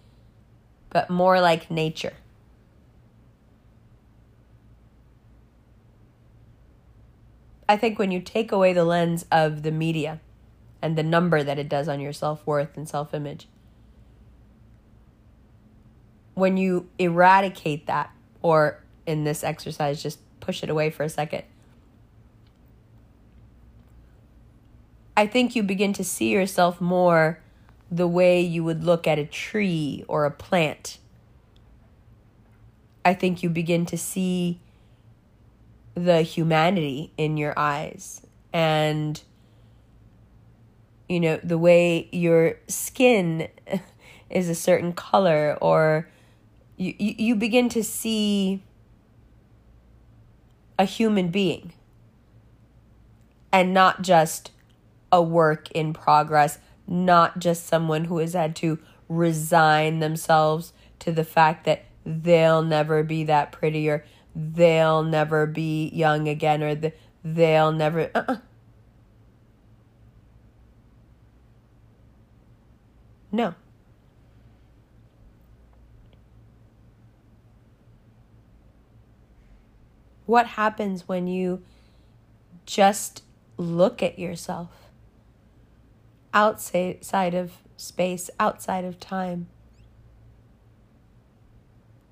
but 0.95 1.09
more 1.09 1.41
like 1.41 1.69
nature. 1.69 2.13
I 7.67 7.75
think 7.75 7.99
when 7.99 8.11
you 8.11 8.21
take 8.21 8.53
away 8.53 8.71
the 8.71 8.85
lens 8.85 9.25
of 9.29 9.63
the 9.63 9.71
media 9.71 10.21
and 10.81 10.97
the 10.97 11.03
number 11.03 11.43
that 11.43 11.59
it 11.59 11.67
does 11.67 11.89
on 11.89 11.99
your 11.99 12.13
self 12.13 12.47
worth 12.47 12.77
and 12.77 12.87
self 12.87 13.13
image. 13.13 13.49
When 16.33 16.55
you 16.55 16.87
eradicate 16.97 17.87
that, 17.87 18.11
or 18.41 18.81
in 19.05 19.25
this 19.25 19.43
exercise, 19.43 20.01
just 20.01 20.19
push 20.39 20.63
it 20.63 20.69
away 20.69 20.91
for 20.91 21.03
a 21.03 21.09
second, 21.09 21.43
I 25.17 25.27
think 25.27 25.57
you 25.57 25.63
begin 25.63 25.91
to 25.91 26.05
see 26.05 26.29
yourself 26.29 26.79
more 26.79 27.41
the 27.91 28.07
way 28.07 28.41
you 28.41 28.63
would 28.63 28.83
look 28.83 29.07
at 29.07 29.19
a 29.19 29.25
tree 29.25 30.03
or 30.07 30.25
a 30.25 30.31
plant. 30.31 30.97
I 33.03 33.13
think 33.13 33.43
you 33.43 33.49
begin 33.49 33.85
to 33.87 33.97
see 33.97 34.59
the 35.93 36.23
humanity 36.23 37.13
in 37.17 37.37
your 37.37 37.57
eyes 37.57 38.21
and 38.51 39.21
you 41.07 41.21
know 41.21 41.39
the 41.41 41.57
way 41.57 42.09
your 42.11 42.55
skin 42.67 43.47
is 44.29 44.49
a 44.49 44.55
certain 44.55 44.91
color 44.91 45.57
or 45.61 46.09
you, 46.77 46.93
you, 46.97 47.35
begin 47.35 47.69
to 47.69 47.81
see 47.81 48.61
a 50.77 50.83
human 50.83 51.29
being 51.29 51.71
and 53.53 53.73
not 53.73 54.01
just 54.01 54.51
a 55.09 55.21
work 55.21 55.71
in 55.71 55.93
progress, 55.93 56.59
not 56.87 57.39
just 57.39 57.65
someone 57.65 58.05
who 58.05 58.17
has 58.19 58.33
had 58.33 58.55
to 58.57 58.79
resign 59.09 59.99
themselves 59.99 60.73
to 60.99 61.11
the 61.11 61.23
fact 61.23 61.65
that 61.65 61.85
they'll 62.05 62.63
never 62.63 63.03
be 63.03 63.23
that 63.23 63.51
pretty 63.51 63.89
or 63.89 64.05
they'll 64.35 65.03
never 65.03 65.45
be 65.45 65.89
young 65.89 66.27
again 66.27 66.61
or 66.61 66.75
the, 66.75 66.93
they'll 67.23 67.71
never. 67.71 68.11
Uh-uh. 68.15 68.37
No. 73.31 73.53
What 80.25 80.47
happens 80.47 81.07
when 81.07 81.27
you 81.27 81.63
just 82.65 83.23
look 83.57 84.01
at 84.01 84.17
yourself? 84.17 84.84
Outside 86.35 87.33
of 87.33 87.53
space, 87.77 88.29
outside 88.39 88.83
of 88.83 88.99
time. 88.99 89.47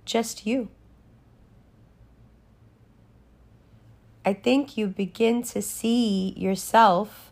Just 0.05 0.47
you. 0.47 0.69
I 4.25 4.33
think 4.33 4.77
you 4.77 4.87
begin 4.87 5.43
to 5.43 5.61
see 5.61 6.33
yourself 6.37 7.31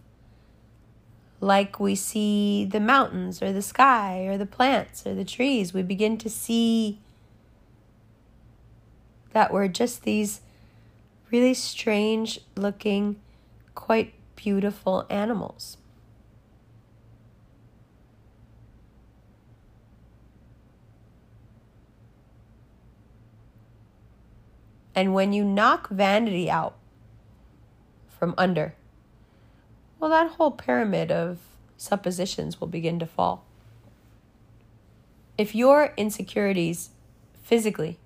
like 1.39 1.79
we 1.79 1.95
see 1.95 2.65
the 2.65 2.81
mountains 2.81 3.41
or 3.41 3.51
the 3.53 3.61
sky 3.61 4.25
or 4.27 4.37
the 4.37 4.45
plants 4.45 5.07
or 5.07 5.15
the 5.15 5.25
trees. 5.25 5.73
We 5.73 5.83
begin 5.83 6.17
to 6.19 6.29
see 6.29 6.99
that 9.31 9.53
we're 9.53 9.69
just 9.69 10.03
these 10.03 10.41
really 11.31 11.53
strange 11.53 12.41
looking, 12.57 13.15
quite 13.73 14.13
beautiful 14.35 15.05
animals. 15.09 15.77
And 24.93 25.13
when 25.13 25.33
you 25.33 25.43
knock 25.43 25.89
vanity 25.89 26.49
out 26.49 26.75
from 28.07 28.33
under, 28.37 28.75
well, 29.99 30.09
that 30.09 30.31
whole 30.31 30.51
pyramid 30.51 31.11
of 31.11 31.39
suppositions 31.77 32.59
will 32.59 32.67
begin 32.67 32.99
to 32.99 33.05
fall. 33.05 33.45
If 35.37 35.55
your 35.55 35.93
insecurities 35.97 36.89
physically 37.41 37.97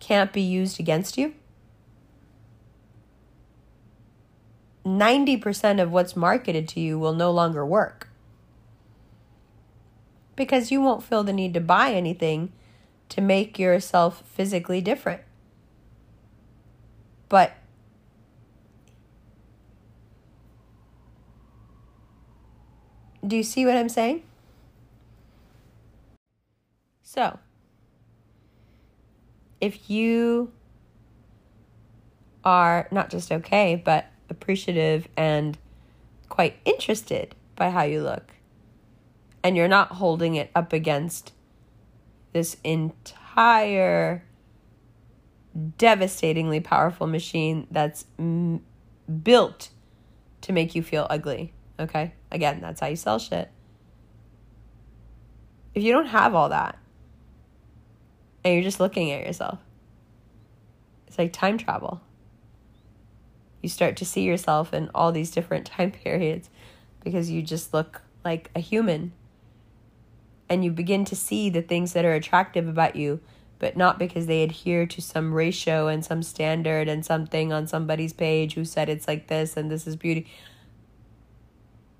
can't 0.00 0.32
be 0.32 0.40
used 0.40 0.80
against 0.80 1.16
you, 1.16 1.34
90% 4.84 5.82
of 5.82 5.92
what's 5.92 6.16
marketed 6.16 6.66
to 6.68 6.80
you 6.80 6.98
will 6.98 7.12
no 7.12 7.30
longer 7.30 7.64
work. 7.64 8.08
Because 10.36 10.70
you 10.70 10.80
won't 10.80 11.02
feel 11.02 11.24
the 11.24 11.32
need 11.32 11.52
to 11.54 11.60
buy 11.60 11.92
anything 11.92 12.52
to 13.10 13.20
make 13.20 13.58
yourself 13.58 14.22
physically 14.26 14.80
different. 14.80 15.22
But 17.28 17.52
do 23.26 23.36
you 23.36 23.42
see 23.42 23.66
what 23.66 23.76
I'm 23.76 23.88
saying? 23.88 24.22
So, 27.02 27.38
if 29.60 29.90
you 29.90 30.52
are 32.44 32.88
not 32.90 33.10
just 33.10 33.32
okay, 33.32 33.80
but 33.82 34.06
appreciative 34.30 35.08
and 35.16 35.58
quite 36.28 36.56
interested 36.64 37.34
by 37.56 37.70
how 37.70 37.82
you 37.82 38.02
look, 38.02 38.32
and 39.42 39.56
you're 39.56 39.68
not 39.68 39.92
holding 39.92 40.34
it 40.34 40.50
up 40.54 40.72
against 40.72 41.32
this 42.32 42.56
entire 42.62 44.22
devastatingly 45.58 46.60
powerful 46.60 47.06
machine 47.06 47.66
that's 47.70 48.04
m- 48.18 48.62
built 49.22 49.70
to 50.42 50.52
make 50.52 50.74
you 50.74 50.82
feel 50.82 51.06
ugly. 51.10 51.52
Okay? 51.78 52.12
Again, 52.30 52.60
that's 52.60 52.80
how 52.80 52.86
you 52.86 52.96
sell 52.96 53.18
shit. 53.18 53.50
If 55.74 55.82
you 55.82 55.92
don't 55.92 56.06
have 56.06 56.34
all 56.34 56.48
that 56.48 56.78
and 58.44 58.54
you're 58.54 58.62
just 58.62 58.80
looking 58.80 59.10
at 59.10 59.24
yourself, 59.26 59.58
it's 61.06 61.18
like 61.18 61.32
time 61.32 61.58
travel. 61.58 62.00
You 63.62 63.68
start 63.68 63.96
to 63.96 64.04
see 64.04 64.22
yourself 64.22 64.72
in 64.72 64.90
all 64.94 65.12
these 65.12 65.30
different 65.30 65.66
time 65.76 65.90
periods 65.90 66.50
because 67.02 67.30
you 67.30 67.42
just 67.42 67.72
look 67.72 68.02
like 68.24 68.50
a 68.54 68.60
human. 68.60 69.12
And 70.50 70.64
you 70.64 70.70
begin 70.70 71.04
to 71.06 71.16
see 71.16 71.50
the 71.50 71.60
things 71.60 71.92
that 71.92 72.06
are 72.06 72.14
attractive 72.14 72.68
about 72.68 72.96
you 72.96 73.20
but 73.58 73.76
not 73.76 73.98
because 73.98 74.26
they 74.26 74.42
adhere 74.42 74.86
to 74.86 75.00
some 75.00 75.34
ratio 75.34 75.88
and 75.88 76.04
some 76.04 76.22
standard 76.22 76.88
and 76.88 77.04
something 77.04 77.52
on 77.52 77.66
somebody's 77.66 78.12
page 78.12 78.54
who 78.54 78.64
said 78.64 78.88
it's 78.88 79.08
like 79.08 79.28
this 79.28 79.56
and 79.56 79.70
this 79.70 79.86
is 79.86 79.96
beauty. 79.96 80.26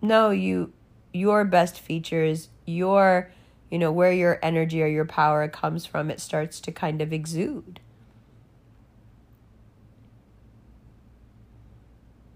No, 0.00 0.30
you 0.30 0.72
your 1.12 1.44
best 1.44 1.80
features, 1.80 2.48
your 2.64 3.30
you 3.70 3.78
know, 3.78 3.92
where 3.92 4.12
your 4.12 4.38
energy 4.42 4.82
or 4.82 4.86
your 4.86 5.04
power 5.04 5.46
comes 5.48 5.84
from, 5.84 6.10
it 6.10 6.20
starts 6.20 6.60
to 6.60 6.72
kind 6.72 7.02
of 7.02 7.12
exude. 7.12 7.80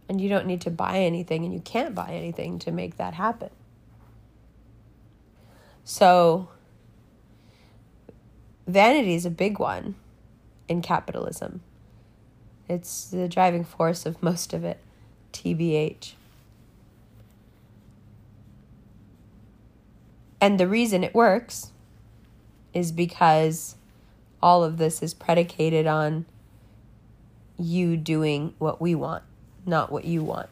And 0.09 0.20
you 0.20 0.28
don't 0.28 0.47
need 0.47 0.61
to 0.62 0.70
buy 0.70 0.99
anything 0.99 1.44
and 1.44 1.55
you 1.55 1.61
can't 1.61 1.94
buy 1.94 2.11
anything 2.11 2.59
to 2.61 2.70
make 2.70 2.99
that 2.99 3.15
happen. 3.15 3.49
So, 5.85 6.49
vanity 8.66 9.14
is 9.14 9.26
a 9.26 9.30
big 9.30 9.59
one 9.59 9.94
in 10.68 10.82
capitalism. 10.82 11.60
It's 12.68 13.06
the 13.06 13.28
driving 13.28 13.64
force 13.64 14.06
of 14.06 14.22
most 14.22 14.52
of 14.52 14.64
it, 14.64 14.78
TBH. 15.32 16.12
And 20.40 20.59
the 20.59 20.66
reason 20.66 21.05
it 21.05 21.14
works 21.14 21.72
is 22.74 22.90
because 22.90 23.76
all 24.43 24.64
of 24.64 24.78
this 24.78 25.02
is 25.02 25.14
predicated 25.14 25.86
on 25.86 26.26
you 27.59 27.97
doing 27.97 28.55
what 28.59 28.80
we 28.80 28.94
want, 28.94 29.22
not 29.66 29.93
what 29.93 30.05
you 30.05 30.24
want. 30.24 30.48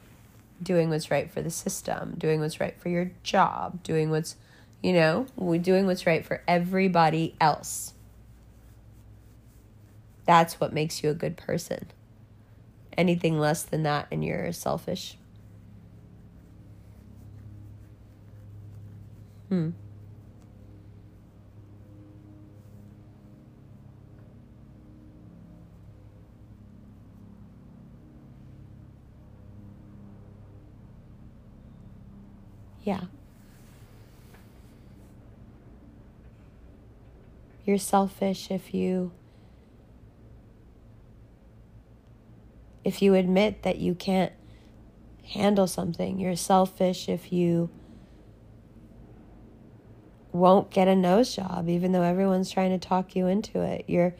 Doing 0.62 0.90
what's 0.90 1.10
right 1.10 1.30
for 1.30 1.40
the 1.40 1.50
system, 1.50 2.14
doing 2.18 2.38
what's 2.40 2.60
right 2.60 2.78
for 2.78 2.90
your 2.90 3.10
job, 3.22 3.82
doing 3.82 4.10
what's, 4.10 4.36
you 4.82 4.92
know, 4.92 5.26
doing 5.62 5.86
what's 5.86 6.06
right 6.06 6.24
for 6.24 6.42
everybody 6.46 7.34
else. 7.40 7.94
That's 10.30 10.60
what 10.60 10.72
makes 10.72 11.02
you 11.02 11.10
a 11.10 11.14
good 11.14 11.36
person. 11.36 11.90
Anything 12.96 13.40
less 13.40 13.64
than 13.64 13.82
that, 13.82 14.06
and 14.12 14.24
you're 14.24 14.52
selfish. 14.52 15.16
Hmm. 19.48 19.70
Yeah. 32.84 33.00
You're 37.64 37.78
selfish 37.78 38.52
if 38.52 38.72
you 38.72 39.10
if 42.84 43.02
you 43.02 43.14
admit 43.14 43.62
that 43.62 43.78
you 43.78 43.94
can't 43.94 44.32
handle 45.30 45.66
something. 45.66 46.18
You're 46.18 46.36
selfish 46.36 47.08
if 47.08 47.32
you 47.32 47.70
won't 50.32 50.70
get 50.70 50.86
a 50.86 50.94
nose 50.94 51.34
job 51.34 51.68
even 51.68 51.90
though 51.90 52.02
everyone's 52.02 52.50
trying 52.50 52.70
to 52.70 52.78
talk 52.78 53.16
you 53.16 53.26
into 53.26 53.60
it. 53.60 53.84
You're 53.88 54.14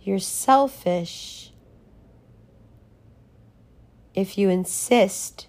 you're 0.00 0.18
selfish 0.20 1.52
if 4.14 4.38
you 4.38 4.48
insist 4.48 5.48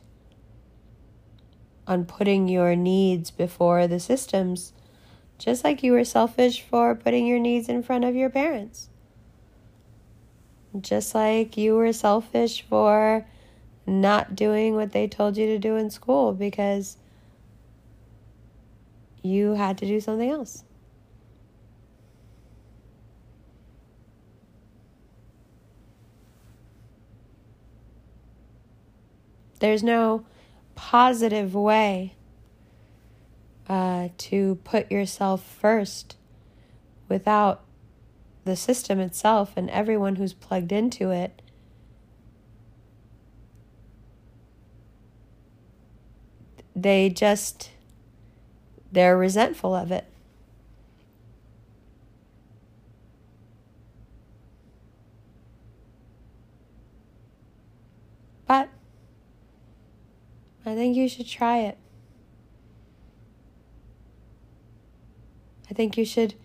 on 1.85 2.05
putting 2.05 2.47
your 2.49 2.75
needs 2.75 3.31
before 3.31 3.87
the 3.87 3.99
systems, 3.99 4.73
just 5.37 5.63
like 5.63 5.83
you 5.83 5.93
were 5.93 6.03
selfish 6.03 6.61
for 6.61 6.95
putting 6.95 7.25
your 7.25 7.39
needs 7.39 7.69
in 7.69 7.81
front 7.81 8.03
of 8.03 8.15
your 8.15 8.29
parents. 8.29 8.89
Just 10.79 11.15
like 11.15 11.57
you 11.57 11.75
were 11.75 11.93
selfish 11.93 12.61
for 12.61 13.25
not 13.85 14.35
doing 14.35 14.75
what 14.75 14.91
they 14.91 15.07
told 15.07 15.37
you 15.37 15.47
to 15.47 15.57
do 15.57 15.75
in 15.75 15.89
school 15.89 16.33
because 16.33 16.97
you 19.23 19.53
had 19.53 19.77
to 19.77 19.85
do 19.85 19.99
something 19.99 20.29
else. 20.29 20.63
There's 29.59 29.83
no 29.83 30.25
positive 30.75 31.55
way 31.55 32.13
uh, 33.67 34.09
to 34.17 34.59
put 34.63 34.91
yourself 34.91 35.43
first 35.43 36.15
without 37.09 37.63
the 38.47 38.55
system 38.55 38.99
itself 38.99 39.53
and 39.55 39.69
everyone 39.69 40.15
who's 40.15 40.33
plugged 40.33 40.71
into 40.71 41.11
it. 41.11 41.41
They 46.75 47.09
just, 47.09 47.71
they're 48.91 49.17
resentful 49.17 49.75
of 49.75 49.91
it. 49.91 50.05
But 58.47 58.69
I 60.65 60.73
think 60.73 60.95
you 60.95 61.09
should 61.09 61.27
try 61.27 61.59
it. 61.59 61.77
I 65.69 65.73
think 65.73 65.97
you 65.97 66.05
should 66.05 66.35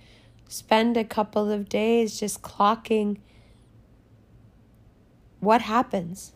spend 0.53 0.97
a 0.97 1.05
couple 1.05 1.51
of 1.51 1.69
days 1.69 2.21
just 2.21 2.43
clocking 2.43 3.17
what 5.41 5.63
happens. 5.63 6.33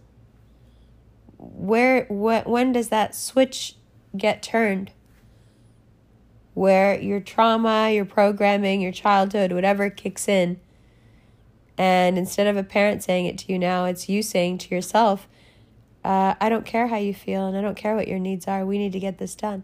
Where 1.38 2.06
what 2.06 2.47
when 2.47 2.72
does 2.72 2.88
that 2.88 3.14
switch 3.14 3.76
get 4.16 4.43
turned? 4.43 4.93
Where 6.55 6.98
your 6.98 7.20
trauma, 7.20 7.90
your 7.90 8.06
programming, 8.06 8.80
your 8.80 8.93
childhood, 8.93 9.52
whatever 9.52 9.90
kicks 9.90 10.26
in. 10.26 10.59
And 11.76 12.16
instead 12.16 12.47
of 12.47 12.56
a 12.56 12.64
parent 12.64 13.02
saying 13.02 13.26
it 13.26 13.36
to 13.38 13.52
you 13.52 13.59
now, 13.59 13.84
it's 13.84 14.09
you 14.09 14.22
saying 14.22 14.59
to 14.59 14.74
yourself, 14.74 15.28
uh, 16.02 16.34
I 16.40 16.48
don't 16.48 16.64
care 16.64 16.86
how 16.86 16.97
you 16.97 17.12
feel 17.12 17.47
and 17.47 17.56
I 17.56 17.60
don't 17.60 17.76
care 17.76 17.94
what 17.94 18.09
your 18.09 18.18
needs 18.18 18.48
are. 18.48 18.64
We 18.64 18.78
need 18.78 18.93
to 18.93 19.01
get 19.01 19.18
this 19.18 19.34
done. 19.34 19.62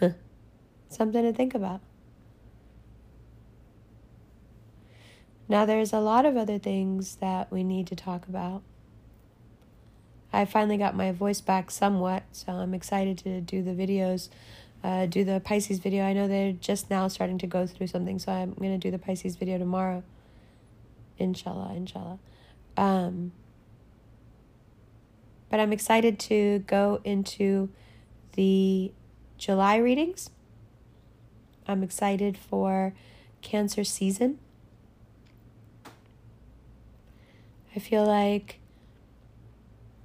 Something 0.88 1.22
to 1.22 1.32
think 1.32 1.54
about. 1.54 1.80
Now, 5.48 5.64
there's 5.64 5.92
a 5.92 6.00
lot 6.00 6.26
of 6.26 6.36
other 6.36 6.58
things 6.58 7.16
that 7.16 7.52
we 7.52 7.62
need 7.62 7.86
to 7.88 7.96
talk 7.96 8.26
about. 8.26 8.62
I 10.32 10.44
finally 10.44 10.76
got 10.76 10.96
my 10.96 11.12
voice 11.12 11.40
back 11.40 11.70
somewhat, 11.70 12.24
so 12.32 12.52
I'm 12.52 12.74
excited 12.74 13.16
to 13.18 13.40
do 13.40 13.62
the 13.62 13.70
videos, 13.70 14.28
uh, 14.82 15.06
do 15.06 15.24
the 15.24 15.40
Pisces 15.40 15.78
video. 15.78 16.04
I 16.04 16.12
know 16.12 16.26
they're 16.26 16.52
just 16.52 16.90
now 16.90 17.08
starting 17.08 17.38
to 17.38 17.46
go 17.46 17.66
through 17.66 17.86
something, 17.86 18.18
so 18.18 18.32
I'm 18.32 18.54
going 18.54 18.72
to 18.72 18.78
do 18.78 18.90
the 18.90 18.98
Pisces 18.98 19.36
video 19.36 19.56
tomorrow. 19.56 20.02
Inshallah, 21.18 21.74
inshallah. 21.74 22.18
Um, 22.76 23.32
but 25.48 25.60
I'm 25.60 25.72
excited 25.72 26.18
to 26.20 26.58
go 26.66 27.00
into 27.04 27.70
the 28.32 28.92
July 29.38 29.76
readings. 29.76 30.30
I'm 31.66 31.82
excited 31.82 32.38
for 32.38 32.94
Cancer 33.42 33.84
season. 33.84 34.38
I 37.74 37.78
feel 37.78 38.06
like 38.06 38.60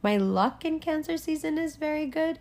my 0.02 0.18
luck 0.18 0.66
in 0.66 0.80
Cancer 0.80 1.18
season 1.18 1.58
is 1.58 1.76
very 1.76 2.06
good. 2.06 2.40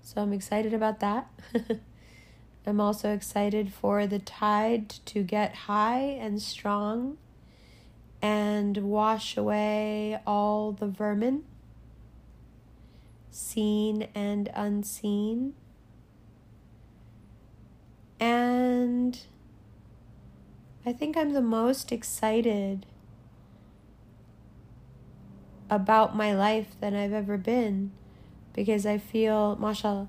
So 0.00 0.22
I'm 0.22 0.32
excited 0.32 0.72
about 0.72 1.00
that. 1.00 1.28
I'm 2.66 2.80
also 2.80 3.12
excited 3.12 3.72
for 3.72 4.06
the 4.06 4.18
tide 4.18 4.90
to 5.06 5.22
get 5.22 5.54
high 5.54 6.00
and 6.00 6.40
strong 6.40 7.18
and 8.20 8.76
wash 8.78 9.36
away 9.36 10.20
all 10.26 10.72
the 10.72 10.86
vermin, 10.86 11.44
seen 13.30 14.08
and 14.14 14.50
unseen. 14.54 15.54
And 18.20 19.18
I 20.84 20.92
think 20.92 21.16
I'm 21.16 21.32
the 21.32 21.42
most 21.42 21.92
excited 21.92 22.86
about 25.70 26.16
my 26.16 26.34
life 26.34 26.68
than 26.80 26.94
I've 26.94 27.12
ever 27.12 27.36
been 27.36 27.92
because 28.54 28.86
I 28.86 28.98
feel, 28.98 29.56
mashallah, 29.56 30.08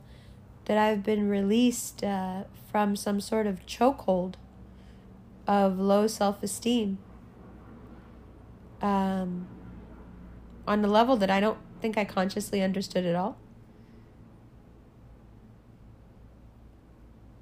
that 0.66 0.78
I've 0.78 1.04
been 1.04 1.30
released 1.30 2.04
uh, 2.04 2.44
from 2.72 2.96
some 2.96 3.20
sort 3.20 3.46
of 3.48 3.66
chokehold 3.66 4.36
of 5.48 5.80
low 5.80 6.08
self 6.08 6.42
esteem 6.44 7.00
um, 8.82 9.48
on 10.68 10.84
a 10.86 10.88
level 10.88 11.18
that 11.18 11.30
I 11.30 11.40
don't 11.40 11.58
think 11.82 11.98
I 11.98 12.06
consciously 12.06 12.62
understood 12.62 13.06
at 13.06 13.16
all. 13.16 13.38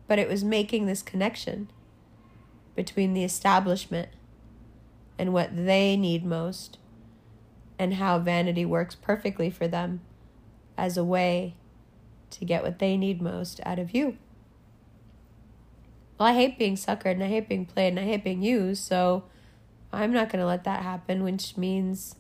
But 0.08 0.20
it 0.20 0.30
was 0.30 0.44
making 0.44 0.86
this 0.86 1.02
connection 1.02 1.70
between 2.76 3.14
the 3.14 3.24
establishment 3.24 4.10
and 5.20 5.34
what 5.34 5.66
they 5.66 5.98
need 5.98 6.24
most, 6.24 6.78
and 7.80 7.96
how 7.96 8.20
vanity 8.20 8.66
works 8.66 8.96
perfectly 8.96 9.50
for 9.50 9.68
them 9.68 10.02
as 10.78 10.98
a 10.98 11.04
way 11.04 11.56
to 12.30 12.46
get 12.46 12.64
what 12.64 12.80
they 12.80 12.98
need 12.98 13.22
most 13.22 13.60
out 13.66 13.80
of 13.80 13.94
you. 13.94 14.18
Well, 16.18 16.30
I 16.30 16.34
hate 16.34 16.58
being 16.58 16.76
suckered 16.76 17.12
and 17.14 17.24
I 17.24 17.28
hate 17.28 17.50
being 17.50 17.66
played 17.66 17.90
and 17.90 18.00
I 18.00 18.04
hate 18.04 18.24
being 18.24 18.42
used, 18.42 18.84
so 18.84 19.24
I'm 19.92 20.12
not 20.12 20.30
going 20.30 20.40
to 20.40 20.46
let 20.46 20.64
that 20.64 20.84
happen, 20.84 21.24
which 21.24 21.58
means 21.58 22.16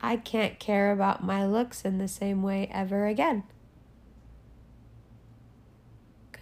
I 0.00 0.16
can't 0.16 0.58
care 0.58 0.90
about 0.90 1.24
my 1.24 1.46
looks 1.46 1.84
in 1.84 1.98
the 1.98 2.08
same 2.08 2.42
way 2.42 2.68
ever 2.72 3.06
again. 3.06 3.44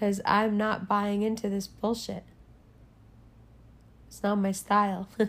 Because 0.01 0.23
I'm 0.25 0.57
not 0.57 0.89
buying 0.89 1.21
into 1.21 1.51
this 1.51 1.67
bullshit. 1.67 2.25
It's 4.09 4.23
not 4.23 4.37
my 4.37 4.51
style. 4.51 5.11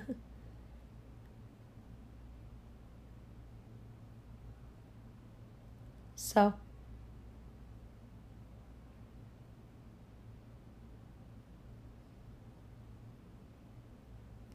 so. 6.15 6.53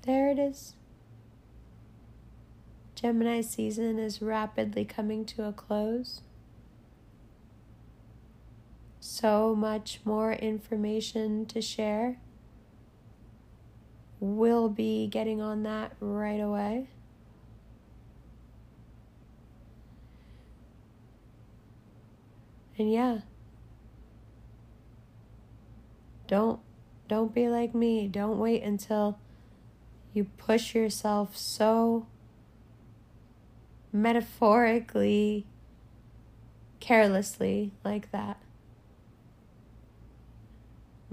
There 0.06 0.30
it 0.30 0.38
is. 0.38 0.76
Gemini 2.94 3.42
season 3.42 3.98
is 3.98 4.22
rapidly 4.22 4.86
coming 4.86 5.26
to 5.26 5.44
a 5.44 5.52
close. 5.52 6.22
So 9.08 9.54
much 9.54 10.00
more 10.04 10.32
information 10.32 11.46
to 11.46 11.62
share. 11.62 12.18
We'll 14.18 14.68
be 14.68 15.06
getting 15.06 15.40
on 15.40 15.62
that 15.62 15.92
right 16.00 16.40
away. 16.40 16.88
And 22.76 22.92
yeah. 22.92 23.20
Don't 26.26 26.58
don't 27.06 27.32
be 27.32 27.48
like 27.48 27.76
me. 27.76 28.08
Don't 28.08 28.38
wait 28.38 28.64
until 28.64 29.20
you 30.12 30.24
push 30.36 30.74
yourself 30.74 31.36
so 31.36 32.08
metaphorically 33.92 35.46
carelessly 36.80 37.70
like 37.84 38.10
that. 38.10 38.40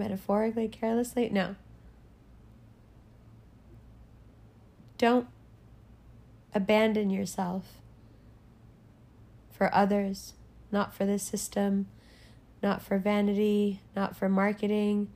Metaphorically 0.04 0.68
carelessly? 0.68 1.30
No. 1.30 1.56
Don't 4.98 5.28
abandon 6.54 7.10
yourself 7.10 7.78
for 9.50 9.74
others, 9.74 10.34
not 10.74 10.94
for 10.94 11.06
the 11.06 11.18
system, 11.18 11.88
not 12.62 12.82
for 12.82 12.98
vanity, 12.98 13.80
not 13.96 14.14
for 14.14 14.28
marketing, 14.28 15.08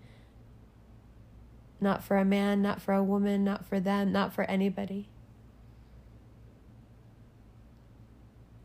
not 1.82 2.02
for 2.02 2.16
a 2.16 2.24
man, 2.24 2.62
not 2.62 2.82
for 2.82 2.94
a 2.94 3.04
woman, 3.04 3.44
not 3.44 3.66
for 3.66 3.82
them, 3.82 4.14
not 4.14 4.32
for 4.32 4.46
anybody. 4.46 5.10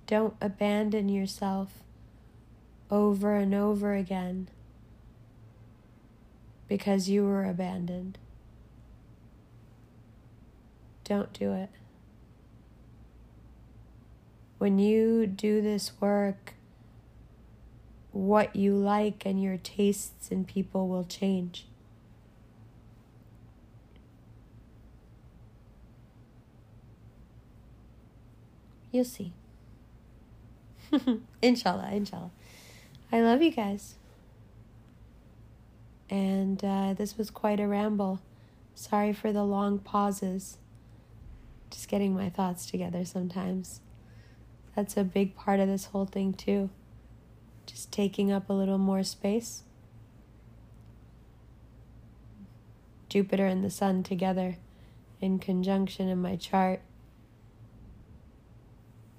Don't 0.06 0.36
abandon 0.40 1.08
yourself 1.08 1.82
over 2.92 3.34
and 3.34 3.52
over 3.52 3.94
again 3.94 4.46
because 6.68 7.08
you 7.08 7.24
were 7.24 7.44
abandoned. 7.44 8.18
Don't 11.04 11.32
do 11.32 11.52
it. 11.52 11.68
When 14.58 14.78
you 14.78 15.26
do 15.26 15.60
this 15.60 15.92
work, 16.00 16.54
what 18.12 18.54
you 18.54 18.74
like 18.74 19.26
and 19.26 19.42
your 19.42 19.56
tastes 19.56 20.30
in 20.30 20.44
people 20.44 20.88
will 20.88 21.04
change. 21.04 21.66
You'll 28.92 29.04
see. 29.06 29.32
inshallah, 31.42 31.90
inshallah. 31.92 32.30
I 33.10 33.20
love 33.20 33.42
you 33.42 33.50
guys. 33.50 33.94
And 36.12 36.62
uh, 36.62 36.92
this 36.92 37.16
was 37.16 37.30
quite 37.30 37.58
a 37.58 37.66
ramble. 37.66 38.20
Sorry 38.74 39.14
for 39.14 39.32
the 39.32 39.44
long 39.44 39.78
pauses. 39.78 40.58
Just 41.70 41.88
getting 41.88 42.12
my 42.14 42.28
thoughts 42.28 42.70
together 42.70 43.06
sometimes. 43.06 43.80
That's 44.76 44.98
a 44.98 45.04
big 45.04 45.34
part 45.34 45.58
of 45.58 45.68
this 45.68 45.86
whole 45.86 46.04
thing, 46.04 46.34
too. 46.34 46.68
Just 47.64 47.90
taking 47.90 48.30
up 48.30 48.50
a 48.50 48.52
little 48.52 48.76
more 48.76 49.02
space. 49.02 49.62
Jupiter 53.08 53.46
and 53.46 53.64
the 53.64 53.70
Sun 53.70 54.02
together 54.02 54.58
in 55.18 55.38
conjunction 55.38 56.08
in 56.08 56.20
my 56.20 56.36
chart. 56.36 56.82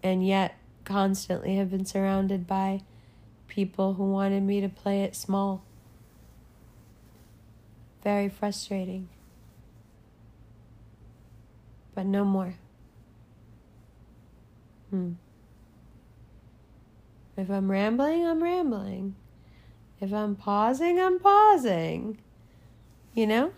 And 0.04 0.24
yet, 0.24 0.60
constantly 0.86 1.56
have 1.56 1.72
been 1.72 1.88
surrounded 1.88 2.46
by 2.46 2.82
people 3.48 3.96
who 3.96 4.12
wanted 4.12 4.44
me 4.44 4.62
to 4.62 4.70
play 4.70 5.02
it 5.02 5.16
small. 5.16 5.64
Very 8.04 8.28
frustrating. 8.28 9.08
But 11.96 12.06
no 12.06 12.26
more. 12.26 12.56
Hmm. 14.90 15.14
If 17.38 17.50
I'm 17.50 17.72
rambling, 17.72 18.28
I'm 18.28 18.44
rambling. 18.44 19.16
If 20.02 20.14
I'm 20.14 20.36
pausing, 20.36 21.00
I'm 21.00 21.18
pausing. 21.20 22.20
You 23.14 23.28
know? 23.28 23.54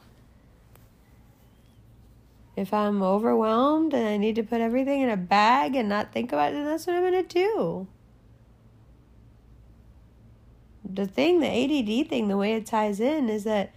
If 2.55 2.73
I'm 2.73 3.01
overwhelmed 3.01 3.93
and 3.93 4.07
I 4.07 4.17
need 4.17 4.35
to 4.35 4.43
put 4.43 4.61
everything 4.61 5.01
in 5.01 5.09
a 5.09 5.17
bag 5.17 5.75
and 5.75 5.89
not 5.89 6.13
think 6.13 6.31
about 6.31 6.51
it, 6.51 6.55
then 6.55 6.65
that's 6.65 6.87
what 6.87 6.95
I'm 6.95 7.01
going 7.01 7.25
to 7.25 7.33
do. 7.33 7.87
The 10.87 11.07
thing, 11.07 11.39
the 11.39 11.47
ADD 11.47 12.07
thing, 12.07 12.27
the 12.27 12.37
way 12.37 12.53
it 12.53 12.65
ties 12.65 12.99
in 12.99 13.27
is 13.27 13.43
that 13.43 13.73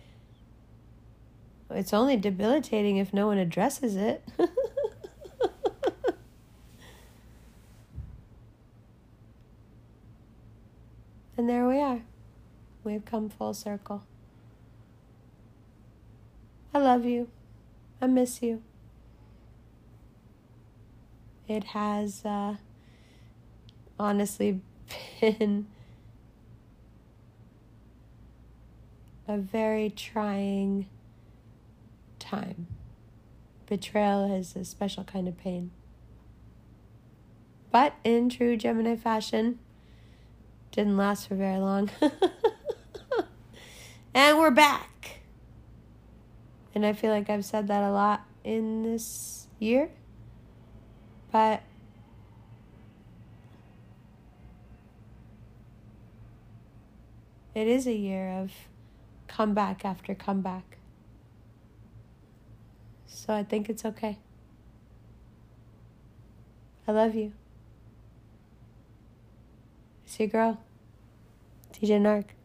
it's 1.71 1.93
only 1.93 2.17
debilitating 2.17 2.97
if 2.97 3.13
no 3.13 3.27
one 3.27 3.37
addresses 3.39 3.95
it. 3.95 4.27
and 11.37 11.49
there 11.49 11.69
we 11.69 11.79
are. 11.81 12.03
We've 12.85 13.05
come 13.05 13.29
full 13.29 13.53
circle. 13.55 14.05
I 16.73 16.79
love 16.79 17.05
you. 17.05 17.29
I 18.01 18.07
miss 18.07 18.43
you. 18.43 18.63
It 21.47 21.65
has 21.65 22.25
uh, 22.25 22.57
honestly 23.99 24.61
been 25.21 25.67
a 29.27 29.37
very 29.37 29.91
trying 29.91 30.87
time. 32.29 32.67
Betrayal 33.67 34.35
is 34.35 34.57
a 34.57 34.65
special 34.65 35.05
kind 35.05 35.29
of 35.29 35.37
pain. 35.37 35.71
But 37.71 37.95
in 38.05 38.29
true 38.29 38.57
Gemini 38.57 38.97
fashion, 38.97 39.59
didn't 40.73 40.97
last 40.97 41.29
for 41.29 41.35
very 41.35 41.59
long. 41.59 41.91
and 44.15 44.39
we're 44.39 44.51
back. 44.51 45.21
And 46.75 46.87
I 46.87 46.93
feel 46.93 47.11
like 47.11 47.29
I've 47.29 47.45
said 47.45 47.69
that 47.69 47.83
a 47.83 47.91
lot 47.91 48.25
in 48.45 48.83
this 48.83 49.49
year. 49.59 49.91
But 51.31 51.63
it 57.55 57.67
is 57.67 57.87
a 57.87 57.93
year 57.93 58.31
of 58.31 58.53
comeback 59.27 59.85
after 59.85 60.15
comeback. 60.15 60.78
So 63.29 63.35
I 63.35 63.45
think 63.45 63.69
it's 63.69 63.85
okay. 63.85 64.17
I 66.87 66.93
love 66.93 67.15
you. 67.15 67.35
It's 70.07 70.19
your 70.19 70.29
girl, 70.29 70.59
TJ 71.75 72.01
Nark. 72.01 72.38